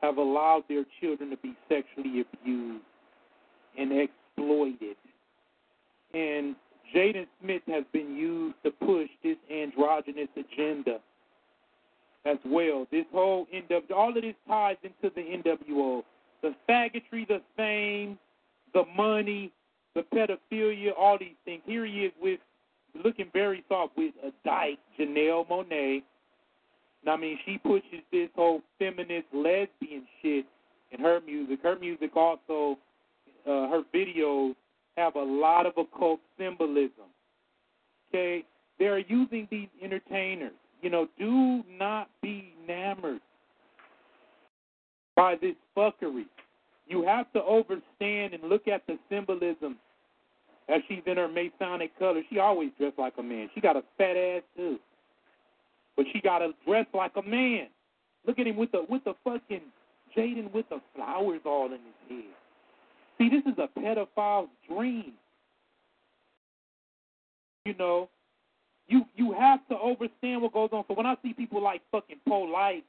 have 0.00 0.18
allowed 0.18 0.64
their 0.68 0.84
children 1.00 1.30
to 1.30 1.36
be 1.38 1.54
sexually 1.68 2.24
abused 2.32 2.84
and 3.78 3.92
exploited. 3.92 4.96
And 6.14 6.54
Jaden 6.94 7.26
Smith 7.42 7.62
has 7.66 7.84
been 7.92 8.16
used 8.16 8.56
to 8.64 8.70
push 8.70 9.08
this 9.22 9.36
androgynous 9.52 10.28
agenda 10.36 11.00
as 12.24 12.38
well. 12.44 12.86
This 12.90 13.04
whole 13.12 13.46
NW, 13.54 13.90
all 13.94 14.16
of 14.16 14.22
this 14.22 14.34
ties 14.46 14.76
into 14.82 15.14
the 15.14 15.22
NWO. 15.22 16.02
The 16.42 16.54
faggotry, 16.68 17.26
the 17.26 17.40
fame, 17.56 18.18
the 18.74 18.84
money, 18.96 19.52
the 19.94 20.02
pedophilia, 20.14 20.90
all 20.96 21.18
these 21.18 21.36
things. 21.44 21.62
Here 21.64 21.86
he 21.86 22.04
is 22.04 22.12
with 22.20 22.40
looking 23.04 23.26
very 23.32 23.64
soft 23.68 23.96
with 23.96 24.12
a 24.24 24.30
dyke, 24.44 24.78
Janelle 24.98 25.46
Monáe. 25.48 26.02
I 27.08 27.16
mean, 27.16 27.38
she 27.44 27.58
pushes 27.58 28.02
this 28.12 28.28
whole 28.34 28.62
feminist 28.78 29.26
lesbian 29.32 30.06
shit 30.22 30.46
in 30.90 31.00
her 31.00 31.20
music. 31.24 31.60
Her 31.62 31.78
music 31.78 32.16
also, 32.16 32.78
uh, 33.46 33.68
her 33.68 33.82
videos 33.94 34.54
have 34.96 35.16
a 35.16 35.22
lot 35.22 35.66
of 35.66 35.74
occult 35.76 36.20
symbolism. 36.38 37.10
Okay, 38.08 38.44
they're 38.78 38.98
using 38.98 39.46
these 39.50 39.68
entertainers. 39.82 40.52
You 40.82 40.90
know, 40.90 41.08
do 41.18 41.62
not 41.78 42.08
be 42.22 42.52
enamored 42.64 43.20
by 45.14 45.34
this 45.40 45.54
fuckery. 45.76 46.26
You 46.86 47.02
have 47.04 47.32
to 47.32 47.42
understand 47.42 48.34
and 48.34 48.44
look 48.44 48.68
at 48.68 48.86
the 48.86 48.98
symbolism 49.10 49.76
as 50.68 50.82
she's 50.88 51.02
in 51.06 51.16
her 51.16 51.28
Masonic 51.28 51.98
color. 51.98 52.22
She 52.30 52.38
always 52.38 52.70
dressed 52.78 52.98
like 52.98 53.14
a 53.18 53.22
man. 53.22 53.48
She 53.54 53.60
got 53.60 53.76
a 53.76 53.82
fat 53.98 54.16
ass 54.16 54.42
too, 54.56 54.78
but 55.96 56.06
she 56.12 56.20
got 56.20 56.40
to 56.40 56.52
dress 56.66 56.86
like 56.94 57.12
a 57.16 57.22
man. 57.22 57.68
Look 58.26 58.38
at 58.38 58.46
him 58.46 58.56
with 58.56 58.72
the 58.72 58.84
with 58.88 59.04
the 59.04 59.14
fucking 59.24 59.62
Jaden 60.16 60.52
with 60.52 60.68
the 60.68 60.80
flowers 60.94 61.40
all 61.44 61.66
in 61.66 61.72
his 61.72 61.78
head. 62.08 62.34
See, 63.18 63.28
this 63.28 63.42
is 63.50 63.58
a 63.58 63.68
pedophile's 63.78 64.48
dream. 64.68 65.12
You 67.64 67.74
know, 67.78 68.08
you 68.88 69.04
you 69.16 69.32
have 69.32 69.60
to 69.68 69.76
understand 69.76 70.42
what 70.42 70.52
goes 70.52 70.70
on. 70.72 70.84
So 70.88 70.94
when 70.94 71.06
I 71.06 71.16
see 71.22 71.32
people 71.32 71.62
like 71.62 71.82
fucking 71.90 72.18
Polight 72.28 72.82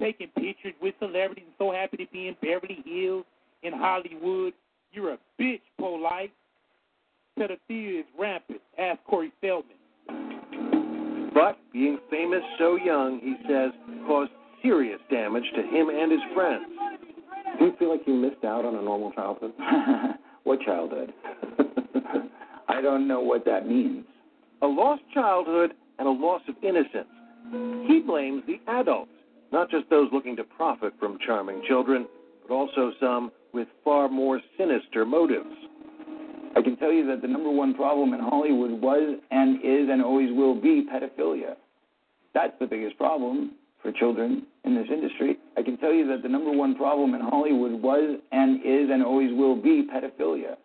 taking 0.00 0.28
pictures 0.28 0.74
with 0.80 0.94
celebrities 1.00 1.44
and 1.46 1.54
so 1.58 1.72
happy 1.72 1.96
to 1.98 2.06
be 2.12 2.28
in 2.28 2.36
Beverly 2.40 2.82
Hills 2.84 3.24
in 3.62 3.72
Hollywood, 3.72 4.52
you're 4.92 5.14
a 5.14 5.18
bitch, 5.40 5.60
Polight. 5.80 6.30
Pedophilia 7.38 8.00
is 8.00 8.06
rampant. 8.18 8.60
Ask 8.78 8.98
Corey 9.04 9.32
Feldman. 9.40 9.77
But 11.38 11.56
being 11.72 11.98
famous 12.10 12.42
so 12.58 12.74
young, 12.74 13.20
he 13.20 13.36
says, 13.48 13.70
caused 14.08 14.32
serious 14.60 14.98
damage 15.08 15.44
to 15.54 15.62
him 15.62 15.88
and 15.88 16.10
his 16.10 16.20
friends. 16.34 16.64
Do 17.58 17.66
you 17.66 17.72
feel 17.78 17.90
like 17.90 18.00
you 18.08 18.14
missed 18.14 18.44
out 18.44 18.64
on 18.64 18.74
a 18.74 18.82
normal 18.82 19.12
childhood? 19.12 19.52
what 20.42 20.60
childhood? 20.62 21.12
I 22.68 22.80
don't 22.80 23.06
know 23.06 23.20
what 23.20 23.44
that 23.44 23.68
means. 23.68 24.04
A 24.62 24.66
lost 24.66 25.02
childhood 25.14 25.74
and 26.00 26.08
a 26.08 26.10
loss 26.10 26.42
of 26.48 26.56
innocence. 26.62 27.06
He 27.86 28.00
blames 28.04 28.42
the 28.48 28.60
adults, 28.72 29.12
not 29.52 29.70
just 29.70 29.88
those 29.90 30.08
looking 30.12 30.34
to 30.36 30.44
profit 30.44 30.92
from 30.98 31.18
charming 31.24 31.62
children, 31.68 32.08
but 32.46 32.52
also 32.52 32.90
some 32.98 33.30
with 33.52 33.68
far 33.84 34.08
more 34.08 34.40
sinister 34.58 35.06
motives. 35.06 35.54
I 36.56 36.62
can 36.62 36.76
tell 36.76 36.92
you 36.92 37.06
that 37.06 37.22
the 37.22 37.28
number 37.28 37.50
one 37.50 37.74
problem 37.74 38.14
in 38.14 38.20
Hollywood 38.20 38.80
was 38.80 39.18
and 39.30 39.56
is 39.56 39.88
and 39.90 40.02
always 40.02 40.30
will 40.32 40.54
be 40.54 40.86
pedophilia. 40.92 41.56
That's 42.34 42.54
the 42.60 42.66
biggest 42.66 42.96
problem 42.96 43.52
for 43.82 43.92
children 43.92 44.46
in 44.64 44.74
this 44.74 44.86
industry. 44.92 45.38
I 45.56 45.62
can 45.62 45.76
tell 45.78 45.92
you 45.92 46.06
that 46.08 46.22
the 46.22 46.28
number 46.28 46.52
one 46.52 46.74
problem 46.74 47.14
in 47.14 47.20
Hollywood 47.20 47.80
was 47.82 48.18
and 48.32 48.60
is 48.64 48.90
and 48.90 49.02
always 49.02 49.30
will 49.32 49.56
be 49.56 49.86
pedophilia. 49.92 50.56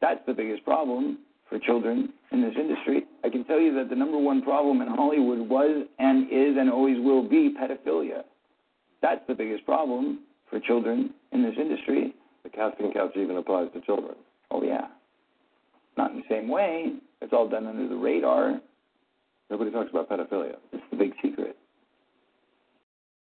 That's 0.00 0.20
the 0.26 0.34
biggest 0.34 0.64
problem 0.64 1.18
for 1.48 1.58
children 1.58 2.12
in 2.32 2.42
this 2.42 2.54
industry. 2.58 3.04
I 3.24 3.28
can 3.28 3.44
tell 3.44 3.60
you 3.60 3.74
that 3.74 3.88
the 3.88 3.96
number 3.96 4.18
one 4.18 4.42
problem 4.42 4.82
in 4.82 4.88
Hollywood 4.88 5.48
was 5.48 5.86
and 5.98 6.26
is 6.30 6.56
and 6.58 6.70
always 6.70 6.98
will 6.98 7.26
be 7.26 7.54
pedophilia. 7.60 8.24
That's 9.02 9.20
the 9.28 9.34
biggest 9.34 9.64
problem 9.64 10.20
for 10.50 10.60
children 10.60 11.12
in 11.32 11.42
this 11.42 11.54
industry. 11.58 12.14
The 12.42 12.50
casting 12.50 12.92
couch 12.92 13.12
even 13.16 13.36
applies 13.36 13.68
to 13.74 13.80
children. 13.80 14.14
Oh, 14.50 14.62
yeah. 14.62 14.86
Not 15.96 16.10
in 16.10 16.18
the 16.18 16.22
same 16.28 16.48
way. 16.48 16.92
It's 17.20 17.32
all 17.32 17.48
done 17.48 17.66
under 17.66 17.88
the 17.88 17.96
radar. 17.96 18.60
Nobody 19.50 19.70
talks 19.70 19.90
about 19.90 20.08
pedophilia. 20.08 20.56
It's 20.72 20.82
the 20.90 20.96
big 20.96 21.12
secret. 21.22 21.56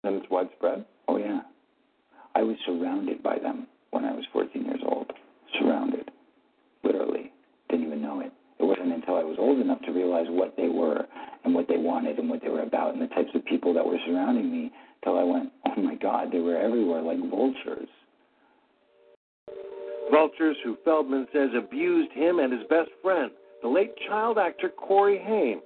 And 0.04 0.16
it's 0.16 0.30
widespread? 0.30 0.84
Oh, 1.08 1.16
yeah. 1.16 1.40
I 2.34 2.42
was 2.42 2.56
surrounded 2.64 3.22
by 3.22 3.38
them 3.38 3.66
when 3.90 4.04
I 4.04 4.12
was 4.12 4.24
14 4.32 4.64
years 4.64 4.80
old. 4.86 5.10
Surrounded. 5.58 6.10
Literally. 6.84 7.32
Didn't 7.68 7.86
even 7.86 8.02
know 8.02 8.20
it. 8.20 8.32
It 8.58 8.64
wasn't 8.64 8.92
until 8.92 9.16
I 9.16 9.24
was 9.24 9.36
old 9.38 9.58
enough 9.58 9.80
to 9.82 9.92
realize 9.92 10.26
what 10.28 10.54
they 10.56 10.68
were 10.68 11.06
and 11.44 11.54
what 11.54 11.66
they 11.68 11.78
wanted 11.78 12.18
and 12.18 12.28
what 12.28 12.42
they 12.42 12.48
were 12.48 12.62
about 12.62 12.92
and 12.92 13.02
the 13.02 13.08
types 13.08 13.30
of 13.34 13.44
people 13.46 13.74
that 13.74 13.84
were 13.84 13.98
surrounding 14.06 14.50
me 14.50 14.70
till 15.02 15.18
I 15.18 15.22
went, 15.22 15.50
oh 15.66 15.80
my 15.80 15.94
God, 15.96 16.28
they 16.30 16.40
were 16.40 16.56
everywhere 16.56 17.02
like 17.02 17.18
vultures. 17.30 17.88
Vultures 20.10 20.56
who 20.64 20.76
Feldman 20.84 21.26
says 21.32 21.50
abused 21.56 22.12
him 22.12 22.38
and 22.38 22.52
his 22.52 22.66
best 22.68 22.90
friend, 23.02 23.30
the 23.62 23.68
late 23.68 23.92
child 24.08 24.38
actor 24.38 24.68
Corey 24.68 25.18
Haim, 25.18 25.60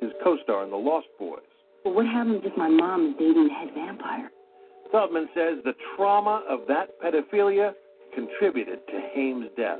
his 0.00 0.10
co 0.22 0.36
star 0.42 0.64
in 0.64 0.70
The 0.70 0.76
Lost 0.76 1.06
Boys. 1.18 1.40
But 1.84 1.94
what 1.94 2.06
happens 2.06 2.42
if 2.44 2.56
my 2.56 2.68
mom 2.68 3.10
is 3.10 3.14
dating 3.18 3.48
the 3.48 3.54
head 3.54 3.68
vampire? 3.74 4.30
Feldman 4.92 5.28
says 5.34 5.58
the 5.64 5.74
trauma 5.96 6.44
of 6.48 6.60
that 6.68 7.00
pedophilia 7.00 7.72
contributed 8.14 8.80
to 8.88 9.00
Haim's 9.14 9.46
death. 9.56 9.78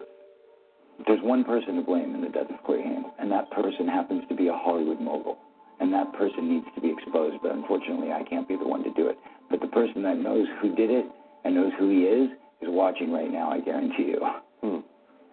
There's 1.07 1.23
one 1.23 1.45
person 1.45 1.77
to 1.77 1.83
blame 1.83 2.15
in 2.15 2.21
the 2.21 2.29
death 2.29 2.51
of 2.51 2.63
Corey 2.65 2.83
Haim, 2.83 3.05
and 3.19 3.31
that 3.33 3.51
person 3.51 3.89
happens 3.89 4.23
to 4.29 4.35
be 4.35 4.49
a 4.49 4.55
Hollywood 4.57 5.01
mogul. 5.01 5.39
And 5.81 5.93
that 5.95 6.13
person 6.13 6.49
needs 6.49 6.67
to 6.75 6.81
be 6.81 6.91
exposed, 6.93 7.39
but 7.43 7.53
unfortunately, 7.53 8.13
I 8.13 8.23
can't 8.23 8.47
be 8.47 8.57
the 8.57 8.69
one 8.69 8.85
to 8.85 8.93
do 8.93 9.09
it. 9.09 9.17
But 9.51 9.61
the 9.61 9.69
person 9.69 10.03
that 10.03 10.19
knows 10.19 10.47
who 10.61 10.75
did 10.75 10.91
it 10.91 11.07
and 11.45 11.55
knows 11.55 11.73
who 11.79 11.89
he 11.89 12.05
is 12.05 12.31
is 12.61 12.69
watching 12.69 13.13
right 13.13 13.31
now, 13.31 13.51
I 13.51 13.61
guarantee 13.61 14.15
you. 14.15 14.21
Hmm. 14.63 14.81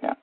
Yeah. 0.01 0.13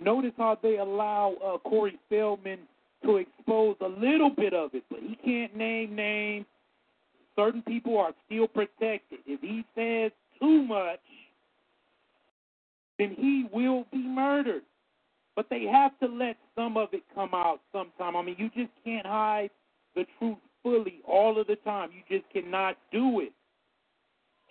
Notice 0.00 0.32
how 0.36 0.58
they 0.62 0.78
allow 0.78 1.34
uh, 1.44 1.58
Corey 1.68 1.98
Feldman 2.08 2.60
to 3.04 3.16
expose 3.16 3.76
a 3.80 3.88
little 3.88 4.30
bit 4.30 4.54
of 4.54 4.74
it, 4.74 4.84
but 4.90 5.00
he 5.00 5.16
can't 5.24 5.56
name 5.56 5.94
names. 5.94 6.46
Certain 7.36 7.62
people 7.62 7.98
are 7.98 8.12
still 8.26 8.46
protected. 8.46 9.18
If 9.26 9.40
he 9.40 9.64
says 9.74 10.12
too 10.40 10.62
much, 10.62 11.00
then 12.98 13.14
he 13.18 13.46
will 13.52 13.86
be 13.92 13.98
murdered. 13.98 14.62
But 15.36 15.46
they 15.50 15.64
have 15.64 15.98
to 15.98 16.06
let 16.06 16.36
some 16.54 16.76
of 16.76 16.90
it 16.92 17.02
come 17.14 17.30
out 17.34 17.60
sometime. 17.72 18.14
I 18.14 18.22
mean, 18.22 18.36
you 18.38 18.48
just 18.50 18.70
can't 18.84 19.06
hide 19.06 19.50
the 19.96 20.04
truth 20.18 20.38
fully 20.62 21.00
all 21.06 21.40
of 21.40 21.48
the 21.48 21.56
time. 21.56 21.90
You 21.92 22.18
just 22.18 22.32
cannot 22.32 22.76
do 22.92 23.20
it. 23.20 23.32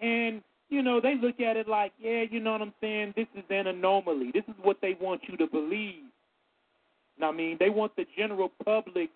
And, 0.02 0.42
you 0.74 0.82
know, 0.82 1.00
they 1.00 1.16
look 1.16 1.40
at 1.40 1.56
it 1.56 1.68
like, 1.68 1.92
yeah, 2.00 2.24
you 2.30 2.40
know 2.40 2.54
what 2.54 2.62
I'm 2.64 2.74
saying? 2.82 3.14
This 3.16 3.28
is 3.36 3.44
an 3.52 3.68
anomaly. 3.68 4.32
This 4.34 4.44
is 4.48 4.56
what 4.64 4.78
they 4.82 4.98
want 5.00 5.22
you 5.28 5.38
to 5.38 5.46
believe. 5.46 6.06
I 7.22 7.32
mean, 7.32 7.58
they 7.60 7.70
want 7.70 7.96
the 7.96 8.06
general 8.18 8.52
public 8.66 9.12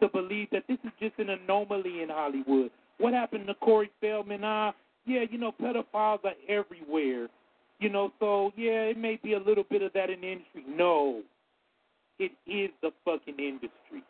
to 0.00 0.08
believe 0.08 0.48
that 0.52 0.64
this 0.68 0.78
is 0.84 0.90
just 0.98 1.18
an 1.18 1.28
anomaly 1.28 2.00
in 2.00 2.08
Hollywood. 2.08 2.70
What 2.96 3.12
happened 3.12 3.46
to 3.48 3.54
Corey 3.54 3.90
Feldman? 4.00 4.42
Ah, 4.42 4.72
yeah, 5.04 5.24
you 5.30 5.36
know, 5.36 5.52
pedophiles 5.52 6.24
are 6.24 6.32
everywhere. 6.48 7.28
You 7.78 7.90
know, 7.90 8.10
so 8.18 8.52
yeah, 8.56 8.84
it 8.84 8.96
may 8.96 9.18
be 9.22 9.34
a 9.34 9.38
little 9.38 9.64
bit 9.68 9.82
of 9.82 9.92
that 9.92 10.08
in 10.08 10.22
the 10.22 10.32
industry. 10.32 10.64
No, 10.66 11.20
it 12.18 12.32
is 12.46 12.70
the 12.80 12.90
fucking 13.04 13.38
industry. 13.38 14.02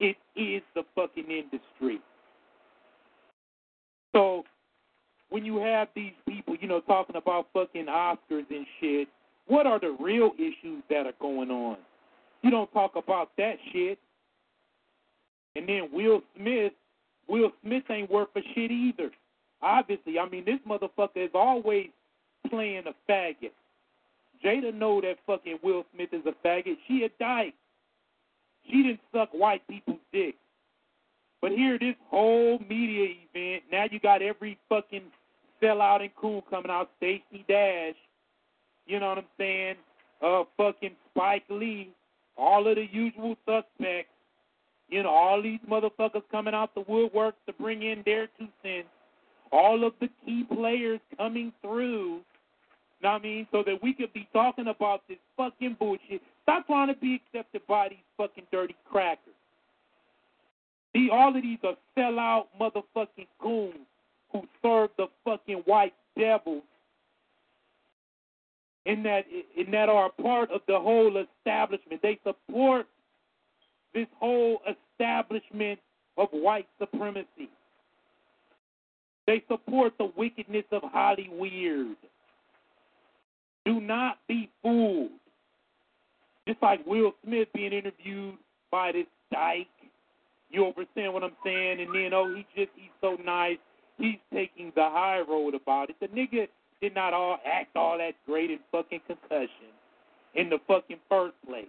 It 0.00 0.16
is 0.34 0.62
the 0.74 0.82
fucking 0.96 1.30
industry. 1.30 2.00
So 4.12 4.44
when 5.28 5.44
you 5.44 5.58
have 5.58 5.88
these 5.94 6.12
people, 6.28 6.56
you 6.60 6.68
know, 6.68 6.80
talking 6.80 7.16
about 7.16 7.46
fucking 7.52 7.86
Oscars 7.86 8.48
and 8.50 8.66
shit, 8.80 9.08
what 9.46 9.66
are 9.66 9.78
the 9.78 9.96
real 10.00 10.32
issues 10.38 10.82
that 10.90 11.06
are 11.06 11.14
going 11.20 11.50
on? 11.50 11.76
You 12.42 12.50
don't 12.50 12.72
talk 12.72 12.96
about 12.96 13.30
that 13.38 13.56
shit. 13.72 13.98
And 15.54 15.68
then 15.68 15.88
Will 15.92 16.22
Smith, 16.36 16.72
Will 17.28 17.50
Smith 17.64 17.84
ain't 17.90 18.10
worth 18.10 18.28
a 18.36 18.40
shit 18.54 18.70
either. 18.70 19.10
Obviously, 19.62 20.18
I 20.18 20.28
mean, 20.28 20.44
this 20.44 20.60
motherfucker 20.68 21.24
is 21.24 21.30
always 21.34 21.88
playing 22.50 22.84
a 22.86 23.10
faggot. 23.10 23.52
Jada 24.44 24.72
know 24.74 25.00
that 25.00 25.16
fucking 25.26 25.58
Will 25.62 25.84
Smith 25.94 26.10
is 26.12 26.22
a 26.26 26.46
faggot. 26.46 26.76
She 26.86 27.04
a 27.04 27.08
dyke. 27.18 27.54
She 28.70 28.82
didn't 28.82 29.00
suck 29.12 29.30
white 29.32 29.66
people's 29.66 29.98
dick. 30.12 30.34
But 31.46 31.52
here, 31.52 31.78
this 31.78 31.94
whole 32.10 32.58
media 32.68 33.14
event, 33.32 33.62
now 33.70 33.84
you 33.88 34.00
got 34.00 34.20
every 34.20 34.58
fucking 34.68 35.04
sellout 35.62 36.00
and 36.00 36.10
cool 36.16 36.42
coming 36.50 36.72
out. 36.72 36.90
Stacey 36.96 37.44
Dash, 37.46 37.94
you 38.88 38.98
know 38.98 39.10
what 39.10 39.18
I'm 39.18 39.24
saying? 39.38 39.76
Uh, 40.20 40.42
fucking 40.56 40.96
Spike 41.12 41.44
Lee, 41.48 41.92
all 42.36 42.66
of 42.66 42.74
the 42.74 42.86
usual 42.90 43.36
suspects. 43.46 44.10
You 44.88 45.04
know, 45.04 45.10
all 45.10 45.40
these 45.40 45.60
motherfuckers 45.70 46.24
coming 46.32 46.52
out 46.52 46.74
the 46.74 46.84
woodwork 46.88 47.36
to 47.46 47.52
bring 47.52 47.84
in 47.84 48.02
their 48.04 48.26
two 48.36 48.48
cents. 48.64 48.88
All 49.52 49.86
of 49.86 49.92
the 50.00 50.08
key 50.24 50.42
players 50.52 50.98
coming 51.16 51.52
through. 51.62 52.22
Know 53.04 53.12
what 53.12 53.20
I 53.20 53.22
mean? 53.22 53.46
So 53.52 53.62
that 53.64 53.80
we 53.84 53.94
could 53.94 54.12
be 54.12 54.28
talking 54.32 54.66
about 54.66 55.02
this 55.08 55.18
fucking 55.36 55.76
bullshit. 55.78 56.22
Stop 56.42 56.66
trying 56.66 56.88
to 56.88 56.96
be 56.96 57.22
accepted 57.22 57.62
by 57.68 57.90
these 57.90 57.98
fucking 58.16 58.48
dirty 58.50 58.74
crackers. 58.90 59.35
All 61.12 61.34
of 61.34 61.42
these 61.42 61.58
are 61.64 61.76
sellout 61.96 62.46
motherfucking 62.60 63.26
goons 63.40 63.86
who 64.32 64.42
serve 64.62 64.90
the 64.96 65.06
fucking 65.24 65.62
white 65.66 65.94
devils 66.18 66.62
and 68.86 69.04
that 69.04 69.24
and 69.56 69.74
that 69.74 69.88
are 69.88 70.06
a 70.06 70.22
part 70.22 70.50
of 70.50 70.60
the 70.68 70.78
whole 70.78 71.16
establishment. 71.16 72.00
They 72.02 72.18
support 72.24 72.86
this 73.92 74.06
whole 74.18 74.60
establishment 74.68 75.80
of 76.16 76.28
white 76.30 76.68
supremacy. 76.78 77.50
They 79.26 79.42
support 79.48 79.94
the 79.98 80.10
wickedness 80.16 80.64
of 80.70 80.82
Holly 80.84 81.28
Weird. 81.32 81.96
Do 83.64 83.80
not 83.80 84.18
be 84.28 84.48
fooled. 84.62 85.10
Just 86.46 86.62
like 86.62 86.86
Will 86.86 87.12
Smith 87.24 87.48
being 87.52 87.72
interviewed 87.72 88.36
by 88.70 88.92
this 88.92 89.06
dyke. 89.32 89.66
You 90.50 90.66
understand 90.66 91.12
what 91.12 91.24
I'm 91.24 91.36
saying? 91.44 91.80
And 91.80 91.94
then, 91.94 92.12
oh, 92.14 92.34
he 92.34 92.46
just, 92.56 92.70
he's 92.76 92.90
so 93.00 93.16
nice. 93.24 93.58
He's 93.98 94.18
taking 94.32 94.72
the 94.76 94.82
high 94.82 95.20
road 95.28 95.54
about 95.54 95.90
it. 95.90 95.96
The 96.00 96.08
nigga 96.08 96.48
did 96.80 96.94
not 96.94 97.14
all 97.14 97.38
act 97.46 97.76
all 97.76 97.98
that 97.98 98.12
great 98.26 98.50
in 98.50 98.58
fucking 98.70 99.00
concussion. 99.06 99.72
in 100.34 100.50
the 100.50 100.58
fucking 100.68 100.98
first 101.08 101.34
place. 101.48 101.66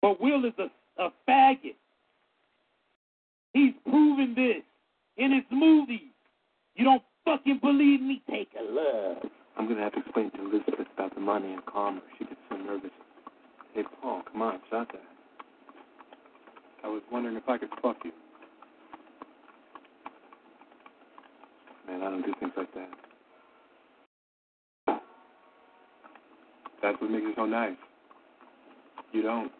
But 0.00 0.20
Will 0.20 0.44
is 0.44 0.52
a, 0.58 0.68
a 1.02 1.10
faggot. 1.28 1.74
He's 3.52 3.74
proven 3.88 4.34
this 4.34 4.62
in 5.16 5.32
his 5.32 5.44
movies. 5.50 6.12
You 6.76 6.84
don't 6.84 7.02
fucking 7.24 7.58
believe 7.62 8.00
me? 8.00 8.22
Take 8.30 8.50
a 8.58 8.62
look. 8.72 9.30
I'm 9.56 9.64
going 9.64 9.76
to 9.76 9.82
have 9.82 9.92
to 9.94 10.00
explain 10.00 10.30
to 10.32 10.40
Elizabeth 10.40 10.86
about 10.94 11.14
the 11.14 11.20
money 11.20 11.52
and 11.52 11.62
her. 11.66 12.00
She 12.18 12.24
gets 12.24 12.40
so 12.48 12.56
nervous. 12.56 12.90
Hey, 13.74 13.82
Paul, 14.00 14.22
come 14.30 14.42
on, 14.42 14.60
shut 14.70 14.88
that. 14.92 15.02
I 16.84 16.88
was 16.88 17.02
wondering 17.12 17.36
if 17.36 17.48
I 17.48 17.58
could 17.58 17.70
fuck 17.82 17.98
you. 18.04 18.12
Man, 21.88 22.02
I 22.02 22.10
don't 22.10 22.22
do 22.26 22.34
things 22.40 22.52
like 22.56 22.72
that. 22.74 22.90
That's 26.82 27.00
what 27.00 27.10
makes 27.10 27.26
it 27.28 27.34
so 27.36 27.46
nice. 27.46 27.76
You 29.12 29.22
don't. 29.22 29.52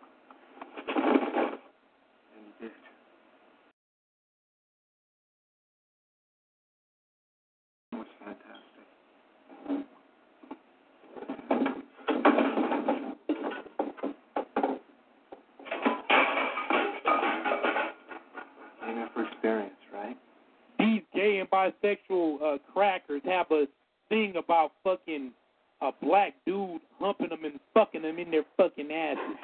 Bisexual 21.69 22.43
uh, 22.43 22.59
crackers 22.73 23.23
have 23.25 23.47
a 23.51 23.67
thing 24.09 24.35
about 24.37 24.73
fucking 24.85 25.33
a 25.81 25.91
black 26.03 26.35
dude 26.45 26.81
humping 26.99 27.29
them 27.29 27.45
and 27.45 27.61
fucking 27.75 28.03
them 28.03 28.19
in 28.19 28.31
their 28.31 28.45
fucking 28.57 28.91
asses. 28.91 29.37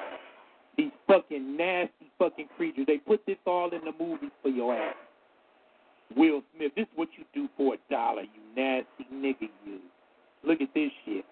These 0.77 0.91
fucking 1.07 1.55
nasty 1.55 2.11
fucking 2.19 2.49
creatures. 2.57 2.85
They 2.87 2.97
put 2.97 3.25
this 3.25 3.37
all 3.45 3.69
in 3.71 3.81
the 3.85 3.93
movies 3.97 4.31
for 4.41 4.49
your 4.49 4.75
ass. 4.75 4.95
Will 6.15 6.43
Smith, 6.55 6.73
this 6.75 6.83
is 6.83 6.91
what 6.95 7.09
you 7.17 7.23
do 7.33 7.47
for 7.57 7.75
a 7.75 7.77
dollar, 7.89 8.23
you 8.23 8.41
nasty 8.55 9.07
nigga, 9.13 9.49
you. 9.65 9.79
Look 10.43 10.61
at 10.61 10.73
this 10.75 10.91
shit. 11.05 11.25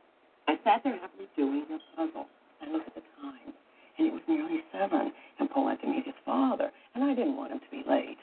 I 0.47 0.53
sat 0.63 0.81
there 0.83 0.97
happily 0.97 1.27
doing 1.37 1.65
a 1.69 1.95
puzzle. 1.95 2.25
I 2.61 2.71
looked 2.71 2.87
at 2.87 2.95
the 2.95 3.01
time, 3.21 3.53
and 3.97 4.07
it 4.07 4.13
was 4.13 4.21
nearly 4.27 4.61
seven, 4.71 5.11
and 5.39 5.49
Paul 5.49 5.69
had 5.69 5.81
to 5.81 5.87
meet 5.87 6.05
his 6.05 6.15
father, 6.25 6.71
and 6.95 7.03
I 7.03 7.13
didn't 7.13 7.35
want 7.35 7.51
him 7.51 7.59
to 7.59 7.69
be 7.69 7.83
late. 7.87 8.17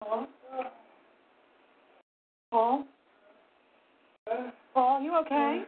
Paul? 0.00 0.26
Paul? 2.54 2.84
Paul, 4.74 5.02
you 5.02 5.16
okay? 5.26 5.64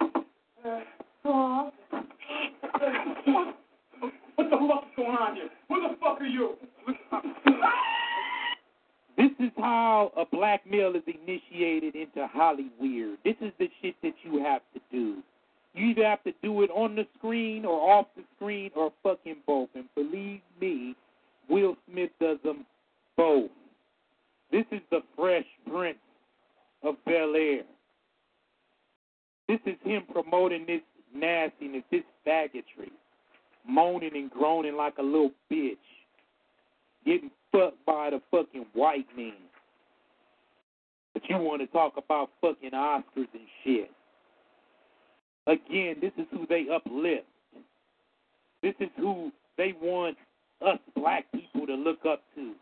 Paul? 1.25 1.73
What 4.37 4.51
the 4.51 4.57
fuck 4.69 4.85
is 4.85 4.91
going 4.95 5.17
on 5.17 5.35
here? 5.35 5.49
Who 5.69 5.83
the 5.83 5.97
fuck 5.99 6.21
are 6.21 6.25
you? 6.25 6.55
This 9.17 9.33
is 9.41 9.51
how 9.57 10.13
a 10.17 10.25
black 10.27 10.65
male 10.71 10.95
is 10.95 11.03
initiated 11.09 11.97
into 11.97 12.29
Hollywood. 12.29 13.19
This 13.25 13.35
is 13.41 13.51
the 13.59 13.69
shit 13.83 13.97
that 14.05 14.15
you 14.23 14.39
have 14.45 14.63
to 14.73 14.81
do. 14.93 15.25
You 15.75 15.87
either 15.89 16.05
have 16.05 16.23
to 16.23 16.33
do 16.41 16.63
it 16.63 16.71
on 16.71 16.95
the 16.95 17.05
screen 17.19 17.65
or 17.65 17.81
off 17.99 18.07
the 18.17 18.23
screen 18.37 18.71
or 18.77 18.93
fucking 19.03 19.39
both. 19.45 19.71
And 19.75 19.87
believe 19.97 20.41
me, 20.61 20.95
Will 21.51 21.77
Smith 21.91 22.11
does 22.21 22.39
them 22.45 22.65
both. 23.17 23.51
This 24.53 24.67
is 24.71 24.83
the 24.93 25.01
fresh 25.17 25.47
prince 25.69 25.99
of 26.83 26.97
Bel 27.05 27.35
Air. 27.35 27.63
This 29.49 29.61
is 29.67 29.77
him 29.85 30.03
promoting 30.13 30.67
this 30.67 30.81
nastiness, 31.15 31.83
this 31.91 32.03
faggotry, 32.27 32.91
moaning 33.67 34.17
and 34.17 34.31
groaning 34.31 34.77
like 34.77 34.99
a 34.99 35.03
little 35.03 35.33
bitch, 35.51 35.77
getting 37.05 37.31
fucked 37.53 37.85
by 37.87 38.11
the 38.11 38.21
fucking 38.31 38.67
white 38.75 39.07
man. 39.17 39.33
But 41.15 41.23
you 41.29 41.39
want 41.39 41.63
to 41.63 41.67
talk 41.69 41.95
about 41.97 42.31
fucking 42.41 42.73
Oscars 42.73 43.29
and 43.33 43.49
shit. 43.65 43.91
Again, 45.47 45.97
this 46.01 46.13
is 46.19 46.27
who 46.33 46.47
they 46.49 46.67
uplift. 46.75 47.25
This 48.63 48.75
is 48.81 48.91
who 48.97 49.31
they 49.57 49.75
want 49.81 50.17
us 50.61 50.79
black 50.97 51.25
people 51.33 51.67
to 51.67 51.75
look 51.75 52.05
up 52.07 52.23
to. 52.35 52.53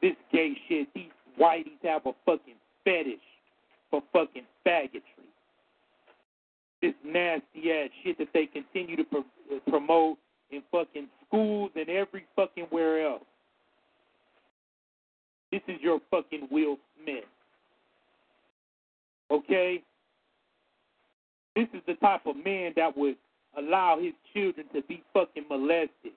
This 0.00 0.16
gay 0.32 0.54
shit. 0.68 0.88
These 0.94 1.10
whiteys 1.40 1.78
have 1.84 2.04
a 2.06 2.12
fucking 2.26 2.56
fetish 2.84 3.20
for 3.90 4.02
fucking 4.12 4.44
faggotry. 4.66 5.02
This 6.80 6.94
nasty 7.04 7.70
ass 7.70 7.90
shit 8.02 8.18
that 8.18 8.28
they 8.34 8.46
continue 8.46 8.96
to 8.96 9.04
pro- 9.04 9.20
uh, 9.20 9.60
promote 9.68 10.18
in 10.50 10.62
fucking 10.70 11.08
schools 11.26 11.70
and 11.76 11.88
every 11.88 12.24
fucking 12.34 12.66
where 12.70 13.06
else. 13.06 13.22
This 15.50 15.60
is 15.68 15.76
your 15.80 16.00
fucking 16.10 16.48
Will 16.50 16.78
Smith. 17.02 17.24
Okay? 19.30 19.82
This 21.54 21.68
is 21.74 21.82
the 21.86 21.94
type 21.94 22.26
of 22.26 22.36
man 22.42 22.72
that 22.76 22.96
would 22.96 23.16
allow 23.56 23.98
his 24.00 24.14
children 24.32 24.66
to 24.74 24.82
be 24.82 25.02
fucking 25.12 25.44
molested 25.48 26.12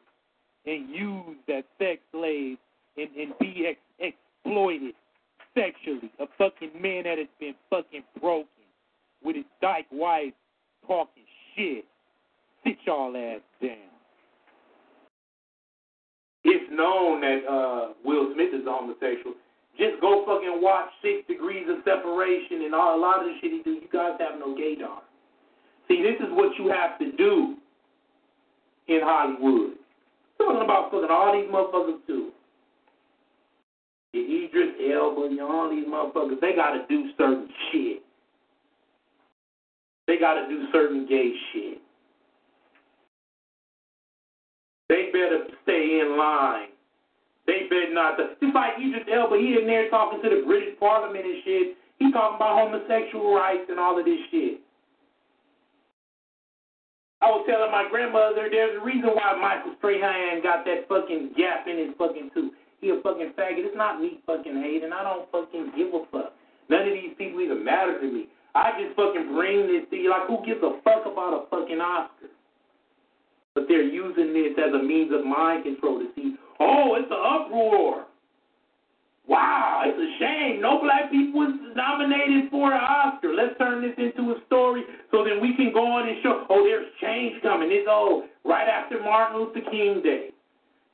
and 0.66 0.90
used 0.90 1.50
as 1.54 1.64
sex 1.78 2.00
slaves 2.12 2.58
and, 2.98 3.10
and 3.18 3.34
be 3.40 3.68
ex- 3.68 4.14
exploited 4.46 4.94
sexually. 5.56 6.12
A 6.20 6.26
fucking 6.38 6.80
man 6.80 7.04
that 7.04 7.18
has 7.18 7.28
been 7.40 7.56
fucking 7.70 8.04
broken 8.20 8.48
with 9.24 9.36
his 9.38 9.46
dyke 9.62 9.88
wife 9.92 10.34
talking 10.86 11.24
shit. 11.56 11.86
Sit 12.64 12.78
y'all 12.86 13.16
ass 13.16 13.42
down. 13.62 13.78
It's 16.44 16.72
known 16.72 17.22
that 17.22 17.42
uh, 17.50 17.94
Will 18.04 18.34
Smith 18.36 18.54
is 18.54 18.62
homosexual. 18.66 19.34
Just 19.78 20.00
go 20.00 20.24
fucking 20.26 20.62
watch 20.62 20.90
Six 21.02 21.28
Degrees 21.28 21.66
of 21.68 21.84
Separation 21.84 22.64
and 22.64 22.76
all, 22.76 22.98
a 22.98 23.02
lot 23.02 23.20
of 23.20 23.26
the 23.26 23.34
shit 23.42 23.52
he 23.52 23.62
do. 23.64 23.72
You 23.72 23.90
guys 23.92 24.14
have 24.20 24.40
no 24.40 24.56
gaydar. 24.56 25.02
See, 25.88 26.02
this 26.02 26.16
is 26.20 26.32
what 26.32 26.58
you 26.58 26.70
have 26.70 26.98
to 27.00 27.12
do 27.18 27.56
in 28.88 29.02
Hollywood. 29.04 29.74
Talking 30.38 30.64
about 30.64 30.92
fucking 30.92 31.10
all 31.10 31.34
these 31.34 31.50
motherfuckers 31.50 32.06
too. 32.08 32.32
Idris 34.56 34.76
Elba 34.94 35.24
and 35.24 35.42
all 35.42 35.70
these 35.70 35.86
motherfuckers, 35.86 36.40
they 36.40 36.56
gotta 36.56 36.86
do 36.88 37.10
certain 37.18 37.50
shit. 37.72 38.02
They 40.08 40.18
gotta 40.18 40.48
do 40.48 40.68
certain 40.72 41.06
gay 41.08 41.34
shit. 41.52 41.82
They 44.88 45.10
better 45.12 45.46
stay 45.64 46.00
in 46.02 46.18
line. 46.18 46.70
They 47.48 47.68
better 47.70 47.94
not. 47.94 48.18
Just 48.18 48.56
like 48.56 48.74
Idris 48.80 49.08
Elba, 49.12 49.36
he 49.38 49.58
in 49.60 49.68
there 49.68 49.90
talking 49.90 50.22
to 50.24 50.30
the 50.30 50.44
British 50.46 50.80
Parliament 50.80 51.26
and 51.26 51.44
shit. 51.44 51.78
He 52.00 52.12
talking 52.12 52.38
about 52.38 52.60
homosexual 52.60 53.34
rights 53.34 53.66
and 53.70 53.80
all 53.80 54.00
of 54.00 54.06
this 54.06 54.20
shit. 54.32 54.62
I 57.22 57.28
was 57.28 57.46
telling 57.50 57.72
my 57.72 57.88
grandmother 57.90 58.48
there's 58.52 58.80
a 58.80 58.86
reason 58.86 59.10
why 59.10 59.36
Michael 59.42 59.74
Strahan 59.80 60.44
got 60.44 60.64
that 60.66 60.88
fucking 60.88 61.34
gap 61.36 61.66
in 61.68 61.78
his 61.80 61.96
fucking 61.98 62.30
tooth. 62.34 62.54
He 62.86 62.92
a 62.92 63.02
fucking 63.02 63.34
faggot. 63.34 63.66
It's 63.66 63.74
not 63.74 64.00
me 64.00 64.22
fucking 64.28 64.62
hating. 64.62 64.94
I 64.94 65.02
don't 65.02 65.26
fucking 65.34 65.74
give 65.74 65.90
a 65.90 66.06
fuck. 66.14 66.38
None 66.70 66.86
of 66.86 66.94
these 66.94 67.18
people 67.18 67.42
even 67.42 67.66
matter 67.66 67.98
to 67.98 68.06
me. 68.06 68.30
I 68.54 68.78
just 68.78 68.94
fucking 68.94 69.34
bring 69.34 69.66
this 69.66 69.90
to 69.90 69.98
you. 69.98 70.14
Like, 70.14 70.30
who 70.30 70.46
gives 70.46 70.62
a 70.62 70.78
fuck 70.86 71.02
about 71.02 71.34
a 71.34 71.50
fucking 71.50 71.82
Oscar? 71.82 72.30
But 73.58 73.66
they're 73.68 73.90
using 73.90 74.38
this 74.38 74.54
as 74.62 74.70
a 74.78 74.84
means 74.86 75.10
of 75.18 75.26
mind 75.26 75.66
control 75.66 75.98
to 75.98 76.14
see, 76.14 76.38
oh, 76.62 76.94
it's 77.02 77.10
an 77.10 77.18
uproar. 77.18 78.06
Wow, 79.26 79.82
it's 79.90 79.98
a 79.98 80.10
shame. 80.22 80.62
No 80.62 80.78
black 80.78 81.10
people 81.10 81.42
was 81.42 81.58
nominated 81.74 82.54
for 82.54 82.70
an 82.70 82.86
Oscar. 82.86 83.34
Let's 83.34 83.58
turn 83.58 83.82
this 83.82 83.98
into 83.98 84.30
a 84.30 84.46
story 84.46 84.86
so 85.10 85.26
then 85.26 85.42
we 85.42 85.58
can 85.58 85.74
go 85.74 85.82
on 85.82 86.06
and 86.06 86.22
show, 86.22 86.46
oh, 86.54 86.62
there's 86.62 86.86
change 87.02 87.42
coming. 87.42 87.74
It's 87.74 87.90
oh, 87.90 88.30
right 88.46 88.70
after 88.70 89.02
Martin 89.02 89.42
Luther 89.42 89.66
King 89.74 90.06
Day. 90.06 90.35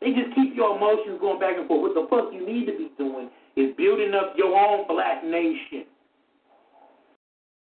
They 0.02 0.14
just 0.14 0.34
keep 0.36 0.56
your 0.56 0.76
emotions 0.76 1.20
going 1.22 1.40
back 1.40 1.58
and 1.58 1.68
forth. 1.68 1.94
What 1.94 1.94
the 1.94 2.08
fuck 2.10 2.34
you 2.34 2.46
need 2.46 2.66
to 2.66 2.74
be 2.74 2.90
doing 2.98 3.30
is 3.56 3.76
building 3.78 4.14
up 4.14 4.34
your 4.36 4.58
own 4.58 4.88
black 4.88 5.24
nation 5.24 5.86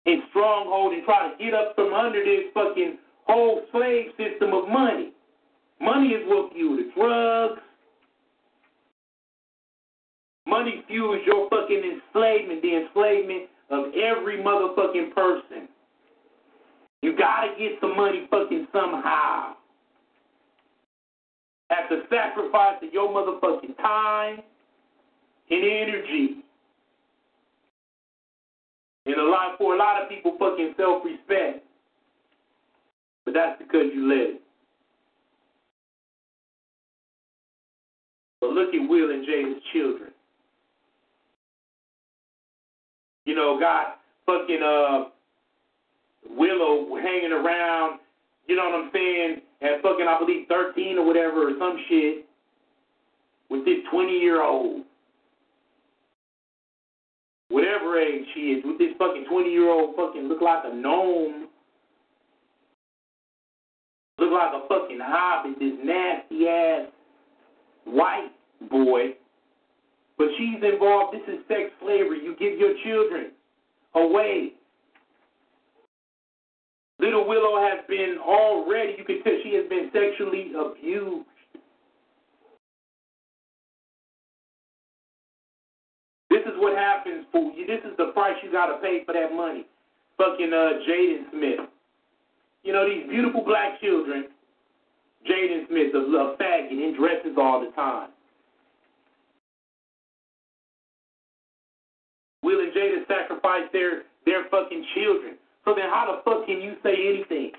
and 0.06 0.22
stronghold 0.30 0.94
and 0.94 1.04
try 1.04 1.30
to 1.30 1.36
get 1.42 1.52
up 1.52 1.74
from 1.74 1.92
under 1.92 2.24
this 2.24 2.48
fucking 2.54 2.96
whole 3.26 3.60
slave 3.70 4.06
system 4.16 4.54
of 4.54 4.68
money. 4.68 5.12
Money 5.80 6.08
is 6.08 6.26
what 6.26 6.52
fuels 6.52 6.78
the 6.78 6.90
drugs. 6.98 7.60
Money 10.46 10.82
fuels 10.88 11.20
your 11.26 11.48
fucking 11.50 11.82
enslavement, 11.84 12.62
the 12.62 12.76
enslavement 12.76 13.48
of 13.70 13.92
every 13.94 14.38
motherfucking 14.38 15.14
person. 15.14 15.68
You 17.02 17.16
gotta 17.16 17.48
get 17.58 17.72
some 17.80 17.96
money 17.96 18.26
fucking 18.30 18.66
somehow. 18.72 19.54
At 21.70 21.88
the 21.88 22.02
sacrifice 22.10 22.82
your 22.92 23.08
motherfucking 23.08 23.76
time 23.76 24.40
and 25.50 25.64
energy. 25.64 26.42
And 29.06 29.14
a 29.14 29.22
lot 29.22 29.56
for 29.56 29.74
a 29.74 29.78
lot 29.78 30.02
of 30.02 30.08
people, 30.08 30.36
fucking 30.38 30.74
self-respect. 30.76 31.64
But 33.24 33.34
that's 33.34 33.58
because 33.58 33.86
you 33.94 34.08
let 34.08 34.18
it. 34.18 34.42
But 38.40 38.50
look 38.50 38.74
at 38.74 38.88
Will 38.88 39.10
and 39.10 39.26
Jada's 39.26 39.62
children. 39.72 40.10
You 43.26 43.34
know, 43.34 43.58
got 43.60 44.00
fucking 44.26 44.62
uh 44.62 45.04
Willow 46.28 46.96
hanging 46.96 47.32
around, 47.32 48.00
you 48.46 48.56
know 48.56 48.64
what 48.64 48.74
I'm 48.74 48.90
saying, 48.92 49.40
at 49.62 49.82
fucking 49.82 50.06
I 50.08 50.18
believe 50.18 50.46
thirteen 50.48 50.98
or 50.98 51.06
whatever 51.06 51.48
or 51.48 51.52
some 51.58 51.76
shit 51.88 52.26
with 53.50 53.64
this 53.64 53.78
twenty 53.90 54.18
year 54.18 54.42
old. 54.42 54.82
Whatever 57.48 57.98
age 58.00 58.24
she 58.34 58.40
is, 58.52 58.64
with 58.64 58.78
this 58.78 58.92
fucking 58.98 59.26
twenty 59.28 59.50
year 59.50 59.68
old 59.68 59.96
fucking 59.96 60.28
look 60.28 60.40
like 60.40 60.62
a 60.64 60.74
gnome. 60.74 61.48
Look 64.18 64.32
like 64.32 64.52
a 64.52 64.68
fucking 64.68 65.00
hobbit, 65.00 65.58
this 65.58 65.72
nasty 65.82 66.46
ass 66.46 66.88
white 67.84 68.30
boy. 68.70 69.14
But 70.18 70.28
she's 70.36 70.62
involved. 70.62 71.16
This 71.16 71.34
is 71.34 71.40
sex 71.48 71.70
slavery. 71.80 72.22
You 72.22 72.36
give 72.38 72.58
your 72.58 72.74
children 72.84 73.32
away. 73.94 74.52
Little 77.00 77.26
Willow 77.26 77.56
has 77.60 77.80
been 77.88 78.18
already, 78.22 78.94
you 78.98 79.04
can 79.04 79.22
tell 79.22 79.32
she 79.42 79.54
has 79.54 79.66
been 79.68 79.90
sexually 79.92 80.52
abused. 80.52 81.26
This 86.28 86.40
is 86.44 86.52
what 86.58 86.76
happens 86.76 87.24
for 87.32 87.52
you. 87.52 87.66
This 87.66 87.80
is 87.90 87.96
the 87.96 88.12
price 88.12 88.36
you 88.44 88.52
got 88.52 88.66
to 88.66 88.78
pay 88.82 89.02
for 89.04 89.14
that 89.14 89.34
money. 89.34 89.66
Fucking 90.18 90.52
uh, 90.52 90.84
Jaden 90.86 91.30
Smith. 91.32 91.66
You 92.62 92.74
know, 92.74 92.86
these 92.86 93.08
beautiful 93.08 93.44
black 93.44 93.80
children. 93.80 94.26
Jaden 95.28 95.68
Smith, 95.68 95.94
a, 95.94 95.98
a 95.98 96.36
faggot 96.36 96.70
in 96.70 96.94
dresses 96.98 97.36
all 97.38 97.64
the 97.64 97.72
time. 97.72 98.10
Will 102.42 102.60
and 102.60 102.72
Jada 102.72 103.06
sacrifice 103.08 103.68
their 103.72 104.02
their 104.26 104.44
fucking 104.50 104.84
children. 104.94 105.39
So 105.64 105.74
then 105.74 105.88
how 105.90 106.06
the 106.10 106.22
fuck 106.24 106.46
can 106.46 106.60
you 106.60 106.74
say 106.82 106.94
anything? 107.08 107.52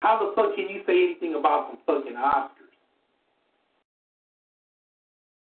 How 0.00 0.18
the 0.18 0.32
fuck 0.34 0.56
can 0.56 0.68
you 0.68 0.82
say 0.86 1.04
anything 1.04 1.36
about 1.38 1.68
some 1.68 1.78
fucking 1.86 2.16
Oscars? 2.16 2.50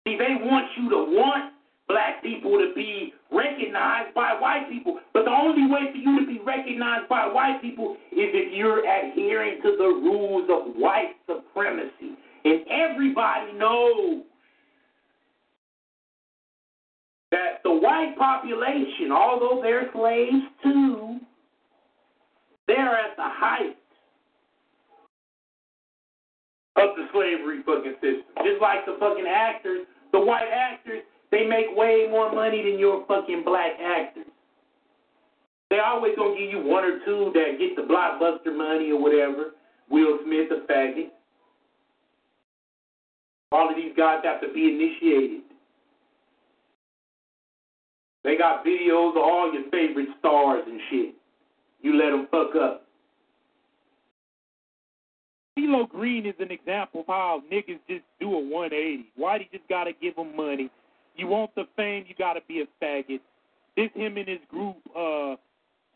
See, 0.07 0.17
they 0.17 0.39
want 0.47 0.67
you 0.79 0.89
to 0.91 0.97
want 0.97 1.53
black 1.89 2.23
people 2.23 2.53
to 2.59 2.73
be 2.75 3.13
recognized 3.33 4.15
by 4.15 4.39
white 4.39 4.69
people. 4.71 5.01
But 5.13 5.25
the 5.25 5.31
only 5.31 5.71
way 5.71 5.91
for 5.91 5.99
you 5.99 6.21
to 6.21 6.27
be 6.27 6.41
recognized 6.45 7.09
by 7.09 7.27
white 7.27 7.61
people 7.61 7.97
is 8.13 8.31
if 8.35 8.55
you're 8.55 8.87
adhering 8.87 9.63
to 9.63 9.77
the 9.77 9.85
rules 9.85 10.49
of 10.51 10.75
white 10.77 11.15
supremacy. 11.27 12.15
And 12.45 12.61
everybody 12.71 13.53
knows 13.55 14.23
the 17.63 17.73
white 17.73 18.15
population, 18.19 19.13
although 19.13 19.61
they're 19.63 19.91
slaves 19.93 20.45
too, 20.63 21.19
they're 22.67 22.99
at 22.99 23.17
the 23.17 23.25
height 23.25 23.77
of 26.77 26.97
the 26.97 27.07
slavery 27.13 27.63
fucking 27.65 27.95
system. 27.95 28.25
Just 28.45 28.61
like 28.61 28.85
the 28.87 28.97
fucking 29.01 29.27
actors, 29.27 29.87
the 30.13 30.21
white 30.21 30.49
actors, 30.53 31.03
they 31.31 31.47
make 31.47 31.67
way 31.77 32.07
more 32.11 32.33
money 32.33 32.63
than 32.63 32.79
your 32.79 33.05
fucking 33.07 33.43
black 33.45 33.73
actors. 33.81 34.27
They 35.71 35.79
always 35.81 36.15
gonna 36.17 36.39
give 36.39 36.51
you 36.51 36.63
one 36.63 36.85
or 36.85 37.05
two 37.05 37.33
that 37.35 37.59
get 37.59 37.75
the 37.77 37.83
blockbuster 37.83 38.57
money 38.57 38.93
or 38.93 39.01
whatever. 39.01 39.53
Will 39.91 40.19
Smith, 40.25 40.51
a 40.51 40.71
faggot. 40.71 41.11
All 43.53 43.69
of 43.69 43.77
these 43.77 43.93
guys 43.97 44.21
have 44.25 44.41
to 44.41 44.53
be 44.53 44.69
initiated. 44.69 45.46
They 48.27 48.37
got 48.37 48.65
videos 48.65 49.11
of 49.11 49.19
all 49.19 49.53
your 49.55 49.71
favorite 49.71 50.09
stars 50.19 50.65
and 50.67 50.81
shit. 50.91 51.15
You 51.81 51.97
let 51.97 52.11
them 52.11 52.27
fuck 52.29 52.57
up. 52.61 52.83
CeeLo 55.57 55.89
Green 55.89 56.27
is 56.27 56.35
an 56.41 56.51
example 56.51 57.03
of 57.03 57.07
how 57.07 57.43
niggas 57.51 57.79
just 57.89 58.03
do 58.19 58.35
a 58.35 58.41
180. 58.41 59.13
Whitey 59.17 59.49
just 59.53 59.69
gotta 59.69 59.93
give 60.03 60.17
them 60.17 60.35
money. 60.35 60.69
You 61.15 61.29
want 61.29 61.55
the 61.55 61.69
fame, 61.77 62.05
you 62.09 62.17
gotta 62.19 62.41
be 62.49 62.63
a 62.63 62.85
faggot. 62.85 63.21
This 63.77 63.91
him 63.95 64.17
and 64.17 64.27
his 64.27 64.41
group, 64.51 64.77
uh, 64.97 65.35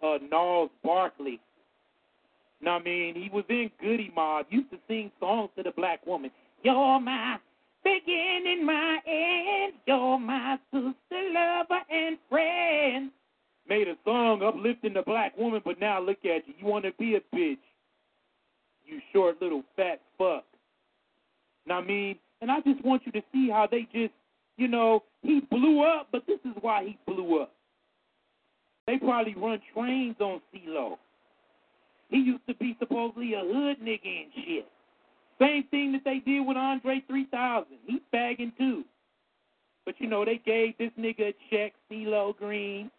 uh, 0.01 0.19
Gnarls 0.31 0.71
Barkley. 0.85 1.41
What 2.61 2.71
I 2.71 2.79
mean? 2.85 3.17
He 3.17 3.29
was 3.33 3.45
in 3.49 3.73
Goodie 3.81 4.13
Mob, 4.15 4.47
used 4.51 4.71
to 4.71 4.79
sing 4.87 5.11
songs 5.19 5.51
to 5.57 5.65
the 5.65 5.73
black 5.73 6.07
woman. 6.07 6.31
You're 6.63 7.01
my 7.01 7.39
beginning, 7.83 8.65
my 8.65 8.99
end. 9.07 9.75
You're 9.87 10.19
my 10.19 10.59
sister, 10.73 10.95
lover, 11.33 11.81
and 11.91 12.19
friend. 12.29 13.11
Made 13.69 13.89
a 13.89 13.95
song 14.05 14.43
uplifting 14.43 14.95
the 14.95 15.03
black 15.03 15.37
woman, 15.39 15.61
but 15.65 15.81
now 15.81 16.01
look 16.01 16.19
at 16.25 16.47
you. 16.47 16.55
You 16.59 16.67
want 16.67 16.85
to 16.85 16.93
be 16.99 17.17
a 17.17 17.37
bitch. 17.37 17.59
You 18.87 19.01
short 19.13 19.41
little 19.41 19.63
fat 19.77 20.01
fuck. 20.19 20.45
What 21.65 21.75
I 21.75 21.81
mean? 21.83 22.17
And 22.41 22.51
I 22.51 22.61
just 22.61 22.85
want 22.85 23.03
you 23.07 23.13
to 23.13 23.23
see 23.33 23.49
how 23.51 23.69
they 23.71 23.87
just, 23.93 24.15
you 24.57 24.67
know, 24.67 25.05
he 25.23 25.41
blew 25.51 25.85
up, 25.85 26.09
but 26.11 26.27
this 26.27 26.41
is 26.45 26.53
why 26.61 26.85
he 26.85 26.99
blew 27.07 27.43
up. 27.43 27.53
They 28.87 28.97
probably 28.99 29.35
run 29.35 29.61
trains 29.73 30.17
on 30.21 30.41
CeeLo. 30.53 30.97
He 32.09 32.19
used 32.19 32.47
to 32.49 32.55
be 32.55 32.77
supposedly 32.81 33.35
a 33.35 33.41
hood 33.41 33.77
nigga 33.81 34.23
and 34.23 34.33
shit. 34.35 34.67
Same 35.41 35.65
thing 35.71 35.93
that 35.93 36.03
they 36.05 36.19
did 36.19 36.47
with 36.47 36.57
Andre 36.57 37.03
3000. 37.07 37.67
He's 37.87 38.01
bagging 38.13 38.53
too. 38.59 38.85
But 39.87 39.95
you 39.99 40.09
know, 40.09 40.25
they 40.25 40.41
gave 40.45 40.77
this 40.79 40.91
nigga 40.99 41.31
a 41.31 41.35
check, 41.51 41.73
CeeLo 41.91 42.37
Green, 42.37 42.91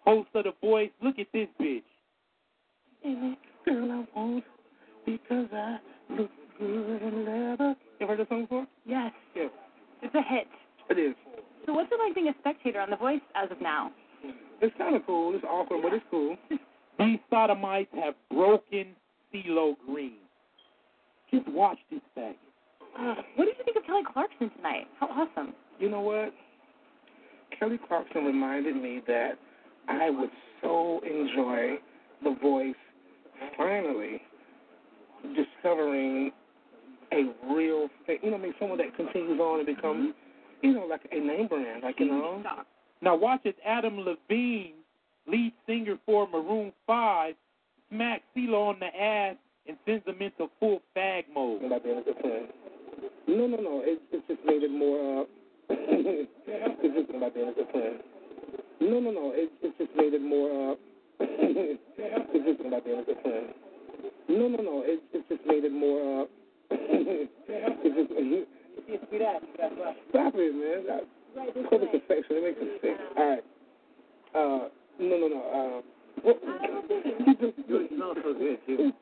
host 0.00 0.28
of 0.34 0.44
The 0.44 0.52
Voice. 0.60 0.90
Look 1.02 1.18
at 1.18 1.26
this 1.32 1.48
bitch. 1.60 1.82
Girl, 3.64 3.90
I 3.90 4.18
want 4.18 4.44
because 5.04 5.48
I 5.52 5.78
look 6.10 6.30
good 6.58 7.02
in 7.02 7.24
leather. 7.24 7.74
You 7.98 8.06
heard 8.06 8.20
this 8.20 8.28
song 8.28 8.42
before? 8.42 8.66
Yes. 8.86 9.12
Yeah. 9.34 9.48
It's 10.02 10.14
a 10.14 10.22
hit. 10.22 10.46
It 10.90 10.98
is. 10.98 11.14
So 11.66 11.72
what's 11.72 11.90
it 11.90 11.98
like 11.98 12.14
being 12.14 12.28
a 12.28 12.34
spectator 12.40 12.80
on 12.80 12.90
The 12.90 12.96
Voice 12.96 13.20
as 13.34 13.50
of 13.50 13.60
now? 13.60 13.90
It's 14.60 14.74
kind 14.78 14.94
of 14.94 15.04
cool. 15.06 15.34
It's 15.34 15.44
awkward, 15.44 15.82
but 15.82 15.92
it's 15.92 16.04
cool. 16.10 16.36
These 16.98 17.18
sodomites 17.28 17.90
have 17.94 18.14
broken 18.30 18.94
CeeLo 19.32 19.76
Green. 19.86 20.23
Just 21.34 21.48
watch 21.48 21.78
this 21.90 22.00
faggot. 22.16 22.34
Uh, 22.96 23.22
what 23.34 23.46
did 23.46 23.56
you 23.58 23.64
think 23.64 23.76
of 23.76 23.84
Kelly 23.84 24.02
Clarkson 24.12 24.50
tonight? 24.56 24.86
How 25.00 25.08
awesome. 25.08 25.52
You 25.80 25.90
know 25.90 26.00
what? 26.00 26.32
Kelly 27.58 27.78
Clarkson 27.88 28.24
reminded 28.24 28.76
me 28.76 29.00
that 29.08 29.32
I 29.88 30.10
would 30.10 30.30
so 30.62 31.00
enjoy 31.04 31.78
The 32.22 32.36
Voice 32.40 32.74
finally 33.56 34.20
discovering 35.34 36.30
a 37.12 37.32
real 37.52 37.88
thing. 38.06 38.18
You 38.22 38.30
know, 38.30 38.36
I 38.36 38.40
mean, 38.40 38.54
someone 38.60 38.78
that 38.78 38.94
continues 38.96 39.40
on 39.40 39.58
and 39.58 39.66
becomes, 39.66 40.14
you 40.62 40.72
know, 40.72 40.86
like 40.86 41.02
a 41.10 41.18
name 41.18 41.48
brand, 41.48 41.82
like, 41.82 41.98
you 41.98 42.06
know. 42.06 42.42
Now 43.02 43.16
watch 43.16 43.40
as 43.44 43.54
Adam 43.66 43.98
Levine, 43.98 44.74
lead 45.26 45.52
singer 45.66 45.98
for 46.06 46.28
Maroon 46.28 46.72
5, 46.86 47.34
smacks 47.90 48.22
CeeLo 48.36 48.68
on 48.68 48.78
the 48.78 48.86
ass 48.86 49.36
and 49.66 49.76
sends 49.86 50.06
him 50.06 50.20
into 50.20 50.48
full 50.60 50.82
fag 50.96 51.24
mode. 51.34 51.62
No, 51.62 53.46
no, 53.46 53.56
no. 53.56 53.82
It, 53.84 54.02
it's 54.12 54.26
just 54.28 54.40
made 54.44 54.62
it 54.62 54.70
more. 54.70 55.22
Uh, 55.22 55.24
it's 55.70 56.30
just 56.82 57.10
a 57.10 57.30
good 57.54 57.66
friend? 57.72 57.98
No, 58.80 59.00
no, 59.00 59.10
no. 59.10 59.32
It, 59.34 59.50
it's 59.62 59.78
just 59.78 59.90
made 59.96 60.14
it 60.14 60.22
more. 60.22 60.72
Uh, 60.72 60.76
it's 61.20 61.80
just 62.46 62.60
a 62.60 62.64
good 63.04 63.22
friend? 63.22 63.46
No, 64.28 64.48
no, 64.48 64.62
no. 64.62 64.82
It, 64.84 65.02
it's 65.12 65.28
just 65.28 65.46
made 65.46 65.64
it 65.64 65.72
more. 65.72 66.22
Uh, 66.22 66.26
it's 66.70 67.96
just. 67.96 68.10
Stop 70.10 70.34
it, 70.36 70.54
man. 70.54 70.86
That, 70.86 71.04
Public 71.70 71.90
affection. 71.94 72.36
It 72.36 72.42
makes 72.44 72.58
it 72.60 72.80
sick. 72.80 72.96
All 73.16 73.28
right. 73.28 73.44
Uh, 74.34 74.68
no, 75.00 75.16
no, 75.18 75.28
no. 75.28 75.40
Uh, 75.50 75.93
you 76.24 77.52
You 77.68 77.88
smell 77.96 78.14
so 78.22 78.34
good. 78.34 78.58
You. 78.66 78.92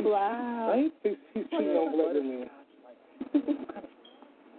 Wow. 0.00 0.72
Cheating 1.50 1.76
on 1.76 1.92
black 1.92 2.14
women. 2.14 2.50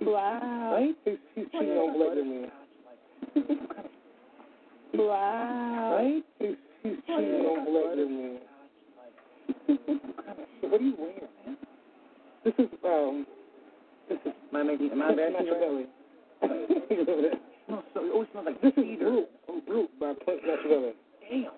Wow. 0.01 0.73
Right? 0.73 0.95
He's, 1.05 1.17
he's 1.35 1.45
cheating 1.51 1.77
on 1.77 1.93
black 1.97 2.15
women. 2.15 2.51
Wow. 4.93 5.95
Right? 5.97 6.23
He's, 6.39 6.55
he's 6.83 6.97
cheating 7.07 7.45
on 7.45 7.65
black 7.65 7.95
women. 7.95 8.39
what 10.61 10.81
are 10.81 10.83
you 10.83 10.95
wearing, 10.97 11.21
man? 11.45 11.57
This 12.43 12.53
is 12.59 12.67
um. 12.83 13.25
Am 14.09 14.55
I 14.55 14.63
making? 14.63 14.91
Am 14.91 15.01
I 15.01 15.13
this 15.15 15.87
is 16.43 16.49
bad? 16.49 16.87
Machiavelli. 16.89 17.29
No, 17.69 17.83
so 17.93 18.05
it 18.05 18.11
always 18.11 18.27
smells 18.31 18.45
like 18.47 18.61
This 18.61 18.73
is. 18.77 18.99
Root 19.67 19.89
by 19.99 20.13
Clint 20.23 20.41
Machiavelli. 20.45 20.93
Damn. 21.29 21.51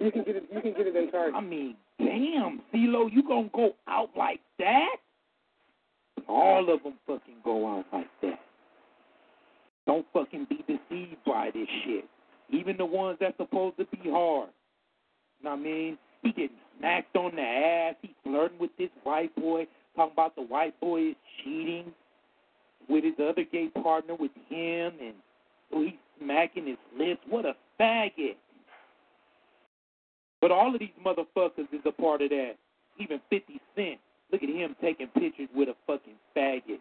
You 0.00 0.10
can 0.10 0.24
get 0.24 0.36
it. 0.36 0.44
You 0.52 0.60
can 0.60 0.72
get 0.72 0.86
it 0.86 0.96
entirely. 0.96 1.34
I 1.34 1.40
mean, 1.40 1.76
damn, 1.98 2.60
CeeLo, 2.72 3.12
you 3.12 3.22
gonna 3.26 3.50
go 3.54 3.74
out 3.86 4.10
like 4.16 4.40
that? 4.58 4.96
All 6.28 6.72
of 6.72 6.82
them 6.82 6.94
fucking 7.06 7.36
go 7.44 7.78
out 7.78 7.84
like 7.92 8.08
that. 8.22 8.40
Don't 9.86 10.06
fucking 10.12 10.46
be 10.48 10.64
deceived 10.66 11.16
by 11.26 11.50
this 11.52 11.68
shit. 11.84 12.04
Even 12.50 12.76
the 12.76 12.84
ones 12.84 13.18
that's 13.20 13.36
supposed 13.36 13.76
to 13.76 13.84
be 13.86 14.10
hard. 14.10 14.48
You 15.40 15.44
know 15.44 15.50
what 15.50 15.58
I 15.58 15.62
mean? 15.62 15.98
He 16.22 16.30
getting 16.30 16.56
smacked 16.78 17.14
on 17.16 17.36
the 17.36 17.42
ass. 17.42 17.94
He 18.00 18.14
flirting 18.22 18.58
with 18.58 18.70
this 18.78 18.90
white 19.02 19.34
boy, 19.36 19.66
talking 19.94 20.12
about 20.14 20.34
the 20.34 20.42
white 20.42 20.78
boy 20.80 21.10
is 21.10 21.16
cheating 21.42 21.92
with 22.88 23.04
his 23.04 23.14
other 23.18 23.44
gay 23.50 23.68
partner 23.82 24.14
with 24.14 24.30
him, 24.48 24.92
and 25.00 25.14
so 25.70 25.82
he's 25.82 25.92
smacking 26.20 26.66
his 26.66 26.76
lips. 26.98 27.20
What 27.28 27.44
a 27.44 27.54
faggot. 27.80 28.36
But 30.40 30.50
all 30.50 30.74
of 30.74 30.80
these 30.80 30.90
motherfuckers 31.04 31.72
is 31.72 31.80
a 31.86 31.92
part 31.92 32.22
of 32.22 32.30
that. 32.30 32.54
Even 32.98 33.20
50 33.30 33.60
Cent. 33.74 33.98
Look 34.30 34.42
at 34.42 34.48
him 34.48 34.76
taking 34.80 35.08
pictures 35.08 35.48
with 35.54 35.68
a 35.68 35.74
fucking 35.86 36.14
faggot. 36.36 36.80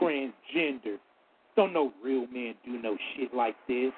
Transgender. 0.00 0.98
Don't 1.56 1.72
no 1.72 1.92
real 2.04 2.26
men 2.28 2.54
do 2.64 2.80
no 2.80 2.96
shit 3.14 3.34
like 3.34 3.56
this. 3.66 3.92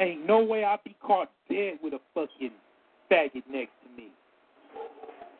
Ain't 0.00 0.26
no 0.26 0.42
way 0.42 0.64
I'd 0.64 0.82
be 0.84 0.96
caught 1.00 1.30
dead 1.48 1.78
with 1.82 1.94
a 1.94 2.00
fucking 2.14 2.52
faggot 3.10 3.42
next 3.50 3.72
to 3.84 3.96
me. 3.96 4.08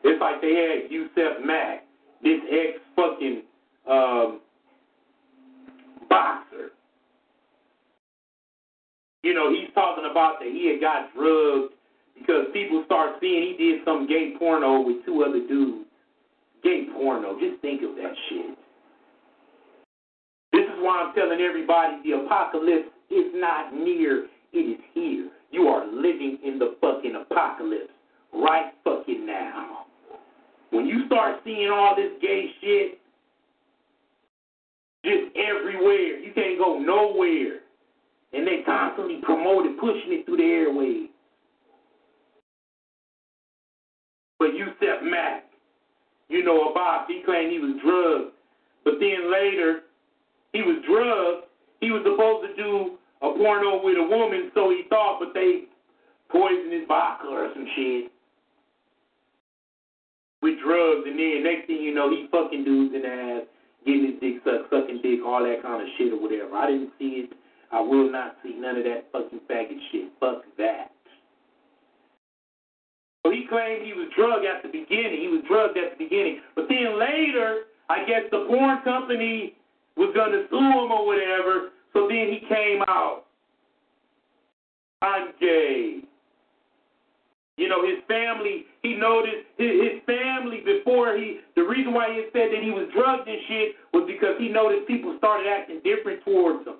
It's 0.03 0.21
like 0.21 0.41
they 0.41 0.55
had 0.55 0.91
Yusaf 0.91 1.45
Mack, 1.45 1.83
this 2.23 2.39
ex 2.49 2.79
fucking 2.95 3.43
um, 3.89 4.39
boxer. 6.09 6.71
You 9.23 9.33
know, 9.33 9.51
he's 9.51 9.73
talking 9.73 10.07
about 10.09 10.39
that 10.39 10.49
he 10.49 10.71
had 10.71 10.81
got 10.81 11.13
drugged 11.13 11.73
because 12.17 12.47
people 12.53 12.83
start 12.85 13.15
seeing 13.19 13.55
he 13.57 13.71
did 13.71 13.81
some 13.85 14.07
gay 14.07 14.33
porno 14.37 14.81
with 14.81 15.05
two 15.05 15.23
other 15.23 15.45
dudes. 15.47 15.85
Gay 16.63 16.85
porno. 16.93 17.37
Just 17.39 17.61
think 17.61 17.81
of 17.83 17.95
that 17.95 18.13
shit. 18.29 18.57
This 20.51 20.63
is 20.63 20.79
why 20.79 21.03
I'm 21.03 21.13
telling 21.13 21.39
everybody 21.41 21.97
the 22.03 22.23
apocalypse 22.25 22.89
is 23.09 23.31
not 23.35 23.73
near, 23.73 24.27
it 24.53 24.57
is 24.57 24.79
here. 24.93 25.29
You 25.51 25.67
are 25.67 25.85
living 25.85 26.39
in 26.43 26.57
the 26.59 26.75
fucking 26.81 27.15
apocalypse 27.15 27.91
right 28.33 28.73
fucking 28.83 29.25
now. 29.25 29.85
When 30.71 30.85
you 30.85 31.05
start 31.05 31.41
seeing 31.45 31.69
all 31.69 31.95
this 31.95 32.11
gay 32.21 32.51
shit 32.61 32.99
just 35.07 35.35
everywhere, 35.37 36.19
you 36.19 36.31
can't 36.35 36.59
go 36.59 36.79
nowhere. 36.79 37.61
And 38.33 38.45
they 38.45 38.61
constantly 38.65 39.21
promote 39.23 39.65
it, 39.65 39.79
pushing 39.79 40.11
it 40.11 40.25
through 40.25 40.37
the 40.37 40.43
airwaves. 40.43 41.07
But 44.37 44.49
Yusaf 44.49 45.01
Mack, 45.03 45.45
you 46.27 46.43
know 46.43 46.69
about, 46.69 47.05
he 47.07 47.21
claimed 47.25 47.51
he 47.51 47.59
was 47.59 47.79
drugged. 47.81 48.35
But 48.83 48.95
then 48.99 49.31
later, 49.31 49.81
he 50.51 50.61
was 50.61 50.83
drugged. 50.87 51.47
He 51.79 51.91
was 51.91 52.03
supposed 52.03 52.47
to 52.49 52.61
do 52.61 52.97
a 53.21 53.33
porno 53.37 53.81
with 53.83 53.97
a 53.97 54.03
woman, 54.03 54.51
so 54.53 54.69
he 54.69 54.83
thought, 54.89 55.19
but 55.19 55.33
they 55.33 55.63
poisoned 56.29 56.73
his 56.73 56.83
vodka 56.87 57.27
or 57.27 57.49
some 57.53 57.67
shit 57.75 58.11
with 60.41 60.59
drugs, 60.63 61.03
and 61.07 61.17
then 61.17 61.43
next 61.43 61.67
thing 61.67 61.81
you 61.81 61.93
know, 61.93 62.09
he 62.09 62.27
fucking 62.31 62.63
dudes 62.63 62.93
in 62.93 63.01
the 63.01 63.07
ass, 63.07 63.43
getting 63.87 64.11
his 64.11 64.19
dick 64.19 64.43
sucked, 64.43 64.69
sucking 64.69 64.99
dick, 65.01 65.23
all 65.25 65.41
that 65.41 65.63
kind 65.63 65.81
of 65.81 65.87
shit 65.97 66.11
or 66.11 66.19
whatever. 66.19 66.53
I 66.53 66.67
didn't 66.67 66.91
see 66.99 67.25
it. 67.25 67.31
I 67.71 67.79
will 67.79 68.11
not 68.11 68.35
see 68.43 68.53
none 68.55 68.77
of 68.77 68.83
that 68.83 69.07
fucking 69.11 69.39
faggot 69.49 69.79
shit. 69.91 70.11
Fuck 70.19 70.43
that. 70.57 70.91
So 73.25 73.31
he 73.31 73.45
claimed 73.49 73.85
he 73.85 73.93
was 73.93 74.07
drugged 74.15 74.45
at 74.45 74.63
the 74.63 74.69
beginning. 74.69 75.19
He 75.19 75.27
was 75.27 75.43
drugged 75.47 75.77
at 75.77 75.97
the 75.97 76.03
beginning. 76.03 76.39
But 76.55 76.67
then 76.69 76.99
later, 76.99 77.63
I 77.89 78.05
guess 78.05 78.23
the 78.31 78.45
porn 78.47 78.83
company 78.83 79.55
was 79.95 80.13
going 80.15 80.31
to 80.31 80.45
sue 80.49 80.59
him 80.59 80.91
or 80.91 81.05
whatever. 81.05 81.71
So 81.93 82.07
then 82.07 82.27
he 82.31 82.43
came 82.47 82.83
out. 82.87 83.23
I'm 85.01 85.33
gay. 85.39 86.06
You 87.57 87.67
know, 87.67 87.81
his 87.81 87.97
family, 88.07 88.65
he 88.83 88.93
noticed 88.93 89.49
his, 89.57 89.73
his 89.81 89.97
family 90.05 90.61
before 90.61 91.17
he, 91.17 91.41
the 91.55 91.63
reason 91.63 91.91
why 91.91 92.13
he 92.13 92.29
said 92.31 92.53
that 92.53 92.61
he 92.61 92.69
was 92.69 92.87
drugged 92.93 93.27
and 93.27 93.41
shit 93.49 93.75
was 93.93 94.05
because 94.05 94.37
he 94.37 94.47
noticed 94.47 94.87
people 94.87 95.17
started 95.17 95.49
acting 95.49 95.81
different 95.83 96.23
towards 96.23 96.67
him. 96.67 96.77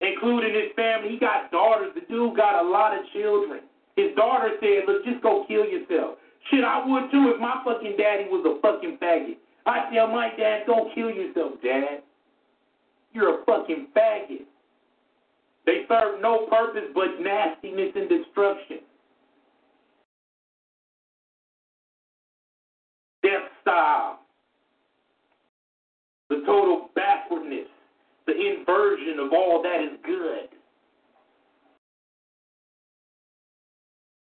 Including 0.00 0.54
his 0.54 0.70
family. 0.76 1.10
He 1.10 1.18
got 1.18 1.50
daughters. 1.50 1.90
The 1.94 2.06
dude 2.08 2.36
got 2.36 2.64
a 2.64 2.66
lot 2.66 2.96
of 2.96 3.04
children. 3.12 3.60
His 3.96 4.14
daughter 4.16 4.54
said, 4.60 4.86
look, 4.86 5.04
just 5.04 5.20
go 5.20 5.44
kill 5.46 5.66
yourself. 5.66 6.16
Shit, 6.48 6.64
I 6.64 6.86
would 6.86 7.10
too 7.10 7.34
if 7.34 7.40
my 7.40 7.60
fucking 7.66 7.98
daddy 7.98 8.24
was 8.30 8.46
a 8.46 8.62
fucking 8.62 8.98
faggot. 9.02 9.36
I 9.66 9.92
tell 9.92 10.06
my 10.06 10.30
dad, 10.38 10.62
don't 10.66 10.94
kill 10.94 11.10
yourself, 11.10 11.60
dad. 11.62 12.02
You're 13.12 13.42
a 13.42 13.44
fucking 13.44 13.88
faggot. 13.94 14.46
They 15.70 15.84
serve 15.86 16.20
no 16.20 16.48
purpose 16.50 16.90
but 16.92 17.20
nastiness 17.20 17.92
and 17.94 18.08
destruction. 18.08 18.78
Death 23.22 23.48
style. 23.62 24.18
The 26.28 26.42
total 26.44 26.90
backwardness. 26.96 27.68
The 28.26 28.32
inversion 28.32 29.20
of 29.20 29.32
all 29.32 29.62
that 29.62 29.80
is 29.80 29.96
good. 30.04 30.48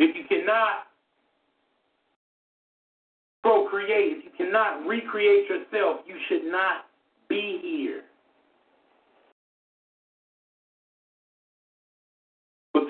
If 0.00 0.16
you 0.16 0.24
cannot 0.28 0.88
procreate, 3.44 4.16
if 4.16 4.24
you 4.24 4.30
cannot 4.36 4.84
recreate 4.84 5.48
yourself, 5.48 6.00
you 6.08 6.16
should 6.28 6.50
not 6.50 6.86
be 7.28 7.60
here. 7.62 8.02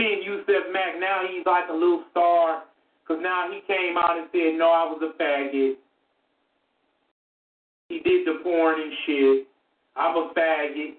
Then 0.01 0.22
Yusaf 0.24 0.72
Mack, 0.72 0.98
now 0.98 1.20
he's 1.28 1.44
like 1.44 1.68
a 1.68 1.74
little 1.74 2.05
star, 2.10 2.62
because 3.02 3.22
now 3.22 3.51
he 3.52 3.60
came 3.66 3.98
out 3.98 4.16
and 4.16 4.28
said, 4.32 4.56
no, 4.56 4.70
I 4.70 4.85
was 4.89 4.98
a 5.02 5.22
faggot. 5.22 5.74
He 7.90 7.98
did 7.98 8.27
the 8.27 8.40
porn 8.43 8.81
and 8.81 8.93
shit. 9.05 9.47
I'm 9.97 10.16
a 10.16 10.32
faggot. 10.35 10.94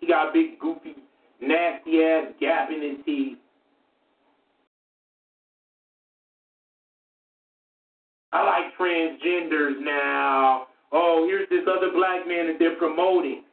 He 0.00 0.06
got 0.08 0.32
big, 0.32 0.58
goofy, 0.58 0.96
nasty 1.40 2.02
ass 2.02 2.32
gap 2.40 2.70
in 2.74 2.82
his 2.82 3.04
teeth. 3.06 3.38
I 8.32 8.42
like 8.42 8.76
transgenders 8.76 9.80
now. 9.80 10.66
Oh, 10.90 11.24
here's 11.24 11.48
this 11.50 11.68
other 11.70 11.92
black 11.94 12.26
man 12.26 12.48
that 12.48 12.56
they're 12.58 12.74
promoting. 12.76 13.44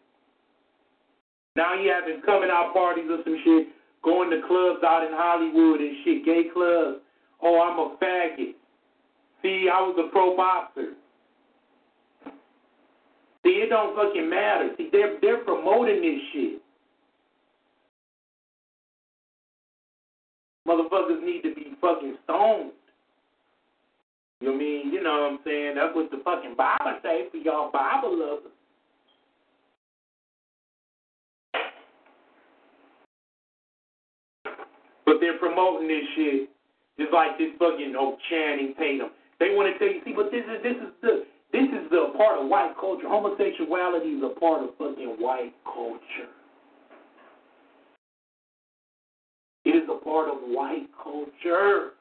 Now 1.55 1.73
he 1.79 1.87
having 1.87 2.23
coming 2.23 2.49
out 2.51 2.73
parties 2.73 3.05
or 3.11 3.19
some 3.23 3.37
shit, 3.43 3.67
going 4.07 4.29
to 4.29 4.39
clubs 4.47 4.79
out 4.87 5.03
in 5.03 5.11
Hollywood 5.11 5.81
and 5.81 5.95
shit, 6.05 6.23
gay 6.23 6.43
clubs. 6.53 6.99
Oh, 7.43 7.59
I'm 7.59 7.77
a 7.77 7.97
faggot. 7.99 8.55
See, 9.43 9.67
I 9.67 9.81
was 9.83 9.99
a 9.99 10.09
pro 10.09 10.35
boxer. 10.35 10.93
See, 13.43 13.59
it 13.63 13.69
don't 13.69 13.95
fucking 13.95 14.29
matter. 14.29 14.69
See, 14.77 14.89
they're 14.91 15.19
they're 15.21 15.43
promoting 15.43 16.01
this 16.01 16.21
shit. 16.33 16.61
Motherfuckers 20.67 21.23
need 21.23 21.41
to 21.43 21.53
be 21.53 21.75
fucking 21.79 22.15
stoned. 22.23 22.71
You 24.41 24.49
know 24.49 24.55
I 24.55 24.57
mean? 24.57 24.93
You 24.93 25.03
know 25.03 25.11
what 25.11 25.31
I'm 25.31 25.39
saying? 25.45 25.75
That's 25.75 25.95
what 25.95 26.11
the 26.11 26.21
fucking 26.23 26.55
Bible 26.57 26.99
say 27.03 27.27
for 27.31 27.37
y'all 27.37 27.71
Bible 27.71 28.17
lovers. 28.17 28.56
But 35.17 35.25
they're 35.25 35.39
promoting 35.39 35.87
this 35.87 36.05
shit 36.13 36.49
just 36.99 37.09
like 37.11 37.41
this 37.41 37.49
fucking 37.57 37.97
oh 37.97 38.21
Channing 38.29 38.75
Tatum. 38.77 39.09
They 39.39 39.49
want 39.57 39.65
to 39.65 39.73
tell 39.81 39.89
you, 39.89 40.01
see, 40.05 40.13
but 40.13 40.29
this 40.29 40.45
is 40.45 40.61
this 40.61 40.77
is 40.77 40.93
the 41.01 41.25
this 41.49 41.65
is 41.73 41.89
the 41.89 42.13
part 42.13 42.37
of 42.37 42.45
white 42.45 42.77
culture. 42.77 43.09
Homosexuality 43.09 44.13
is 44.13 44.21
a 44.21 44.37
part 44.37 44.61
of 44.61 44.77
fucking 44.77 45.17
white 45.17 45.57
culture. 45.65 46.29
It 49.65 49.73
is 49.73 49.89
a 49.89 49.97
part 50.05 50.29
of 50.29 50.37
white 50.53 50.85
culture. 51.01 51.97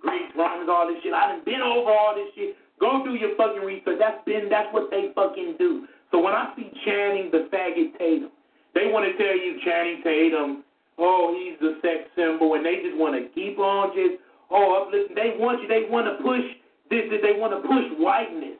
Greeks, 0.00 0.32
Romans, 0.32 0.72
all 0.72 0.88
this 0.88 0.96
shit. 1.04 1.12
I 1.12 1.36
done 1.36 1.44
been 1.44 1.60
over 1.60 1.92
all 1.92 2.16
this 2.16 2.32
shit. 2.32 2.56
Go 2.80 3.04
do 3.04 3.20
your 3.20 3.36
fucking 3.36 3.60
research. 3.60 4.00
That's 4.00 4.24
been 4.24 4.48
that's 4.48 4.72
what 4.72 4.88
they 4.88 5.12
fucking 5.12 5.60
do. 5.60 5.84
So 6.08 6.24
when 6.24 6.32
I 6.32 6.56
see 6.56 6.72
Channing 6.88 7.28
the 7.28 7.52
faggot 7.52 8.00
Tatum, 8.00 8.32
they 8.72 8.88
want 8.88 9.04
to 9.04 9.12
tell 9.20 9.36
you 9.36 9.60
Channing 9.60 10.00
Tatum, 10.00 10.64
oh, 11.00 11.32
he's 11.32 11.58
the 11.58 11.80
sex 11.80 12.06
symbol, 12.14 12.54
and 12.54 12.64
they 12.64 12.84
just 12.84 12.96
want 12.96 13.16
to 13.16 13.26
keep 13.32 13.58
on 13.58 13.96
just 13.96 14.20
oh 14.52 14.84
uplifting. 14.84 15.16
They 15.16 15.34
want 15.40 15.64
you. 15.64 15.68
They 15.68 15.88
want 15.88 16.06
to 16.06 16.22
push 16.22 16.44
this 16.90 17.06
is 17.06 17.22
they 17.22 17.38
want 17.38 17.54
to 17.54 17.62
push 17.62 17.86
whiteness. 18.02 18.58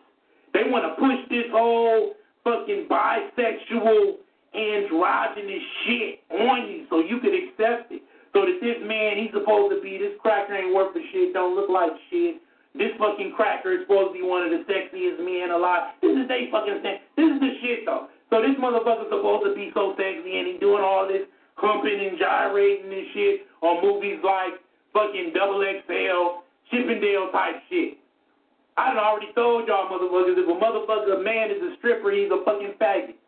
They 0.54 0.62
want 0.70 0.86
to 0.86 0.94
push 0.94 1.18
this 1.28 1.50
whole 1.50 2.14
fucking 2.46 2.86
bisexual 2.86 4.22
androgynous 4.54 5.66
shit 5.84 6.22
on 6.30 6.70
you 6.70 6.86
so 6.88 7.02
you 7.02 7.18
could 7.18 7.34
accept 7.34 7.90
it. 7.90 8.02
So 8.30 8.46
that 8.46 8.62
this 8.62 8.78
man, 8.86 9.18
he's 9.18 9.34
supposed 9.34 9.74
to 9.74 9.82
be, 9.82 9.98
this 9.98 10.14
cracker 10.22 10.54
ain't 10.54 10.70
worth 10.70 10.94
for 10.94 11.02
shit, 11.10 11.34
don't 11.34 11.58
look 11.58 11.66
like 11.66 11.90
shit. 12.10 12.38
This 12.78 12.94
fucking 13.02 13.34
cracker 13.34 13.74
is 13.74 13.82
supposed 13.82 14.14
to 14.14 14.22
be 14.22 14.22
one 14.22 14.46
of 14.46 14.54
the 14.54 14.62
sexiest 14.70 15.18
men 15.18 15.50
alive. 15.50 15.98
This 15.98 16.14
is 16.14 16.30
they 16.30 16.46
fucking 16.54 16.86
thing. 16.86 17.02
This 17.18 17.26
is 17.26 17.38
the 17.42 17.52
shit 17.58 17.82
though. 17.82 18.06
So 18.30 18.38
this 18.38 18.54
motherfucker's 18.62 19.10
supposed 19.10 19.42
to 19.50 19.58
be 19.58 19.74
so 19.74 19.98
sexy 19.98 20.38
and 20.38 20.46
he's 20.46 20.62
doing 20.62 20.86
all 20.86 21.10
this 21.10 21.26
humping 21.60 22.00
and 22.00 22.18
gyrating 22.18 22.92
and 22.92 23.06
shit 23.12 23.46
on 23.62 23.84
movies 23.84 24.18
like 24.24 24.56
fucking 24.92 25.32
Double 25.36 25.60
XL, 25.60 26.42
Chippendale 26.72 27.30
type 27.30 27.60
shit. 27.68 28.00
I 28.76 28.94
done 28.94 29.04
already 29.04 29.28
told 29.34 29.68
y'all 29.68 29.92
motherfuckers 29.92 30.40
if 30.40 30.48
a 30.48 30.56
motherfucker, 30.56 31.20
a 31.20 31.22
man 31.22 31.50
is 31.50 31.60
a 31.60 31.76
stripper, 31.78 32.10
he's 32.12 32.32
a 32.32 32.42
fucking 32.44 32.74
faggot. 32.80 33.20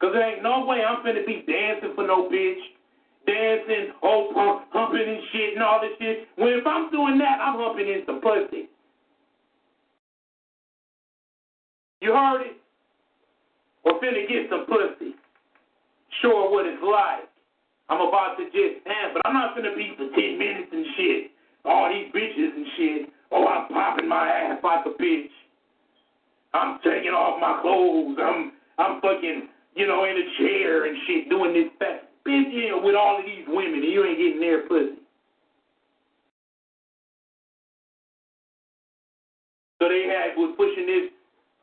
Cause 0.00 0.12
there 0.12 0.22
ain't 0.22 0.42
no 0.42 0.64
way 0.66 0.82
I'm 0.84 1.02
finna 1.02 1.26
be 1.26 1.44
dancing 1.46 1.94
for 1.94 2.06
no 2.06 2.28
bitch. 2.28 2.60
Dancing, 3.26 3.94
oh, 4.02 4.30
hump, 4.34 4.68
humping 4.70 5.08
and 5.08 5.22
shit 5.32 5.54
and 5.54 5.62
all 5.62 5.80
this 5.80 5.96
shit. 5.98 6.28
When 6.36 6.52
if 6.52 6.66
I'm 6.66 6.90
doing 6.90 7.16
that, 7.18 7.40
I'm 7.40 7.56
humping 7.56 7.88
in 7.88 8.02
some 8.04 8.20
pussy. 8.20 8.68
You 12.02 12.12
heard 12.12 12.42
it? 12.42 12.56
Or 13.84 13.98
finna 13.98 14.28
get 14.28 14.50
some 14.50 14.66
pussy. 14.66 15.14
Sure 16.20 16.50
what 16.50 16.66
it's 16.66 16.82
like. 16.82 17.33
I'm 17.88 18.00
about 18.00 18.36
to 18.38 18.44
just 18.48 18.84
dance, 18.84 19.12
but 19.12 19.22
I'm 19.24 19.34
not 19.34 19.54
gonna 19.54 19.76
be 19.76 19.92
for 19.96 20.08
10 20.08 20.38
minutes 20.38 20.72
and 20.72 20.86
shit. 20.96 21.30
All 21.64 21.88
these 21.92 22.08
bitches 22.12 22.56
and 22.56 22.66
shit. 22.76 23.08
Oh, 23.30 23.46
I'm 23.46 23.68
popping 23.68 24.08
my 24.08 24.28
ass 24.28 24.58
like 24.62 24.86
a 24.86 24.90
bitch. 25.00 25.32
I'm 26.54 26.78
taking 26.84 27.12
off 27.12 27.40
my 27.40 27.60
clothes. 27.60 28.16
I'm 28.20 28.52
I'm 28.78 29.00
fucking, 29.00 29.48
you 29.74 29.86
know, 29.86 30.04
in 30.04 30.16
a 30.16 30.26
chair 30.38 30.86
and 30.86 30.96
shit 31.06 31.28
doing 31.28 31.52
this 31.52 31.70
fat 31.78 32.10
bitch 32.26 32.82
with 32.82 32.94
all 32.94 33.18
of 33.18 33.26
these 33.26 33.44
women 33.48 33.82
and 33.82 33.92
you 33.92 34.04
ain't 34.04 34.18
getting 34.18 34.40
their 34.40 34.66
pussy. 34.66 35.04
So 39.78 39.88
they 39.88 40.08
had 40.08 40.32
was 40.38 40.54
pushing 40.56 40.86
this 40.86 41.12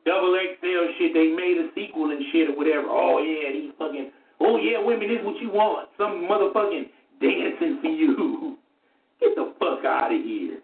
double 0.06 0.38
XL 0.38 0.86
shit. 1.00 1.14
They 1.14 1.34
made 1.34 1.58
a 1.58 1.74
sequel 1.74 2.12
and 2.12 2.22
shit 2.32 2.50
or 2.50 2.56
whatever. 2.56 2.86
Oh 2.86 3.18
yeah, 3.18 3.52
these 3.52 3.72
fucking. 3.80 4.12
Oh 4.42 4.58
yeah, 4.58 4.84
women, 4.84 5.08
this 5.08 5.20
is 5.20 5.26
what 5.26 5.38
you 5.40 5.52
want. 5.52 5.90
Some 5.98 6.26
motherfucking 6.26 6.90
dancing 7.22 7.78
for 7.82 7.90
you. 7.90 8.58
Get 9.20 9.36
the 9.36 9.54
fuck 9.60 9.86
out 9.86 10.12
of 10.12 10.22
here. 10.22 10.58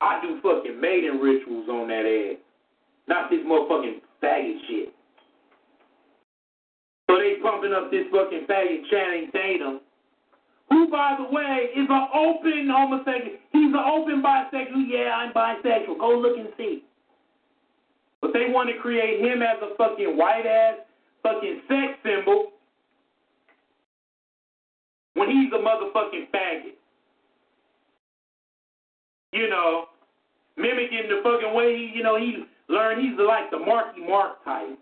I 0.00 0.20
do 0.20 0.40
fucking 0.42 0.80
mating 0.80 1.20
rituals 1.20 1.68
on 1.68 1.86
that 1.86 2.02
ass. 2.02 2.38
Not 3.06 3.30
this 3.30 3.38
motherfucking 3.46 4.02
faggot 4.20 4.58
shit. 4.66 4.92
So 7.08 7.18
they 7.18 7.36
pumping 7.40 7.72
up 7.72 7.92
this 7.92 8.06
fucking 8.10 8.46
faggot 8.50 8.90
Channing 8.90 9.30
Tatum, 9.30 9.80
who, 10.70 10.90
by 10.90 11.14
the 11.18 11.32
way, 11.32 11.70
is 11.76 11.86
an 11.88 12.08
open 12.14 12.66
homosexual. 12.66 13.38
He's 13.52 13.70
an 13.70 13.76
open 13.76 14.22
bisexual. 14.22 14.90
Yeah, 14.90 15.14
I'm 15.14 15.32
bisexual. 15.32 16.00
Go 16.00 16.18
look 16.18 16.36
and 16.36 16.48
see. 16.56 16.82
But 18.20 18.32
they 18.32 18.46
want 18.48 18.70
to 18.74 18.82
create 18.82 19.20
him 19.20 19.40
as 19.40 19.62
a 19.62 19.76
fucking 19.76 20.16
white 20.16 20.46
ass 20.46 20.78
fucking 21.22 21.62
sex 21.68 21.98
symbol 22.02 22.52
when 25.14 25.30
he's 25.30 25.52
a 25.52 25.58
motherfucking 25.58 26.30
faggot. 26.34 26.76
You 29.32 29.48
know, 29.48 29.86
mimicking 30.56 31.08
the 31.08 31.20
fucking 31.22 31.54
way 31.54 31.76
he, 31.76 31.92
you 31.96 32.02
know, 32.02 32.18
he 32.18 32.44
learned 32.68 33.00
he's 33.00 33.18
like 33.18 33.50
the 33.50 33.58
Marky 33.58 34.00
Mark 34.00 34.44
type. 34.44 34.78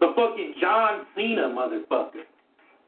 The 0.00 0.12
fucking 0.14 0.54
John 0.60 1.06
Cena 1.14 1.48
motherfucker. 1.48 2.28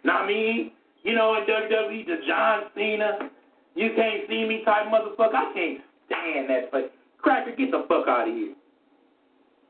Now 0.04 0.24
I 0.24 0.26
mean, 0.26 0.72
you 1.02 1.14
know, 1.14 1.36
in 1.36 1.44
WWE, 1.44 2.06
the 2.06 2.16
John 2.26 2.64
Cena, 2.74 3.30
you 3.74 3.90
can't 3.96 4.28
see 4.28 4.44
me 4.44 4.62
type 4.64 4.86
motherfucker. 4.86 5.34
I 5.34 5.52
can't 5.54 5.80
stand 6.06 6.50
that 6.50 6.70
fuck. 6.70 6.90
Cracker, 7.18 7.54
get 7.56 7.70
the 7.70 7.84
fuck 7.88 8.06
out 8.08 8.28
of 8.28 8.34
here. 8.34 8.54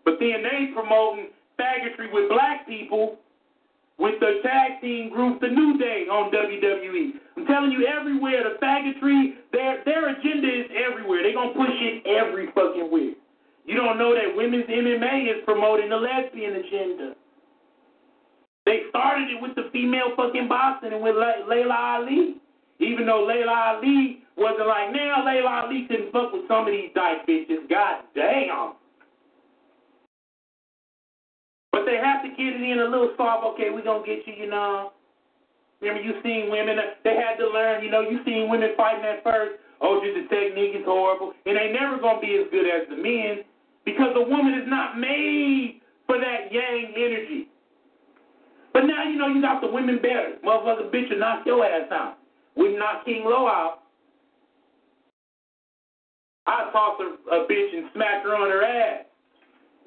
But 0.05 0.15
then 0.21 0.43
they 0.43 0.73
promoting 0.75 1.29
faggotry 1.61 2.13
with 2.13 2.29
black 2.29 2.67
people 2.67 3.19
with 3.99 4.19
the 4.21 4.39
tag 4.43 4.81
team 4.81 5.11
group 5.11 5.41
The 5.41 5.49
New 5.49 5.77
Day 5.77 6.07
on 6.07 6.31
WWE. 6.31 7.19
I'm 7.37 7.47
telling 7.47 7.73
you, 7.73 7.87
everywhere 7.87 8.45
the 8.47 8.59
faggotry, 8.65 9.43
their 9.53 9.83
their 9.85 10.09
agenda 10.11 10.47
is 10.47 10.71
everywhere. 10.71 11.23
They're 11.23 11.35
gonna 11.35 11.53
push 11.53 11.75
it 11.75 12.07
every 12.07 12.47
fucking 12.55 12.91
where. 12.91 13.15
You 13.67 13.77
don't 13.77 13.99
know 13.99 14.15
that 14.15 14.35
women's 14.35 14.65
MMA 14.65 15.29
is 15.29 15.45
promoting 15.45 15.91
the 15.91 15.97
lesbian 15.97 16.57
agenda. 16.57 17.15
They 18.65 18.85
started 18.89 19.29
it 19.29 19.43
with 19.43 19.55
the 19.57 19.69
female 19.73 20.17
fucking 20.17 20.49
boxing 20.49 20.93
and 20.93 21.03
with 21.03 21.17
Le- 21.17 21.45
Laila 21.49 22.01
Ali. 22.01 22.37
Even 22.81 23.07
though 23.07 23.27
Laila 23.27 23.77
Ali 23.81 24.23
wasn't 24.37 24.69
like, 24.69 24.93
now 24.93 25.25
Laila 25.25 25.65
Ali 25.67 25.87
couldn't 25.89 26.13
fuck 26.13 26.33
with 26.33 26.47
some 26.49 26.67
of 26.67 26.73
these 26.73 26.91
dyke 26.95 27.27
bitches. 27.27 27.69
God 27.69 28.05
damn. 28.15 28.73
But 31.73 31.85
they 31.85 31.97
have 31.97 32.23
to 32.23 32.29
get 32.29 32.57
it 32.57 32.63
in 32.63 32.81
a 32.81 32.89
little 32.89 33.13
soft, 33.17 33.45
okay, 33.55 33.69
we're 33.71 33.85
going 33.85 34.05
to 34.05 34.09
get 34.09 34.27
you, 34.27 34.45
you 34.45 34.51
know. 34.51 34.93
Remember, 35.81 36.03
you 36.03 36.15
seen 36.23 36.51
women, 36.51 36.79
uh, 36.79 36.99
they 37.05 37.15
had 37.15 37.37
to 37.39 37.47
learn, 37.47 37.85
you 37.85 37.91
know, 37.91 38.01
you 38.01 38.19
seen 38.25 38.51
women 38.51 38.73
fighting 38.77 39.05
at 39.05 39.23
first. 39.23 39.61
Oh, 39.81 40.01
just 40.03 40.17
the 40.17 40.27
technique 40.35 40.75
is 40.75 40.85
horrible. 40.85 41.33
And 41.47 41.57
they 41.57 41.71
never 41.71 42.01
going 42.01 42.21
to 42.21 42.27
be 42.27 42.35
as 42.35 42.51
good 42.51 42.67
as 42.67 42.89
the 42.91 42.97
men 42.97 43.45
because 43.85 44.11
the 44.15 44.27
woman 44.27 44.55
is 44.59 44.67
not 44.67 44.99
made 44.99 45.81
for 46.07 46.19
that 46.19 46.51
yang 46.51 46.95
energy. 46.97 47.49
But 48.73 48.85
now, 48.91 49.05
you 49.09 49.17
know, 49.17 49.29
you 49.29 49.41
got 49.41 49.61
the 49.61 49.71
women 49.71 49.99
better. 50.03 50.35
Motherfucker 50.45 50.91
bitch 50.91 51.11
will 51.11 51.21
knock 51.21 51.47
your 51.47 51.65
ass 51.65 51.91
out. 51.93 52.19
We 52.57 52.77
knock 52.77 53.05
King 53.05 53.25
Low 53.25 53.47
out. 53.47 53.83
I 56.47 56.71
toss 56.73 56.99
a, 56.99 57.35
a 57.35 57.47
bitch 57.47 57.77
and 57.77 57.87
smack 57.95 58.25
her 58.25 58.35
on 58.35 58.51
her 58.51 58.65
ass 58.65 59.05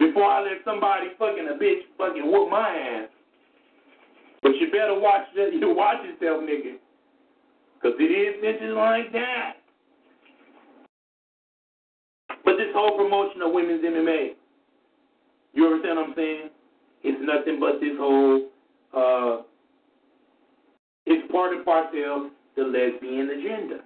before 0.01 0.25
I 0.25 0.41
let 0.41 0.65
somebody 0.65 1.07
fucking 1.19 1.47
a 1.47 1.53
bitch 1.61 1.85
fucking 1.95 2.25
whoop 2.25 2.49
my 2.49 2.69
ass. 2.69 3.09
But 4.41 4.53
you 4.59 4.71
better 4.71 4.99
watch 4.99 5.27
you 5.35 5.61
watch 5.75 5.97
yourself, 6.03 6.41
nigga. 6.41 6.81
Cause 7.83 7.93
it 7.99 8.09
is 8.09 8.43
bitches 8.43 8.75
like 8.75 9.11
that. 9.13 9.53
But 12.43 12.53
this 12.57 12.73
whole 12.73 12.97
promotion 12.97 13.43
of 13.43 13.53
women's 13.53 13.83
MMA, 13.83 14.29
you 15.53 15.65
understand 15.65 15.97
what 15.97 16.09
I'm 16.09 16.13
saying? 16.15 16.49
It's 17.03 17.19
nothing 17.21 17.59
but 17.59 17.79
this 17.79 17.93
whole 17.97 18.49
uh 18.95 19.43
it's 21.05 21.31
part 21.31 21.53
and 21.53 21.63
parcel 21.63 22.31
the 22.55 22.63
lesbian 22.63 23.29
agenda. 23.29 23.79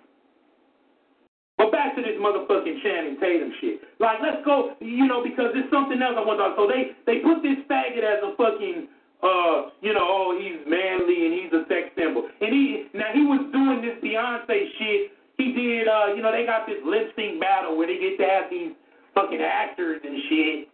But 1.57 1.71
back 1.71 1.95
to 1.95 2.01
this 2.01 2.19
motherfucking 2.19 2.83
Channing 2.83 3.17
Tatum 3.19 3.51
shit. 3.61 3.79
Like, 3.99 4.19
let's 4.21 4.43
go, 4.43 4.75
you 4.81 5.07
know, 5.07 5.23
because 5.23 5.55
there's 5.55 5.71
something 5.71 6.01
else 6.01 6.15
I 6.19 6.23
want 6.27 6.39
to. 6.43 6.51
talk. 6.51 6.59
So 6.59 6.67
they 6.67 6.91
they 7.07 7.23
put 7.23 7.39
this 7.39 7.63
faggot 7.71 8.03
as 8.03 8.19
a 8.27 8.35
fucking, 8.35 8.91
uh, 9.23 9.71
you 9.79 9.95
know, 9.95 10.03
oh 10.03 10.35
he's 10.35 10.59
manly 10.67 11.15
and 11.25 11.31
he's 11.31 11.51
a 11.55 11.63
sex 11.71 11.95
symbol. 11.95 12.27
And 12.27 12.51
he 12.51 12.91
now 12.91 13.15
he 13.15 13.23
was 13.23 13.39
doing 13.55 13.79
this 13.79 13.95
Beyonce 14.03 14.51
shit. 14.75 15.15
He 15.39 15.55
did, 15.55 15.87
uh, 15.87 16.11
you 16.15 16.21
know, 16.21 16.31
they 16.31 16.45
got 16.45 16.67
this 16.67 16.79
lip 16.83 17.11
sync 17.15 17.39
battle 17.39 17.77
where 17.77 17.87
they 17.87 17.99
get 17.99 18.19
to 18.19 18.27
have 18.27 18.51
these 18.51 18.75
fucking 19.15 19.39
actors 19.41 20.01
and 20.03 20.15
shit. 20.27 20.67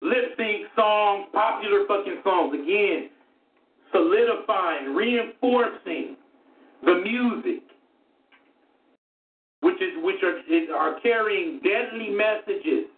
Lip 0.00 0.32
sync 0.36 0.72
songs, 0.76 1.28
popular 1.32 1.84
fucking 1.84 2.20
songs. 2.24 2.52
Again, 2.56 3.08
solidifying, 3.92 4.94
reinforcing 4.94 6.16
the 6.84 6.94
music 7.00 7.62
which 9.64 9.80
is 9.80 9.96
which 10.04 10.20
are 10.22 10.38
is, 10.44 10.68
are 10.68 11.00
carrying 11.00 11.58
deadly 11.64 12.12
messages 12.12 12.92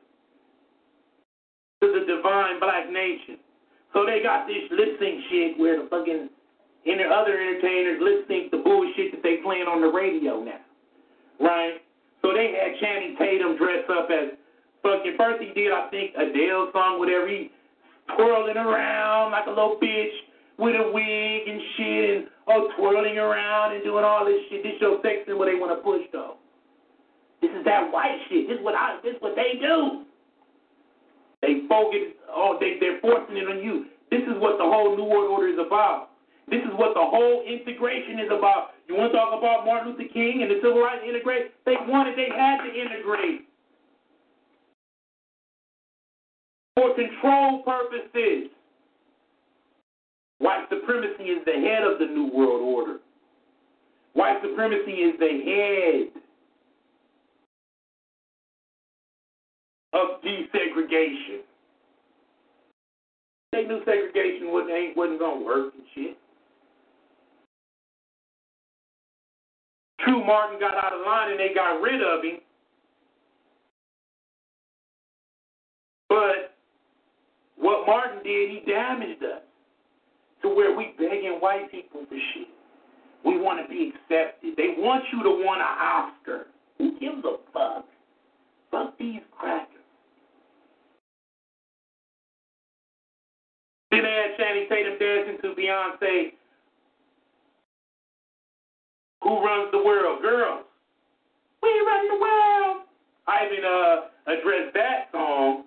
to 1.81 1.87
the 1.95 2.03
divine 2.03 2.59
black 2.59 2.91
nation. 2.91 3.39
So 3.95 4.05
they 4.05 4.19
got 4.21 4.51
this 4.51 4.67
lip 4.75 4.99
sync 4.99 5.23
shit 5.31 5.59
where 5.59 5.79
the 5.79 5.89
fucking 5.89 6.29
the 6.85 7.07
other 7.07 7.39
entertainers 7.39 8.03
lip 8.03 8.27
sync 8.27 8.51
the 8.51 8.59
bullshit 8.59 9.15
that 9.15 9.23
they 9.23 9.39
playing 9.47 9.71
on 9.71 9.81
the 9.81 9.87
radio 9.87 10.43
now, 10.43 10.63
right? 11.39 11.79
So 12.23 12.35
they 12.35 12.51
had 12.59 12.75
Channing 12.83 13.15
Tatum 13.15 13.57
dress 13.57 13.87
up 13.87 14.11
as 14.11 14.35
fucking 14.83 15.15
first 15.15 15.39
he 15.39 15.55
did 15.55 15.71
I 15.71 15.87
think 15.91 16.19
Adele 16.19 16.75
song, 16.75 16.99
whatever 16.99 17.31
he 17.31 17.55
twirling 18.19 18.59
around 18.59 19.31
like 19.31 19.47
a 19.47 19.51
little 19.51 19.79
bitch 19.83 20.15
with 20.59 20.75
a 20.75 20.91
wig 20.91 21.43
and 21.47 21.61
shit 21.77 22.05
and 22.11 22.27
oh 22.49 22.71
twirling 22.79 23.19
around 23.19 23.75
and 23.75 23.85
doing 23.85 24.05
all 24.05 24.25
this 24.25 24.43
shit. 24.51 24.63
This 24.63 24.83
sex 25.03 25.31
and 25.31 25.39
what 25.39 25.47
they 25.47 25.55
want 25.55 25.71
to 25.71 25.83
push 25.83 26.03
though. 26.11 26.43
This 27.41 27.51
is 27.51 27.65
that 27.65 27.93
white 27.93 28.19
shit. 28.29 28.49
This 28.49 28.59
is 28.59 28.65
what 28.65 28.75
I. 28.75 28.99
This 29.03 29.15
is 29.15 29.23
what 29.23 29.37
they 29.37 29.59
do. 29.61 30.05
They 31.43 31.67
focus. 31.69 32.17
Oh, 32.29 32.57
they 32.59 32.77
they're 32.81 33.01
forcing 33.01 33.37
it 33.37 33.49
on 33.49 33.63
you. 33.63 33.87
This 34.11 34.23
is 34.23 34.39
what 34.39 34.59
the 34.59 34.65
whole 34.65 34.97
New 34.97 35.05
World 35.05 35.31
Order 35.31 35.49
is 35.49 35.59
about. 35.59 36.11
This 36.49 36.63
is 36.63 36.71
what 36.79 36.95
the 36.95 37.03
whole 37.03 37.43
integration 37.43 38.21
is 38.21 38.31
about. 38.31 38.79
You 38.87 38.95
want 38.95 39.11
to 39.11 39.19
talk 39.19 39.35
about 39.35 39.67
Martin 39.67 39.93
Luther 39.93 40.07
King 40.13 40.43
and 40.43 40.51
the 40.51 40.63
civil 40.63 40.79
rights 40.79 41.03
integrate? 41.03 41.51
They 41.67 41.75
wanted, 41.89 42.17
they 42.17 42.31
had 42.31 42.63
to 42.63 42.71
integrate. 42.71 43.49
For 46.77 46.95
control 46.95 47.63
purposes. 47.65 48.51
White 50.39 50.67
supremacy 50.69 51.35
is 51.35 51.45
the 51.47 51.59
head 51.59 51.83
of 51.83 51.99
the 51.99 52.07
New 52.07 52.31
World 52.33 52.63
Order. 52.63 52.99
White 54.13 54.39
supremacy 54.43 55.03
is 55.03 55.19
the 55.19 55.33
head 55.43 56.23
of 59.97 60.21
desegregation. 60.23 61.41
They 63.53 63.65
knew 63.65 63.81
segregation 63.85 64.53
wasn't, 64.53 64.73
ain't, 64.73 64.97
wasn't 64.97 65.21
to 65.21 65.45
work 65.45 65.73
and 65.75 65.85
shit. 65.95 66.19
True 70.01 70.25
Martin 70.25 70.61
got 70.61 70.75
out 70.75 70.93
of 70.93 71.07
line 71.07 71.31
and 71.31 71.41
they 71.41 71.55
got 71.55 71.81
rid 71.81 72.03
of 72.03 72.23
him. 72.23 72.39
But 76.09 76.55
what 77.57 77.87
Martin 77.87 78.23
did, 78.23 78.51
he 78.51 78.63
damaged 78.71 79.23
us 79.23 79.43
to 80.43 80.49
where 80.49 80.77
we 80.77 80.95
begging 80.99 81.39
white 81.41 81.71
people 81.71 82.03
for 82.09 82.19
shit. 82.35 82.49
We 83.25 83.39
want 83.39 83.61
to 83.63 83.69
be 83.69 83.93
accepted. 83.93 84.55
They 84.57 84.75
want 84.79 85.05
you 85.13 85.23
to 85.23 85.31
want 85.31 85.61
an 85.61 85.67
Oscar. 85.67 86.47
Who 86.79 86.93
gives 87.01 87.25
a 87.25 87.37
fuck? 87.53 87.87
Fuck 88.71 88.99
these 88.99 89.23
crackers. 89.37 89.76
Then 93.97 94.05
they 94.05 94.13
had 94.13 94.37
Channing 94.37 94.69
Tatum 94.69 94.99
dancing 94.99 95.39
to 95.41 95.55
Beyonce. 95.59 96.33
Who 99.23 99.41
runs 99.43 99.73
the 99.73 99.79
world? 99.79 100.21
Girls. 100.21 100.67
We 101.63 101.71
run 101.87 102.09
the 102.09 102.21
world. 102.21 102.77
I 103.27 103.47
even 103.47 103.65
uh, 103.65 104.37
addressed 104.39 104.75
that 104.75 105.09
song, 105.13 105.65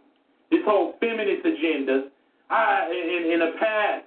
this 0.52 0.60
whole 0.64 0.94
feminist 1.00 1.44
agenda. 1.44 2.10
I 2.52 2.86
in, 2.92 3.32
in 3.34 3.42
a 3.42 3.52
past 3.60 4.06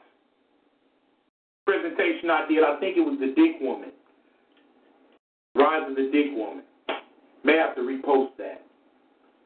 presentation 1.66 2.31
I 2.31 2.47
did, 2.49 2.62
I 2.62 2.78
think 2.78 2.97
it 2.97 3.01
was 3.01 3.19
the 3.19 3.35
Dick 3.35 3.61
Woman. 3.61 3.90
Rise 5.57 5.90
of 5.90 5.97
the 5.97 6.11
Dick 6.12 6.31
Woman. 6.36 6.62
May 7.43 7.57
have 7.57 7.74
to 7.74 7.82
repost 7.82 8.36
that. 8.39 8.62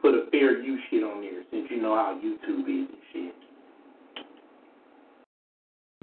Put 0.03 0.13
a 0.15 0.31
fair 0.31 0.61
use 0.61 0.81
shit 0.91 1.03
on 1.03 1.23
there 1.23 1.43
since 1.51 1.67
you 1.71 1.81
know 1.81 1.95
how 1.95 2.21
YouTube 2.23 2.69
is 2.69 2.89
and 2.91 3.03
shit. 3.15 3.46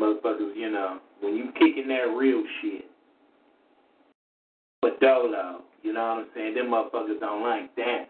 Motherfuckers, 0.04 0.56
you 0.56 0.70
know, 0.70 1.00
when 1.22 1.36
you 1.36 1.46
kicking 1.54 1.88
that 1.88 2.14
real 2.18 2.44
shit. 2.62 2.86
But 4.82 5.00
Dolo, 5.00 5.62
you 5.82 5.94
know 5.94 6.02
what 6.02 6.18
I'm 6.20 6.26
saying? 6.36 6.56
Them 6.56 6.68
motherfuckers 6.68 7.22
don't 7.22 7.42
like 7.42 7.74
that. 7.78 8.10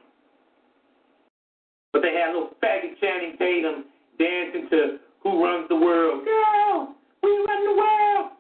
But 1.92 2.02
they 2.02 2.16
had 2.16 2.34
little 2.34 2.50
faggot 2.64 3.00
Channing 3.00 3.38
Tatum 3.38 3.86
dancing 4.18 4.68
to 4.72 4.98
Who 5.22 5.44
Runs 5.44 5.70
the 5.70 5.76
World. 5.76 6.26
Girl, 6.26 6.96
we 7.22 7.30
run 7.30 7.66
the 7.66 7.78
world. 7.78 8.32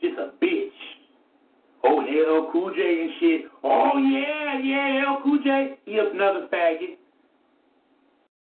Just 0.00 0.18
a 0.18 0.44
bitch. 0.44 0.70
Oh, 1.84 2.00
and 2.00 2.08
LL 2.08 2.50
Cool 2.50 2.74
J 2.74 3.02
and 3.02 3.10
shit. 3.20 3.50
Oh, 3.62 3.92
yeah, 3.98 4.58
yeah, 4.58 5.12
LL 5.12 5.22
Cool 5.22 5.38
J. 5.44 5.78
He 5.84 5.96
another 5.98 6.48
faggot. 6.52 6.96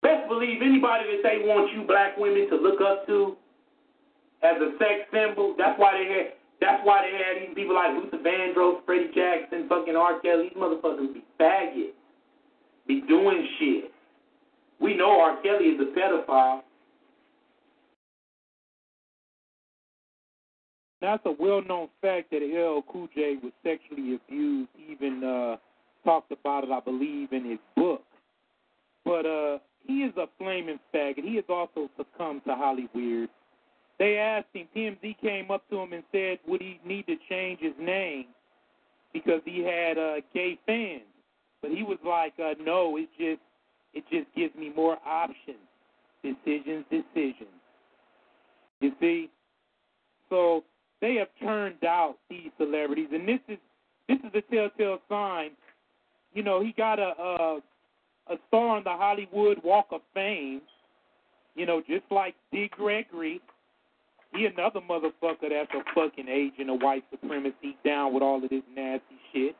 Best 0.03 0.29
believe 0.29 0.61
anybody 0.61 1.05
that 1.15 1.23
they 1.23 1.47
want 1.47 1.73
you 1.73 1.87
black 1.87 2.15
women 2.17 2.47
to 2.51 2.57
look 2.57 2.79
up 2.79 3.07
to 3.07 3.37
as 4.43 4.57
a 4.61 4.77
sex 4.77 5.07
symbol, 5.13 5.55
that's 5.57 5.79
why 5.79 5.93
they 5.97 6.09
had 6.09 6.33
that's 6.61 6.85
why 6.85 7.01
they 7.01 7.17
had 7.17 7.41
these 7.41 7.55
people 7.55 7.73
like 7.73 7.91
Luther 7.97 8.23
Vandross, 8.23 8.85
Freddie 8.85 9.11
Jackson, 9.15 9.67
fucking 9.67 9.95
R. 9.95 10.19
Kelly. 10.19 10.49
These 10.49 10.61
motherfuckers 10.61 11.13
be 11.13 11.23
faggots. 11.39 11.93
Be 12.87 13.01
doing 13.01 13.47
shit. 13.57 13.91
We 14.79 14.95
know 14.95 15.19
R. 15.19 15.41
Kelly 15.41 15.65
is 15.65 15.81
a 15.81 15.97
pedophile. 15.97 16.61
That's 21.01 21.23
a 21.25 21.31
well-known 21.31 21.87
fact 21.99 22.29
that 22.29 22.41
LL 22.43 22.83
Cool 22.91 23.07
J 23.15 23.37
was 23.41 23.51
sexually 23.63 24.15
abused. 24.15 24.69
Even 24.87 25.23
uh, 25.23 25.57
talked 26.05 26.31
about 26.31 26.63
it, 26.63 26.69
I 26.69 26.79
believe, 26.79 27.33
in 27.33 27.49
his 27.49 27.59
book. 27.75 28.03
But 29.03 29.25
uh, 29.25 29.57
he 29.87 30.03
is 30.03 30.13
a 30.15 30.25
flaming 30.37 30.79
faggot. 30.93 31.23
He 31.23 31.37
has 31.37 31.45
also 31.49 31.89
succumbed 31.97 32.43
to 32.45 32.53
Hollywood. 32.53 33.29
They 33.99 34.17
asked 34.17 34.47
him. 34.53 34.67
TMZ 34.75 35.19
came 35.21 35.51
up 35.51 35.69
to 35.69 35.79
him 35.79 35.93
and 35.93 36.03
said, 36.11 36.39
would 36.47 36.61
he 36.61 36.79
need 36.85 37.05
to 37.07 37.15
change 37.29 37.59
his 37.61 37.73
name 37.79 38.25
because 39.13 39.41
he 39.45 39.63
had 39.63 39.97
uh, 39.97 40.15
gay 40.33 40.57
fans? 40.65 41.03
But 41.61 41.71
he 41.71 41.83
was 41.83 41.99
like, 42.05 42.33
uh, 42.39 42.55
no, 42.63 42.97
it 42.97 43.09
just 43.17 43.41
it 43.93 44.03
just 44.11 44.33
gives 44.35 44.55
me 44.55 44.71
more 44.75 44.97
options. 45.05 45.57
Decisions, 46.23 46.85
decisions. 46.89 47.49
You 48.79 48.91
see? 48.99 49.29
So 50.29 50.63
they 51.01 51.15
have 51.15 51.27
turned 51.41 51.83
out 51.83 52.15
these 52.29 52.51
celebrities, 52.57 53.09
and 53.11 53.27
this 53.27 53.39
is 53.47 53.57
this 54.07 54.17
is 54.19 54.31
a 54.33 54.41
telltale 54.53 54.99
sign. 55.09 55.51
You 56.33 56.43
know, 56.43 56.63
he 56.63 56.73
got 56.75 56.99
a 56.99 57.13
a, 57.19 57.59
a 58.29 58.35
star 58.47 58.77
on 58.77 58.83
the 58.83 58.91
Hollywood 58.91 59.59
Walk 59.63 59.87
of 59.91 60.01
Fame. 60.13 60.61
You 61.55 61.65
know, 61.65 61.81
just 61.81 62.05
like 62.09 62.33
Dick 62.51 62.71
Gregory. 62.71 63.41
He 64.33 64.45
another 64.45 64.79
motherfucker 64.79 65.49
that's 65.49 65.71
a 65.73 65.83
fucking 65.93 66.27
agent 66.27 66.69
of 66.69 66.81
white 66.81 67.03
supremacy, 67.11 67.77
down 67.85 68.13
with 68.13 68.23
all 68.23 68.43
of 68.43 68.49
this 68.49 68.63
nasty 68.73 69.17
shit. 69.33 69.55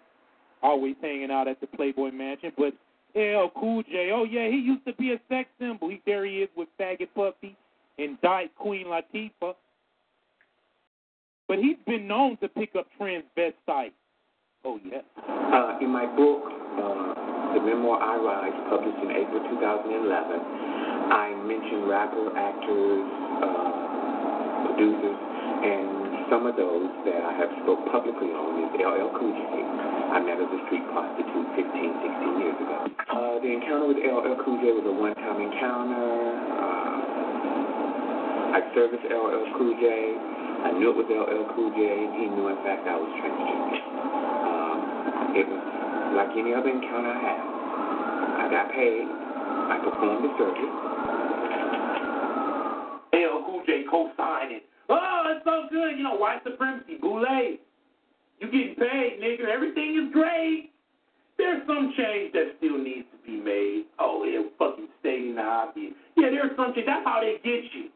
Always 0.63 0.95
hanging 1.01 1.31
out 1.31 1.47
at 1.47 1.59
the 1.59 1.67
Playboy 1.67 2.11
Mansion, 2.11 2.51
but 2.57 2.73
LL 3.15 3.51
Cool 3.59 3.83
J. 3.83 4.11
Oh 4.13 4.23
yeah, 4.23 4.47
he 4.47 4.57
used 4.57 4.85
to 4.85 4.93
be 4.93 5.11
a 5.11 5.19
sex 5.27 5.49
symbol. 5.59 5.89
He 5.89 6.01
there 6.05 6.25
he 6.25 6.37
is 6.37 6.49
with 6.55 6.69
Faggot 6.79 7.09
puffy 7.15 7.57
and 7.97 8.19
Dyke 8.21 8.55
Queen 8.55 8.87
Latifah. 8.87 9.55
But 11.47 11.59
he's 11.59 11.77
been 11.85 12.07
known 12.07 12.37
to 12.37 12.47
pick 12.47 12.75
up 12.77 12.87
transvestites. 12.99 13.91
Oh 14.63 14.79
yeah. 14.85 15.01
Uh, 15.27 15.79
in 15.81 15.89
my 15.89 16.05
book, 16.15 16.43
uh, 16.45 17.55
the 17.55 17.59
memoir 17.59 17.99
I 17.99 18.15
Rise, 18.15 18.55
published 18.69 19.03
in 19.03 19.11
April 19.11 19.43
2011, 19.49 20.07
I 21.11 21.35
mentioned 21.43 21.89
rapper, 21.89 22.31
actors, 22.37 23.03
uh, 23.43 23.90
producers, 24.65 25.17
and 25.61 26.25
some 26.29 26.45
of 26.47 26.55
those 26.55 26.87
that 27.05 27.21
I 27.21 27.33
have 27.37 27.51
spoke 27.63 27.85
publicly 27.91 28.31
on 28.31 28.63
is 28.65 28.71
LL 28.79 29.11
Cool 29.19 29.33
J. 29.35 29.43
I 30.11 30.19
met 30.23 30.39
as 30.39 30.47
a 30.47 30.59
street 30.67 30.83
prostitute 30.95 31.47
15, 31.59 31.67
16 31.67 32.39
years 32.39 32.55
ago. 32.55 32.87
Uh, 33.11 33.35
the 33.43 33.51
encounter 33.51 33.87
with 33.91 33.99
LL 33.99 34.35
Cool 34.43 34.57
J 34.63 34.71
was 34.71 34.85
a 34.87 34.95
one-time 34.95 35.39
encounter. 35.43 36.07
Uh, 36.55 38.55
I 38.55 38.59
serviced 38.75 39.03
LL 39.07 39.43
Cool 39.55 39.75
J. 39.79 40.15
I 40.61 40.69
knew 40.77 40.93
it 40.93 40.97
was 40.99 41.09
LL 41.09 41.47
Cool 41.55 41.71
J, 41.73 41.81
he 42.15 42.29
knew, 42.31 42.47
in 42.47 42.55
fact, 42.61 42.85
I 42.85 42.93
was 42.95 43.09
transgender. 43.17 43.81
Um, 44.45 44.77
it 45.35 45.47
was 45.47 45.63
like 46.15 46.29
any 46.37 46.53
other 46.53 46.69
encounter 46.69 47.09
I 47.11 47.19
had. 47.19 47.41
I 48.39 48.47
got 48.51 48.71
paid. 48.71 49.07
I 49.07 49.79
performed 49.83 50.23
the 50.27 50.31
surgery. 50.37 50.69
LL 53.19 53.41
Cool 53.47 53.63
J 53.65 53.83
co-signed 53.89 54.51
it. 54.51 54.63
Oh, 54.91 55.23
it's 55.31 55.43
so 55.47 55.67
good. 55.91 55.97
You 55.97 56.03
know, 56.03 56.15
white 56.15 56.41
supremacy, 56.43 56.95
boule. 56.99 57.25
You 58.39 58.47
getting 58.47 58.75
paid, 58.75 59.19
nigga. 59.21 59.47
Everything 59.51 60.01
is 60.07 60.13
great. 60.13 60.71
There's 61.37 61.61
some 61.67 61.93
change 61.97 62.33
that 62.33 62.55
still 62.57 62.77
needs 62.77 63.07
to 63.11 63.17
be 63.25 63.37
made. 63.37 63.85
Oh, 63.99 64.23
yeah, 64.23 64.41
fucking 64.57 64.87
stating 64.99 65.35
the 65.35 65.41
obvious. 65.41 65.93
Yeah, 66.17 66.29
there's 66.29 66.55
some 66.55 66.73
change. 66.73 66.85
That's 66.85 67.05
how 67.05 67.21
they 67.21 67.37
get 67.43 67.63
you. 67.73 67.89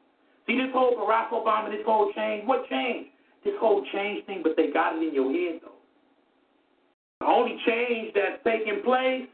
See, 0.47 0.57
this 0.57 0.71
whole 0.73 0.95
Barack 0.95 1.29
Obama, 1.29 1.71
this 1.71 1.85
whole 1.85 2.11
change, 2.13 2.47
what 2.47 2.67
change? 2.69 3.07
This 3.43 3.53
whole 3.59 3.83
change 3.93 4.25
thing, 4.25 4.41
but 4.43 4.53
they 4.57 4.71
got 4.71 4.95
it 4.95 5.07
in 5.07 5.13
your 5.13 5.31
head, 5.31 5.61
though. 5.61 5.71
The 7.21 7.25
only 7.25 7.57
change 7.65 8.13
that's 8.13 8.41
taking 8.43 8.81
place 8.83 9.27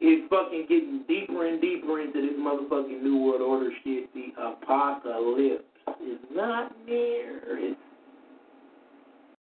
is 0.00 0.20
fucking 0.30 0.66
getting 0.68 1.04
deeper 1.06 1.46
and 1.46 1.60
deeper 1.60 2.00
into 2.00 2.20
this 2.20 2.38
motherfucking 2.38 3.02
New 3.02 3.18
World 3.18 3.42
Order 3.42 3.70
shit. 3.84 4.12
The 4.14 4.30
apocalypse 4.40 5.64
is 6.02 6.18
not 6.34 6.72
near. 6.86 7.40
It's 7.58 7.80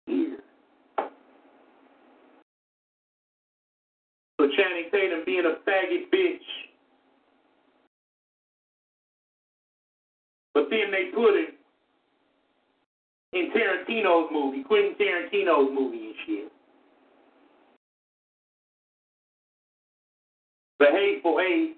here. 0.06 0.38
So 4.40 4.48
Channing 4.58 4.90
Tatum 4.92 5.24
being 5.26 5.46
a 5.46 5.70
faggot 5.70 6.10
bitch. 6.14 6.40
But 10.54 10.68
then 10.70 10.92
they 10.92 11.12
put 11.16 11.36
him 11.36 11.48
in 13.34 13.52
Tarantino's 13.52 14.30
movie, 14.32 14.64
Quentin 14.64 14.96
Tarantino's 15.00 15.72
movie 15.74 16.08
and 16.08 16.16
shit. 16.26 16.52
The 20.80 20.88
Hateful 20.92 21.40
Eight, 21.40 21.78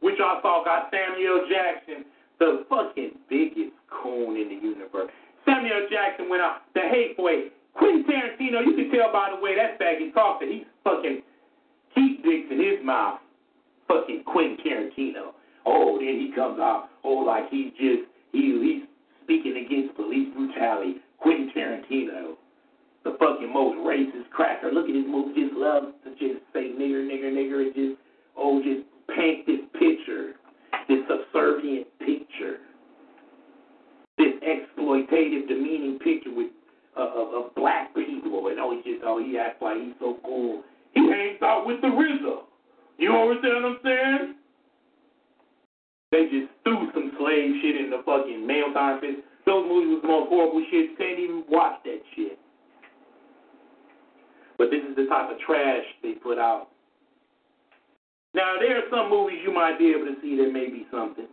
which 0.00 0.20
I 0.22 0.38
saw 0.42 0.62
got 0.64 0.90
Samuel 0.92 1.46
Jackson, 1.50 2.04
the 2.42 2.66
fucking 2.68 3.14
biggest 3.30 3.70
coon 3.86 4.34
in 4.34 4.48
the 4.50 4.58
universe. 4.58 5.10
Samuel 5.46 5.86
Jackson 5.90 6.28
went 6.28 6.42
out 6.42 6.66
the 6.74 6.82
hateful 6.90 7.28
eight. 7.28 7.52
Quentin 7.74 8.04
Tarantino, 8.04 8.66
you 8.66 8.74
can 8.74 8.90
tell 8.90 9.12
by 9.12 9.30
the 9.34 9.40
way 9.40 9.54
that 9.54 9.78
faggot 9.78 10.12
talks 10.12 10.42
that 10.42 10.50
he's 10.50 10.66
fucking 10.82 11.22
keep 11.94 12.22
dicks 12.24 12.48
in 12.50 12.58
his 12.58 12.84
mouth. 12.84 13.20
Fucking 13.86 14.24
Quentin 14.26 14.58
Tarantino. 14.58 15.32
Oh, 15.64 15.98
then 15.98 16.18
he 16.18 16.32
comes 16.34 16.58
out, 16.58 16.90
oh, 17.04 17.22
like 17.22 17.48
he's 17.48 17.70
just 17.78 18.10
he 18.32 18.58
he's 18.58 18.82
speaking 19.22 19.62
against 19.64 19.94
police 19.94 20.28
brutality. 20.34 20.96
Quentin 21.18 21.50
Tarantino, 21.54 22.34
the 23.04 23.14
fucking 23.20 23.52
most 23.52 23.78
racist 23.86 24.28
cracker. 24.30 24.72
Look 24.72 24.88
at 24.88 24.94
his 24.94 25.06
movie, 25.06 25.40
just 25.40 25.54
loves 25.54 25.94
to 26.04 26.10
just 26.18 26.42
say 26.52 26.74
nigger, 26.74 27.06
nigger, 27.06 27.30
nigger, 27.30 27.62
and 27.62 27.74
just 27.74 28.02
oh, 28.36 28.58
just 28.58 28.82
paint 29.14 29.46
this 29.46 29.62
picture, 29.78 30.34
this 30.88 30.98
subservient 31.08 31.86
picture, 31.98 32.58
this 34.18 34.34
exploitative, 34.42 35.48
demeaning 35.48 35.98
picture 35.98 36.34
with 36.34 36.50
uh, 36.96 37.08
of, 37.08 37.34
of 37.34 37.54
black 37.54 37.94
people, 37.94 38.48
and 38.48 38.60
oh, 38.60 38.76
he 38.76 38.92
just 38.92 39.02
oh, 39.04 39.22
he 39.22 39.38
acts 39.38 39.62
like 39.62 39.78
he's 39.78 39.94
so 39.98 40.18
cool. 40.24 40.62
He 40.94 41.00
hangs 41.00 41.40
out 41.42 41.64
with 41.66 41.80
the 41.80 41.88
RZA. 41.88 42.42
You 42.98 43.16
understand 43.16 43.64
what 43.64 43.72
I'm 43.72 43.78
saying? 43.82 44.34
They 46.12 46.24
just 46.28 46.52
threw 46.64 46.90
some 46.92 47.12
slave 47.18 47.56
shit 47.62 47.80
in 47.80 47.88
the 47.88 48.02
fucking 48.04 48.46
mail 48.46 48.72
time. 48.74 49.00
Those 49.46 49.64
movies 49.66 49.96
was 49.96 50.02
the 50.02 50.08
most 50.08 50.28
horrible 50.28 50.64
shit. 50.70 50.90
You 50.90 50.96
can't 50.98 51.18
even 51.18 51.44
watch 51.48 51.80
that 51.84 52.00
shit. 52.14 52.38
But 54.58 54.70
this 54.70 54.84
is 54.84 54.94
the 54.94 55.06
type 55.06 55.32
of 55.32 55.38
trash 55.40 55.82
they 56.02 56.12
put 56.12 56.38
out. 56.38 56.68
Now, 58.34 58.56
there 58.58 58.78
are 58.78 58.88
some 58.88 59.10
movies 59.10 59.40
you 59.44 59.52
might 59.52 59.78
be 59.78 59.92
able 59.92 60.08
to 60.08 60.16
see 60.22 60.36
that 60.40 60.52
may 60.52 60.68
be 60.68 60.86
something. 60.90 61.28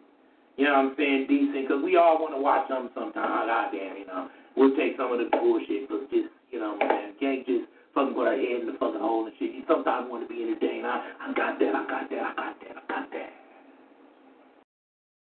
You 0.57 0.65
know 0.67 0.76
what 0.76 0.91
I'm 0.91 0.95
saying? 0.97 1.27
Decent, 1.31 1.67
because 1.67 1.80
we 1.84 1.95
all 1.95 2.19
want 2.19 2.35
to 2.35 2.41
watch 2.41 2.67
them 2.67 2.89
sometime. 2.93 3.23
Ah, 3.23 3.47
God 3.47 3.71
damn, 3.71 3.95
you 3.95 4.05
know. 4.05 4.27
We'll 4.57 4.76
take 4.76 4.99
some 4.99 5.11
of 5.15 5.19
the 5.19 5.31
bullshit, 5.31 5.88
but 5.88 6.11
just, 6.11 6.27
you 6.51 6.59
know, 6.59 6.76
man, 6.76 7.15
can't 7.19 7.45
just 7.47 7.71
fucking 7.95 8.13
put 8.13 8.27
our 8.27 8.35
head 8.35 8.59
in 8.59 8.67
the 8.67 8.76
fucking 8.76 8.99
hole 8.99 9.23
and 9.23 9.34
shit. 9.39 9.55
You 9.55 9.63
sometimes 9.71 10.11
want 10.11 10.27
to 10.27 10.30
be 10.30 10.43
entertained. 10.43 10.85
I, 10.85 10.99
I 11.23 11.31
got 11.31 11.59
that, 11.63 11.71
I 11.76 11.84
got 11.88 12.09
that, 12.11 12.23
I 12.23 12.34
got 12.35 12.55
that, 12.59 12.76
I 12.76 12.84
got 12.91 13.11
that. 13.15 13.31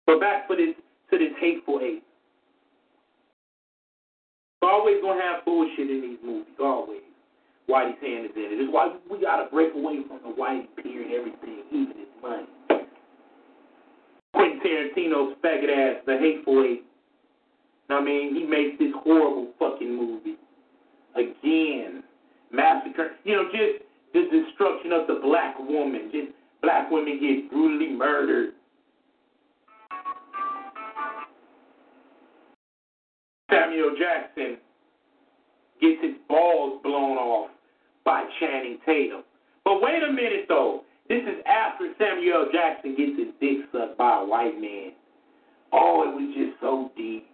But 0.07 0.19
back 0.19 0.49
for 0.51 0.57
this 0.57 0.75
to 1.11 1.19
this 1.19 1.33
hateful 1.39 1.79
hate. 1.79 2.03
Always 4.63 4.99
gonna 5.01 5.23
have 5.23 5.45
bullshit 5.45 5.89
in 5.89 6.03
these 6.03 6.19
movies, 6.25 6.59
always. 6.59 7.08
Whitey's 7.69 8.01
hand 8.01 8.25
is 8.27 8.33
in 8.35 8.43
it. 8.43 8.61
It's 8.65 8.73
why 8.73 8.97
we 9.11 9.21
gotta 9.21 9.51
break 9.51 9.75
away 9.75 10.01
from 10.09 10.21
the 10.25 10.35
Whitey 10.41 10.67
period, 10.83 11.07
and 11.07 11.15
everything, 11.15 11.63
even 11.71 11.95
his 11.99 12.09
money. 12.23 12.47
Quentin 14.33 14.61
Tarantino's 14.61 15.37
faggot 15.45 15.69
ass, 15.69 16.03
the 16.07 16.17
hateful 16.19 16.65
eight. 16.65 16.85
I 17.91 18.03
mean, 18.03 18.35
he 18.35 18.45
makes 18.45 18.79
this 18.79 18.93
horrible 19.03 19.49
fucking 19.59 19.97
movie. 19.97 20.37
Again. 21.15 22.03
Massacre. 22.51 23.13
You 23.25 23.37
know, 23.37 23.45
just 23.51 23.85
the 24.13 24.29
destruction 24.31 24.93
of 24.93 25.07
the 25.07 25.21
black 25.23 25.59
woman. 25.59 26.11
Just 26.13 26.33
black 26.63 26.91
women 26.91 27.19
get 27.21 27.51
brutally 27.51 27.95
murdered. 27.95 28.55
Samuel 33.51 33.95
Jackson 33.99 34.59
gets 35.81 36.03
his 36.03 36.15
balls 36.29 36.81
blown 36.83 37.17
off 37.17 37.51
by 38.09 38.25
Channing 38.41 38.79
Tatum. 38.87 39.23
But 39.65 39.83
wait 39.83 40.03
a 40.03 40.11
minute 40.11 40.47
though. 40.49 40.81
This 41.11 41.21
is 41.25 41.45
after 41.45 41.93
Samuel 41.99 42.49
Jackson 42.51 42.97
gets 42.97 43.19
his 43.19 43.29
dick 43.39 43.69
sucked 43.71 43.99
by 43.99 44.23
a 44.23 44.25
white 44.25 44.59
man. 44.59 44.93
Oh, 45.75 46.09
it 46.09 46.15
was 46.17 46.33
just 46.35 46.59
so 46.59 46.91
deep. 46.97 47.29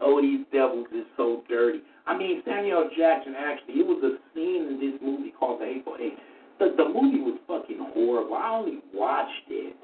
Oh, 0.00 0.20
these 0.20 0.44
devils 0.52 0.88
is 0.92 1.06
so 1.16 1.44
dirty. 1.48 1.82
I 2.08 2.18
mean, 2.18 2.42
Samuel 2.44 2.90
Jackson 2.98 3.34
actually, 3.38 3.74
it 3.74 3.86
was 3.86 4.02
a 4.02 4.18
scene 4.34 4.74
in 4.74 4.80
this 4.80 5.00
movie 5.00 5.32
called 5.38 5.60
The 5.60 5.66
Hateful 5.66 5.96
Eight. 6.00 6.18
The, 6.58 6.74
the 6.76 6.88
movie 6.88 7.22
was 7.22 7.38
fucking 7.46 7.78
horrible. 7.94 8.34
I 8.34 8.50
only 8.50 8.80
watched 8.92 9.46
it. 9.50 9.76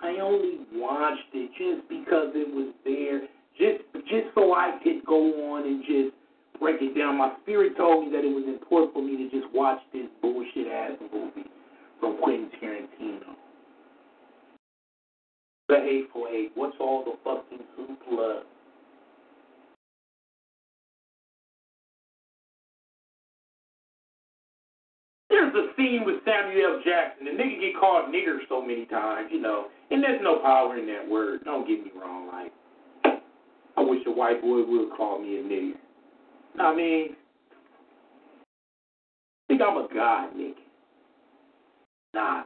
I 0.00 0.20
only 0.22 0.60
watched 0.74 1.34
it 1.34 1.50
just 1.58 1.88
because 1.88 2.30
it 2.34 2.54
was 2.54 2.72
there, 2.84 3.22
just 3.58 3.82
just 4.06 4.32
so 4.36 4.54
I 4.54 4.78
could 4.84 5.04
go 5.04 5.50
on 5.50 5.66
and 5.66 5.82
just 5.82 6.15
break 6.58 6.80
it 6.80 6.96
down. 6.98 7.18
My 7.18 7.32
spirit 7.42 7.76
told 7.76 8.06
me 8.06 8.12
that 8.12 8.24
it 8.24 8.34
was 8.34 8.44
important 8.46 8.92
for 8.92 9.02
me 9.02 9.16
to 9.16 9.30
just 9.30 9.52
watch 9.54 9.78
this 9.92 10.06
bullshit 10.22 10.66
ass 10.68 10.92
movie 11.12 11.48
from 12.00 12.18
Quentin 12.22 12.50
Tarantino. 12.62 13.34
The 15.68 15.76
Hateful 15.76 16.26
Eight. 16.30 16.52
What's 16.54 16.76
all 16.80 17.04
the 17.04 17.12
fucking 17.24 17.64
hoopla? 17.78 18.42
There's 25.28 25.52
a 25.54 25.74
scene 25.76 26.04
with 26.04 26.16
Samuel 26.24 26.76
L. 26.76 26.82
Jackson. 26.84 27.26
The 27.26 27.32
nigga 27.32 27.60
get 27.60 27.80
called 27.80 28.14
nigger 28.14 28.38
so 28.48 28.62
many 28.62 28.86
times, 28.86 29.28
you 29.32 29.40
know, 29.40 29.66
and 29.90 30.02
there's 30.02 30.20
no 30.22 30.38
power 30.38 30.78
in 30.78 30.86
that 30.86 31.08
word. 31.08 31.44
Don't 31.44 31.66
get 31.66 31.84
me 31.84 31.90
wrong. 32.00 32.28
Like, 32.28 32.52
I 33.76 33.80
wish 33.82 34.00
a 34.06 34.10
white 34.10 34.40
boy 34.40 34.64
would 34.64 34.96
call 34.96 35.20
me 35.20 35.38
a 35.38 35.42
nigger. 35.42 35.74
I 36.58 36.74
mean, 36.74 37.14
think 39.48 39.60
I'm 39.60 39.76
a 39.76 39.86
god, 39.92 40.30
nigga. 40.34 40.54
Nah, 42.14 42.44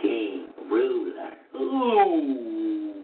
king, 0.00 0.46
ruler. 0.70 1.30
Ooh, 1.56 2.94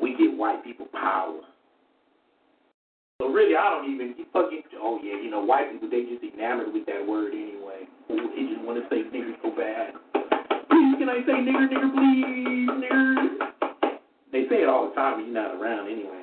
we 0.00 0.16
give 0.16 0.32
white 0.38 0.64
people 0.64 0.86
power. 0.92 1.40
So 3.20 3.28
really, 3.28 3.54
I 3.54 3.68
don't 3.68 3.92
even 3.92 4.14
fucking. 4.32 4.62
Oh 4.80 4.98
yeah, 5.02 5.20
you 5.22 5.28
know, 5.30 5.44
white 5.44 5.70
people 5.72 5.90
they 5.90 6.04
just 6.04 6.24
enamored 6.34 6.72
with 6.72 6.86
that 6.86 7.06
word 7.06 7.34
anyway. 7.34 7.86
Ooh, 8.10 8.30
they 8.34 8.46
just 8.54 8.64
want 8.64 8.82
to 8.82 8.88
say 8.88 9.02
nigger 9.14 9.34
so 9.42 9.50
bad. 9.50 9.92
Please, 10.70 10.94
can 10.98 11.10
I 11.10 11.20
say 11.26 11.32
nigger, 11.32 11.68
nigger, 11.68 11.92
please, 11.92 12.70
nigger? 12.80 13.14
They 14.32 14.48
say 14.48 14.62
it 14.62 14.68
all 14.68 14.88
the 14.88 14.94
time, 14.94 15.16
but 15.18 15.26
you're 15.26 15.34
not 15.34 15.54
around 15.60 15.90
anyway. 15.90 16.19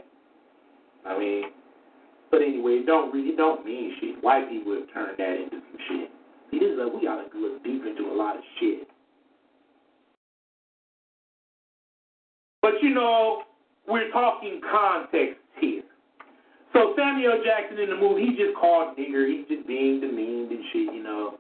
I 1.08 1.18
mean, 1.18 1.44
but 2.30 2.42
anyway, 2.42 2.84
it 2.84 2.86
don't 2.86 3.14
really 3.14 3.36
don't 3.36 3.66
mean 3.66 3.96
shit. 4.00 4.22
White 4.24 4.50
people 4.50 4.74
have 4.74 4.94
turned 4.94 5.18
that 5.18 5.36
into 5.36 5.58
some 5.64 5.80
shit. 5.88 6.12
See, 6.52 6.60
this 6.60 6.70
is 6.70 6.80
a, 6.80 6.88
we 6.88 7.06
gotta 7.06 7.28
look 7.36 7.64
deep 7.64 7.84
into 7.86 8.12
a 8.12 8.16
lot 8.16 8.36
of 8.36 8.44
shit. 8.60 8.88
But 12.62 12.74
you 12.82 12.94
know, 12.94 13.44
we're 13.88 14.12
talking 14.12 14.60
context 14.70 15.40
here. 15.60 15.84
So 16.74 16.94
Samuel 16.98 17.42
Jackson 17.46 17.80
in 17.80 17.90
the 17.90 17.96
movie, 17.96 18.26
he 18.26 18.32
just 18.32 18.58
called 18.60 18.98
nigger. 18.98 19.28
He's 19.28 19.48
just 19.48 19.68
being 19.68 20.02
demeaned 20.02 20.52
and 20.52 20.64
shit, 20.74 20.94
you 20.94 21.04
know. 21.04 21.38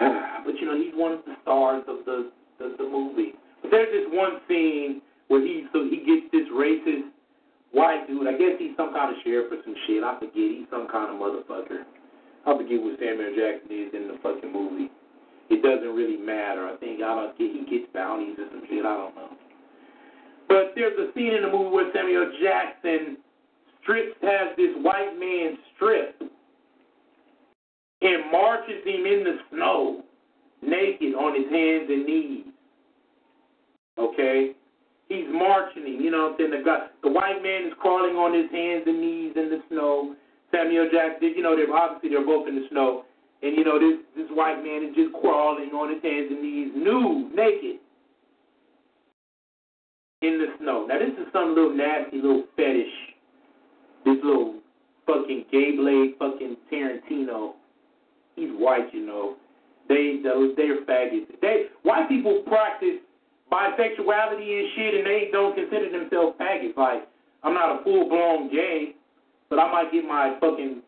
But 0.44 0.54
you 0.58 0.64
know, 0.64 0.74
he's 0.74 0.94
one 0.94 1.12
of 1.12 1.20
the 1.26 1.34
stars 1.42 1.84
of 1.86 2.04
the 2.06 2.30
the, 2.58 2.74
the 2.78 2.84
movie. 2.84 3.32
But 3.60 3.70
there's 3.70 3.92
this 3.92 4.08
one 4.10 4.40
scene 4.48 5.02
where 5.28 5.40
he 5.40 5.66
so 5.72 5.84
he 5.84 5.98
gets 5.98 6.32
this 6.32 6.48
racist 6.52 7.12
white 7.72 8.06
dude. 8.06 8.26
I 8.26 8.36
guess 8.36 8.58
he's 8.58 8.76
some 8.76 8.92
kind 8.92 9.14
of 9.14 9.22
sheriff 9.22 9.52
or 9.52 9.58
some 9.64 9.74
shit. 9.86 10.02
I 10.02 10.18
forget. 10.18 10.34
He's 10.34 10.70
some 10.70 10.88
kind 10.88 11.14
of 11.14 11.20
motherfucker. 11.20 11.86
I 12.46 12.56
forget 12.56 12.80
what 12.80 12.98
Samuel 12.98 13.34
Jackson 13.36 13.70
is 13.70 13.90
in 13.92 14.08
the 14.08 14.16
fucking 14.22 14.52
movie. 14.52 14.90
It 15.50 15.62
doesn't 15.62 15.94
really 15.94 16.16
matter. 16.16 16.66
I 16.66 16.76
think 16.76 17.02
I 17.02 17.14
don't 17.14 17.36
get 17.36 17.50
he 17.50 17.66
gets 17.66 17.90
bounties 17.92 18.38
or 18.38 18.46
some 18.50 18.62
shit. 18.68 18.84
I 18.84 18.94
don't 18.96 19.14
know. 19.14 19.30
But 20.48 20.72
there's 20.74 20.98
a 20.98 21.12
scene 21.14 21.34
in 21.34 21.42
the 21.42 21.50
movie 21.50 21.70
where 21.70 21.92
Samuel 21.94 22.32
Jackson 22.42 23.18
strips 23.82 24.16
has 24.22 24.56
this 24.56 24.74
white 24.82 25.18
man 25.18 25.58
stripped 25.74 26.22
and 28.02 28.32
marches 28.32 28.82
him 28.84 29.06
in 29.06 29.24
the 29.24 29.36
snow 29.50 30.02
naked 30.62 31.14
on 31.14 31.34
his 31.34 31.50
hands 31.50 31.86
and 31.88 32.06
knees. 32.06 32.44
Okay? 33.98 34.52
He's 35.10 35.26
marching 35.26 35.98
you 35.98 36.08
know 36.08 36.30
what 36.30 36.46
I'm 36.46 36.54
saying? 36.54 36.62
The, 36.62 36.86
the 37.02 37.10
white 37.10 37.42
man 37.42 37.66
is 37.66 37.74
crawling 37.82 38.14
on 38.14 38.30
his 38.30 38.46
hands 38.54 38.86
and 38.86 39.02
knees 39.02 39.34
in 39.34 39.50
the 39.50 39.58
snow. 39.68 40.14
Samuel 40.54 40.86
Jackson, 40.86 41.34
you 41.34 41.42
know, 41.42 41.58
they're 41.58 41.66
obviously 41.66 42.10
they're 42.10 42.24
both 42.24 42.46
in 42.46 42.54
the 42.54 42.66
snow. 42.70 43.02
And 43.42 43.58
you 43.58 43.64
know, 43.64 43.82
this 43.82 43.98
this 44.14 44.30
white 44.30 44.62
man 44.62 44.86
is 44.86 44.94
just 44.94 45.10
crawling 45.18 45.74
on 45.74 45.90
his 45.90 46.02
hands 46.02 46.30
and 46.30 46.38
knees, 46.38 46.70
nude, 46.78 47.34
naked, 47.34 47.82
in 50.22 50.38
the 50.38 50.54
snow. 50.62 50.86
Now 50.86 51.02
this 51.02 51.10
is 51.18 51.26
some 51.32 51.58
little 51.58 51.74
nasty 51.74 52.22
little 52.22 52.44
fetish. 52.54 52.94
This 54.06 54.18
little 54.22 54.62
fucking 55.06 55.50
gay 55.50 55.74
blade 55.74 56.14
fucking 56.22 56.56
Tarantino. 56.70 57.58
He's 58.36 58.50
white, 58.54 58.94
you 58.94 59.04
know. 59.04 59.34
They 59.88 60.20
those 60.22 60.54
they're 60.56 60.86
faggots. 60.86 61.34
They 61.42 61.66
white 61.82 62.08
people 62.08 62.42
practice 62.46 63.02
bisexuality 63.50 64.46
and 64.46 64.68
shit, 64.76 64.94
and 64.94 65.06
they 65.06 65.28
don't 65.32 65.54
consider 65.54 65.90
themselves 65.90 66.38
faggots. 66.38 66.76
Like 66.76 67.08
I'm 67.42 67.54
not 67.54 67.80
a 67.80 67.84
full 67.84 68.08
blown 68.08 68.50
gay, 68.50 68.94
but 69.48 69.58
I 69.58 69.70
might 69.70 69.92
get 69.92 70.04
my 70.04 70.36
fucking 70.40 70.82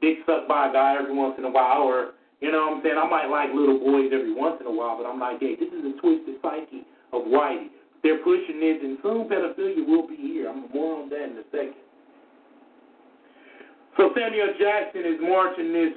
dick 0.00 0.18
sucked 0.26 0.48
by 0.48 0.68
a 0.68 0.72
guy 0.72 0.96
every 1.00 1.14
once 1.14 1.34
in 1.38 1.44
a 1.44 1.50
while, 1.50 1.82
or 1.82 2.12
you 2.40 2.52
know 2.52 2.68
what 2.68 2.76
I'm 2.76 2.82
saying. 2.82 2.98
I 3.00 3.08
might 3.08 3.32
like 3.32 3.54
little 3.54 3.78
boys 3.78 4.12
every 4.12 4.34
once 4.34 4.60
in 4.60 4.66
a 4.66 4.72
while, 4.72 4.96
but 5.00 5.08
I'm 5.08 5.18
not 5.18 5.40
gay. 5.40 5.56
This 5.56 5.72
is 5.72 5.84
a 5.84 5.96
twisted 6.00 6.36
psyche 6.42 6.84
of 7.12 7.22
whitey. 7.24 7.72
they're 8.02 8.20
pushing 8.20 8.60
this, 8.60 8.78
and 8.82 8.98
soon 9.02 9.28
pedophilia 9.28 9.86
will 9.86 10.06
be 10.06 10.16
here. 10.16 10.50
I'm 10.50 10.68
more 10.74 11.02
on 11.02 11.08
that 11.10 11.24
in 11.24 11.38
a 11.40 11.46
second. 11.50 11.80
So 13.96 14.10
Samuel 14.12 14.52
Jackson 14.58 15.06
is 15.06 15.22
marching 15.22 15.72
this 15.72 15.94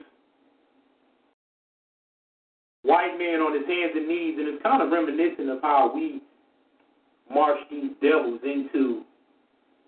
white 2.87 3.19
man 3.19 3.43
on 3.43 3.51
his 3.51 3.67
hands 3.67 3.91
and 3.95 4.07
knees, 4.07 4.39
and 4.39 4.47
it's 4.47 4.63
kind 4.63 4.81
of 4.81 4.89
reminiscent 4.89 5.49
of 5.51 5.61
how 5.61 5.91
we 5.93 6.23
march 7.27 7.59
these 7.69 7.91
devils 8.01 8.39
into 8.43 9.03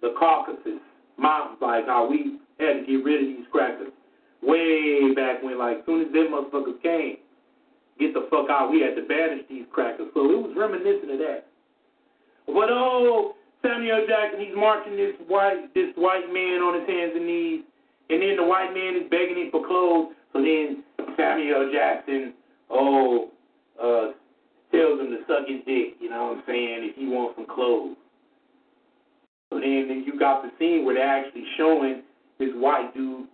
the 0.02 0.14
Caucasus 0.20 0.84
Mountains, 1.18 1.60
like 1.62 1.88
how 1.88 2.08
we 2.08 2.40
had 2.60 2.84
to 2.84 2.86
get 2.86 3.04
rid 3.04 3.24
of 3.24 3.28
these 3.32 3.48
crackers 3.52 3.96
way 4.44 5.14
back 5.16 5.44
when, 5.44 5.58
like, 5.58 5.84
soon 5.86 6.08
as 6.08 6.12
them 6.12 6.32
motherfuckers 6.32 6.82
came, 6.84 7.18
get 8.00 8.14
the 8.14 8.28
fuck 8.30 8.50
out, 8.50 8.72
we 8.72 8.82
had 8.82 8.96
to 8.96 9.08
banish 9.08 9.44
these 9.50 9.66
crackers. 9.72 10.08
So 10.14 10.28
it 10.32 10.40
was 10.40 10.52
reminiscent 10.56 11.12
of 11.12 11.20
that. 11.20 11.48
But 12.48 12.72
oh, 12.72 13.36
Samuel 13.62 14.08
Jackson, 14.08 14.40
he's 14.40 14.56
marching 14.56 14.96
this 14.96 15.16
white 15.28 15.74
this 15.76 15.92
white 15.96 16.32
man 16.32 16.64
on 16.64 16.80
his 16.80 16.88
hands 16.88 17.12
and 17.16 17.28
knees, 17.28 17.64
and 18.10 18.22
then 18.22 18.36
the 18.38 18.44
white 18.44 18.74
man 18.74 18.96
is 18.96 19.10
begging 19.12 19.38
him 19.38 19.52
for 19.52 19.66
clothes. 19.68 20.16
So 20.34 20.42
then 20.42 20.84
Samuel 21.16 21.70
Jackson, 21.72 22.34
oh, 22.70 23.30
uh, 23.82 24.12
tells 24.72 25.00
him 25.00 25.10
to 25.12 25.20
suck 25.28 25.48
his 25.48 25.60
dick. 25.66 25.96
You 26.00 26.10
know 26.10 26.26
what 26.26 26.38
I'm 26.38 26.44
saying? 26.48 26.90
If 26.90 26.96
he 26.96 27.08
wants 27.08 27.36
some 27.38 27.48
clothes. 27.48 27.96
So 29.52 29.60
then, 29.60 29.88
then 29.88 30.04
you 30.06 30.20
got 30.20 30.44
the 30.44 30.52
scene 30.60 30.86
where 30.86 30.96
they're 30.96 31.08
actually 31.08 31.46
showing 31.58 32.04
this 32.38 32.50
white 32.56 32.94
dude 32.94 33.28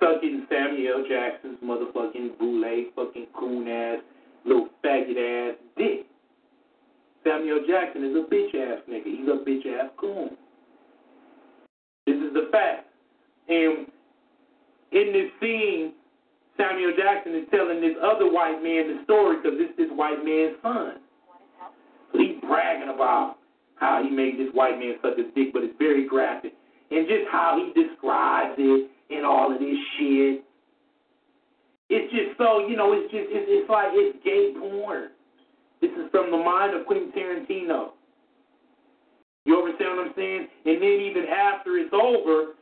sucking 0.00 0.46
Samuel 0.50 1.04
Jackson's 1.08 1.58
motherfucking 1.62 2.38
boule, 2.38 2.84
fucking 2.96 3.26
coon 3.38 3.68
ass, 3.68 3.98
little 4.44 4.68
faggot 4.84 5.50
ass 5.50 5.56
dick. 5.76 6.06
Samuel 7.24 7.60
Jackson 7.66 8.04
is 8.04 8.16
a 8.16 8.32
bitch 8.32 8.54
ass 8.54 8.82
nigga. 8.88 9.04
He's 9.04 9.28
a 9.28 9.44
bitch 9.48 9.66
ass 9.80 9.90
coon. 9.98 10.30
This 12.06 12.16
is 12.16 12.34
the 12.34 12.48
fact. 12.52 12.86
And 13.48 13.86
in 14.92 15.12
this 15.12 15.30
scene, 15.40 15.92
Samuel 16.56 16.92
Jackson 16.96 17.34
is 17.34 17.46
telling 17.50 17.80
this 17.80 17.96
other 18.02 18.30
white 18.30 18.62
man 18.62 18.94
the 18.94 19.02
story 19.04 19.36
because 19.42 19.58
this 19.58 19.70
is 19.70 19.76
this 19.76 19.92
white 19.92 20.24
man's 20.24 20.54
son. 20.62 21.02
So 22.12 22.18
he's 22.18 22.38
bragging 22.40 22.94
about 22.94 23.36
how 23.76 24.02
he 24.02 24.10
made 24.10 24.38
this 24.38 24.54
white 24.54 24.78
man 24.78 24.94
suck 25.02 25.16
his 25.16 25.26
dick, 25.34 25.52
but 25.52 25.64
it's 25.64 25.74
very 25.78 26.06
graphic. 26.06 26.52
And 26.90 27.08
just 27.08 27.26
how 27.30 27.58
he 27.58 27.74
describes 27.74 28.54
it 28.58 28.90
and 29.10 29.26
all 29.26 29.52
of 29.52 29.58
this 29.58 29.76
shit. 29.98 30.44
It's 31.90 32.10
just 32.12 32.38
so, 32.38 32.66
you 32.66 32.76
know, 32.76 32.94
it's 32.94 33.10
just, 33.10 33.26
it's, 33.28 33.46
it's 33.50 33.68
like, 33.68 33.90
it's 33.92 34.18
gay 34.24 34.54
porn. 34.58 35.10
This 35.82 35.90
is 35.90 36.08
from 36.10 36.30
the 36.30 36.38
mind 36.38 36.74
of 36.74 36.86
Quentin 36.86 37.12
Tarantino. 37.12 37.98
You 39.44 39.58
understand 39.58 39.98
what 39.98 40.06
I'm 40.08 40.14
saying? 40.16 40.48
And 40.64 40.80
then 40.80 40.98
even 41.02 41.26
after 41.28 41.76
it's 41.76 41.92
over, 41.92 42.54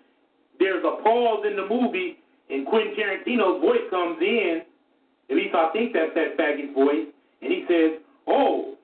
there's 0.59 0.83
a 0.83 1.03
pause 1.03 1.45
in 1.47 1.57
the 1.57 1.67
movie, 1.69 2.19
and 2.51 2.67
Quentin 2.67 2.95
Tarantino's 2.95 3.61
voice 3.61 3.87
comes 3.91 4.19
in. 4.21 4.63
At 5.31 5.37
least 5.37 5.55
I 5.55 5.71
think 5.73 5.93
that's 5.93 6.13
that 6.15 6.37
faggot 6.37 6.75
voice. 6.75 7.09
And 7.41 7.53
he 7.53 7.65
says, 7.69 8.01
oh, 8.27 8.75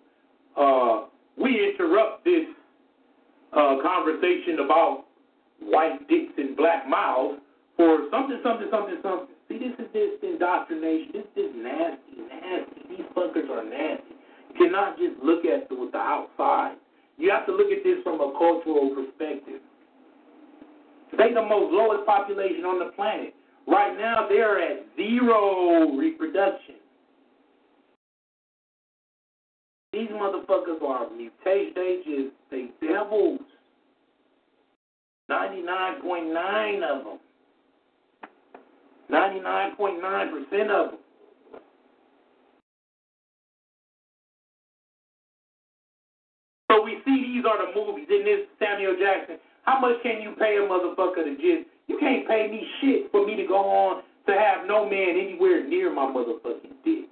uh, 0.56 1.09
we 1.36 1.72
interrupt 1.72 2.24
this 2.24 2.47
uh, 3.52 3.76
conversation 3.82 4.60
about 4.64 5.05
white 5.60 6.06
dicks 6.09 6.32
and 6.36 6.56
black 6.56 6.89
mouths 6.89 7.40
for 7.76 8.09
something, 8.10 8.40
something, 8.43 8.68
something, 8.70 8.98
something. 9.02 9.35
See, 9.48 9.59
this 9.59 9.72
is 9.78 9.89
this 9.93 10.10
indoctrination. 10.22 11.12
This 11.12 11.30
is 11.36 11.51
nasty, 11.56 12.20
nasty. 12.28 12.80
These 12.90 13.06
fuckers 13.16 13.48
are 13.48 13.64
nasty. 13.64 14.14
You 14.52 14.66
cannot 14.66 14.98
just 14.98 15.22
look 15.22 15.44
at 15.44 15.68
the, 15.68 15.74
with 15.74 15.93
the 15.93 15.98
outside. 15.98 16.76
You 17.16 17.30
have 17.30 17.47
to 17.47 17.52
look 17.52 17.70
at 17.70 17.82
this 17.85 17.98
from 18.02 18.20
a 18.20 18.32
cultural 18.39 18.94
perspective. 18.94 19.60
They 21.16 21.32
the 21.32 21.43
most 21.43 21.72
lowest 21.72 22.06
population 22.06 22.64
on 22.64 22.78
the 22.78 22.93
planet. 22.93 23.35
Right 23.68 23.98
now, 23.98 24.26
they're 24.28 24.62
at 24.62 24.86
zero 24.96 25.94
reproduction. 25.96 26.76
These 29.92 30.08
motherfuckers 30.08 30.80
are 30.82 31.10
mutation. 31.10 31.74
They 31.74 32.32
they 32.50 32.68
devils. 32.80 33.40
99.9 35.30 36.82
of 36.82 37.04
them. 37.04 37.18
99.9% 39.10 40.70
of 40.70 40.90
them. 40.90 41.00
So 46.70 46.82
we 46.82 46.98
see 47.04 47.34
these 47.34 47.44
are 47.44 47.66
the 47.66 47.74
movies 47.74 48.06
in 48.10 48.24
this 48.24 48.46
Samuel 48.58 48.96
Jackson. 48.98 49.36
How 49.64 49.80
much 49.80 50.02
can 50.02 50.22
you 50.22 50.34
pay 50.38 50.56
a 50.56 50.60
motherfucker 50.60 51.24
to 51.24 51.34
just, 51.36 51.68
you 51.89 51.98
can't 51.98 52.28
pay 52.28 52.48
me 52.48 52.65
shit 52.81 53.10
for 53.10 53.27
me 53.27 53.35
to 53.36 53.47
go 53.47 53.56
on 53.56 54.02
to 54.27 54.32
have 54.32 54.66
no 54.66 54.89
man 54.89 55.16
anywhere 55.19 55.66
near 55.66 55.93
my 55.93 56.05
motherfucking 56.05 56.77
dick. 56.85 57.09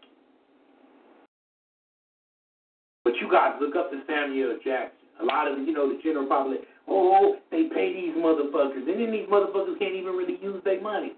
But 3.05 3.15
you 3.21 3.31
guys 3.31 3.55
look 3.61 3.75
up 3.75 3.91
to 3.91 4.03
Samuel 4.07 4.59
Jackson. 4.63 4.99
A 5.23 5.25
lot 5.25 5.51
of, 5.51 5.59
you 5.61 5.73
know, 5.73 5.89
the 5.89 5.99
general 6.03 6.27
public, 6.27 6.61
oh, 6.89 7.37
they 7.51 7.65
pay 7.73 7.95
these 7.95 8.15
motherfuckers. 8.15 8.87
And 8.87 9.01
then 9.01 9.11
these 9.11 9.29
motherfuckers 9.31 9.79
can't 9.79 9.95
even 9.95 10.13
really 10.13 10.39
use 10.43 10.63
their 10.65 10.81
money. 10.81 11.13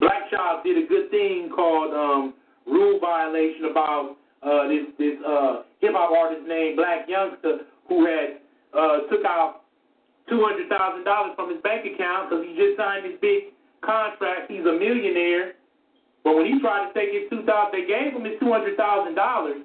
Black 0.00 0.30
Child 0.30 0.64
did 0.64 0.82
a 0.82 0.86
good 0.86 1.10
thing 1.10 1.50
called 1.54 1.92
um, 1.92 2.34
rule 2.66 2.98
violation 3.00 3.66
about 3.70 4.16
uh, 4.42 4.68
this 4.68 4.86
this 4.98 5.14
uh, 5.26 5.62
hip 5.80 5.92
hop 5.92 6.12
artist 6.12 6.46
named 6.46 6.78
Blac 6.78 7.08
Youngsta 7.10 7.66
who 7.88 8.06
had 8.06 8.38
uh, 8.72 9.00
took 9.10 9.24
out 9.26 9.57
two 10.28 10.44
hundred 10.44 10.68
thousand 10.68 11.04
dollars 11.04 11.32
from 11.36 11.50
his 11.50 11.60
bank 11.64 11.84
account 11.88 12.28
because 12.28 12.44
he 12.44 12.54
just 12.54 12.76
signed 12.76 13.04
this 13.04 13.18
big 13.20 13.52
contract. 13.84 14.50
He's 14.50 14.64
a 14.64 14.76
millionaire, 14.76 15.56
but 16.24 16.36
when 16.36 16.46
he 16.46 16.60
tried 16.60 16.88
to 16.88 16.92
take 16.94 17.12
his 17.12 17.28
two 17.32 17.44
thousand, 17.44 17.72
they 17.74 17.86
gave 17.88 18.12
him 18.12 18.24
his 18.24 18.38
two 18.40 18.52
hundred 18.52 18.76
thousand 18.76 19.14
dollars. 19.14 19.64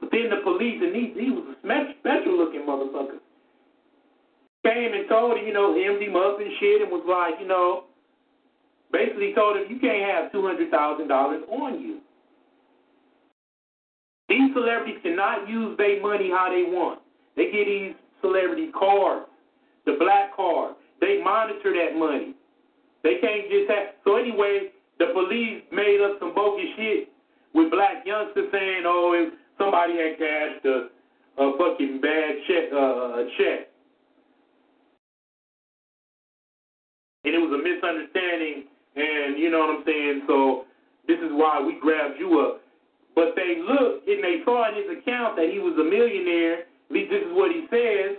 But 0.00 0.10
then 0.10 0.30
the 0.30 0.42
police 0.42 0.82
and 0.82 0.94
he 0.94 1.14
he 1.14 1.30
was 1.30 1.54
a 1.54 1.94
special 2.00 2.36
looking 2.36 2.66
motherfucker 2.66 3.22
came 4.64 4.94
and 4.94 5.08
told 5.08 5.36
him, 5.36 5.46
you 5.46 5.52
know, 5.52 5.76
hemmed 5.76 6.02
him 6.02 6.16
up 6.16 6.40
and 6.40 6.50
shit, 6.58 6.80
and 6.82 6.90
was 6.90 7.04
like, 7.04 7.38
you 7.40 7.46
know, 7.46 7.84
basically 8.90 9.34
told 9.34 9.56
him 9.56 9.68
you 9.68 9.78
can't 9.78 10.02
have 10.10 10.32
two 10.32 10.42
hundred 10.42 10.70
thousand 10.70 11.08
dollars 11.08 11.42
on 11.50 11.80
you. 11.80 12.00
These 14.28 14.54
celebrities 14.54 14.98
cannot 15.02 15.48
use 15.48 15.76
their 15.76 16.00
money 16.00 16.30
how 16.30 16.48
they 16.48 16.64
want. 16.64 17.00
They 17.36 17.52
get 17.52 17.66
these 17.66 17.94
celebrity 18.22 18.70
cards, 18.72 19.26
the 19.86 19.96
black 19.98 20.34
card. 20.36 20.74
They 21.00 21.20
monitor 21.22 21.72
that 21.74 21.98
money. 21.98 22.34
They 23.02 23.20
can't 23.20 23.50
just 23.50 23.70
have. 23.70 24.00
So 24.04 24.16
anyway, 24.16 24.72
the 24.98 25.12
police 25.12 25.62
made 25.72 26.00
up 26.00 26.18
some 26.18 26.34
bogus 26.34 26.64
shit 26.76 27.08
with 27.52 27.70
black 27.70 28.06
youngsters 28.06 28.48
saying, 28.50 28.84
"Oh, 28.86 29.12
if 29.12 29.34
somebody 29.58 29.94
had 29.98 30.18
cashed 30.18 30.64
a, 30.64 30.88
a 31.38 31.58
fucking 31.58 32.00
bad 32.00 32.30
check, 32.48 32.72
uh, 32.72 33.20
a 33.20 33.28
check." 33.36 33.68
And 37.24 37.34
it 37.34 37.38
was 37.38 37.52
a 37.52 37.60
misunderstanding, 37.60 38.64
and 38.96 39.38
you 39.38 39.50
know 39.50 39.60
what 39.60 39.70
I'm 39.76 39.84
saying? 39.84 40.22
So 40.26 40.64
this 41.06 41.18
is 41.18 41.32
why 41.32 41.60
we 41.60 41.78
grabbed 41.80 42.18
you 42.18 42.40
up. 42.40 42.60
But 43.14 43.36
they 43.36 43.60
looked 43.62 44.08
and 44.08 44.24
they 44.24 44.42
saw 44.44 44.68
in 44.68 44.74
his 44.74 44.98
account 44.98 45.36
that 45.36 45.48
he 45.52 45.58
was 45.58 45.78
a 45.78 45.84
millionaire. 45.84 46.66
At 46.66 46.90
least 46.90 47.10
this 47.10 47.22
is 47.22 47.32
what 47.32 47.52
he 47.52 47.66
says. 47.70 48.18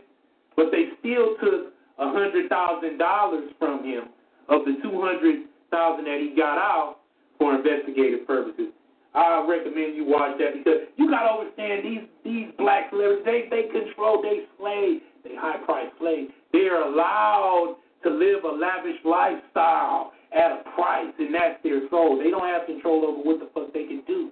But 0.55 0.71
they 0.71 0.95
still 0.99 1.35
took 1.41 1.73
a 1.99 2.11
hundred 2.11 2.49
thousand 2.49 2.97
dollars 2.97 3.51
from 3.59 3.83
him 3.83 4.09
of 4.49 4.65
the 4.65 4.75
two 4.83 5.01
hundred 5.01 5.47
thousand 5.71 6.05
that 6.05 6.19
he 6.19 6.35
got 6.35 6.57
out 6.57 6.97
for 7.37 7.55
investigative 7.55 8.27
purposes. 8.27 8.71
I 9.13 9.45
recommend 9.47 9.95
you 9.95 10.03
watch 10.05 10.37
that 10.39 10.53
because 10.53 10.91
you 10.97 11.09
gotta 11.09 11.39
understand 11.39 11.85
these 11.85 12.03
these 12.23 12.47
black 12.57 12.89
celebrities 12.89 13.23
they 13.23 13.47
they 13.49 13.63
control 13.71 14.21
they 14.21 14.43
slave 14.59 15.01
they 15.23 15.35
high 15.35 15.57
price 15.65 15.87
slaves. 15.99 16.31
They 16.51 16.67
are 16.67 16.83
allowed 16.83 17.77
to 18.03 18.09
live 18.09 18.43
a 18.43 18.51
lavish 18.51 18.99
lifestyle 19.05 20.11
at 20.35 20.51
a 20.51 20.63
price 20.75 21.13
and 21.17 21.33
that's 21.33 21.63
their 21.63 21.87
soul. 21.89 22.19
They 22.21 22.29
don't 22.29 22.47
have 22.47 22.67
control 22.67 23.05
over 23.05 23.21
what 23.23 23.39
the 23.39 23.49
fuck 23.53 23.73
they 23.73 23.85
can 23.85 24.03
do. 24.05 24.31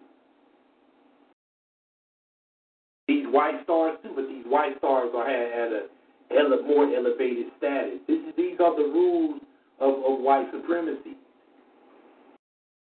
These 3.07 3.25
white 3.29 3.63
stars 3.63 3.97
too, 4.03 4.11
but 4.15 4.27
these 4.27 4.45
white 4.45 4.77
stars 4.77 5.11
are 5.15 5.27
at 5.27 5.71
a 5.71 5.87
ele- 6.35 6.65
more 6.65 6.85
elevated 6.93 7.47
status. 7.57 7.99
This 8.07 8.19
is, 8.19 8.33
these 8.35 8.59
are 8.59 8.75
the 8.75 8.83
rules 8.83 9.41
of, 9.79 9.93
of 10.03 10.19
white 10.19 10.47
supremacy. 10.51 11.15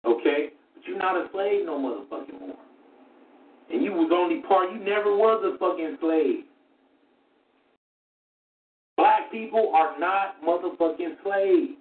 Okay? 0.06 0.50
But 0.74 0.84
you're 0.86 0.98
not 0.98 1.16
a 1.16 1.28
slave 1.32 1.66
no 1.66 1.78
motherfucking 1.78 2.40
more. 2.40 2.56
And 3.72 3.82
you 3.82 3.92
was 3.92 4.10
only 4.12 4.42
part, 4.42 4.72
you 4.72 4.78
never 4.78 5.16
was 5.16 5.42
a 5.44 5.58
fucking 5.58 5.96
slave. 6.00 6.44
Black 8.96 9.30
people 9.32 9.72
are 9.74 9.98
not 9.98 10.36
motherfucking 10.44 11.16
slaves. 11.24 11.72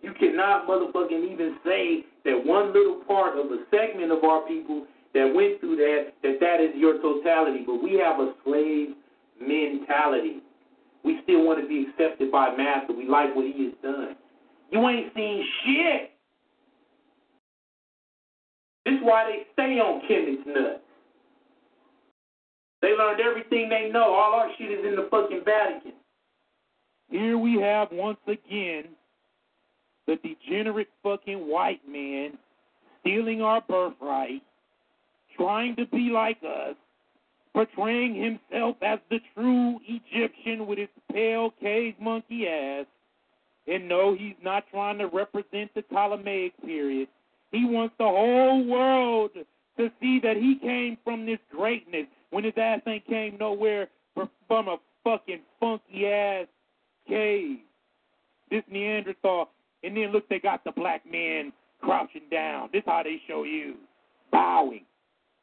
You 0.00 0.12
cannot 0.18 0.68
motherfucking 0.68 1.32
even 1.32 1.56
say 1.64 2.04
that 2.24 2.46
one 2.46 2.72
little 2.72 3.02
part 3.06 3.36
of 3.36 3.46
a 3.46 3.58
segment 3.70 4.12
of 4.12 4.22
our 4.22 4.46
people 4.46 4.86
that 5.14 5.32
went 5.34 5.60
through 5.60 5.76
that, 5.76 6.12
that 6.22 6.38
that 6.40 6.60
is 6.60 6.70
your 6.76 7.00
totality. 7.02 7.64
But 7.66 7.82
we 7.82 8.00
have 8.04 8.20
a 8.20 8.32
slave 8.44 8.90
mentality. 9.40 10.40
We 11.04 11.20
still 11.22 11.44
want 11.44 11.60
to 11.60 11.68
be 11.68 11.86
accepted 11.90 12.30
by 12.30 12.54
master. 12.56 12.92
We 12.92 13.08
like 13.08 13.34
what 13.34 13.46
he 13.46 13.64
has 13.66 13.74
done. 13.82 14.16
You 14.70 14.86
ain't 14.88 15.14
seen 15.14 15.44
shit. 15.64 16.10
This 18.84 18.94
is 18.94 19.00
why 19.02 19.24
they 19.30 19.46
stay 19.52 19.78
on 19.78 20.00
Kemet's 20.08 20.46
nuts. 20.46 20.80
They 22.80 22.94
learned 22.96 23.20
everything 23.20 23.68
they 23.68 23.90
know. 23.92 24.14
All 24.14 24.34
our 24.34 24.48
shit 24.56 24.70
is 24.70 24.84
in 24.84 24.96
the 24.96 25.08
fucking 25.10 25.42
Vatican. 25.44 25.92
Here 27.10 27.38
we 27.38 27.60
have 27.60 27.88
once 27.90 28.18
again 28.26 28.84
the 30.06 30.16
degenerate 30.16 30.88
fucking 31.02 31.48
white 31.48 31.80
man 31.88 32.38
stealing 33.00 33.42
our 33.42 33.62
birthright, 33.68 34.42
trying 35.36 35.76
to 35.76 35.86
be 35.86 36.10
like 36.12 36.38
us, 36.42 36.76
portraying 37.52 38.14
himself 38.14 38.76
as 38.82 38.98
the 39.10 39.18
true 39.34 39.78
Egyptian 39.86 40.66
with 40.66 40.78
his 40.78 40.88
pale 41.12 41.52
cave 41.60 41.94
monkey 42.00 42.46
ass. 42.48 42.86
And 43.66 43.88
no, 43.88 44.14
he's 44.14 44.36
not 44.42 44.64
trying 44.70 44.98
to 44.98 45.06
represent 45.06 45.74
the 45.74 45.82
Ptolemaic 45.82 46.52
period. 46.64 47.08
He 47.52 47.64
wants 47.64 47.94
the 47.98 48.04
whole 48.04 48.64
world 48.64 49.30
to 49.76 49.90
see 50.00 50.20
that 50.22 50.36
he 50.36 50.58
came 50.60 50.98
from 51.04 51.26
this 51.26 51.38
greatness 51.50 52.06
when 52.30 52.44
his 52.44 52.54
ass 52.56 52.80
ain't 52.86 53.06
came 53.06 53.36
nowhere 53.38 53.88
from 54.14 54.68
a 54.68 54.76
fucking 55.04 55.40
funky 55.60 56.06
ass 56.06 56.46
cave. 57.06 57.58
This 58.50 58.62
Neanderthal. 58.70 59.50
And 59.84 59.96
then 59.96 60.12
look, 60.12 60.28
they 60.28 60.40
got 60.40 60.64
the 60.64 60.72
black 60.72 61.10
man 61.10 61.52
crouching 61.80 62.28
down. 62.30 62.70
This 62.72 62.82
how 62.86 63.02
they 63.02 63.20
show 63.28 63.44
you. 63.44 63.74
Bowing. 64.32 64.84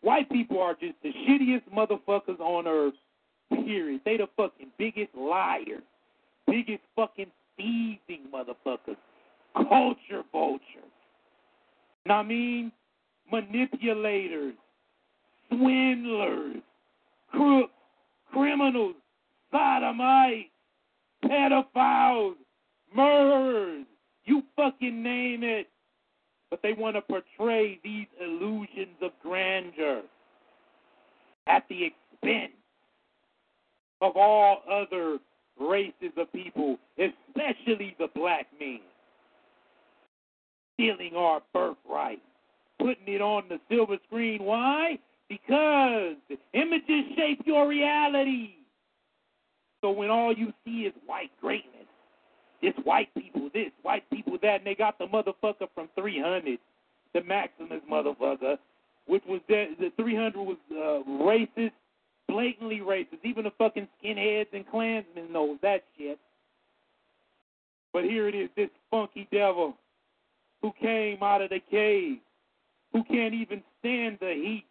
White 0.05 0.29
people 0.29 0.61
are 0.61 0.75
just 0.75 0.93
the 1.01 1.11
shittiest 1.27 1.63
motherfuckers 1.75 2.39
on 2.39 2.67
earth. 2.67 2.93
Period. 3.49 4.01
They 4.05 4.17
the 4.17 4.27
fucking 4.37 4.67
biggest 4.77 5.09
liars. 5.15 5.81
Biggest 6.45 6.83
fucking 6.95 7.31
thieving 7.57 8.27
motherfuckers. 8.31 8.97
Culture 9.55 10.21
vultures. 10.31 10.61
I 12.07 12.21
mean 12.21 12.71
manipulators, 13.31 14.53
swindlers, 15.49 16.61
crooks, 17.31 17.73
criminals, 18.31 18.93
sodomites, 19.51 20.51
pedophiles, 21.23 22.35
murderers. 22.95 23.87
You 24.25 24.43
fucking 24.55 25.01
name 25.01 25.43
it. 25.43 25.67
But 26.49 26.61
they 26.61 26.73
want 26.73 26.95
to 26.95 27.01
portray 27.01 27.79
these 27.83 28.07
illusions 28.21 28.95
of 29.01 29.11
grandeur 29.21 30.01
at 31.47 31.65
the 31.69 31.85
expense 31.85 32.53
of 34.01 34.15
all 34.15 34.61
other 34.69 35.19
races 35.59 36.11
of 36.17 36.31
people, 36.31 36.77
especially 36.97 37.95
the 37.99 38.07
black 38.15 38.47
man. 38.59 38.79
Stealing 40.75 41.15
our 41.15 41.41
birthright, 41.53 42.21
putting 42.79 43.07
it 43.07 43.21
on 43.21 43.43
the 43.49 43.59
silver 43.69 43.97
screen. 44.07 44.43
Why? 44.43 44.99
Because 45.29 46.15
images 46.53 47.05
shape 47.15 47.41
your 47.45 47.67
reality. 47.67 48.55
So 49.81 49.91
when 49.91 50.09
all 50.09 50.33
you 50.33 50.53
see 50.65 50.81
is 50.81 50.93
white 51.05 51.31
greatness, 51.41 51.74
it's 52.61 52.77
white 52.83 53.13
people 53.15 53.49
this, 53.53 53.71
white 53.81 54.07
people 54.09 54.37
that, 54.41 54.57
and 54.57 54.65
they 54.65 54.75
got 54.75 54.99
the 54.99 55.05
motherfucker 55.05 55.67
from 55.73 55.89
300, 55.97 56.59
the 57.13 57.23
Maximus 57.23 57.81
motherfucker, 57.89 58.57
which 59.07 59.23
was 59.27 59.41
the, 59.47 59.67
the 59.79 59.91
300 59.95 60.35
was 60.35 60.57
uh, 60.71 61.09
racist, 61.23 61.71
blatantly 62.27 62.79
racist. 62.79 63.23
Even 63.23 63.45
the 63.45 63.51
fucking 63.57 63.87
skinheads 64.03 64.47
and 64.53 64.67
Klansmen 64.69 65.31
knows 65.31 65.57
that 65.61 65.83
shit. 65.97 66.19
But 67.93 68.03
here 68.03 68.27
it 68.27 68.35
is, 68.35 68.49
this 68.57 68.69
funky 68.91 69.27
devil 69.31 69.75
who 70.61 70.73
came 70.81 71.23
out 71.23 71.41
of 71.41 71.49
the 71.49 71.61
cave, 71.71 72.17
who 72.91 73.03
can't 73.05 73.33
even 73.33 73.63
stand 73.79 74.17
the 74.19 74.33
heat. 74.33 74.65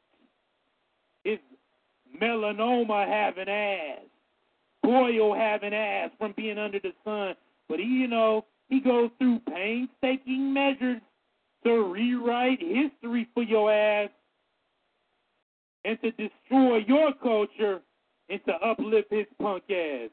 His 1.22 1.38
melanoma 2.20 3.08
having 3.08 3.48
ass, 3.48 4.00
boil 4.82 5.34
having 5.34 5.72
ass 5.72 6.10
from 6.18 6.34
being 6.36 6.58
under 6.58 6.78
the 6.80 6.92
sun. 7.02 7.34
But 7.68 7.78
he, 7.78 7.86
you 7.86 8.09
know, 8.09 8.44
he 8.68 8.81
goes 8.81 9.10
through 9.18 9.41
painstaking 9.49 10.52
measures 10.52 11.01
to 11.65 11.93
rewrite 11.93 12.60
history 12.60 13.28
for 13.34 13.43
your 13.43 13.73
ass 13.73 14.10
and 15.84 16.01
to 16.02 16.10
destroy 16.12 16.78
your 16.86 17.12
culture 17.23 17.81
and 18.28 18.41
to 18.47 18.52
uplift 18.55 19.10
his 19.10 19.26
punk 19.41 19.65
ass. 19.70 20.10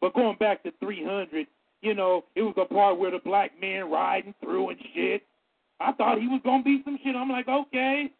But 0.00 0.14
going 0.14 0.36
back 0.38 0.62
to 0.64 0.72
300, 0.80 1.46
you 1.82 1.94
know, 1.94 2.24
it 2.34 2.42
was 2.42 2.54
a 2.56 2.72
part 2.72 2.98
where 2.98 3.10
the 3.10 3.20
black 3.24 3.52
man 3.60 3.90
riding 3.90 4.34
through 4.40 4.70
and 4.70 4.78
shit. 4.94 5.22
I 5.80 5.92
thought 5.92 6.20
he 6.20 6.28
was 6.28 6.40
gonna 6.44 6.62
be 6.62 6.82
some 6.84 6.98
shit. 7.02 7.14
I'm 7.14 7.30
like, 7.30 7.48
okay, 7.48 8.10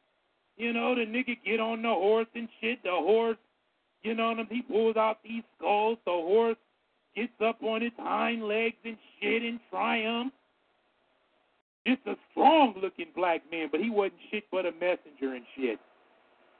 you 0.57 0.73
know, 0.73 0.95
the 0.95 1.03
nigga 1.03 1.36
get 1.45 1.61
on 1.61 1.83
the 1.83 1.89
horse 1.89 2.28
and 2.35 2.49
shit. 2.61 2.83
The 2.83 2.91
horse, 2.91 3.39
you 4.03 4.15
know, 4.15 4.31
and 4.31 4.47
he 4.51 4.62
pulls 4.62 4.97
out 4.97 5.19
these 5.23 5.43
skulls. 5.57 5.99
The 6.05 6.12
horse 6.12 6.57
gets 7.17 7.33
up 7.45 7.62
on 7.62 7.83
its 7.83 7.97
hind 7.99 8.47
legs 8.47 8.77
and 8.85 8.97
shit 9.20 9.45
in 9.45 9.59
triumph. 9.70 10.33
Just 11.86 12.01
a 12.07 12.17
strong 12.31 12.75
looking 12.83 13.07
black 13.15 13.43
man, 13.51 13.69
but 13.70 13.81
he 13.81 13.91
wasn't 13.91 14.20
shit 14.31 14.45
but 14.51 14.67
a 14.67 14.73
messenger 14.73 15.35
and 15.35 15.45
shit. 15.57 15.78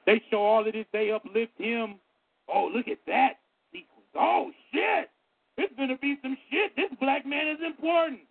They 0.05 0.21
show 0.31 0.41
all 0.41 0.65
of 0.65 0.73
this, 0.73 0.85
they 0.93 1.11
uplift 1.11 1.51
him. 1.57 1.95
Oh, 2.47 2.71
look 2.73 2.87
at 2.87 2.99
that 3.07 3.39
sequence. 3.71 4.07
Oh 4.15 4.51
shit! 4.73 5.09
It's 5.57 5.73
gonna 5.77 5.97
be 5.97 6.17
some 6.21 6.37
shit. 6.49 6.75
This 6.75 6.89
black 6.99 7.25
man 7.25 7.47
is 7.47 7.57
important. 7.65 8.21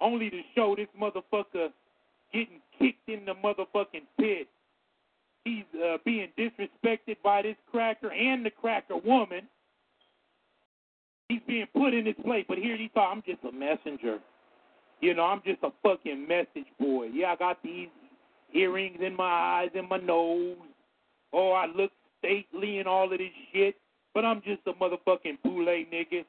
Only 0.00 0.30
to 0.30 0.40
show 0.54 0.74
this 0.76 0.88
motherfucker 1.00 1.68
getting 2.32 2.60
kicked 2.78 3.08
in 3.08 3.24
the 3.24 3.34
motherfucking 3.34 4.06
pit. 4.18 4.48
He's 5.44 5.64
uh, 5.80 5.98
being 6.04 6.28
disrespected 6.36 7.16
by 7.22 7.42
this 7.42 7.56
cracker 7.70 8.10
and 8.10 8.44
the 8.44 8.50
cracker 8.50 8.96
woman. 8.96 9.42
He's 11.28 11.40
being 11.46 11.66
put 11.74 11.92
in 11.92 12.06
his 12.06 12.14
place, 12.24 12.44
but 12.48 12.58
here 12.58 12.76
he 12.76 12.90
thought, 12.94 13.12
I'm 13.12 13.22
just 13.26 13.42
a 13.44 13.52
messenger. 13.52 14.18
You 15.00 15.14
know, 15.14 15.24
I'm 15.24 15.42
just 15.44 15.62
a 15.62 15.70
fucking 15.82 16.26
message 16.26 16.66
boy. 16.78 17.08
Yeah, 17.12 17.32
I 17.32 17.36
got 17.36 17.62
these 17.62 17.88
earrings 18.54 18.98
in 19.04 19.16
my 19.16 19.24
eyes 19.24 19.70
and 19.74 19.88
my 19.88 19.98
nose. 19.98 20.56
Oh, 21.32 21.52
I 21.52 21.66
look 21.66 21.90
stately 22.18 22.78
and 22.78 22.88
all 22.88 23.12
of 23.12 23.18
this 23.18 23.28
shit, 23.52 23.76
but 24.14 24.24
I'm 24.24 24.40
just 24.42 24.62
a 24.66 24.72
motherfucking 24.72 25.38
boule 25.42 25.66
nigga. 25.66 26.24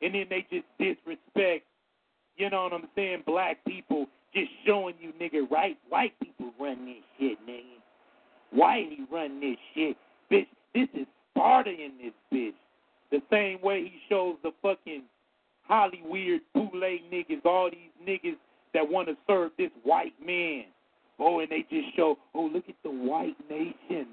And 0.00 0.14
then 0.14 0.26
they 0.30 0.46
just 0.50 0.66
disrespect, 0.78 1.64
you 2.36 2.50
know 2.50 2.64
what 2.64 2.72
I'm 2.72 2.88
saying, 2.94 3.24
black 3.26 3.64
people, 3.66 4.06
just 4.32 4.50
showing 4.66 4.94
you, 5.00 5.12
nigga, 5.20 5.50
right? 5.50 5.76
White 5.88 6.18
people 6.20 6.52
run 6.58 6.86
this 6.86 6.96
shit, 7.18 7.38
nigga. 7.46 7.80
Whitey 8.56 9.10
run 9.10 9.40
this 9.40 9.56
shit. 9.74 9.96
Bitch, 10.30 10.46
this 10.74 10.88
is 10.94 11.06
Sparta 11.32 11.70
in 11.70 11.92
this 12.02 12.12
bitch. 12.32 12.54
The 13.10 13.22
same 13.30 13.60
way 13.62 13.82
he 13.82 13.92
shows 14.08 14.36
the 14.42 14.52
fucking 14.62 15.02
Hollywood 15.62 16.40
boule 16.54 16.70
niggas, 16.72 17.44
all 17.44 17.70
these 17.70 18.06
niggas 18.06 18.36
that 18.72 18.88
want 18.88 19.08
to 19.08 19.16
serve 19.26 19.52
this 19.56 19.70
white 19.82 20.14
man. 20.24 20.64
Oh, 21.18 21.40
and 21.40 21.48
they 21.48 21.64
just 21.70 21.94
show, 21.96 22.18
oh, 22.34 22.50
look 22.52 22.64
at 22.68 22.74
the 22.82 22.90
white 22.90 23.36
nation. 23.48 24.08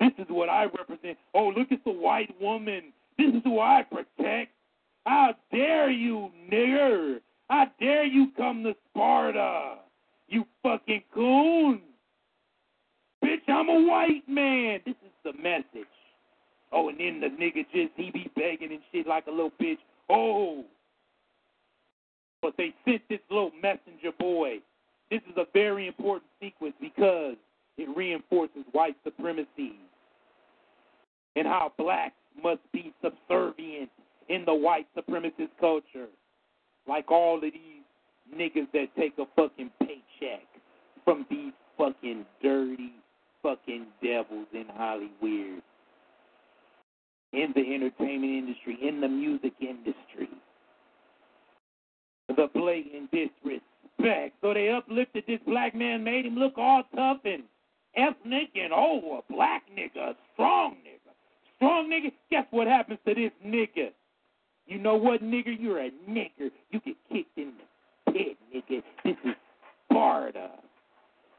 This 0.00 0.12
is 0.18 0.26
what 0.28 0.48
I 0.48 0.64
represent. 0.64 1.18
Oh, 1.34 1.52
look 1.56 1.70
at 1.70 1.84
the 1.84 1.92
white 1.92 2.34
woman. 2.40 2.92
This 3.18 3.28
is 3.34 3.42
who 3.44 3.60
I 3.60 3.84
protect. 3.88 4.52
How 5.04 5.34
dare 5.52 5.90
you, 5.90 6.30
nigger? 6.50 7.20
How 7.48 7.66
dare 7.78 8.04
you 8.04 8.28
come 8.36 8.64
to 8.64 8.74
Sparta? 8.90 9.76
You 10.28 10.44
fucking 10.62 11.02
coon. 11.14 11.82
Bitch, 13.22 13.48
I'm 13.48 13.68
a 13.68 13.86
white 13.86 14.26
man. 14.26 14.80
This 14.86 14.96
is 15.04 15.12
the 15.24 15.32
message. 15.40 15.86
Oh, 16.72 16.88
and 16.88 16.98
then 16.98 17.20
the 17.20 17.26
nigga 17.26 17.64
just, 17.72 17.92
he 17.96 18.10
be 18.10 18.30
begging 18.34 18.72
and 18.72 18.80
shit 18.90 19.06
like 19.06 19.26
a 19.26 19.30
little 19.30 19.52
bitch. 19.60 19.78
Oh. 20.08 20.64
But 22.40 22.54
they 22.56 22.74
sent 22.84 23.02
this 23.08 23.20
little 23.30 23.52
messenger 23.62 24.10
boy. 24.18 24.58
This 25.10 25.20
is 25.30 25.36
a 25.36 25.46
very 25.52 25.86
important 25.86 26.30
sequence 26.40 26.74
because 26.80 27.36
it 27.76 27.88
reinforces 27.96 28.64
white 28.72 28.96
supremacy 29.04 29.74
and 31.36 31.46
how 31.46 31.72
blacks 31.78 32.14
must 32.42 32.60
be 32.72 32.92
subservient 33.02 33.90
in 34.28 34.44
the 34.44 34.54
white 34.54 34.86
supremacist 34.96 35.50
culture. 35.60 36.06
Like 36.88 37.10
all 37.10 37.36
of 37.36 37.42
these 37.42 38.34
niggas 38.34 38.70
that 38.72 38.86
take 38.98 39.14
a 39.18 39.26
fucking 39.36 39.70
paycheck 39.80 40.46
from 41.04 41.26
these 41.30 41.52
fucking 41.76 42.24
dirty 42.42 42.92
fucking 43.42 43.86
devils 44.02 44.46
in 44.52 44.64
Hollywood, 44.74 45.62
in 47.32 47.52
the 47.54 47.74
entertainment 47.74 48.32
industry, 48.32 48.78
in 48.82 49.00
the 49.00 49.08
music 49.08 49.54
industry. 49.60 50.28
The 52.28 52.48
blatant 52.54 53.10
disrespect. 53.10 54.36
So 54.40 54.54
they 54.54 54.70
uplifted 54.70 55.24
this 55.26 55.40
black 55.46 55.74
man, 55.74 56.04
made 56.04 56.26
him 56.26 56.36
look 56.36 56.54
all 56.56 56.82
tough 56.94 57.18
and 57.24 57.42
ethnic 57.96 58.50
and 58.54 58.72
oh, 58.72 59.20
a 59.20 59.32
black 59.32 59.62
nigga, 59.76 60.10
a 60.10 60.16
strong 60.32 60.76
nigga. 60.86 61.12
Strong 61.56 61.90
nigga, 61.90 62.12
guess 62.30 62.46
what 62.50 62.66
happens 62.66 62.98
to 63.06 63.14
this 63.14 63.32
nigga? 63.44 63.90
You 64.66 64.78
know 64.78 64.96
what, 64.96 65.22
nigger? 65.22 65.54
You're 65.58 65.80
a 65.80 65.90
nigger. 66.08 66.50
You 66.70 66.80
get 66.80 66.96
kicked 67.10 67.36
in 67.36 67.52
the 68.06 68.12
pit, 68.12 68.36
nigga. 68.54 68.82
This 69.04 69.16
is 69.24 69.34
Sparta. 69.90 70.50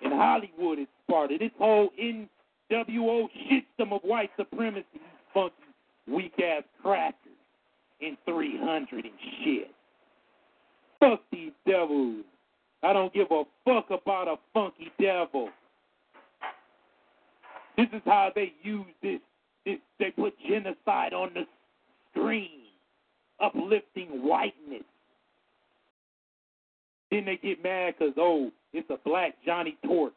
In 0.01 0.11
Hollywood, 0.11 0.79
it's 0.79 0.91
Sparta. 1.07 1.37
This 1.39 1.51
whole 1.57 1.89
NWO 1.99 3.27
system 3.49 3.93
of 3.93 4.01
white 4.03 4.29
supremacy, 4.37 4.85
funky, 5.33 5.55
weak 6.07 6.33
ass 6.39 6.63
crackers 6.81 7.17
in 8.01 8.17
300 8.25 9.05
and 9.05 9.13
shit. 9.43 9.71
Fuck 10.99 11.21
these 11.31 11.51
devils. 11.67 12.23
I 12.81 12.93
don't 12.93 13.13
give 13.13 13.27
a 13.31 13.43
fuck 13.65 13.89
about 13.89 14.27
a 14.27 14.35
funky 14.53 14.91
devil. 14.99 15.49
This 17.77 17.87
is 17.93 18.01
how 18.05 18.31
they 18.35 18.53
use 18.61 18.85
this. 19.01 19.19
this 19.65 19.79
they 19.99 20.11
put 20.11 20.33
genocide 20.47 21.13
on 21.13 21.31
the 21.33 21.43
screen, 22.11 22.61
uplifting 23.39 24.07
whiteness. 24.23 24.83
Then 27.09 27.25
they 27.25 27.37
get 27.37 27.63
mad 27.63 27.95
because, 27.97 28.13
oh, 28.17 28.51
it's 28.73 28.89
a 28.89 28.97
black 29.05 29.35
Johnny 29.45 29.77
Torch. 29.85 30.13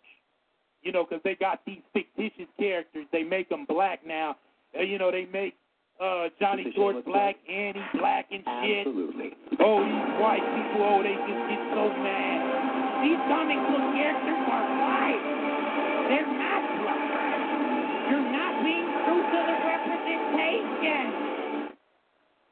You 0.82 0.92
know, 0.92 1.04
because 1.04 1.22
they 1.24 1.34
got 1.34 1.60
these 1.66 1.82
fictitious 1.92 2.48
characters. 2.58 3.06
They 3.12 3.22
make 3.22 3.48
them 3.48 3.64
black 3.68 4.06
now. 4.06 4.36
Uh, 4.78 4.82
you 4.82 4.98
know, 4.98 5.10
they 5.10 5.26
make 5.32 5.54
uh, 6.00 6.28
Johnny 6.40 6.66
Storm 6.72 7.02
black, 7.06 7.36
and 7.48 7.76
Annie 7.76 7.86
black 7.98 8.26
and 8.30 8.44
shit. 8.62 8.86
Absolutely. 8.86 9.30
Oh, 9.60 9.80
these 9.80 10.10
white 10.20 10.44
people, 10.44 10.84
oh, 10.84 11.00
they 11.02 11.16
just 11.16 11.42
get 11.48 11.62
so 11.72 11.88
mad. 12.00 13.04
These 13.04 13.20
comic 13.28 13.60
book 13.68 13.84
characters 13.96 14.40
are 14.48 14.66
white. 14.80 15.24
They're 16.08 16.26
not 16.26 16.62
black. 16.80 17.40
You're 18.10 18.30
not 18.30 18.52
being 18.62 18.88
true 19.04 19.22
to 19.24 19.38
the 19.46 19.56
representation. 19.66 21.06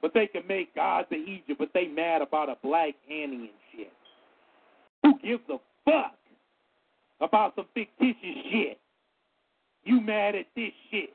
But 0.00 0.12
they 0.12 0.26
can 0.26 0.46
make 0.46 0.74
gods 0.74 1.08
of 1.10 1.18
Egypt, 1.18 1.58
but 1.58 1.70
they 1.72 1.86
mad 1.86 2.22
about 2.22 2.48
a 2.48 2.56
black 2.62 2.94
Annie 3.10 3.50
and 3.50 3.58
shit. 3.72 3.92
Who 5.02 5.18
gives 5.20 5.42
a 5.48 5.58
fuck 5.84 6.16
about 7.20 7.54
some 7.56 7.66
fictitious 7.74 8.36
shit? 8.50 8.78
You 9.84 10.00
mad 10.00 10.34
at 10.34 10.46
this 10.56 10.72
shit. 10.90 11.14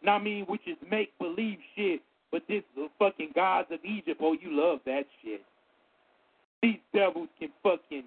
And 0.00 0.10
I 0.10 0.18
mean, 0.18 0.44
which 0.46 0.62
is 0.66 0.76
make 0.90 1.16
believe 1.18 1.58
shit, 1.74 2.00
but 2.30 2.42
this 2.48 2.62
the 2.74 2.88
fucking 2.98 3.30
gods 3.34 3.68
of 3.70 3.84
Egypt, 3.84 4.20
oh, 4.22 4.32
you 4.34 4.50
love 4.50 4.80
that 4.86 5.04
shit. 5.22 5.42
These 6.62 6.78
devils 6.94 7.28
can 7.38 7.50
fucking 7.62 8.04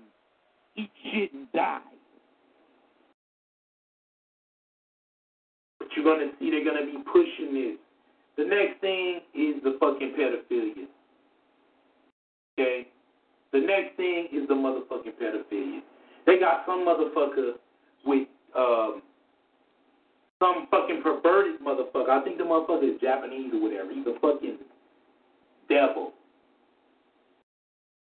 eat 0.76 0.92
shit 1.12 1.34
and 1.34 1.52
die. 1.52 1.80
But 5.80 5.88
you're 5.96 6.06
gonna 6.06 6.32
see 6.40 6.52
they're 6.52 6.66
gonna 6.66 6.86
be 6.86 6.98
pushing 7.12 7.54
this. 7.54 7.78
The 8.38 8.46
next 8.46 8.82
thing 8.82 9.22
is 9.34 9.62
the 9.64 9.78
fucking 9.80 10.14
pedophilia. 10.18 10.88
Okay? 12.58 12.88
The 13.52 13.60
next 13.60 13.98
thing 13.98 14.28
is 14.32 14.48
the 14.48 14.54
motherfucking 14.54 15.14
pedophilia. 15.22 15.82
They 16.26 16.40
got 16.40 16.66
some 16.66 16.86
motherfucker 16.86 17.54
with 18.06 18.28
um 18.56 19.02
some 20.40 20.68
fucking 20.72 21.02
perverted 21.04 21.60
motherfucker. 21.62 22.10
I 22.10 22.24
think 22.24 22.38
the 22.38 22.44
motherfucker 22.44 22.96
is 22.96 23.02
Japanese 23.02 23.54
or 23.54 23.62
whatever. 23.62 23.92
He's 23.94 24.08
a 24.08 24.20
fucking 24.20 24.58
devil. 25.70 26.14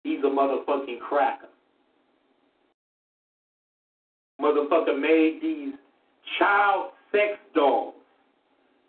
He's 0.04 0.20
a 0.20 0.28
motherfucking 0.28 1.00
cracker. 1.00 1.48
Motherfucker 4.40 5.00
made 5.00 5.40
these 5.42 5.74
child 6.38 6.90
sex 7.10 7.38
dolls. 7.54 7.94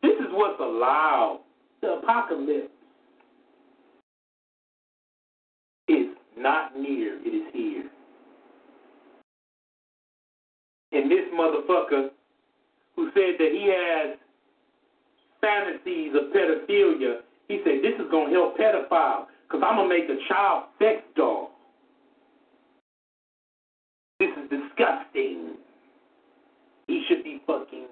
This 0.03 0.14
is 0.19 0.27
what's 0.32 0.59
allowed. 0.59 1.42
The 1.82 1.93
apocalypse 1.93 2.69
is 5.88 6.08
not 6.38 6.77
near, 6.77 7.19
it 7.26 7.30
is 7.30 7.53
here. 7.53 7.90
And 10.92 11.09
this 11.09 11.26
motherfucker 11.34 12.09
who 12.98 13.11
said 13.14 13.38
that 13.40 13.51
he 13.53 13.72
has 13.72 14.17
fantasies 15.40 16.11
of 16.16 16.34
pedophilia, 16.34 17.22
he 17.48 17.61
said, 17.64 17.80
This 17.82 17.93
is 18.03 18.11
going 18.11 18.30
to 18.30 18.34
help 18.34 18.58
pedophiles 18.58 19.27
because 19.48 19.64
I'm 19.66 19.77
going 19.77 19.90
to 19.90 19.95
make 19.95 20.09
a 20.09 20.27
child 20.27 20.66
sex 20.80 21.03
doll. 21.16 21.51
This 24.19 24.30
is 24.30 24.50
disgusting. 24.50 25.53
He 26.88 27.06
should 27.08 27.24
be 27.24 27.42
fucking 27.45 27.85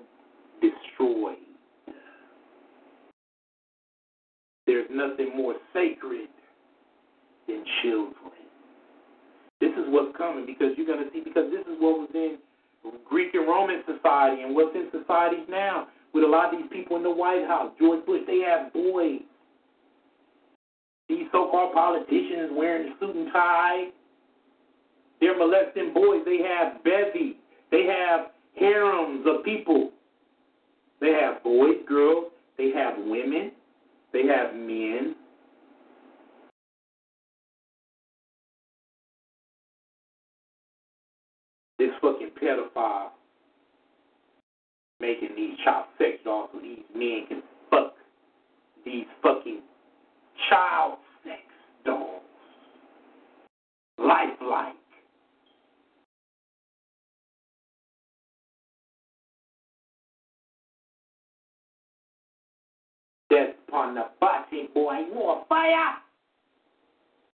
destroyed. 0.59 1.37
There's 4.65 4.87
nothing 4.89 5.37
more 5.37 5.53
sacred 5.71 6.29
than 7.47 7.63
children. 7.83 8.15
This 9.61 9.71
is 9.73 9.85
what's 9.87 10.17
coming 10.17 10.47
because 10.47 10.73
you're 10.75 10.87
going 10.87 11.05
to 11.05 11.11
see, 11.13 11.21
because 11.23 11.51
this 11.51 11.61
is 11.61 11.77
what 11.79 11.99
was 11.99 12.09
in 12.15 12.37
Greek 13.07 13.33
and 13.33 13.47
Roman 13.47 13.83
society 13.85 14.43
and 14.43 14.55
what's 14.55 14.75
in 14.75 14.89
societies 14.91 15.45
now 15.49 15.87
with 16.13 16.23
a 16.23 16.27
lot 16.27 16.53
of 16.53 16.59
these 16.59 16.69
people 16.71 16.97
in 16.97 17.03
the 17.03 17.11
White 17.11 17.45
House. 17.47 17.71
George 17.79 18.05
Bush, 18.05 18.21
they 18.25 18.39
have 18.39 18.71
boys. 18.73 19.21
These 21.09 21.27
so 21.31 21.49
called 21.51 21.73
politicians 21.73 22.51
wearing 22.53 22.91
a 22.91 22.99
suit 22.99 23.15
and 23.15 23.31
tie. 23.31 23.87
They're 25.21 25.37
molesting 25.37 25.93
boys. 25.93 26.21
They 26.25 26.39
have 26.39 26.83
bevy. 26.83 27.37
They 27.71 27.83
have 27.85 28.27
harems 28.59 29.25
of 29.27 29.43
people. 29.43 29.91
They 31.01 31.11
have 31.11 31.43
boys, 31.43 31.77
girls. 31.87 32.31
They 32.57 32.71
have 32.71 32.93
women. 32.97 33.51
They 34.13 34.23
have 34.27 34.55
men. 34.55 35.15
This 41.77 41.89
fucking 42.01 42.24
pedophile 42.45 43.07
uh, 43.07 43.09
making 44.99 45.29
these 45.35 45.57
child 45.63 45.85
sex 45.97 46.17
dolls 46.23 46.49
so 46.53 46.59
these 46.59 46.79
men 46.95 47.25
can 47.27 47.41
fuck 47.69 47.93
these 48.85 49.05
fucking 49.23 49.61
child 50.49 50.97
sex 51.23 51.41
dolls. 51.85 52.21
Lifelike. 53.97 54.75
Death 63.31 63.55
upon 63.67 63.95
the 63.95 64.05
body, 64.21 64.69
boy, 64.73 64.97
more 65.13 65.43
fire. 65.49 65.95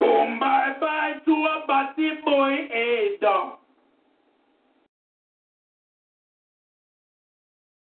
Boom, 0.01 0.41
bye 0.41 0.75
bye 0.81 1.12
to 1.25 1.31
a 1.31 1.67
body 1.67 2.10
boy, 2.25 2.68
hey, 2.70 3.17
dog. 3.20 3.59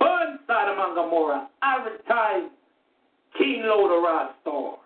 Burn 0.07 0.39
Sodom 0.47 0.79
and 0.79 0.95
Gomorrah, 0.95 1.49
advertise 1.63 2.49
King 3.37 3.63
Loader 3.65 4.31
Star. 4.41 4.77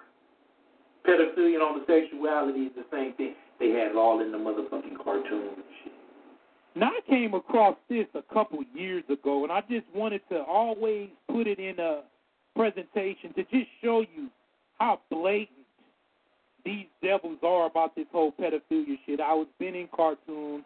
Pedophilia 1.07 1.55
and 1.55 1.62
homosexuality 1.62 2.60
is 2.60 2.73
the 2.74 2.84
same 2.90 3.12
thing. 3.15 3.34
They 3.58 3.68
had 3.68 3.89
it 3.89 3.97
all 3.97 4.23
in 4.23 4.32
the 4.32 4.39
motherfucking 4.39 4.97
cartoons 5.05 5.57
and 5.57 5.65
shit. 5.84 5.92
Now 6.74 6.86
I 6.86 7.00
came 7.07 7.34
across 7.34 7.76
this 7.90 8.07
a 8.15 8.23
couple 8.32 8.60
years 8.74 9.05
ago, 9.10 9.42
and 9.42 9.52
I 9.52 9.60
just 9.68 9.84
wanted 9.94 10.23
to 10.31 10.39
always 10.39 11.10
put 11.31 11.47
it 11.47 11.58
in 11.58 11.78
a 11.78 12.00
presentation 12.57 13.34
to 13.34 13.42
just 13.44 13.68
show 13.82 14.00
you 14.00 14.28
how 14.78 15.00
blatant 15.10 15.50
these 16.65 16.86
devils 17.02 17.39
are 17.42 17.66
about 17.66 17.94
this 17.94 18.07
whole 18.10 18.32
pedophilia 18.32 18.99
shit. 19.05 19.20
I 19.20 19.34
was 19.34 19.49
been 19.58 19.74
in 19.74 19.89
cartoons, 19.94 20.65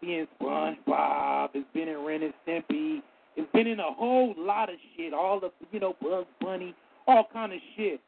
in 0.00 0.28
SpongeBob, 0.40 1.48
it's 1.54 1.66
been 1.74 1.88
in 1.88 2.04
Ren 2.04 2.22
and 2.22 2.34
Stimpy, 2.46 3.02
it's 3.36 3.52
been 3.52 3.66
in 3.66 3.80
a 3.80 3.92
whole 3.92 4.34
lot 4.36 4.70
of 4.70 4.76
shit, 4.96 5.12
all 5.12 5.38
of 5.44 5.52
you 5.70 5.80
know 5.80 5.94
Bugs 6.00 6.26
Bunny, 6.40 6.74
all 7.06 7.28
kind 7.32 7.52
of 7.52 7.58
shit. 7.76 8.00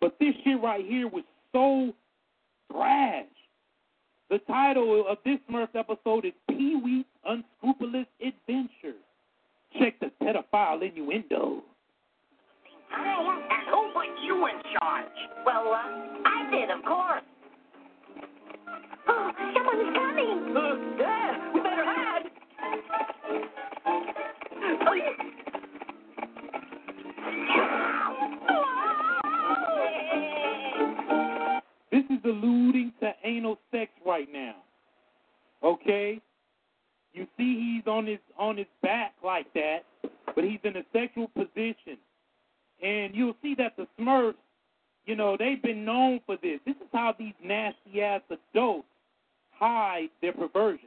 But 0.00 0.16
this 0.20 0.34
shit 0.44 0.60
right 0.62 0.84
here 0.84 1.08
was 1.08 1.24
so 1.52 1.92
trash. 2.70 3.24
The 4.30 4.38
title 4.40 5.06
of 5.08 5.18
this 5.24 5.38
Smurf 5.50 5.68
episode 5.74 6.26
is 6.26 6.32
Pee 6.48 6.78
Wee's 6.84 7.06
Unscrupulous 7.24 8.06
Adventure. 8.20 8.98
Check 9.78 9.98
the 10.00 10.10
pedophile 10.22 10.82
innuendo. 10.82 11.62
Hey, 12.90 13.14
and 13.16 13.68
who 13.70 13.90
put 13.94 14.06
you 14.22 14.46
in 14.46 14.62
charge? 14.78 15.06
Well, 15.44 15.72
uh, 15.72 16.26
I 16.26 16.50
did, 16.50 16.70
of 16.70 16.84
course. 16.84 17.22
Oh, 19.10 19.30
someone's 19.54 19.96
coming. 19.96 20.54
Uh, 20.54 20.76
yeah, 21.00 21.52
we 21.54 21.60
better 21.60 21.82
hide. 21.82 22.28
This 31.90 32.04
is 32.10 32.18
alluding 32.24 32.92
to 33.00 33.12
anal 33.24 33.58
sex 33.70 33.90
right 34.06 34.28
now. 34.32 34.56
Okay? 35.64 36.20
You 37.12 37.26
see, 37.36 37.80
he's 37.84 37.90
on 37.90 38.06
his 38.06 38.18
on 38.38 38.56
his 38.56 38.66
back 38.82 39.14
like 39.24 39.52
that, 39.54 39.80
but 40.34 40.44
he's 40.44 40.60
in 40.64 40.76
a 40.76 40.82
sexual 40.92 41.28
position. 41.28 41.98
And 42.82 43.14
you'll 43.14 43.36
see 43.42 43.54
that 43.56 43.76
the 43.76 43.86
Smurfs, 43.98 44.34
you 45.06 45.16
know, 45.16 45.36
they've 45.36 45.60
been 45.62 45.84
known 45.84 46.20
for 46.26 46.36
this. 46.42 46.60
This 46.64 46.76
is 46.76 46.88
how 46.92 47.14
these 47.18 47.34
nasty 47.42 48.02
ass 48.02 48.20
adults 48.30 48.86
hide 49.50 50.10
their 50.20 50.32
perversion. 50.32 50.86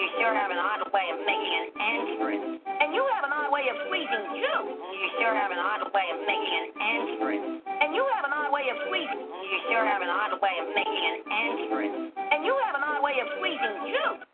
You 0.00 0.08
sure 0.16 0.32
have 0.32 0.50
an 0.50 0.56
odd 0.56 0.88
way 0.96 1.12
of 1.12 1.20
making 1.28 1.52
an 1.60 1.68
entrance. 1.76 2.64
And 2.64 2.94
you 2.96 3.04
have 3.12 3.24
an 3.24 3.36
odd 3.36 3.52
way 3.52 3.68
of 3.68 3.76
squeezing, 3.84 4.24
too. 4.32 4.60
You 4.96 5.08
sure 5.20 5.34
have 5.36 5.52
an 5.52 5.60
odd 5.60 5.92
way 5.92 6.08
of 6.08 6.24
making 6.24 6.56
an 6.56 6.68
entrance. 6.80 7.60
And 7.68 7.94
you 7.94 8.08
have 8.16 8.24
an 8.24 8.32
odd 8.32 8.48
way 8.48 8.64
of 8.72 8.80
squeezing. 8.88 9.20
You 9.20 9.58
sure 9.68 9.84
have 9.84 10.00
an 10.00 10.08
odd 10.08 10.40
way 10.40 10.56
of 10.56 10.72
making 10.72 11.04
an 11.04 11.20
entrance. 11.28 12.16
And 12.16 12.44
you 12.46 12.56
have 12.64 12.74
an 12.74 12.82
odd 12.82 13.04
way 13.04 13.20
of 13.20 13.28
squeezing, 13.36 13.76
too. 13.92 14.24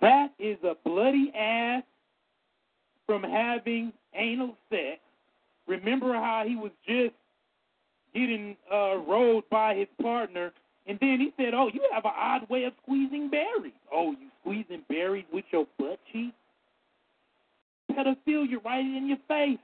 That 0.00 0.30
is 0.38 0.56
a 0.62 0.76
bloody 0.86 1.32
ass 1.34 1.82
from 3.06 3.24
having 3.24 3.92
anal 4.14 4.54
sex. 4.70 5.00
Remember 5.66 6.14
how 6.14 6.44
he 6.46 6.54
was 6.54 6.70
just 6.86 7.14
getting 8.14 8.56
uh, 8.72 8.98
rolled 8.98 9.44
by 9.50 9.74
his 9.74 9.88
partner, 10.00 10.52
and 10.90 10.98
then 10.98 11.20
he 11.20 11.32
said, 11.36 11.54
"Oh, 11.54 11.70
you 11.72 11.80
have 11.92 12.04
an 12.04 12.10
odd 12.18 12.48
way 12.50 12.64
of 12.64 12.72
squeezing 12.82 13.30
berries. 13.30 13.72
Oh, 13.94 14.10
you 14.10 14.26
squeezing 14.42 14.82
berries 14.88 15.24
with 15.32 15.44
your 15.52 15.64
butt 15.78 16.00
cheek? 16.12 16.34
Pedophilia 17.92 18.58
right 18.64 18.84
in 18.84 19.06
your 19.06 19.18
face." 19.28 19.60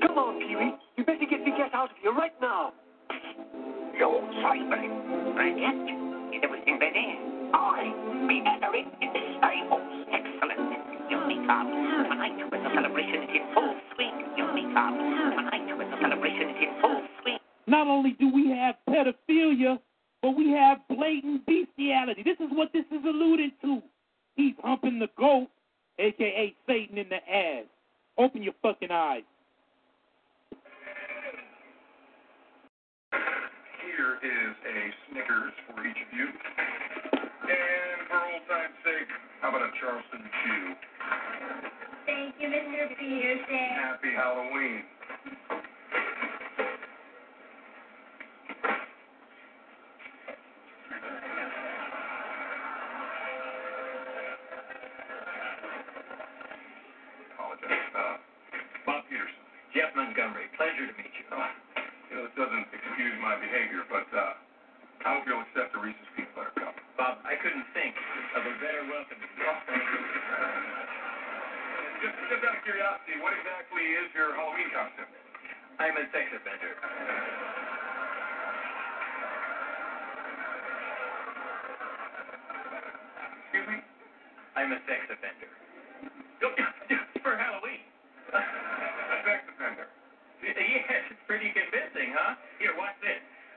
Come 0.00 0.16
on, 0.16 0.38
Pee-wee. 0.38 0.74
You 0.96 1.04
better 1.04 1.26
get 1.28 1.44
the 1.44 1.50
gas 1.58 1.70
out 1.74 1.90
of 1.90 1.96
here 2.00 2.12
right 2.12 2.40
now. 2.40 2.72
Yo, 3.98 4.22
sorry, 4.42 4.60
Not 4.60 5.58
yet. 5.58 5.74
Is 6.36 6.42
everything 6.44 6.78
ready? 6.78 7.18
I, 7.52 7.90
be 8.28 8.42
entering 8.46 8.86
in 9.02 9.10
the 9.10 9.22
stables. 9.42 10.06
Excellent. 10.12 10.86
You 11.10 11.18
meet 11.26 11.50
up. 11.50 11.66
Tonight, 11.66 12.36
when 12.52 12.62
the 12.62 12.70
celebration 12.74 13.22
is 13.24 13.30
in 13.30 13.54
full 13.54 13.74
swing, 13.94 14.14
you 14.36 14.44
meet 14.54 14.76
up. 14.76 14.92
Tonight, 14.94 15.55
the 15.55 15.55
celebration 16.00 16.50
is 16.50 16.56
in 16.62 16.80
full 16.80 17.02
swing. 17.22 17.38
Not 17.66 17.86
only 17.86 18.16
do 18.18 18.32
we 18.32 18.50
have 18.50 18.76
pedophilia, 18.88 19.78
but 20.22 20.30
we 20.30 20.50
have 20.50 20.78
blatant 20.88 21.46
bestiality. 21.46 22.22
This 22.22 22.38
is 22.40 22.48
what 22.52 22.72
this 22.72 22.84
is 22.90 23.04
alluding 23.04 23.52
to. 23.62 23.82
He's 24.34 24.54
humping 24.62 24.98
the 24.98 25.08
goat, 25.18 25.48
aka 25.98 26.54
Satan, 26.66 26.98
in 26.98 27.08
the 27.08 27.16
ass. 27.16 27.64
Open 28.18 28.42
your 28.42 28.54
fucking 28.62 28.90
eyes. 28.90 29.22
Here 33.10 34.18
is 34.22 34.54
a 34.66 34.78
Snickers 35.10 35.52
for 35.66 35.86
each 35.86 35.96
of 35.96 36.10
you. 36.16 36.26
And 36.26 38.08
for 38.08 38.16
old 38.16 38.42
time's 38.48 38.76
sake, 38.84 39.08
how 39.40 39.48
about 39.50 39.62
a 39.62 39.70
Charleston 39.80 40.24
Chew? 40.44 40.74
Thank 42.06 42.34
you, 42.40 42.48
Mr. 42.48 42.88
Peterson. 42.98 43.68
Happy 43.78 44.12
Halloween. 44.14 44.82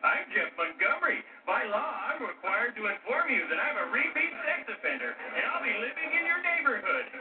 I'm 0.04 0.26
Jeff 0.32 0.52
Montgomery. 0.56 1.20
By 1.46 1.66
law, 1.68 1.92
I'm 2.08 2.24
required 2.24 2.76
to 2.80 2.88
inform 2.88 3.28
you 3.34 3.44
that 3.52 3.60
I'm 3.60 3.78
a 3.84 3.88
repeat 3.92 4.32
sex 4.48 4.64
offender, 4.72 5.12
and 5.16 5.44
I'll 5.52 5.64
be 5.66 5.76
living 5.76 6.10
in 6.16 6.24
your 6.28 6.40
neighborhood. 6.44 7.06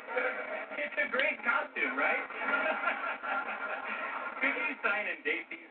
It's 0.79 0.95
a 0.95 1.11
great 1.11 1.43
costume, 1.43 1.99
right? 1.99 2.23
Could 4.41 4.55
you 4.55 4.75
sign 4.79 5.05
and 5.11 5.19
date 5.27 5.43
these? 5.51 5.67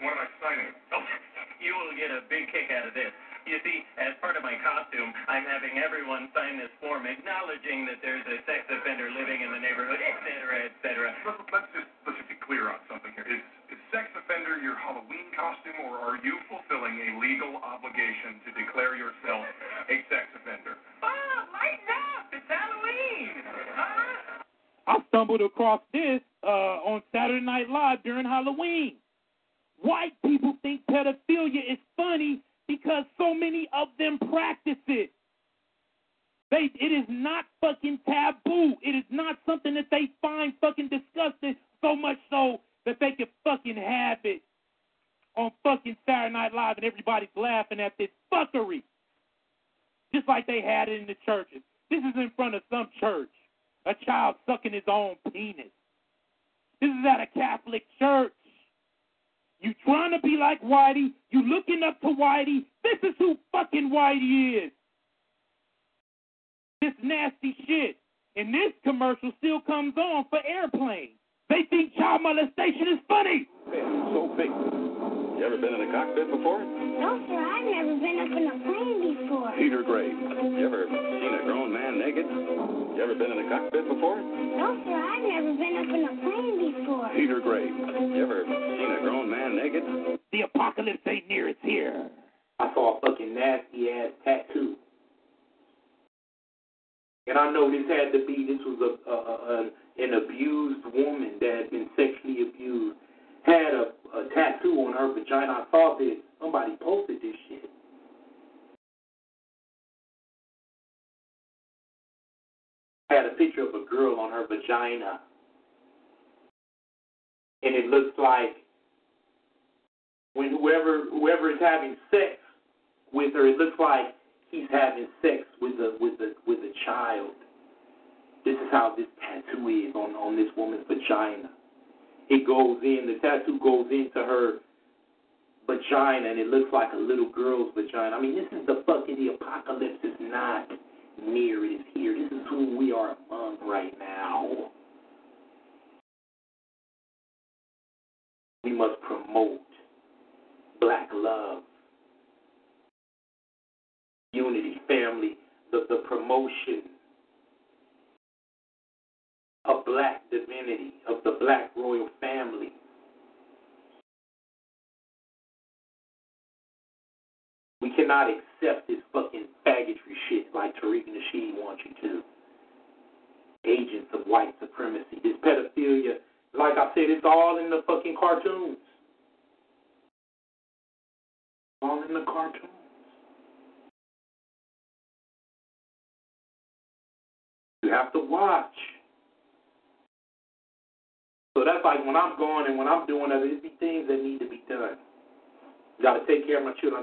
What 0.00 0.16
am 0.16 0.24
I 0.24 0.28
signing? 0.40 0.72
Oh, 0.96 1.04
you 1.60 1.76
will 1.76 1.92
get 2.00 2.08
a 2.16 2.24
big 2.32 2.48
kick 2.48 2.72
out 2.72 2.88
of 2.88 2.96
this. 2.96 3.12
You 3.44 3.60
see, 3.62 3.84
as 4.00 4.16
part 4.24 4.40
of 4.40 4.42
my 4.42 4.56
costume, 4.64 5.12
I'm 5.28 5.44
having 5.46 5.76
everyone 5.78 6.32
sign 6.34 6.56
this 6.58 6.72
form 6.80 7.04
acknowledging 7.06 7.84
that 7.92 8.00
there's 8.02 8.24
a 8.26 8.40
sex 8.48 8.64
offender 8.72 9.12
living 9.12 9.44
in 9.44 9.52
the 9.52 9.60
neighborhood, 9.62 10.00
et 10.02 10.16
cetera, 10.24 10.56
et 10.66 10.72
cetera. 10.80 11.12
Let- 11.28 11.44
Let's 11.52 11.54
let's 11.54 11.68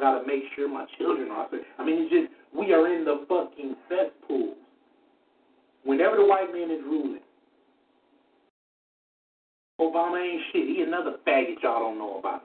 I 0.04 0.16
gotta 0.18 0.28
make 0.28 0.44
sure 0.54 0.68
my 0.68 0.86
children 0.98 1.32
are 1.32 1.48
safe. 1.50 1.62
I 1.80 1.86
mean, 1.86 2.04
it's 2.04 2.12
just 2.12 2.34
we 2.54 2.74
are 2.74 2.94
in 2.94 3.06
the 3.06 3.26
fucking 3.30 3.76
cesspool. 3.88 4.56
Whenever 5.86 6.18
the 6.18 6.26
white 6.26 6.52
man 6.52 6.70
is 6.72 6.84
ruling, 6.84 7.22
Obama 9.80 10.22
ain't 10.22 10.42
shit. 10.52 10.68
He 10.68 10.84
another 10.86 11.16
faggot 11.26 11.64
y'all 11.64 11.80
don't 11.80 11.98
know 11.98 12.20
about. 12.20 12.44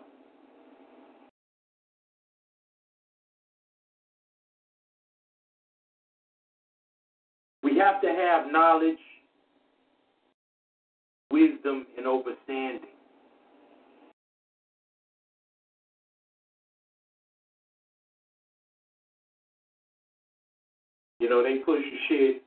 We 7.64 7.76
have 7.78 8.00
to 8.02 8.08
have 8.08 8.52
knowledge, 8.52 8.98
wisdom, 11.32 11.86
and 11.96 12.06
understanding. 12.06 12.97
You 21.18 21.28
know, 21.28 21.42
they 21.42 21.58
push 21.64 21.82
shit, 22.08 22.42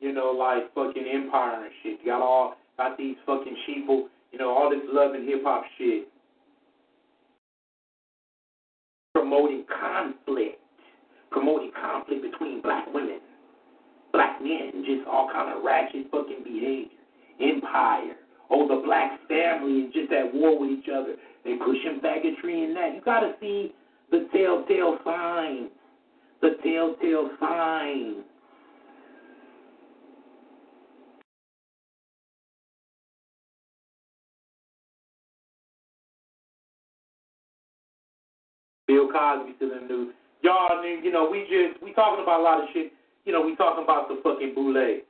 you 0.00 0.12
know, 0.12 0.30
like 0.32 0.72
fucking 0.74 1.06
empire 1.10 1.64
and 1.64 1.72
shit. 1.82 2.04
Got 2.04 2.20
all 2.20 2.56
got 2.76 2.98
these 2.98 3.16
fucking 3.24 3.56
sheeple, 3.66 4.04
you 4.32 4.38
know, 4.38 4.50
all 4.50 4.70
this 4.70 4.80
love 4.92 5.14
and 5.14 5.26
hip 5.28 5.42
hop 5.44 5.64
shit. 5.78 6.08
Promoting 9.14 9.64
conflict. 9.80 10.60
Promoting 11.30 11.70
conflict 11.80 12.22
between 12.22 12.62
black 12.62 12.86
women, 12.94 13.18
black 14.12 14.40
men, 14.40 14.84
just 14.86 15.06
all 15.06 15.28
kind 15.32 15.56
of 15.56 15.64
ratchet 15.64 16.10
fucking 16.10 16.44
behavior. 16.44 16.88
Empire. 17.40 18.16
Oh, 18.48 18.68
the 18.68 18.80
black 18.86 19.18
family 19.28 19.84
is 19.84 19.92
just 19.92 20.12
at 20.12 20.32
war 20.32 20.58
with 20.58 20.70
each 20.70 20.88
other. 20.88 21.16
They 21.44 21.56
pushing 21.56 22.00
faggotry 22.02 22.64
in 22.64 22.74
that. 22.74 22.94
You 22.94 23.00
gotta 23.04 23.34
see 23.40 23.74
the 24.10 24.28
telltale 24.32 24.98
signs 25.04 25.70
the 26.40 26.50
telltale 26.62 27.30
sign. 27.40 28.24
Bill 38.86 39.08
Cosby 39.10 39.52
still 39.56 39.72
in 39.72 39.82
the 39.82 39.88
news. 39.88 40.14
Y'all, 40.42 40.84
you 40.84 41.10
know, 41.10 41.28
we 41.28 41.40
just 41.50 41.82
we 41.82 41.92
talking 41.92 42.22
about 42.22 42.40
a 42.40 42.42
lot 42.42 42.62
of 42.62 42.68
shit. 42.72 42.92
You 43.24 43.32
know, 43.32 43.42
we 43.42 43.56
talking 43.56 43.82
about 43.82 44.08
the 44.08 44.20
fucking 44.22 44.54
boule. 44.54 45.00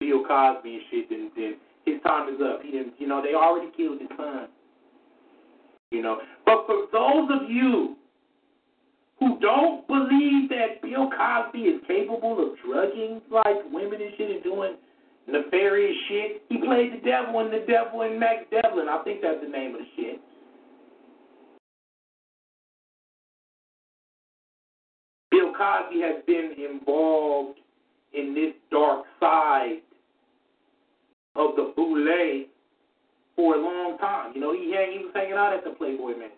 Bill 0.00 0.24
Cosby 0.26 0.74
and 0.74 0.82
shit. 0.90 1.08
Then, 1.08 1.30
then 1.36 1.56
his 1.84 2.02
time 2.02 2.34
is 2.34 2.40
up. 2.42 2.62
He 2.62 2.72
didn't. 2.72 2.94
You 2.98 3.06
know, 3.06 3.22
they 3.22 3.34
already 3.34 3.70
killed 3.76 4.00
his 4.00 4.08
son. 4.16 4.48
You 5.92 6.02
know, 6.02 6.18
but 6.44 6.66
for 6.66 6.86
those 6.92 7.30
of 7.30 7.48
you 7.48 7.96
who 9.26 9.38
don't 9.40 9.86
believe 9.88 10.48
that 10.50 10.82
Bill 10.82 11.10
Cosby 11.10 11.58
is 11.58 11.80
capable 11.86 12.38
of 12.38 12.56
drugging 12.64 13.20
like 13.30 13.56
women 13.72 14.00
and 14.00 14.12
shit 14.16 14.30
and 14.30 14.42
doing 14.42 14.76
nefarious 15.26 15.96
shit. 16.08 16.42
He 16.48 16.58
played 16.58 16.92
the 16.92 17.04
devil 17.04 17.40
in 17.40 17.50
the 17.50 17.64
devil 17.66 18.02
in 18.02 18.18
Max 18.18 18.44
Devlin. 18.50 18.88
I 18.88 19.02
think 19.02 19.22
that's 19.22 19.40
the 19.42 19.48
name 19.48 19.74
of 19.74 19.80
the 19.80 19.86
shit. 19.96 20.20
Bill 25.30 25.52
Cosby 25.58 26.00
has 26.02 26.22
been 26.26 26.52
involved 26.70 27.58
in 28.14 28.32
this 28.34 28.54
dark 28.70 29.04
side 29.18 29.80
of 31.34 31.56
the 31.56 31.72
boule 31.74 32.44
for 33.34 33.56
a 33.56 33.58
long 33.58 33.98
time. 33.98 34.32
You 34.34 34.40
know, 34.40 34.52
he 34.52 34.66
he 34.66 35.04
was 35.04 35.12
hanging 35.14 35.34
out 35.34 35.52
at 35.52 35.64
the 35.64 35.70
Playboy 35.70 36.10
Mansion. 36.10 36.30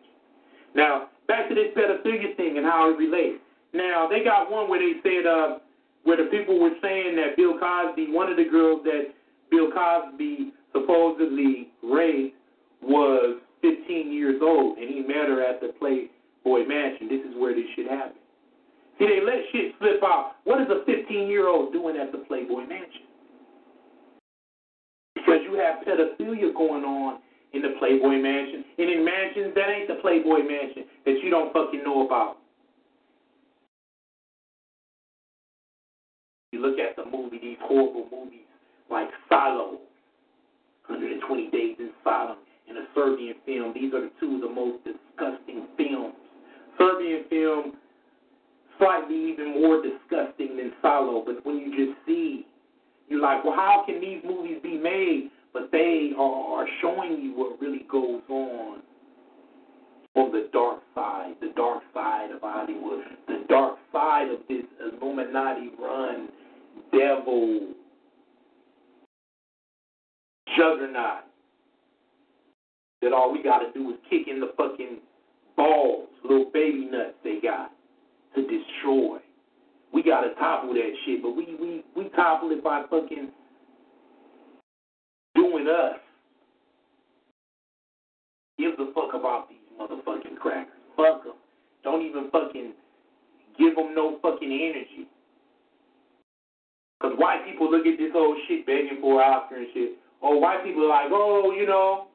Now, 0.75 1.08
back 1.39 1.49
to 1.49 1.55
this 1.55 1.70
pedophilia 1.76 2.36
thing 2.36 2.58
and 2.58 2.67
how 2.67 2.91
it 2.91 2.99
relates. 2.99 3.39
Now, 3.73 4.08
they 4.08 4.25
got 4.25 4.50
one 4.50 4.68
where 4.68 4.81
they 4.81 4.99
said, 5.02 5.26
uh, 5.26 5.58
where 6.05 6.17
the 6.17 6.31
people 6.31 6.58
were 6.58 6.75
saying 6.83 7.17
that 7.17 7.36
Bill 7.36 7.58
Cosby, 7.58 8.10
one 8.10 8.31
of 8.31 8.36
the 8.36 8.44
girls 8.44 8.83
that 8.84 9.12
Bill 9.50 9.70
Cosby 9.70 10.52
supposedly 10.73 11.68
raped 11.83 12.36
was 12.83 13.39
15 13.62 14.12
years 14.12 14.41
old, 14.42 14.78
and 14.78 14.89
he 14.89 15.00
met 15.00 15.28
her 15.28 15.44
at 15.44 15.60
the 15.60 15.73
Playboy 15.78 16.67
Mansion. 16.67 17.08
This 17.08 17.20
is 17.28 17.36
where 17.36 17.55
this 17.55 17.67
shit 17.76 17.91
happened. 17.91 18.20
See, 18.99 19.07
they 19.07 19.20
let 19.25 19.44
shit 19.52 19.75
slip 19.78 20.02
out. 20.02 20.36
What 20.44 20.60
is 20.60 20.68
a 20.70 20.84
15 20.84 21.28
year 21.28 21.49
old 21.49 21.73
doing 21.73 21.97
at 21.97 22.10
the 22.10 22.18
Playboy 22.18 22.67
Mansion? 22.67 23.07
Because 25.15 25.41
you 25.44 25.55
have 25.55 25.84
pedophilia 25.86 26.55
going 26.55 26.84
on 26.84 27.20
in 27.52 27.62
the 27.62 27.75
Playboy 27.78 28.20
Mansion. 28.20 28.65
And 28.78 28.91
in 28.91 29.05
mansions, 29.05 29.55
that 29.55 29.68
ain't 29.68 29.89
the 29.89 29.97
Playboy 30.02 30.44
Mansion 30.44 30.85
that 31.07 31.17
you 31.23 31.31
don't 31.31 31.52
fucking 31.52 31.83
know 31.85 32.07
about. 32.07 32.36
You 36.52 36.62
look 36.62 36.78
at 36.78 36.97
the 36.97 37.05
movie, 37.05 37.39
these 37.41 37.59
horrible 37.62 38.09
movies 38.10 38.49
like 38.91 39.09
Salo, 39.28 39.78
120 40.89 41.51
Days 41.51 41.77
in 41.78 41.91
Sodom, 42.02 42.39
and 42.68 42.78
a 42.78 42.85
Serbian 42.94 43.35
film. 43.44 43.73
These 43.75 43.93
are 43.93 44.01
the 44.01 44.10
two 44.18 44.36
of 44.36 44.41
the 44.41 44.49
most 44.49 44.83
disgusting 44.85 45.67
films. 45.77 46.15
Serbian 46.78 47.25
film, 47.28 47.73
slightly 48.78 49.33
even 49.33 49.60
more 49.60 49.83
disgusting 49.83 50.57
than 50.57 50.73
Salo, 50.81 51.23
but 51.25 51.44
when 51.44 51.59
you 51.59 51.70
just 51.77 51.99
see, 52.07 52.47
you're 53.09 53.20
like, 53.20 53.44
well, 53.44 53.55
how 53.55 53.85
can 53.86 54.01
these 54.01 54.20
movies 54.25 54.59
be 54.62 54.78
made? 54.78 55.31
But 55.52 55.70
they 55.73 56.12
are 56.18 56.67
showing 56.83 57.20
you 57.23 57.33
what 57.35 57.60
really 57.60 57.86
goes 57.91 58.23
on 58.28 58.83
on 60.15 60.33
the 60.33 60.49
dark 60.52 60.81
side, 60.94 61.35
the 61.41 61.52
dark 61.57 61.83
side 61.94 62.31
of 62.31 62.41
Hollywood, 62.43 63.05
the 63.27 63.44
dark 63.49 63.77
side 63.93 64.28
of 64.28 64.41
this 64.49 64.65
Illuminati 64.81 65.70
run 65.78 66.28
devil 66.93 67.75
juggernaut. 70.57 71.25
That 73.01 73.12
all 73.12 73.33
we 73.33 73.43
got 73.44 73.60
to 73.60 73.73
do 73.73 73.91
is 73.91 73.97
kick 74.10 74.27
in 74.27 74.41
the 74.41 74.52
fucking 74.57 74.99
balls, 75.57 76.09
little 76.25 76.51
baby 76.52 76.89
nuts 76.91 77.15
they 77.23 77.39
got 77.41 77.70
to 78.35 78.43
destroy. 78.43 79.18
We 79.93 80.02
got 80.02 80.23
to 80.23 80.35
topple 80.35 80.75
that 80.75 80.93
shit, 81.07 81.23
but 81.23 81.36
we 81.36 81.57
we 81.60 81.85
we 81.97 82.09
topple 82.10 82.51
it 82.51 82.62
by 82.62 82.83
fucking 82.91 83.31
doing 85.49 85.68
us. 85.68 85.99
Give 88.59 88.77
the 88.77 88.93
fuck 88.94 89.15
about 89.15 89.49
these 89.49 89.59
motherfucking 89.78 90.36
crackers. 90.41 90.73
Fuck 90.97 91.25
them. 91.25 91.35
Don't 91.85 92.02
even 92.02 92.31
fucking 92.31 92.73
give 93.59 93.77
them 93.77 93.94
no 93.94 94.18
fucking 94.20 94.51
energy. 94.51 95.09
Because 96.99 97.17
white 97.18 97.44
people 97.47 97.70
look 97.70 97.86
at 97.86 97.97
this 97.99 98.10
whole 98.12 98.36
shit 98.49 98.67
begging 98.67 98.99
for 99.01 99.23
Oscar 99.23 99.57
and 99.57 99.67
shit. 99.73 99.91
Or 100.20 100.41
white 100.41 100.65
people 100.65 100.85
are 100.85 100.89
like, 100.89 101.10
oh, 101.12 101.52
you 101.57 101.67
know, 101.67 102.09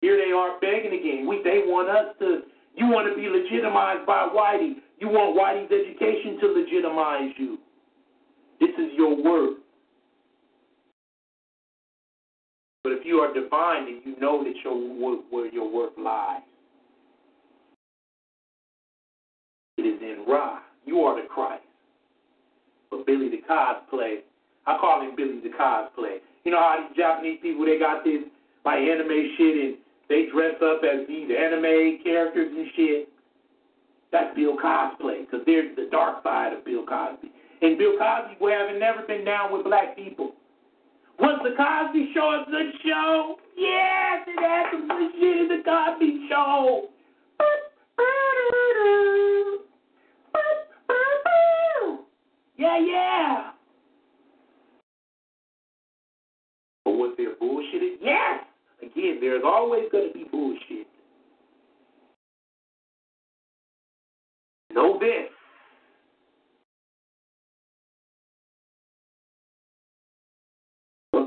here 0.00 0.16
they 0.16 0.32
are 0.32 0.58
begging 0.60 0.98
again. 0.98 1.26
We 1.28 1.42
they 1.44 1.60
want 1.66 1.88
us 1.88 2.16
to. 2.20 2.42
You 2.76 2.88
want 2.88 3.06
to 3.08 3.14
be 3.14 3.28
legitimized 3.28 4.04
by 4.04 4.28
Whitey. 4.34 4.82
You 4.98 5.08
want 5.08 5.36
Whitey's 5.38 5.70
education 5.70 6.40
to 6.40 6.46
legitimize 6.48 7.30
you. 7.36 7.58
This 8.58 8.70
is 8.70 8.90
your 8.96 9.22
work. 9.22 9.63
But 12.84 12.92
if 12.92 13.06
you 13.06 13.16
are 13.16 13.32
divine, 13.32 13.86
then 13.86 14.02
you 14.04 14.20
know 14.20 14.44
that 14.44 14.52
your 14.62 14.76
where 15.30 15.48
your 15.48 15.72
work 15.72 15.92
lies. 15.98 16.42
It 19.78 19.82
is 19.82 20.00
in 20.02 20.24
Ra. 20.28 20.60
You 20.84 21.00
are 21.00 21.20
the 21.20 21.26
Christ. 21.26 21.64
But 22.90 23.06
Billy 23.06 23.30
the 23.30 23.40
cosplay, 23.48 24.18
I 24.66 24.76
call 24.78 25.00
him 25.00 25.16
Billy 25.16 25.40
the 25.40 25.48
cosplay. 25.48 26.18
You 26.44 26.52
know 26.52 26.58
how 26.58 26.86
these 26.86 26.96
Japanese 26.96 27.38
people 27.40 27.64
they 27.64 27.78
got 27.78 28.04
this 28.04 28.20
like 28.66 28.78
anime 28.80 29.32
shit 29.38 29.64
and 29.64 29.76
they 30.10 30.26
dress 30.30 30.54
up 30.62 30.82
as 30.84 31.08
these 31.08 31.30
anime 31.32 32.04
characters 32.04 32.52
and 32.54 32.68
shit. 32.76 33.08
That's 34.12 34.36
Bill 34.36 34.58
cosplay 34.58 35.24
because 35.24 35.40
there's 35.46 35.74
the 35.74 35.88
dark 35.90 36.22
side 36.22 36.52
of 36.52 36.64
Bill 36.66 36.84
Cosby. 36.84 37.32
And 37.62 37.78
Bill 37.78 37.96
Cosby 37.98 38.36
we 38.42 38.52
haven't 38.52 38.78
never 38.78 39.02
been 39.08 39.24
down 39.24 39.52
with 39.52 39.64
black 39.64 39.96
people. 39.96 40.34
Was 41.20 41.40
the 41.44 41.54
Cosby 41.56 42.12
Show 42.14 42.42
a 42.42 42.50
good 42.50 42.72
show? 42.84 43.36
Yes, 43.56 44.26
it 44.26 44.40
had 44.40 44.72
some 44.72 44.88
good 44.88 45.10
shit 45.20 45.36
in 45.42 45.48
the 45.48 45.62
Cosby 45.64 46.26
Show. 46.28 46.88
Yeah, 52.56 52.78
yeah. 52.78 53.50
But 56.84 56.92
was 56.92 57.14
there 57.16 57.34
bullshit? 57.38 58.00
Yes. 58.00 58.44
Again, 58.80 59.18
there's 59.20 59.42
always 59.44 59.84
going 59.92 60.08
to 60.08 60.14
be 60.14 60.24
bullshit. 60.30 60.86
Know 64.72 64.98
this. 64.98 65.33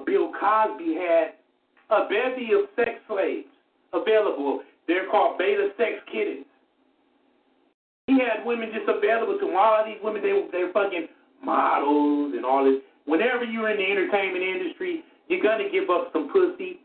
Bill 0.07 0.31
Cosby 0.31 0.95
had 0.95 1.35
a 1.91 2.07
bevy 2.07 2.55
of 2.55 2.71
sex 2.75 2.97
slaves 3.07 3.51
available. 3.91 4.63
They're 4.87 5.11
called 5.11 5.37
beta 5.37 5.69
sex 5.75 5.99
kittens. 6.09 6.47
He 8.07 8.13
had 8.13 8.47
women 8.47 8.71
just 8.71 8.87
available 8.87 9.37
to 9.37 9.49
him. 9.49 9.55
All 9.59 9.83
of 9.83 9.85
these 9.85 9.99
women, 10.01 10.23
they 10.23 10.31
they're 10.51 10.71
fucking 10.71 11.11
models 11.43 12.33
and 12.35 12.45
all 12.45 12.63
this. 12.63 12.79
Whenever 13.05 13.43
you're 13.43 13.69
in 13.69 13.77
the 13.77 13.83
entertainment 13.83 14.43
industry, 14.43 15.03
you're 15.27 15.43
gonna 15.43 15.69
give 15.69 15.89
up 15.89 16.09
some 16.13 16.31
pussy 16.31 16.79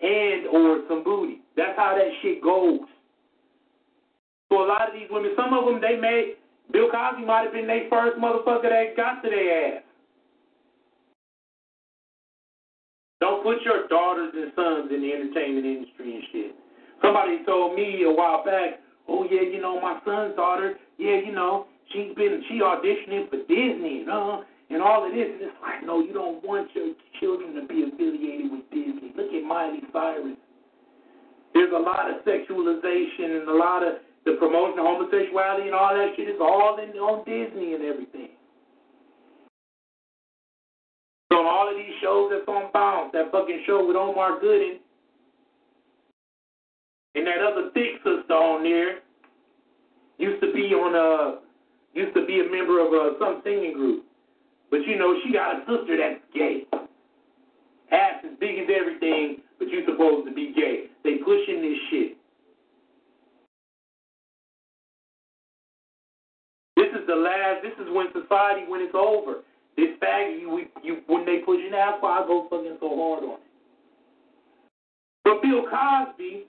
and 0.00 0.48
or 0.48 0.80
some 0.88 1.04
booty. 1.04 1.40
That's 1.56 1.76
how 1.76 1.94
that 1.94 2.08
shit 2.22 2.42
goes. 2.42 2.88
So 4.48 4.64
a 4.64 4.66
lot 4.66 4.88
of 4.88 4.94
these 4.94 5.08
women, 5.10 5.32
some 5.36 5.52
of 5.52 5.66
them 5.66 5.80
they 5.80 6.00
made 6.00 6.36
Bill 6.72 6.88
Cosby 6.90 7.24
might 7.24 7.44
have 7.44 7.52
been 7.52 7.66
their 7.66 7.88
first 7.90 8.16
motherfucker 8.16 8.68
that 8.68 8.96
got 8.96 9.22
to 9.22 9.28
their 9.28 9.76
ass. 9.76 9.82
Don't 13.20 13.42
put 13.42 13.62
your 13.62 13.88
daughters 13.88 14.32
and 14.34 14.52
sons 14.54 14.90
in 14.94 15.02
the 15.02 15.12
entertainment 15.12 15.66
industry 15.66 16.14
and 16.14 16.24
shit. 16.32 16.54
Somebody 17.02 17.44
told 17.44 17.74
me 17.74 18.04
a 18.04 18.10
while 18.10 18.44
back, 18.44 18.80
oh 19.08 19.26
yeah, 19.30 19.42
you 19.42 19.60
know 19.60 19.80
my 19.80 19.98
son's 20.04 20.36
daughter, 20.36 20.74
yeah, 20.98 21.18
you 21.24 21.32
know 21.32 21.66
she's 21.92 22.14
been 22.14 22.42
she 22.48 22.60
auditioning 22.60 23.28
for 23.30 23.38
Disney, 23.48 24.04
and 24.06 24.10
uh, 24.10 24.40
and 24.70 24.82
all 24.82 25.06
of 25.06 25.12
this. 25.12 25.26
And 25.26 25.50
it's 25.50 25.58
like, 25.62 25.84
no, 25.84 26.00
you 26.00 26.12
don't 26.12 26.44
want 26.44 26.68
your 26.74 26.94
children 27.20 27.54
to 27.54 27.66
be 27.66 27.88
affiliated 27.88 28.52
with 28.52 28.68
Disney. 28.70 29.12
Look 29.16 29.32
at 29.32 29.42
Miley 29.42 29.82
Cyrus. 29.92 30.36
There's 31.54 31.72
a 31.72 31.78
lot 31.78 32.10
of 32.10 32.22
sexualization 32.22 33.40
and 33.40 33.48
a 33.48 33.56
lot 33.56 33.82
of 33.82 34.04
the 34.26 34.36
promotion 34.38 34.78
of 34.78 34.86
homosexuality 34.86 35.66
and 35.66 35.74
all 35.74 35.94
that 35.94 36.12
shit 36.16 36.28
is 36.28 36.40
all 36.40 36.78
in 36.78 36.92
on 36.98 37.24
Disney 37.24 37.74
and 37.74 37.82
everything. 37.82 38.37
On 41.30 41.44
all 41.44 41.68
of 41.70 41.76
these 41.76 41.94
shows 42.00 42.30
that's 42.32 42.48
on 42.48 42.70
Bounce, 42.72 43.12
that 43.12 43.30
fucking 43.30 43.62
show 43.66 43.86
with 43.86 43.96
Omar 43.96 44.40
Gooding 44.40 44.78
and 47.14 47.26
that 47.26 47.38
other 47.42 47.70
thick 47.74 47.98
sister 48.04 48.32
on 48.32 48.62
there 48.62 49.00
used 50.18 50.40
to 50.42 50.52
be 50.52 50.72
on 50.74 50.94
a 50.94 51.40
used 51.98 52.14
to 52.14 52.24
be 52.26 52.40
a 52.40 52.50
member 52.50 52.78
of 52.80 52.92
uh, 52.92 53.18
some 53.18 53.40
singing 53.44 53.72
group. 53.72 54.04
But 54.70 54.86
you 54.86 54.96
know, 54.98 55.18
she 55.24 55.32
got 55.32 55.56
a 55.56 55.58
sister 55.66 55.96
that's 55.96 56.20
gay. 56.34 56.64
Ass 57.90 58.22
as 58.24 58.38
big 58.38 58.58
as 58.58 58.68
everything, 58.68 59.38
but 59.58 59.68
you 59.68 59.82
supposed 59.86 60.28
to 60.28 60.34
be 60.34 60.52
gay. 60.54 60.86
They 61.02 61.16
pushing 61.24 61.62
this 61.62 61.78
shit. 61.90 62.16
This 66.76 66.92
is 67.00 67.06
the 67.08 67.16
last. 67.16 67.62
This 67.62 67.72
is 67.80 67.92
when 67.92 68.06
society, 68.12 68.62
when 68.68 68.82
it's 68.82 68.94
over. 68.94 69.42
This 69.78 69.94
faggot, 70.02 70.40
you, 70.40 70.66
you 70.82 70.96
when 71.06 71.24
they 71.24 71.38
pushing 71.46 71.70
that's 71.70 72.02
why 72.02 72.18
I 72.18 72.26
go 72.26 72.48
fucking 72.50 72.78
so 72.80 72.88
hard 72.88 73.22
on 73.22 73.34
it. 73.34 73.46
But 75.22 75.40
Bill 75.40 75.62
Cosby, 75.70 76.46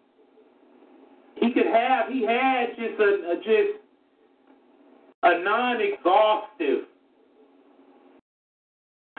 he 1.36 1.54
could 1.54 1.68
have, 1.68 2.10
he 2.12 2.26
had 2.26 2.70
just 2.70 3.00
a, 3.00 3.30
a 3.30 3.36
just 3.36 3.78
a 5.22 5.44
non-exhaustive 5.44 6.86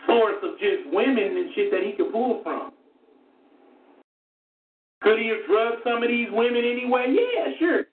source 0.09 0.43
of 0.43 0.59
just 0.59 0.93
women 0.93 1.37
and 1.37 1.55
shit 1.55 1.71
that 1.71 1.85
he 1.85 1.93
could 1.93 2.11
pull 2.11 2.41
from. 2.43 2.73
Could 5.03 5.21
he 5.21 5.29
have 5.29 5.47
drugged 5.47 5.83
some 5.85 6.03
of 6.03 6.09
these 6.09 6.29
women 6.33 6.65
anyway? 6.65 7.15
Yeah, 7.15 7.53
sure. 7.61 7.85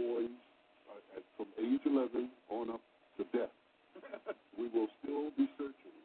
Boys 0.00 0.34
uh, 0.88 1.16
at, 1.20 1.24
from 1.36 1.48
age 1.60 1.84
11 1.84 2.32
on 2.48 2.70
up 2.72 2.82
to 3.20 3.24
death, 3.36 3.52
we 4.58 4.72
will 4.72 4.88
still 5.04 5.28
be 5.36 5.44
searching 5.60 5.96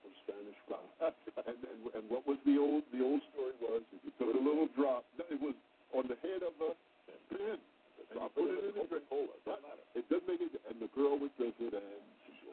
for 0.00 0.10
Spanish 0.24 0.58
fly. 0.64 0.80
and, 1.48 1.58
and 1.60 1.80
and 1.92 2.04
what 2.08 2.24
was 2.24 2.40
the 2.48 2.56
old 2.56 2.82
the 2.92 3.04
old 3.04 3.20
story 3.32 3.52
was 3.60 3.82
if 3.92 4.00
you 4.00 4.12
took 4.16 4.32
a 4.32 4.38
little 4.40 4.68
drop, 4.72 5.04
it 5.18 5.40
was 5.40 5.54
on 5.92 6.08
the 6.08 6.16
head 6.24 6.40
of 6.40 6.56
a 6.64 6.72
pin. 7.28 7.60
I 8.12 8.28
put 8.36 8.44
it 8.44 8.60
in 8.60 8.76
a 8.76 8.86
drink. 8.86 9.08
It 9.94 10.08
doesn't 10.08 10.28
make 10.28 10.40
it, 10.40 10.52
and 10.68 10.80
the 10.80 10.88
girl 10.96 11.18
would 11.18 11.34
drink 11.36 11.54
it, 11.60 11.72
and 11.72 12.02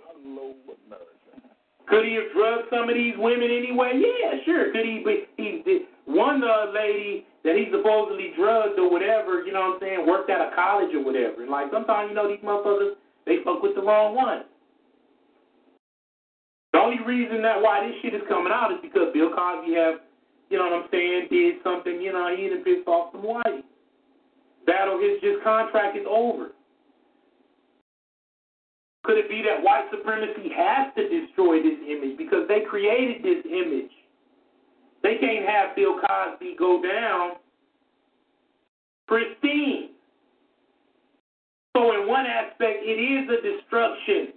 hello 0.08 0.56
America. 0.88 1.32
Could 1.88 2.06
he 2.06 2.16
have 2.16 2.32
drugged 2.36 2.70
some 2.70 2.90
of 2.90 2.96
these 2.96 3.16
women 3.18 3.50
anyway? 3.50 3.98
Yeah, 3.98 4.38
sure. 4.46 4.72
Could 4.72 4.86
he? 4.86 5.02
Be, 5.06 5.26
he 5.38 5.62
did. 5.66 5.82
One 6.06 6.44
uh, 6.44 6.72
lady 6.74 7.26
that 7.44 7.56
he 7.56 7.70
supposedly 7.72 8.34
drugged 8.36 8.80
or 8.80 8.92
whatever, 8.92 9.44
you 9.46 9.54
know 9.54 9.74
what 9.74 9.76
I'm 9.76 9.80
saying, 9.80 10.08
worked 10.08 10.30
at 10.30 10.42
a 10.42 10.52
college 10.56 10.94
or 10.94 11.04
whatever. 11.04 11.42
And 11.42 11.50
like 11.50 11.72
sometimes, 11.72 12.10
you 12.10 12.16
know, 12.16 12.28
these 12.28 12.44
motherfuckers 12.44 12.98
they 13.26 13.38
fuck 13.46 13.62
with 13.62 13.76
the 13.76 13.82
wrong 13.82 14.16
one. 14.16 14.44
The 16.74 16.80
only 16.80 16.98
reason 17.06 17.42
that 17.44 17.62
why 17.62 17.86
this 17.86 17.96
shit 18.02 18.14
is 18.14 18.22
coming 18.28 18.52
out 18.54 18.72
is 18.72 18.80
because 18.82 19.14
Bill 19.14 19.30
Cosby 19.30 19.74
have, 19.76 20.02
you 20.50 20.58
know 20.58 20.66
what 20.66 20.82
I'm 20.84 20.90
saying, 20.92 21.28
did 21.30 21.62
something, 21.64 22.02
you 22.02 22.14
know, 22.14 22.34
he 22.36 22.50
done 22.50 22.64
pissed 22.64 22.88
off 22.88 23.12
some 23.12 23.24
white. 23.24 23.66
Battle 24.66 25.00
his 25.00 25.22
just 25.22 25.44
contract 25.44 25.98
is 25.98 26.06
over. 26.10 26.52
Could 29.04 29.18
it 29.18 29.30
be 29.30 29.42
that 29.44 29.64
white 29.64 29.86
supremacy 29.92 30.52
has 30.56 30.94
to 30.96 31.08
destroy 31.08 31.64
this 31.64 31.80
image 31.88 32.18
because 32.18 32.48
they 32.48 32.62
created 32.70 33.24
this 33.24 33.44
image? 33.46 33.92
They 35.02 35.16
can't 35.20 35.48
have 35.48 35.76
Bill 35.76 36.00
Cosby 36.00 36.56
go 36.60 36.82
down 36.82 37.38
pristine. 39.08 39.90
So, 41.76 41.94
in 41.94 42.08
one 42.08 42.26
aspect, 42.26 42.80
it 42.84 43.00
is 43.00 43.30
a 43.30 43.42
destruction 43.42 44.34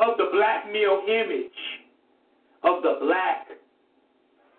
of 0.00 0.18
the 0.18 0.28
black 0.32 0.66
male 0.72 1.02
image, 1.06 1.52
of 2.64 2.82
the 2.82 2.98
black 3.00 3.46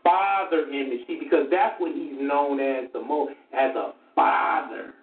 father 0.04 0.70
image. 0.70 1.06
See, 1.08 1.20
because 1.20 1.48
that's 1.52 1.80
what 1.80 1.94
he's 1.94 2.14
known 2.20 2.60
as 2.60 2.86
the 2.94 3.02
most, 3.02 3.34
as 3.54 3.76
a 3.76 3.94
father. 4.16 4.94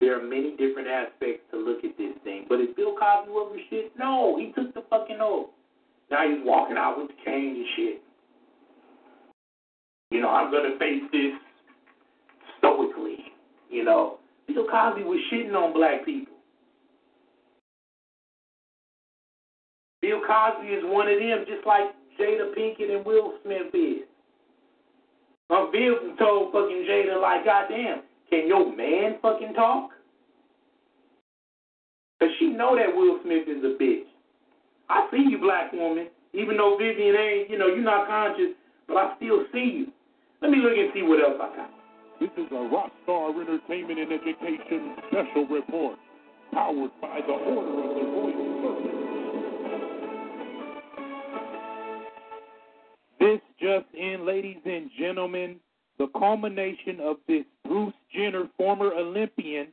There 0.00 0.18
are 0.18 0.22
many 0.22 0.56
different 0.56 0.88
aspects 0.88 1.44
to 1.50 1.58
look 1.58 1.84
at 1.84 1.96
this 1.98 2.14
thing. 2.24 2.46
But 2.48 2.60
is 2.60 2.68
Bill 2.74 2.96
Cosby 2.96 3.30
over 3.30 3.56
shit? 3.68 3.92
No, 3.98 4.38
he 4.38 4.52
took 4.52 4.72
the 4.74 4.82
fucking 4.88 5.18
oath. 5.20 5.50
Now 6.10 6.28
he's 6.28 6.40
walking 6.44 6.76
out 6.76 6.96
with 6.98 7.08
the 7.08 7.14
cane 7.24 7.56
and 7.56 7.66
shit. 7.76 8.02
You 10.10 10.22
know, 10.22 10.30
I'm 10.30 10.50
gonna 10.50 10.78
face 10.78 11.02
this 11.12 11.32
stoically. 12.58 13.18
You 13.70 13.84
know, 13.84 14.18
Bill 14.48 14.66
Cosby 14.66 15.04
was 15.04 15.20
shitting 15.30 15.54
on 15.54 15.72
black 15.72 16.04
people. 16.04 16.34
Bill 20.00 20.20
Cosby 20.26 20.68
is 20.68 20.82
one 20.84 21.08
of 21.08 21.18
them, 21.18 21.44
just 21.46 21.66
like 21.66 21.92
Jada 22.18 22.54
Pinkett 22.56 22.96
and 22.96 23.04
Will 23.04 23.34
Smith 23.44 23.74
is. 23.74 24.08
Um, 25.50 25.70
Viv 25.72 26.16
told 26.18 26.52
fucking 26.52 26.86
Jada, 26.88 27.20
like, 27.20 27.44
goddamn, 27.44 28.02
can 28.30 28.46
your 28.46 28.74
man 28.74 29.18
fucking 29.20 29.54
talk? 29.54 29.90
Because 32.18 32.34
she 32.38 32.46
know 32.46 32.76
that 32.76 32.94
Will 32.94 33.18
Smith 33.24 33.48
is 33.48 33.64
a 33.64 33.76
bitch. 33.82 34.04
I 34.88 35.08
see 35.10 35.24
you, 35.28 35.38
black 35.38 35.72
woman. 35.72 36.08
Even 36.32 36.56
though 36.56 36.76
Vivian 36.78 37.16
ain't, 37.16 37.50
you 37.50 37.58
know, 37.58 37.66
you're 37.66 37.82
not 37.82 38.06
conscious, 38.06 38.54
but 38.86 38.96
I 38.96 39.16
still 39.16 39.44
see 39.52 39.84
you. 39.84 39.86
Let 40.42 40.50
me 40.50 40.58
look 40.58 40.76
and 40.76 40.90
see 40.94 41.02
what 41.02 41.20
else 41.20 41.40
I 41.40 41.56
got. 41.56 41.70
This 42.20 42.30
is 42.36 42.46
a 42.50 42.54
Rockstar 42.54 43.40
Entertainment 43.40 43.98
and 43.98 44.12
Education 44.12 44.96
special 45.08 45.46
report, 45.48 45.98
powered 46.52 46.90
by 47.00 47.20
the 47.26 47.32
Order 47.32 47.70
of 47.70 47.94
the 47.96 48.02
Royal 48.02 48.50
Service. 48.62 49.00
This 53.18 53.40
just 53.58 53.86
in, 53.94 54.26
ladies 54.26 54.60
and 54.64 54.90
gentlemen, 54.98 55.56
the 56.00 56.06
culmination 56.18 56.98
of 56.98 57.18
this 57.28 57.44
Bruce 57.62 57.92
Jenner, 58.16 58.48
former 58.56 58.86
Olympian, 58.94 59.66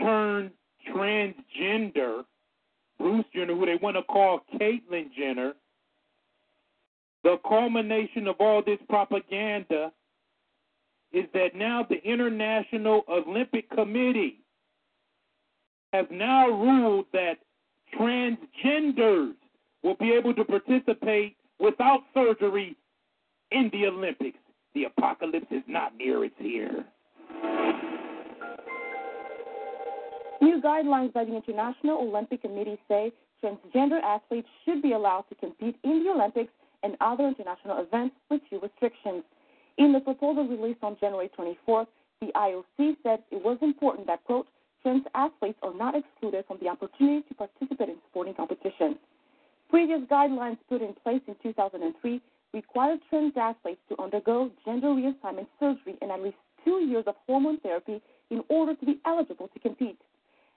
turned 0.00 0.50
transgender, 0.88 2.24
Bruce 2.98 3.26
Jenner, 3.34 3.54
who 3.54 3.66
they 3.66 3.76
want 3.76 3.96
to 3.96 4.02
call 4.04 4.40
Caitlyn 4.58 5.10
Jenner, 5.14 5.52
the 7.22 7.36
culmination 7.46 8.26
of 8.26 8.36
all 8.40 8.62
this 8.64 8.78
propaganda 8.88 9.92
is 11.12 11.26
that 11.34 11.54
now 11.54 11.86
the 11.88 12.02
International 12.02 13.04
Olympic 13.10 13.68
Committee 13.72 14.38
has 15.92 16.06
now 16.10 16.48
ruled 16.48 17.04
that 17.12 17.34
transgenders 18.00 19.34
will 19.82 19.96
be 20.00 20.12
able 20.14 20.32
to 20.32 20.46
participate 20.46 21.36
without 21.60 22.00
surgery 22.14 22.74
in 23.50 23.68
the 23.70 23.86
Olympics. 23.86 24.38
The 24.74 24.84
apocalypse 24.84 25.46
is 25.50 25.62
not 25.66 25.96
near, 25.96 26.24
it's 26.24 26.34
here. 26.38 26.84
New 30.40 30.60
guidelines 30.60 31.12
by 31.12 31.24
the 31.24 31.36
International 31.36 31.98
Olympic 31.98 32.42
Committee 32.42 32.78
say 32.88 33.12
transgender 33.42 34.00
athletes 34.02 34.48
should 34.64 34.82
be 34.82 34.92
allowed 34.92 35.24
to 35.28 35.34
compete 35.34 35.76
in 35.84 36.04
the 36.04 36.10
Olympics 36.10 36.52
and 36.82 36.96
other 37.00 37.26
international 37.26 37.80
events 37.82 38.16
with 38.30 38.40
few 38.48 38.60
restrictions. 38.60 39.22
In 39.78 39.92
the 39.92 40.00
proposal 40.00 40.46
released 40.46 40.82
on 40.82 40.96
January 41.00 41.30
24th, 41.38 41.86
the 42.20 42.28
IOC 42.34 42.96
said 43.02 43.22
it 43.30 43.42
was 43.42 43.58
important 43.62 44.06
that, 44.06 44.24
quote, 44.24 44.46
trans 44.82 45.04
athletes 45.14 45.58
are 45.62 45.74
not 45.74 45.94
excluded 45.94 46.44
from 46.46 46.58
the 46.60 46.68
opportunity 46.68 47.22
to 47.28 47.34
participate 47.34 47.88
in 47.88 47.96
sporting 48.10 48.34
competition. 48.34 48.98
Previous 49.70 50.00
guidelines 50.02 50.58
put 50.68 50.82
in 50.82 50.92
place 51.02 51.22
in 51.26 51.34
2003 51.42 52.20
required 52.52 53.00
trans 53.08 53.32
athletes 53.36 53.80
to 53.88 54.00
undergo 54.00 54.50
gender 54.64 54.88
reassignment 54.88 55.46
surgery 55.58 55.96
and 56.00 56.10
at 56.10 56.22
least 56.22 56.36
two 56.64 56.84
years 56.84 57.04
of 57.06 57.14
hormone 57.26 57.58
therapy 57.60 58.00
in 58.30 58.42
order 58.48 58.74
to 58.74 58.86
be 58.86 59.00
eligible 59.06 59.48
to 59.48 59.58
compete. 59.58 59.98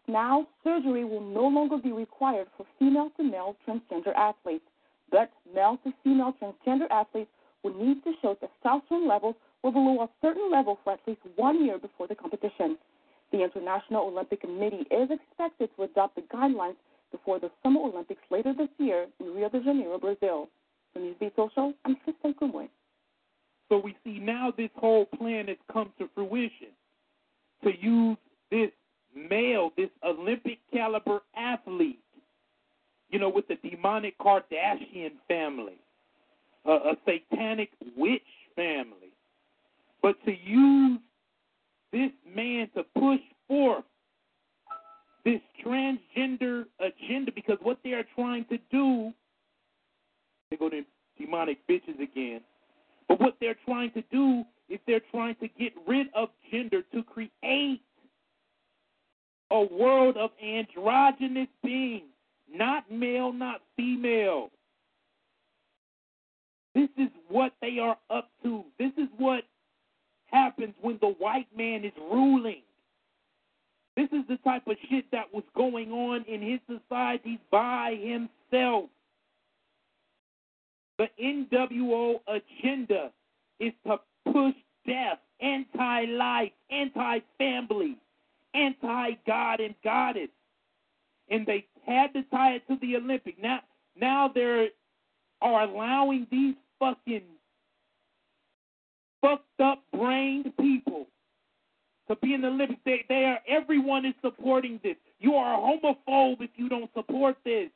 Now, 0.07 0.47
surgery 0.63 1.03
will 1.03 1.21
no 1.21 1.47
longer 1.47 1.77
be 1.77 1.91
required 1.91 2.47
for 2.55 2.65
female 2.77 3.11
to 3.17 3.23
male 3.23 3.55
transgender 3.67 4.13
athletes, 4.15 4.65
but 5.09 5.31
male 5.53 5.79
to 5.83 5.93
female 6.03 6.35
transgender 6.41 6.89
athletes 6.91 7.31
will 7.63 7.73
need 7.73 8.03
to 8.03 8.13
show 8.21 8.35
testosterone 8.35 9.07
levels 9.07 9.35
were 9.63 9.71
below 9.71 10.01
a 10.01 10.09
certain 10.21 10.51
level 10.51 10.77
for 10.83 10.93
at 10.93 10.99
least 11.07 11.21
one 11.35 11.65
year 11.65 11.79
before 11.79 12.07
the 12.07 12.15
competition. 12.15 12.77
The 13.31 13.43
International 13.43 14.05
Olympic 14.05 14.41
Committee 14.41 14.85
is 14.91 15.09
expected 15.09 15.69
to 15.75 15.83
adopt 15.83 16.15
the 16.15 16.21
guidelines 16.21 16.75
before 17.11 17.39
the 17.39 17.49
Summer 17.63 17.81
Olympics 17.81 18.21
later 18.29 18.53
this 18.53 18.69
year 18.77 19.07
in 19.19 19.33
Rio 19.33 19.49
de 19.49 19.63
Janeiro, 19.63 19.97
Brazil. 19.97 20.47
For 20.95 21.01
Newsbeat 21.01 21.35
Social, 21.35 21.73
I'm 21.83 21.97
Kristen 22.05 22.33
Kumwe. 22.35 22.69
So 23.67 23.79
we 23.79 23.97
see 24.05 24.17
now 24.17 24.53
this 24.55 24.69
whole 24.75 25.05
plan 25.05 25.49
has 25.49 25.57
come 25.71 25.91
to 25.99 26.07
fruition 26.15 26.69
to 27.65 27.71
use 27.77 28.17
this 28.49 28.69
male, 29.13 29.71
this 29.75 29.89
Olympic 30.05 30.59
caliber 30.71 31.19
athlete, 31.35 31.99
you 33.09 33.19
know, 33.19 33.27
with 33.27 33.45
the 33.49 33.55
demonic 33.69 34.17
Kardashian 34.19 35.11
family, 35.27 35.79
a, 36.65 36.71
a 36.71 36.95
satanic 37.05 37.71
witch 37.97 38.21
family, 38.55 39.11
but 40.01 40.15
to 40.23 40.31
use 40.31 40.99
this 41.91 42.11
man 42.33 42.69
to 42.75 42.83
push 42.97 43.19
forth 43.49 43.83
this 45.25 45.41
transgender 45.65 46.65
agenda 46.79 47.33
because 47.33 47.57
what 47.61 47.79
they 47.83 47.91
are 47.91 48.05
trying 48.15 48.45
to 48.45 48.57
do, 48.71 49.11
they 50.49 50.57
go 50.57 50.69
to 50.69 50.83
demonic 51.19 51.65
bitches 51.67 51.99
again. 52.01 52.41
But 53.07 53.19
what 53.19 53.35
they're 53.39 53.57
trying 53.65 53.91
to 53.91 54.03
do 54.11 54.43
is 54.69 54.79
they're 54.87 55.01
trying 55.11 55.35
to 55.35 55.47
get 55.47 55.73
rid 55.87 56.07
of 56.15 56.29
gender 56.51 56.81
to 56.93 57.03
create 57.03 57.81
a 59.51 59.61
world 59.61 60.17
of 60.17 60.31
androgynous 60.43 61.47
beings, 61.63 62.03
not 62.51 62.91
male, 62.91 63.31
not 63.31 63.61
female. 63.77 64.49
This 66.73 66.89
is 66.97 67.09
what 67.29 67.53
they 67.61 67.77
are 67.79 67.97
up 68.09 68.29
to. 68.43 68.65
This 68.79 68.91
is 68.97 69.07
what 69.17 69.43
happens 70.31 70.73
when 70.81 70.97
the 70.99 71.13
white 71.19 71.47
man 71.55 71.85
is 71.85 71.93
ruling. 72.11 72.63
This 73.95 74.09
is 74.11 74.27
the 74.27 74.37
type 74.43 74.67
of 74.67 74.75
shit 74.89 75.05
that 75.11 75.33
was 75.33 75.43
going 75.55 75.91
on 75.91 76.25
in 76.27 76.41
his 76.41 76.59
society 76.67 77.39
by 77.49 77.97
himself. 78.01 78.89
The 80.97 81.07
NWO 81.21 82.19
agenda 82.27 83.11
is 83.59 83.73
to 83.85 83.97
push 84.31 84.55
death, 84.87 85.19
anti 85.41 86.05
life, 86.05 86.51
anti 86.69 87.19
family, 87.37 87.97
anti 88.53 89.11
God 89.27 89.59
and 89.59 89.75
Goddess. 89.83 90.29
And 91.29 91.45
they 91.45 91.65
had 91.85 92.13
to 92.13 92.23
tie 92.23 92.55
it 92.55 92.67
to 92.67 92.77
the 92.81 92.95
Olympic. 92.97 93.41
Now 93.41 93.61
now 93.99 94.31
they 94.33 94.69
are 95.41 95.63
allowing 95.63 96.27
these 96.31 96.55
fucking 96.79 97.23
fucked 99.21 99.61
up 99.61 99.83
brained 99.93 100.53
people 100.59 101.07
to 102.07 102.15
be 102.17 102.33
in 102.33 102.41
the 102.41 102.47
Olympics. 102.47 102.81
They, 102.85 103.05
they 103.09 103.25
are 103.25 103.39
everyone 103.47 104.05
is 104.05 104.13
supporting 104.21 104.79
this. 104.83 104.95
You 105.19 105.35
are 105.35 105.55
a 105.55 105.57
homophobe 105.57 106.41
if 106.41 106.51
you 106.55 106.69
don't 106.69 106.89
support 106.93 107.37
this. 107.43 107.69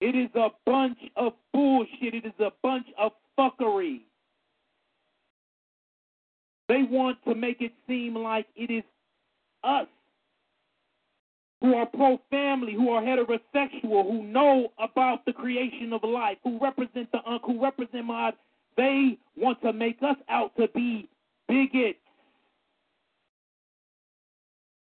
It 0.00 0.14
is 0.14 0.30
a 0.34 0.48
bunch 0.64 0.98
of 1.16 1.32
bullshit. 1.52 2.14
It 2.14 2.24
is 2.24 2.38
a 2.38 2.52
bunch 2.62 2.86
of 2.98 3.12
fuckery. 3.38 4.02
They 6.68 6.82
want 6.82 7.18
to 7.26 7.34
make 7.34 7.60
it 7.60 7.72
seem 7.86 8.14
like 8.14 8.46
it 8.54 8.70
is 8.70 8.84
us 9.64 9.86
who 11.60 11.74
are 11.74 11.86
pro 11.86 12.20
family, 12.30 12.74
who 12.74 12.90
are 12.90 13.02
heterosexual, 13.02 14.04
who 14.04 14.22
know 14.22 14.68
about 14.78 15.24
the 15.24 15.32
creation 15.32 15.92
of 15.92 16.04
life, 16.04 16.38
who 16.44 16.58
represent 16.60 17.10
the 17.10 17.18
Ankh, 17.26 17.42
who 17.44 17.60
represent 17.62 18.06
Maat. 18.06 18.36
They 18.76 19.18
want 19.36 19.60
to 19.62 19.72
make 19.72 19.98
us 20.02 20.16
out 20.28 20.52
to 20.56 20.68
be 20.68 21.08
bigots. 21.48 21.98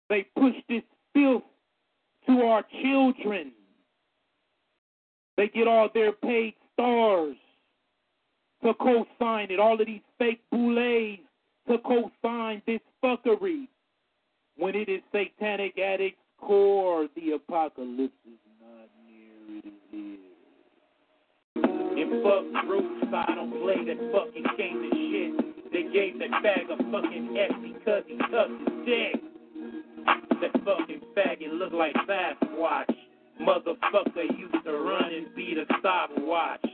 They 0.09 0.27
push 0.38 0.55
this 0.69 0.83
filth 1.13 1.43
to 2.27 2.41
our 2.43 2.63
children. 2.83 3.53
They 5.41 5.47
get 5.47 5.67
all 5.67 5.89
their 5.91 6.11
paid 6.11 6.53
stars 6.71 7.35
to 8.63 8.75
co 8.75 9.07
sign 9.17 9.49
it, 9.49 9.59
all 9.59 9.73
of 9.73 9.87
these 9.87 10.01
fake 10.19 10.39
boulets 10.51 11.23
to 11.67 11.79
co 11.79 12.11
sign 12.21 12.61
this 12.67 12.79
fuckery. 13.03 13.67
When 14.55 14.75
it 14.75 14.87
is 14.87 15.01
satanic 15.11 15.79
at 15.79 15.99
its 15.99 16.15
core, 16.39 17.07
the 17.15 17.31
apocalypse 17.31 18.13
is 18.23 18.37
not 18.61 18.87
near, 19.09 19.57
it 19.57 19.65
is 19.65 19.73
here. 19.89 20.17
And 21.55 22.21
fuck 22.21 22.67
Bruce, 22.67 23.11
I 23.11 23.33
don't 23.33 23.63
play 23.63 23.83
that 23.83 23.97
fucking 24.13 24.45
game 24.59 24.77
of 24.77 24.91
shit. 24.93 25.73
They 25.73 25.91
gave 25.91 26.19
that 26.19 26.43
bag 26.43 26.69
of 26.69 26.77
fucking 26.91 27.35
F 27.35 27.55
because 27.63 28.03
he 28.05 28.19
sucked 28.29 28.59
his 28.59 28.85
dick. 28.85 29.21
That 30.05 30.53
fucking 30.63 31.01
faggot 31.17 31.57
look 31.57 31.73
like 31.73 31.95
Sasquatch. 32.07 33.00
Motherfucker 33.41 34.37
used 34.37 34.63
to 34.65 34.71
run 34.71 35.13
and 35.13 35.35
beat 35.35 35.57
a 35.57 35.65
stopwatch. 35.79 36.65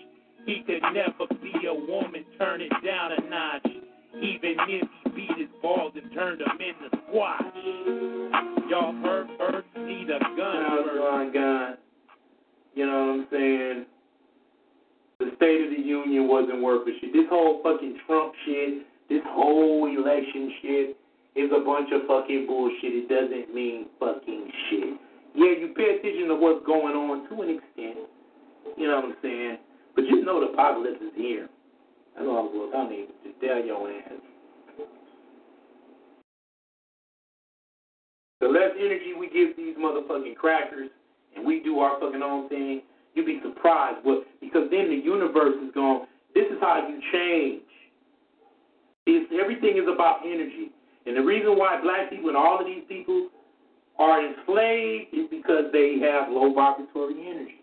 He 0.45 0.63
could 0.65 0.81
never 0.93 1.27
be 1.41 1.53
a 1.67 1.73
woman, 1.73 2.25
turn 2.37 2.61
it 2.61 2.71
down 2.85 3.11
a 3.13 3.29
notch. 3.29 3.67
Even 4.15 4.55
if 4.67 4.87
he 5.03 5.09
beat 5.11 5.37
his 5.37 5.47
balls 5.61 5.93
and 5.95 6.11
turned 6.13 6.41
them 6.41 6.57
into 6.59 6.97
squash. 7.07 7.43
Y'all 8.69 8.93
heard 9.01 9.27
Earth 9.39 9.65
need 9.77 10.09
a 10.09 10.19
gun. 10.35 10.85
Gun, 10.97 11.33
gun. 11.33 11.77
You 12.75 12.85
know 12.85 13.05
what 13.05 13.13
I'm 13.13 13.27
saying? 13.31 13.85
The 15.19 15.31
State 15.37 15.63
of 15.65 15.69
the 15.71 15.83
Union 15.83 16.27
wasn't 16.27 16.61
worth 16.61 16.87
a 16.87 16.91
shit. 16.99 17.13
This 17.13 17.25
whole 17.29 17.61
fucking 17.63 17.97
Trump 18.05 18.33
shit, 18.45 18.85
this 19.09 19.21
whole 19.27 19.87
election 19.87 20.53
shit 20.61 20.97
is 21.35 21.49
a 21.55 21.63
bunch 21.63 21.89
of 21.93 22.01
fucking 22.07 22.45
bullshit. 22.47 22.93
It 22.93 23.09
doesn't 23.09 23.53
mean 23.53 23.87
fucking 23.99 24.51
shit. 24.69 25.06
Yeah, 25.38 25.53
you 25.53 25.69
pay 25.77 26.01
attention 26.01 26.30
to 26.30 26.35
what's 26.35 26.66
going 26.66 26.98
on 26.98 27.30
to 27.30 27.41
an 27.45 27.61
extent. 27.61 28.09
You 28.74 28.88
know 28.90 29.06
what 29.06 29.14
I'm 29.14 29.17
saying? 29.22 29.57
But 29.93 30.06
you 30.09 30.25
know 30.25 30.41
the 30.41 30.51
apocalypse 30.51 30.98
is 30.98 31.14
here. 31.16 31.48
That's 32.16 32.25
all 32.25 32.49
it 32.49 32.57
was. 32.57 32.74
I 32.74 32.90
need 32.90 33.07
to 33.22 33.30
tell 33.38 33.61
your 33.61 33.85
ass. 33.85 34.17
The 38.41 38.48
less 38.48 38.74
energy 38.80 39.14
we 39.14 39.30
give 39.30 39.56
these 39.56 39.77
motherfucking 39.77 40.35
crackers 40.35 40.90
and 41.35 41.45
we 41.45 41.61
do 41.61 41.80
our 41.80 41.99
fucking 41.99 42.22
own 42.22 42.49
thing, 42.49 42.82
you'd 43.14 43.27
be 43.27 43.40
surprised 43.43 44.03
what 44.03 44.25
because 44.41 44.69
then 44.72 44.90
the 44.90 44.98
universe 44.98 45.53
is 45.64 45.72
going, 45.74 46.06
this 46.33 46.45
is 46.49 46.57
how 46.61 46.82
you 46.90 46.98
change. 47.14 47.61
It's, 49.06 49.30
everything 49.40 49.77
is 49.77 49.85
about 49.88 50.25
energy. 50.25 50.74
And 51.06 51.16
the 51.16 51.22
reason 51.22 51.57
why 51.57 51.80
black 51.82 52.09
people 52.09 52.30
and 52.30 52.38
all 52.38 52.59
of 52.59 52.66
these 52.66 52.83
people 52.90 53.30
are 54.00 54.26
enslaved 54.26 55.14
is 55.14 55.27
because 55.30 55.66
they 55.72 55.98
have 56.01 56.32
low 56.32 56.53
vibratory 56.53 57.16
energy. 57.27 57.61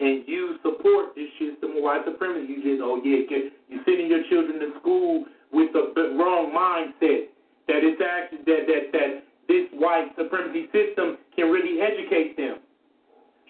And 0.00 0.22
you 0.26 0.56
support 0.62 1.14
this 1.16 1.28
system 1.38 1.76
of 1.76 1.82
white 1.82 2.02
supremacy. 2.04 2.52
You 2.52 2.62
just, 2.62 2.82
oh 2.82 3.00
yeah, 3.02 3.26
you're 3.68 3.82
sending 3.84 4.06
your 4.06 4.22
children 4.30 4.60
to 4.60 4.78
school 4.80 5.24
with 5.52 5.72
the, 5.72 6.14
wrong 6.14 6.54
mindset 6.54 7.34
that 7.66 7.82
it's 7.82 8.00
actually 8.00 8.44
that 8.46 8.66
that 8.66 8.92
that 8.92 9.10
this 9.48 9.66
white 9.74 10.10
supremacy 10.16 10.66
system 10.70 11.18
can 11.34 11.50
really 11.50 11.80
educate 11.80 12.36
them. 12.36 12.58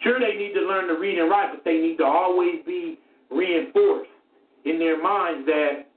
Sure, 0.02 0.18
they 0.20 0.36
need 0.36 0.54
to 0.54 0.60
learn 0.60 0.88
to 0.88 0.94
read 0.94 1.18
and 1.18 1.28
write, 1.28 1.52
but 1.52 1.64
they 1.64 1.78
need 1.78 1.98
to 1.98 2.04
always 2.04 2.64
be 2.64 2.98
reinforced 3.30 4.10
in 4.64 4.78
their 4.78 5.00
minds 5.02 5.44
that 5.46 5.87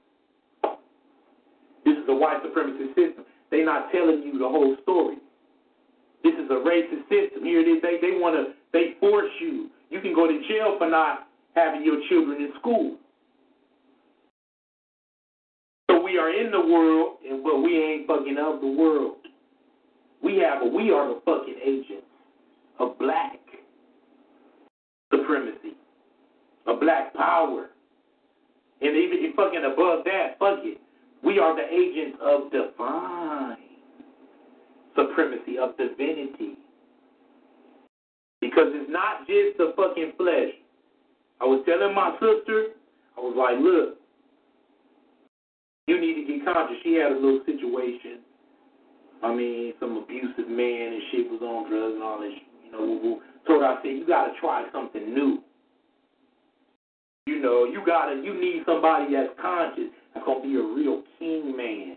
this 1.84 1.96
is 1.96 2.04
a 2.08 2.14
white 2.14 2.42
supremacist 2.42 2.94
system. 2.94 3.24
They're 3.50 3.66
not 3.66 3.92
telling 3.92 4.22
you 4.22 4.38
the 4.38 4.48
whole 4.48 4.76
story. 4.82 5.16
This 6.22 6.34
is 6.34 6.48
a 6.50 6.62
racist 6.62 7.08
system. 7.10 7.44
Here 7.44 7.60
it 7.60 7.68
is. 7.68 7.82
They 7.82 7.98
they 8.00 8.16
want 8.18 8.36
to 8.36 8.54
they 8.72 8.94
force 9.00 9.30
you. 9.40 9.70
You 9.90 10.00
can 10.00 10.14
go 10.14 10.26
to 10.26 10.40
jail 10.48 10.76
for 10.78 10.88
not 10.88 11.28
having 11.54 11.84
your 11.84 12.00
children 12.08 12.40
in 12.40 12.52
school. 12.58 12.96
So 15.90 16.02
we 16.02 16.16
are 16.18 16.30
in 16.30 16.50
the 16.50 16.60
world, 16.60 17.18
and 17.28 17.42
but 17.42 17.60
we 17.60 17.76
ain't 17.76 18.06
fucking 18.06 18.38
of 18.38 18.60
the 18.60 18.66
world. 18.66 19.16
We 20.22 20.38
have 20.38 20.62
a, 20.62 20.66
we 20.66 20.90
are 20.92 21.08
the 21.08 21.20
fucking 21.24 21.56
agents 21.62 22.06
of 22.78 22.98
black 22.98 23.40
supremacy, 25.12 25.76
of 26.66 26.80
black 26.80 27.12
power. 27.14 27.68
And 28.80 28.96
even 28.96 29.32
fucking 29.36 29.62
above 29.64 30.04
that, 30.04 30.38
fuck 30.38 30.60
it. 30.62 30.80
We 31.22 31.38
are 31.38 31.54
the 31.54 31.66
agents 31.72 32.18
of 32.20 32.50
divine 32.50 33.56
supremacy, 34.96 35.58
of 35.58 35.76
divinity. 35.76 36.58
Because 38.40 38.74
it's 38.74 38.90
not 38.90 39.26
just 39.26 39.56
the 39.58 39.72
fucking 39.76 40.12
flesh. 40.16 40.52
I 41.40 41.44
was 41.44 41.62
telling 41.64 41.94
my 41.94 42.12
sister, 42.18 42.74
I 43.16 43.20
was 43.20 43.34
like, 43.38 43.58
look, 43.62 43.98
you 45.86 46.00
need 46.00 46.14
to 46.14 46.26
get 46.26 46.44
conscious. 46.44 46.76
She 46.82 46.94
had 46.94 47.12
a 47.12 47.14
little 47.14 47.40
situation. 47.46 48.20
I 49.22 49.34
mean, 49.34 49.74
some 49.78 49.96
abusive 49.96 50.50
man 50.50 50.92
and 50.92 51.02
shit 51.10 51.30
was 51.30 51.42
on 51.42 51.70
drugs 51.70 51.94
and 51.94 52.02
all 52.02 52.20
this, 52.20 52.34
You 52.66 52.72
know, 52.72 52.80
woo 52.80 52.98
woo. 53.02 53.20
Told 53.46 53.62
her, 53.62 53.68
I 53.68 53.82
said, 53.82 53.94
you 53.94 54.06
got 54.06 54.26
to 54.26 54.32
try 54.40 54.66
something 54.72 55.14
new. 55.14 55.38
You 57.26 57.40
know, 57.40 57.64
you 57.64 57.82
gotta, 57.86 58.20
you 58.22 58.34
need 58.34 58.62
somebody 58.66 59.14
that's 59.14 59.30
conscious, 59.40 59.94
that's 60.14 60.26
gonna 60.26 60.42
be 60.42 60.54
a 60.56 60.62
real 60.62 61.02
king 61.18 61.56
man. 61.56 61.96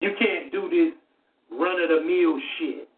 You 0.00 0.10
can't 0.18 0.50
do 0.50 0.68
this 0.70 0.94
run 1.50 1.80
of 1.80 1.88
the 1.88 2.00
mill 2.00 2.40
shit. 2.58 2.88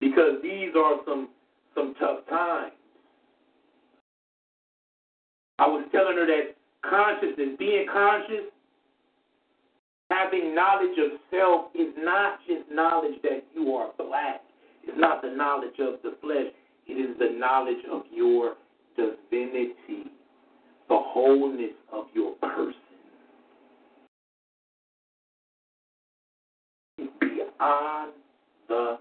Because 0.00 0.42
these 0.42 0.70
are 0.76 0.96
some 1.06 1.28
some 1.74 1.94
tough 1.98 2.26
times. 2.28 2.72
I 5.58 5.66
was 5.66 5.84
telling 5.90 6.16
her 6.16 6.26
that 6.26 6.54
consciousness, 6.88 7.56
being 7.58 7.86
conscious, 7.92 8.46
having 10.10 10.54
knowledge 10.54 10.96
of 10.98 11.18
self 11.30 11.66
is 11.74 11.92
not 11.98 12.38
just 12.46 12.70
knowledge 12.70 13.20
that 13.22 13.44
you 13.54 13.74
are 13.74 13.90
black. 13.98 14.40
It's 14.88 14.96
not 14.98 15.20
the 15.20 15.28
knowledge 15.28 15.78
of 15.80 16.00
the 16.02 16.16
flesh. 16.22 16.50
It 16.86 16.92
is 16.94 17.18
the 17.18 17.38
knowledge 17.38 17.84
of 17.92 18.02
your 18.10 18.54
divinity, 18.96 20.10
the 20.88 20.96
wholeness 20.98 21.74
of 21.92 22.06
your 22.14 22.32
person. 22.36 22.74
Beyond 27.20 28.12
the 28.68 28.98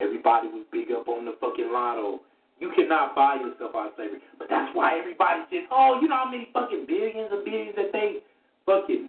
Everybody 0.00 0.48
was 0.48 0.64
big 0.72 0.90
up 0.90 1.06
on 1.08 1.24
the 1.24 1.34
fucking 1.40 1.70
lotto. 1.72 2.20
You 2.60 2.70
cannot 2.76 3.16
buy 3.16 3.36
yourself 3.40 3.72
out 3.74 3.88
of 3.88 3.92
slavery. 3.96 4.20
But 4.38 4.48
that's 4.48 4.70
why 4.76 4.98
everybody 4.98 5.40
says, 5.50 5.64
oh, 5.72 5.98
you 6.00 6.08
know 6.08 6.16
how 6.16 6.30
many 6.30 6.48
fucking 6.52 6.84
billions 6.86 7.32
and 7.32 7.44
billions 7.44 7.74
that 7.76 7.92
they 7.92 8.20
fucking 8.66 9.08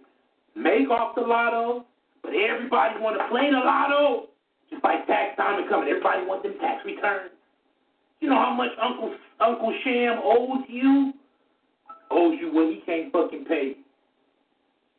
make 0.56 0.88
off 0.88 1.14
the 1.14 1.20
lotto? 1.20 1.84
But 2.22 2.32
everybody 2.32 2.98
want 2.98 3.20
to 3.20 3.28
play 3.28 3.50
the 3.52 3.60
lotto. 3.60 4.28
Just 4.70 4.82
like 4.82 5.06
tax 5.06 5.36
time 5.36 5.62
is 5.62 5.68
coming. 5.68 5.88
Everybody 5.88 6.24
wants 6.24 6.48
them 6.48 6.56
tax 6.60 6.80
returns. 6.86 7.30
You 8.20 8.30
know 8.30 8.40
how 8.40 8.54
much 8.54 8.70
Uncle 8.80 9.12
Uncle 9.40 9.74
Sham 9.84 10.20
owes 10.24 10.64
you? 10.68 11.12
Owes 12.10 12.38
you 12.40 12.52
when 12.54 12.68
he 12.68 12.80
can't 12.86 13.12
fucking 13.12 13.44
pay. 13.44 13.74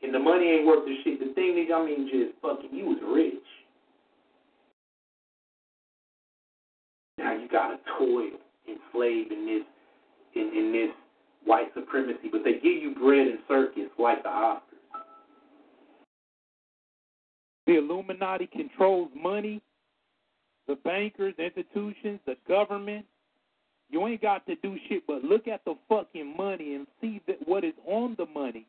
And 0.03 0.13
the 0.13 0.19
money 0.19 0.45
ain't 0.45 0.67
worth 0.67 0.85
the 0.85 0.95
shit. 1.03 1.19
The 1.19 1.33
thing 1.33 1.57
is, 1.57 1.71
I 1.73 1.85
mean, 1.85 2.09
just 2.11 2.37
fucking, 2.41 2.69
he 2.69 2.83
was 2.83 2.99
rich. 3.01 3.33
Now 7.17 7.33
you 7.33 7.47
gotta 7.47 7.77
toil, 7.97 8.37
enslaved 8.93 9.31
in 9.31 9.45
this 9.45 9.63
in, 10.35 10.51
in 10.55 10.71
this 10.71 10.89
white 11.45 11.67
supremacy, 11.75 12.29
but 12.31 12.43
they 12.43 12.53
give 12.53 12.81
you 12.81 12.95
bread 12.95 13.27
and 13.27 13.39
circus 13.47 13.89
like 13.99 14.23
the 14.23 14.29
Oscars. 14.29 14.61
The 17.67 17.77
Illuminati 17.77 18.47
controls 18.47 19.09
money, 19.15 19.61
the 20.67 20.75
bankers, 20.75 21.33
institutions, 21.37 22.19
the 22.25 22.35
government. 22.47 23.05
You 23.89 24.07
ain't 24.07 24.21
got 24.21 24.45
to 24.47 24.55
do 24.55 24.75
shit 24.89 25.03
but 25.05 25.23
look 25.23 25.47
at 25.47 25.63
the 25.65 25.75
fucking 25.87 26.35
money 26.35 26.75
and 26.75 26.87
see 26.99 27.21
that 27.27 27.37
what 27.47 27.63
is 27.63 27.73
on 27.85 28.15
the 28.17 28.25
money 28.25 28.65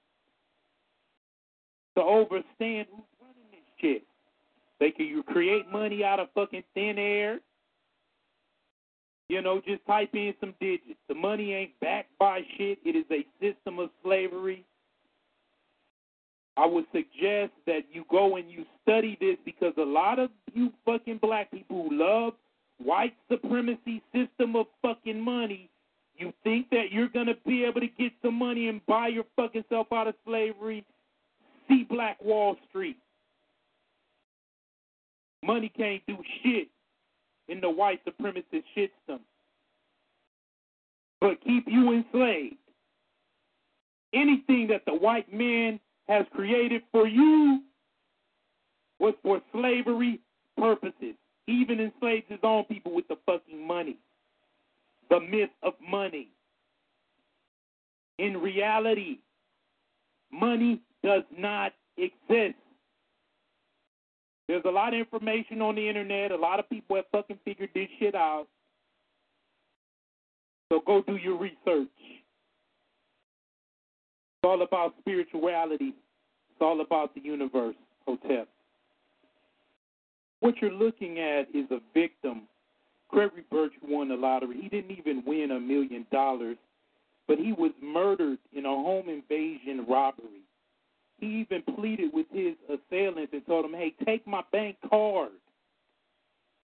to 1.97 2.03
understand 2.03 2.87
who's 2.91 3.07
running 3.21 3.51
this 3.51 3.61
shit. 3.81 4.03
They 4.81 4.91
can 4.91 5.07
you 5.07 5.23
create 5.23 5.71
money 5.73 6.05
out 6.05 6.21
of 6.21 6.29
fucking 6.35 6.65
thin 6.75 6.99
air. 6.99 7.41
You 9.29 9.41
know, 9.41 9.61
just 9.67 9.85
type 9.87 10.11
in 10.13 10.35
some 10.41 10.55
digits. 10.61 10.99
The 11.09 11.15
money 11.15 11.55
ain't 11.55 11.81
backed 11.81 12.17
by 12.19 12.43
shit. 12.57 12.79
It 12.85 12.95
is 12.95 13.07
a 13.11 13.27
system 13.41 13.79
of 13.79 13.91
slavery. 14.03 14.65
I 16.57 16.67
would 16.67 16.85
suggest 16.93 17.53
that 17.67 17.81
you 17.93 18.05
go 18.11 18.37
and 18.37 18.51
you 18.51 18.65
study 18.83 19.17
this 19.21 19.37
because 19.45 19.73
a 19.77 19.85
lot 19.85 20.19
of 20.19 20.31
you 20.53 20.73
fucking 20.85 21.19
black 21.21 21.51
people 21.51 21.89
who 21.89 21.99
love 21.99 22.35
white 22.79 23.15
supremacy 23.31 24.03
system 24.13 24.55
of 24.57 24.67
fucking 24.83 25.21
money, 25.21 25.69
you 26.17 26.33
think 26.45 26.71
that 26.71 26.93
you're 26.93 27.09
going 27.09 27.27
to 27.27 27.37
be 27.47 27.65
able 27.65 27.81
to 27.81 27.89
get 27.89 28.13
some 28.23 28.35
money 28.35 28.69
and 28.69 28.85
buy 28.87 29.09
your 29.09 29.25
fucking 29.35 29.65
self 29.69 29.93
out 29.93 30.07
of 30.07 30.15
slavery? 30.25 30.85
See 31.67 31.85
Black 31.89 32.23
Wall 32.23 32.57
Street. 32.69 32.99
Money 35.43 35.73
can't 35.77 36.03
do 36.07 36.17
shit 36.43 36.69
in 37.49 37.61
the 37.61 37.71
white 37.71 38.01
supremacist 38.05 38.65
system, 38.75 39.21
but 41.21 41.43
keep 41.45 41.65
you 41.67 41.93
enslaved. 41.93 42.57
Anything 44.13 44.69
that 44.69 44.83
the 44.87 44.95
white 44.95 45.33
man 45.33 45.81
has 46.09 46.25
created 46.35 46.83
for 46.93 47.09
you 47.09 47.61
was 48.99 49.15
for 49.23 49.41
slavery 49.53 50.21
purposes. 50.57 51.15
He 51.47 51.53
even 51.53 51.81
enslaves 51.81 52.25
his 52.29 52.39
own 52.43 52.65
people 52.65 52.95
with 52.95 53.09
the 53.09 53.17
fucking 53.27 53.67
money. 53.67 53.99
The 55.11 55.21
myth 55.21 55.51
of 55.63 55.75
money. 55.87 56.29
In 58.19 58.37
reality, 58.39 59.19
money 60.33 60.81
does 61.03 61.25
not 61.37 61.73
exist. 61.97 62.55
There's 64.49 64.65
a 64.67 64.71
lot 64.71 64.93
of 64.93 65.01
information 65.01 65.63
on 65.63 65.75
the 65.75 65.89
internet. 65.89 66.31
A 66.31 66.37
lot 66.37 66.59
of 66.59 66.69
people 66.69 66.97
have 66.97 67.07
fucking 67.13 67.39
figured 67.45 67.71
this 67.75 67.89
shit 67.99 68.15
out. 68.15 68.47
So 70.71 70.81
go 70.87 71.03
do 71.03 71.17
your 71.17 71.39
research. 71.39 71.89
It's 74.37 74.45
all 74.45 74.63
about 74.63 74.95
spirituality. 75.01 75.95
It's 76.51 76.61
all 76.61 76.81
about 76.81 77.15
the 77.15 77.21
universe, 77.21 77.77
Hotep. 78.07 78.49
What 80.41 80.57
you're 80.61 80.73
looking 80.73 81.19
at 81.21 81.47
is 81.55 81.65
a 81.71 81.81
victim 81.95 82.43
Gregory 83.15 83.45
Birch 83.51 83.73
won 83.87 84.09
the 84.09 84.17
lottery. 84.17 84.61
He 84.61 84.69
didn't 84.69 84.91
even 84.91 85.23
win 85.25 85.53
a 85.53 85.61
million 85.61 86.05
dollars, 86.11 86.57
but 87.29 87.39
he 87.39 87.53
was 87.53 87.71
murdered 87.81 88.39
in 88.53 88.67
a 88.67 88.69
home 88.69 89.09
invasion 89.09 89.87
robbery. 89.89 90.44
He 91.19 91.27
even 91.27 91.63
pleaded 91.75 92.13
with 92.13 92.27
his 92.33 92.55
assailants 92.69 93.33
and 93.33 93.47
told 93.47 93.65
them, 93.65 93.75
"Hey, 93.75 93.95
take 94.05 94.27
my 94.27 94.43
bank 94.53 94.77
card." 94.89 95.31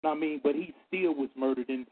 I 0.05 0.15
mean, 0.15 0.41
but 0.43 0.55
he 0.55 0.75
still 0.87 1.15
was 1.15 1.31
murdered, 1.37 1.69
and 1.69 1.87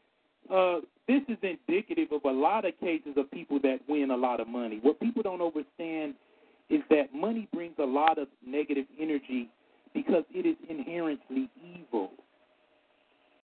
uh, 0.49 0.81
this 1.07 1.21
is 1.27 1.37
indicative 1.41 2.11
of 2.11 2.23
a 2.25 2.31
lot 2.31 2.65
of 2.65 2.79
cases 2.79 3.13
of 3.17 3.29
people 3.31 3.59
that 3.61 3.79
win 3.87 4.11
a 4.11 4.17
lot 4.17 4.39
of 4.39 4.47
money. 4.47 4.79
What 4.81 4.99
people 4.99 5.21
don't 5.21 5.41
understand 5.41 6.15
is 6.69 6.81
that 6.89 7.13
money 7.13 7.47
brings 7.53 7.75
a 7.79 7.85
lot 7.85 8.17
of 8.17 8.27
negative 8.45 8.85
energy 8.99 9.49
because 9.93 10.23
it 10.33 10.45
is 10.45 10.55
inherently 10.69 11.49
evil. 11.63 12.11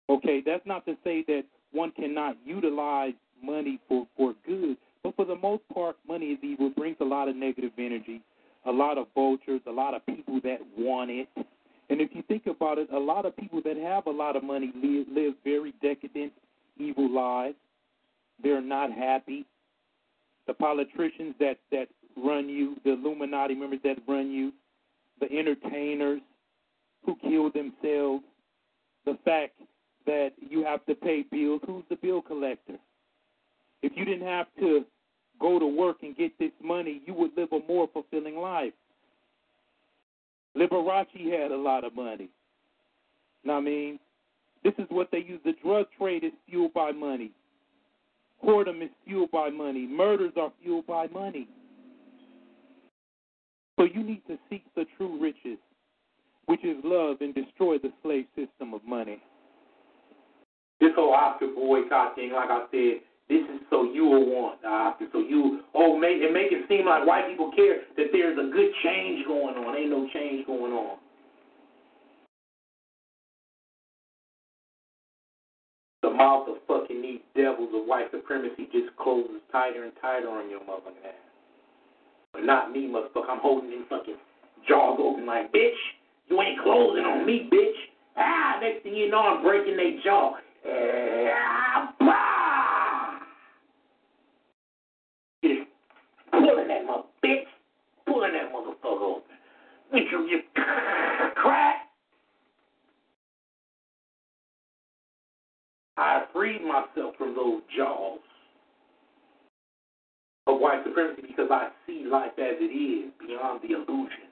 Okay, 0.08 0.42
that's 0.44 0.66
not 0.66 0.84
to 0.86 0.96
say 1.02 1.24
that 1.26 1.44
one 1.72 1.90
cannot 1.92 2.36
utilize 2.44 3.14
money 3.42 3.80
for, 3.88 4.06
for 4.16 4.34
good, 4.46 4.76
but 5.02 5.14
for 5.16 5.24
the 5.24 5.34
most 5.34 5.62
part, 5.72 5.96
money 6.06 6.26
is 6.26 6.38
evil. 6.42 6.68
It 6.68 6.76
brings 6.76 6.96
a 7.00 7.04
lot 7.04 7.28
of 7.28 7.36
negative 7.36 7.72
energy, 7.78 8.22
a 8.66 8.70
lot 8.72 8.98
of 8.98 9.06
vultures, 9.14 9.60
a 9.66 9.70
lot 9.70 9.94
of 9.94 10.04
people 10.06 10.40
that 10.42 10.58
want 10.76 11.10
it. 11.10 11.28
And 11.88 12.00
if 12.00 12.10
you 12.12 12.22
think 12.22 12.46
about 12.46 12.78
it, 12.78 12.88
a 12.92 12.98
lot 12.98 13.24
of 13.24 13.36
people 13.36 13.62
that 13.64 13.76
have 13.76 14.06
a 14.06 14.10
lot 14.10 14.34
of 14.36 14.42
money 14.42 14.72
live, 14.74 15.06
live 15.10 15.34
very 15.44 15.72
decadent, 15.80 16.32
evil 16.78 17.08
lives. 17.08 17.56
They're 18.42 18.60
not 18.60 18.92
happy. 18.92 19.46
The 20.46 20.54
politicians 20.54 21.34
that, 21.38 21.58
that 21.70 21.88
run 22.16 22.48
you, 22.48 22.76
the 22.84 22.92
Illuminati 22.92 23.54
members 23.54 23.80
that 23.84 23.98
run 24.08 24.30
you, 24.30 24.52
the 25.20 25.32
entertainers 25.32 26.20
who 27.04 27.16
kill 27.16 27.50
themselves, 27.50 28.24
the 29.04 29.16
fact 29.24 29.54
that 30.06 30.32
you 30.38 30.64
have 30.64 30.84
to 30.86 30.94
pay 30.94 31.24
bills. 31.30 31.60
Who's 31.66 31.84
the 31.88 31.96
bill 31.96 32.20
collector? 32.20 32.76
If 33.82 33.92
you 33.94 34.04
didn't 34.04 34.26
have 34.26 34.46
to 34.58 34.84
go 35.40 35.58
to 35.58 35.66
work 35.66 35.98
and 36.02 36.16
get 36.16 36.38
this 36.38 36.52
money, 36.62 37.02
you 37.06 37.14
would 37.14 37.30
live 37.36 37.52
a 37.52 37.60
more 37.66 37.88
fulfilling 37.92 38.36
life. 38.36 38.72
Liberace 40.56 41.30
had 41.30 41.50
a 41.50 41.56
lot 41.56 41.84
of 41.84 41.94
money. 41.94 42.28
What 43.44 43.54
I 43.54 43.60
mean? 43.60 43.98
This 44.64 44.74
is 44.78 44.86
what 44.88 45.10
they 45.12 45.18
use. 45.18 45.40
The 45.44 45.54
drug 45.62 45.86
trade 45.98 46.24
is 46.24 46.32
fueled 46.48 46.74
by 46.74 46.92
money. 46.92 47.30
Whoredom 48.44 48.82
is 48.82 48.90
fueled 49.06 49.30
by 49.30 49.50
money. 49.50 49.86
Murders 49.86 50.32
are 50.36 50.52
fueled 50.62 50.86
by 50.86 51.06
money. 51.08 51.48
So 53.78 53.84
you 53.84 54.02
need 54.02 54.22
to 54.26 54.38
seek 54.48 54.64
the 54.74 54.86
true 54.96 55.20
riches, 55.20 55.58
which 56.46 56.64
is 56.64 56.76
love, 56.82 57.18
and 57.20 57.34
destroy 57.34 57.78
the 57.78 57.92
slave 58.02 58.26
system 58.34 58.72
of 58.74 58.80
money. 58.84 59.22
This 60.80 60.92
whole 60.96 61.12
Oscar 61.12 61.48
boycott 61.54 62.14
thing, 62.14 62.32
like 62.32 62.50
I 62.50 62.64
said, 62.70 63.00
this 63.28 63.42
is 63.42 63.60
so 63.70 63.84
you 63.92 64.04
will 64.04 64.26
want 64.26 64.64
Oscar. 64.64 65.06
So 65.12 65.18
you, 65.18 65.60
oh, 65.74 65.98
make, 65.98 66.22
and 66.22 66.32
make 66.32 66.52
it 66.52 66.64
seem 66.68 66.86
like 66.86 67.06
white 67.06 67.28
people 67.28 67.50
care 67.54 67.82
that 67.96 68.06
there's 68.12 68.38
a 68.38 68.50
good 68.52 68.70
change 68.84 69.26
going 69.26 69.56
on. 69.56 69.76
Ain't 69.76 69.90
no 69.90 70.08
change 70.14 70.46
going 70.46 70.72
on. 70.72 70.98
The 76.02 76.10
mouth 76.10 76.46
of 76.48 76.56
fucking 76.68 77.02
these 77.02 77.20
devils 77.34 77.70
of 77.74 77.84
white 77.86 78.10
supremacy 78.12 78.68
just 78.70 78.94
closes 78.96 79.42
tighter 79.50 79.82
and 79.82 79.92
tighter 80.00 80.28
on 80.28 80.48
your 80.48 80.60
motherfucking 80.60 81.02
ass. 81.02 81.26
But 82.32 82.44
not 82.44 82.70
me, 82.70 82.86
motherfucker. 82.86 83.28
I'm 83.28 83.40
holding 83.40 83.70
them 83.70 83.86
fucking 83.90 84.14
jaws 84.68 85.00
open 85.02 85.26
like, 85.26 85.52
bitch, 85.52 85.74
you 86.28 86.40
ain't 86.40 86.62
closing 86.62 87.04
on 87.04 87.26
me, 87.26 87.48
bitch. 87.52 87.74
Ah, 88.16 88.58
next 88.60 88.82
thing 88.82 88.94
you 88.94 89.10
know, 89.10 89.18
I'm 89.18 89.42
breaking 89.42 89.76
their 89.76 90.00
jaw. 90.04 90.34
Ah, 90.68 91.94
bah! 91.98 93.18
Just 95.42 95.68
pulling 96.30 96.68
that 96.68 96.86
mother, 96.86 97.04
bitch. 97.24 97.44
Pulling 98.06 98.32
that 98.32 98.52
motherfucker 98.52 99.16
open. 99.16 99.22
You 99.92 100.40
crack. 101.34 101.76
I 105.96 106.24
freed 106.32 106.62
myself 106.62 107.14
from 107.16 107.34
those 107.34 107.62
jaws 107.76 108.18
of 110.46 110.60
white 110.60 110.82
supremacy 110.84 111.22
because 111.26 111.48
I 111.50 111.68
see 111.86 112.04
life 112.10 112.32
as 112.38 112.56
it 112.60 112.64
is 112.64 113.12
beyond 113.18 113.60
the 113.62 113.74
illusion. 113.74 114.28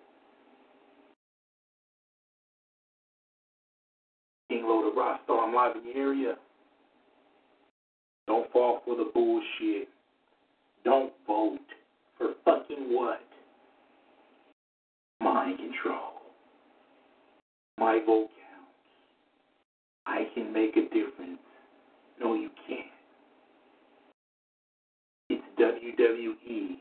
King 4.50 4.64
Lo 4.64 4.82
the 4.82 5.00
Rockstar, 5.00 5.46
I'm 5.46 5.54
live 5.54 5.76
in 5.76 5.84
the 5.84 5.98
area. 5.98 6.34
Don't 8.26 8.50
fall 8.52 8.82
for 8.84 8.96
the 8.96 9.10
bullshit. 9.12 9.88
Don't 10.84 11.12
vote 11.26 11.58
for 12.18 12.34
fucking 12.44 12.94
what? 12.94 13.20
Mind 15.20 15.58
control. 15.58 16.12
My 17.78 18.00
vote 18.06 18.28
counts. 18.28 18.70
I 20.06 20.26
can 20.34 20.52
make 20.52 20.76
a 20.76 20.82
difference. 20.82 21.40
No, 22.20 22.34
you 22.34 22.50
can't. 22.66 22.80
It's 25.30 25.42
WWE, 25.58 26.76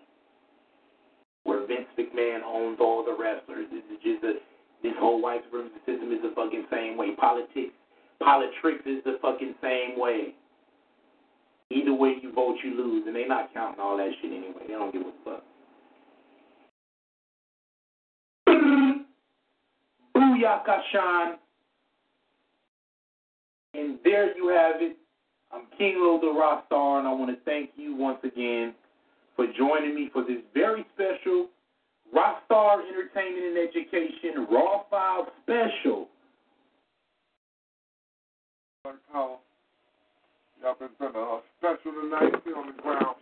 where 1.43 1.65
Vince 1.65 1.87
McMahon 1.97 2.41
owns 2.45 2.77
all 2.79 3.03
the 3.03 3.15
wrestlers. 3.17 3.67
This 3.71 3.83
is 3.91 4.03
just 4.03 4.23
a 4.23 4.33
this 4.83 4.93
whole 4.99 5.21
white 5.21 5.41
supremacy 5.45 5.79
system 5.85 6.11
is 6.11 6.21
the 6.21 6.33
fucking 6.35 6.65
same 6.69 6.97
way. 6.97 7.15
Politics, 7.15 7.73
politics 8.19 8.83
is 8.85 9.01
the 9.05 9.17
fucking 9.21 9.55
same 9.61 9.97
way. 9.97 10.35
Either 11.71 11.93
way 11.93 12.15
you 12.21 12.31
vote, 12.33 12.57
you 12.63 12.75
lose, 12.75 13.07
and 13.07 13.15
they 13.15 13.25
not 13.25 13.53
counting 13.53 13.79
all 13.79 13.97
that 13.97 14.11
shit 14.21 14.31
anyway. 14.31 14.67
They 14.67 14.73
don't 14.73 14.91
give 14.91 15.01
a 15.01 15.13
fuck. 15.23 15.43
Booyaka 20.43 21.37
And 23.73 23.99
there 24.03 24.35
you 24.35 24.49
have 24.49 24.81
it. 24.81 24.97
I'm 25.51 25.61
King 25.77 25.95
Lo 25.99 26.19
the 26.19 26.27
Rockstar, 26.27 26.99
and 26.99 27.07
I 27.07 27.13
want 27.13 27.31
to 27.31 27.43
thank 27.45 27.71
you 27.75 27.95
once 27.95 28.19
again 28.23 28.73
for 29.35 29.45
joining 29.57 29.95
me 29.95 30.09
for 30.11 30.23
this 30.23 30.39
very 30.53 30.85
special 30.93 31.47
Rockstar 32.13 32.79
Entertainment 32.87 33.45
and 33.45 33.69
Education 33.69 34.47
Raw 34.51 34.83
File 34.89 35.27
Special. 35.43 36.07
Y'all 39.13 40.75
been 40.79 40.89
doing 40.99 41.13
a 41.15 41.39
special 41.59 41.91
tonight 42.01 42.41
here 42.43 42.55
on 42.55 42.67
the 42.67 42.81
ground. 42.81 43.15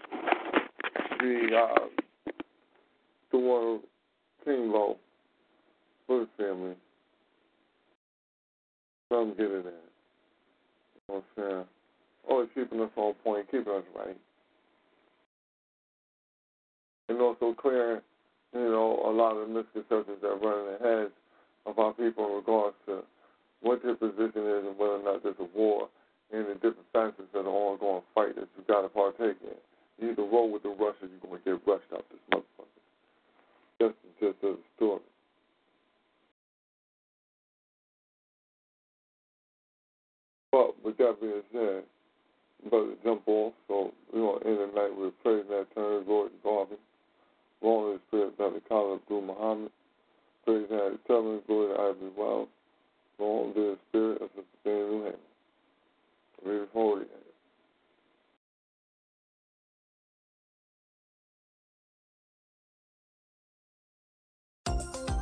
The 1.20 1.58
uh, 1.58 2.34
the 3.32 3.38
one 3.38 3.80
King 4.46 4.72
Lo 4.72 4.98
for 6.08 6.20
the 6.20 6.28
family. 6.38 6.76
So 9.12 9.18
I'm 9.18 9.32
getting 9.32 9.58
at. 9.58 9.66
You 9.66 11.04
know 11.10 11.24
what 11.36 11.44
I'm? 11.44 11.66
Always 12.30 12.48
oh, 12.48 12.48
keeping 12.56 12.80
us 12.80 12.90
on 12.96 13.14
point, 13.26 13.52
keeping 13.52 13.74
us 13.74 13.84
right. 13.94 14.16
And 17.10 17.20
also 17.20 17.54
clearing, 17.54 18.00
you 18.54 18.72
know, 18.72 19.04
a 19.04 19.12
lot 19.12 19.36
of 19.36 19.50
the 19.50 19.54
misconceptions 19.54 20.22
that 20.22 20.40
run 20.40 20.64
in 20.64 20.66
the 20.72 20.80
heads 20.80 21.12
of 21.66 21.78
our 21.78 21.92
people 21.92 22.26
in 22.28 22.36
regards 22.36 22.76
to 22.86 23.04
what 23.60 23.84
their 23.84 23.96
position 23.96 24.48
is 24.48 24.64
and 24.72 24.78
whether 24.80 24.96
or 24.96 25.04
not 25.04 25.24
there's 25.24 25.36
a 25.44 25.58
war 25.58 25.90
and 26.32 26.48
the 26.48 26.54
different 26.54 26.88
factors 26.94 27.28
that 27.34 27.44
are 27.44 27.52
ongoing 27.52 28.04
fight 28.16 28.36
that 28.36 28.48
you 28.56 28.64
got 28.66 28.84
to 28.84 28.90
partake 28.90 29.36
in. 29.44 29.60
You 30.00 30.14
either 30.14 30.24
roll 30.24 30.50
with 30.50 30.64
the 30.64 30.70
Russians, 30.70 31.12
you're 31.12 31.28
going 31.28 31.44
to 31.44 31.52
get 31.52 31.68
rushed 31.68 31.92
out 31.92 32.06
this 32.08 32.24
motherfucker. 32.32 32.80
Just, 33.82 33.96
just 34.22 34.40
a 34.46 34.56
story. 34.78 35.04
But 40.52 40.84
with 40.84 40.98
that 40.98 41.22
being 41.22 41.42
said, 41.54 41.84
brother 42.70 42.94
jump 43.04 43.24
off, 43.28 43.54
so 43.68 43.94
we're 44.14 44.20
going 44.20 44.42
to 44.42 44.48
end 44.48 44.58
the 44.60 44.82
night 44.82 44.98
with 44.98 45.14
praise 45.24 45.46
that 45.50 45.68
turn, 45.74 46.06
Gordon 46.06 46.38
Garvey. 46.44 46.76
Long 47.62 47.94
is 47.94 48.02
spirit, 48.08 48.38
Dr. 48.38 48.60
Khalid 48.68 49.02
Abdul 49.02 49.22
Muhammad. 49.22 49.72
Praise 50.46 50.68
that 50.70 50.98
telling, 51.08 51.42
glory 51.48 51.74
to 51.76 51.82
Ivory 51.82 52.12
Wells. 52.18 52.48
Long 53.20 53.54
live 53.56 53.78
spirit 53.90 54.22
of 54.22 54.30
Jane 54.64 54.74
New 54.74 55.04
Haven. 55.04 55.20
Read 56.44 56.68
forward 56.74 57.04
again. 57.04 57.31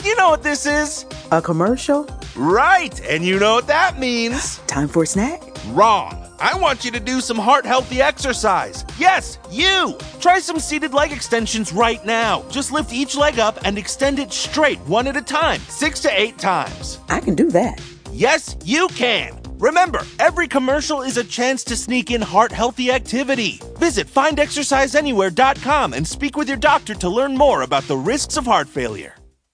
You 0.03 0.15
know 0.15 0.29
what 0.29 0.43
this 0.43 0.65
is? 0.65 1.05
A 1.31 1.41
commercial? 1.41 2.07
Right, 2.35 2.99
and 3.05 3.23
you 3.23 3.37
know 3.37 3.55
what 3.55 3.67
that 3.67 3.99
means. 3.99 4.59
Time 4.67 4.87
for 4.87 5.03
a 5.03 5.05
snack? 5.05 5.41
Wrong. 5.67 6.25
I 6.39 6.57
want 6.57 6.85
you 6.85 6.91
to 6.91 7.01
do 7.01 7.19
some 7.19 7.37
heart 7.37 7.65
healthy 7.65 8.01
exercise. 8.01 8.85
Yes, 8.97 9.37
you! 9.51 9.97
Try 10.21 10.39
some 10.39 10.57
seated 10.59 10.93
leg 10.93 11.11
extensions 11.11 11.73
right 11.73 12.03
now. 12.05 12.45
Just 12.49 12.71
lift 12.71 12.93
each 12.93 13.17
leg 13.17 13.39
up 13.39 13.59
and 13.65 13.77
extend 13.77 14.19
it 14.19 14.31
straight, 14.31 14.79
one 14.87 15.05
at 15.07 15.17
a 15.17 15.21
time, 15.21 15.59
six 15.67 15.99
to 16.01 16.19
eight 16.19 16.37
times. 16.37 16.99
I 17.09 17.19
can 17.19 17.35
do 17.35 17.51
that. 17.51 17.81
Yes, 18.13 18.55
you 18.63 18.87
can. 18.89 19.37
Remember, 19.57 20.01
every 20.19 20.47
commercial 20.47 21.01
is 21.01 21.17
a 21.17 21.23
chance 21.25 21.65
to 21.65 21.75
sneak 21.75 22.09
in 22.09 22.21
heart 22.21 22.53
healthy 22.53 22.89
activity. 22.89 23.59
Visit 23.77 24.07
findexerciseanywhere.com 24.07 25.93
and 25.93 26.07
speak 26.07 26.37
with 26.37 26.47
your 26.47 26.57
doctor 26.57 26.95
to 26.95 27.09
learn 27.09 27.35
more 27.35 27.63
about 27.63 27.83
the 27.83 27.97
risks 27.97 28.37
of 28.37 28.45
heart 28.45 28.69
failure. 28.69 29.18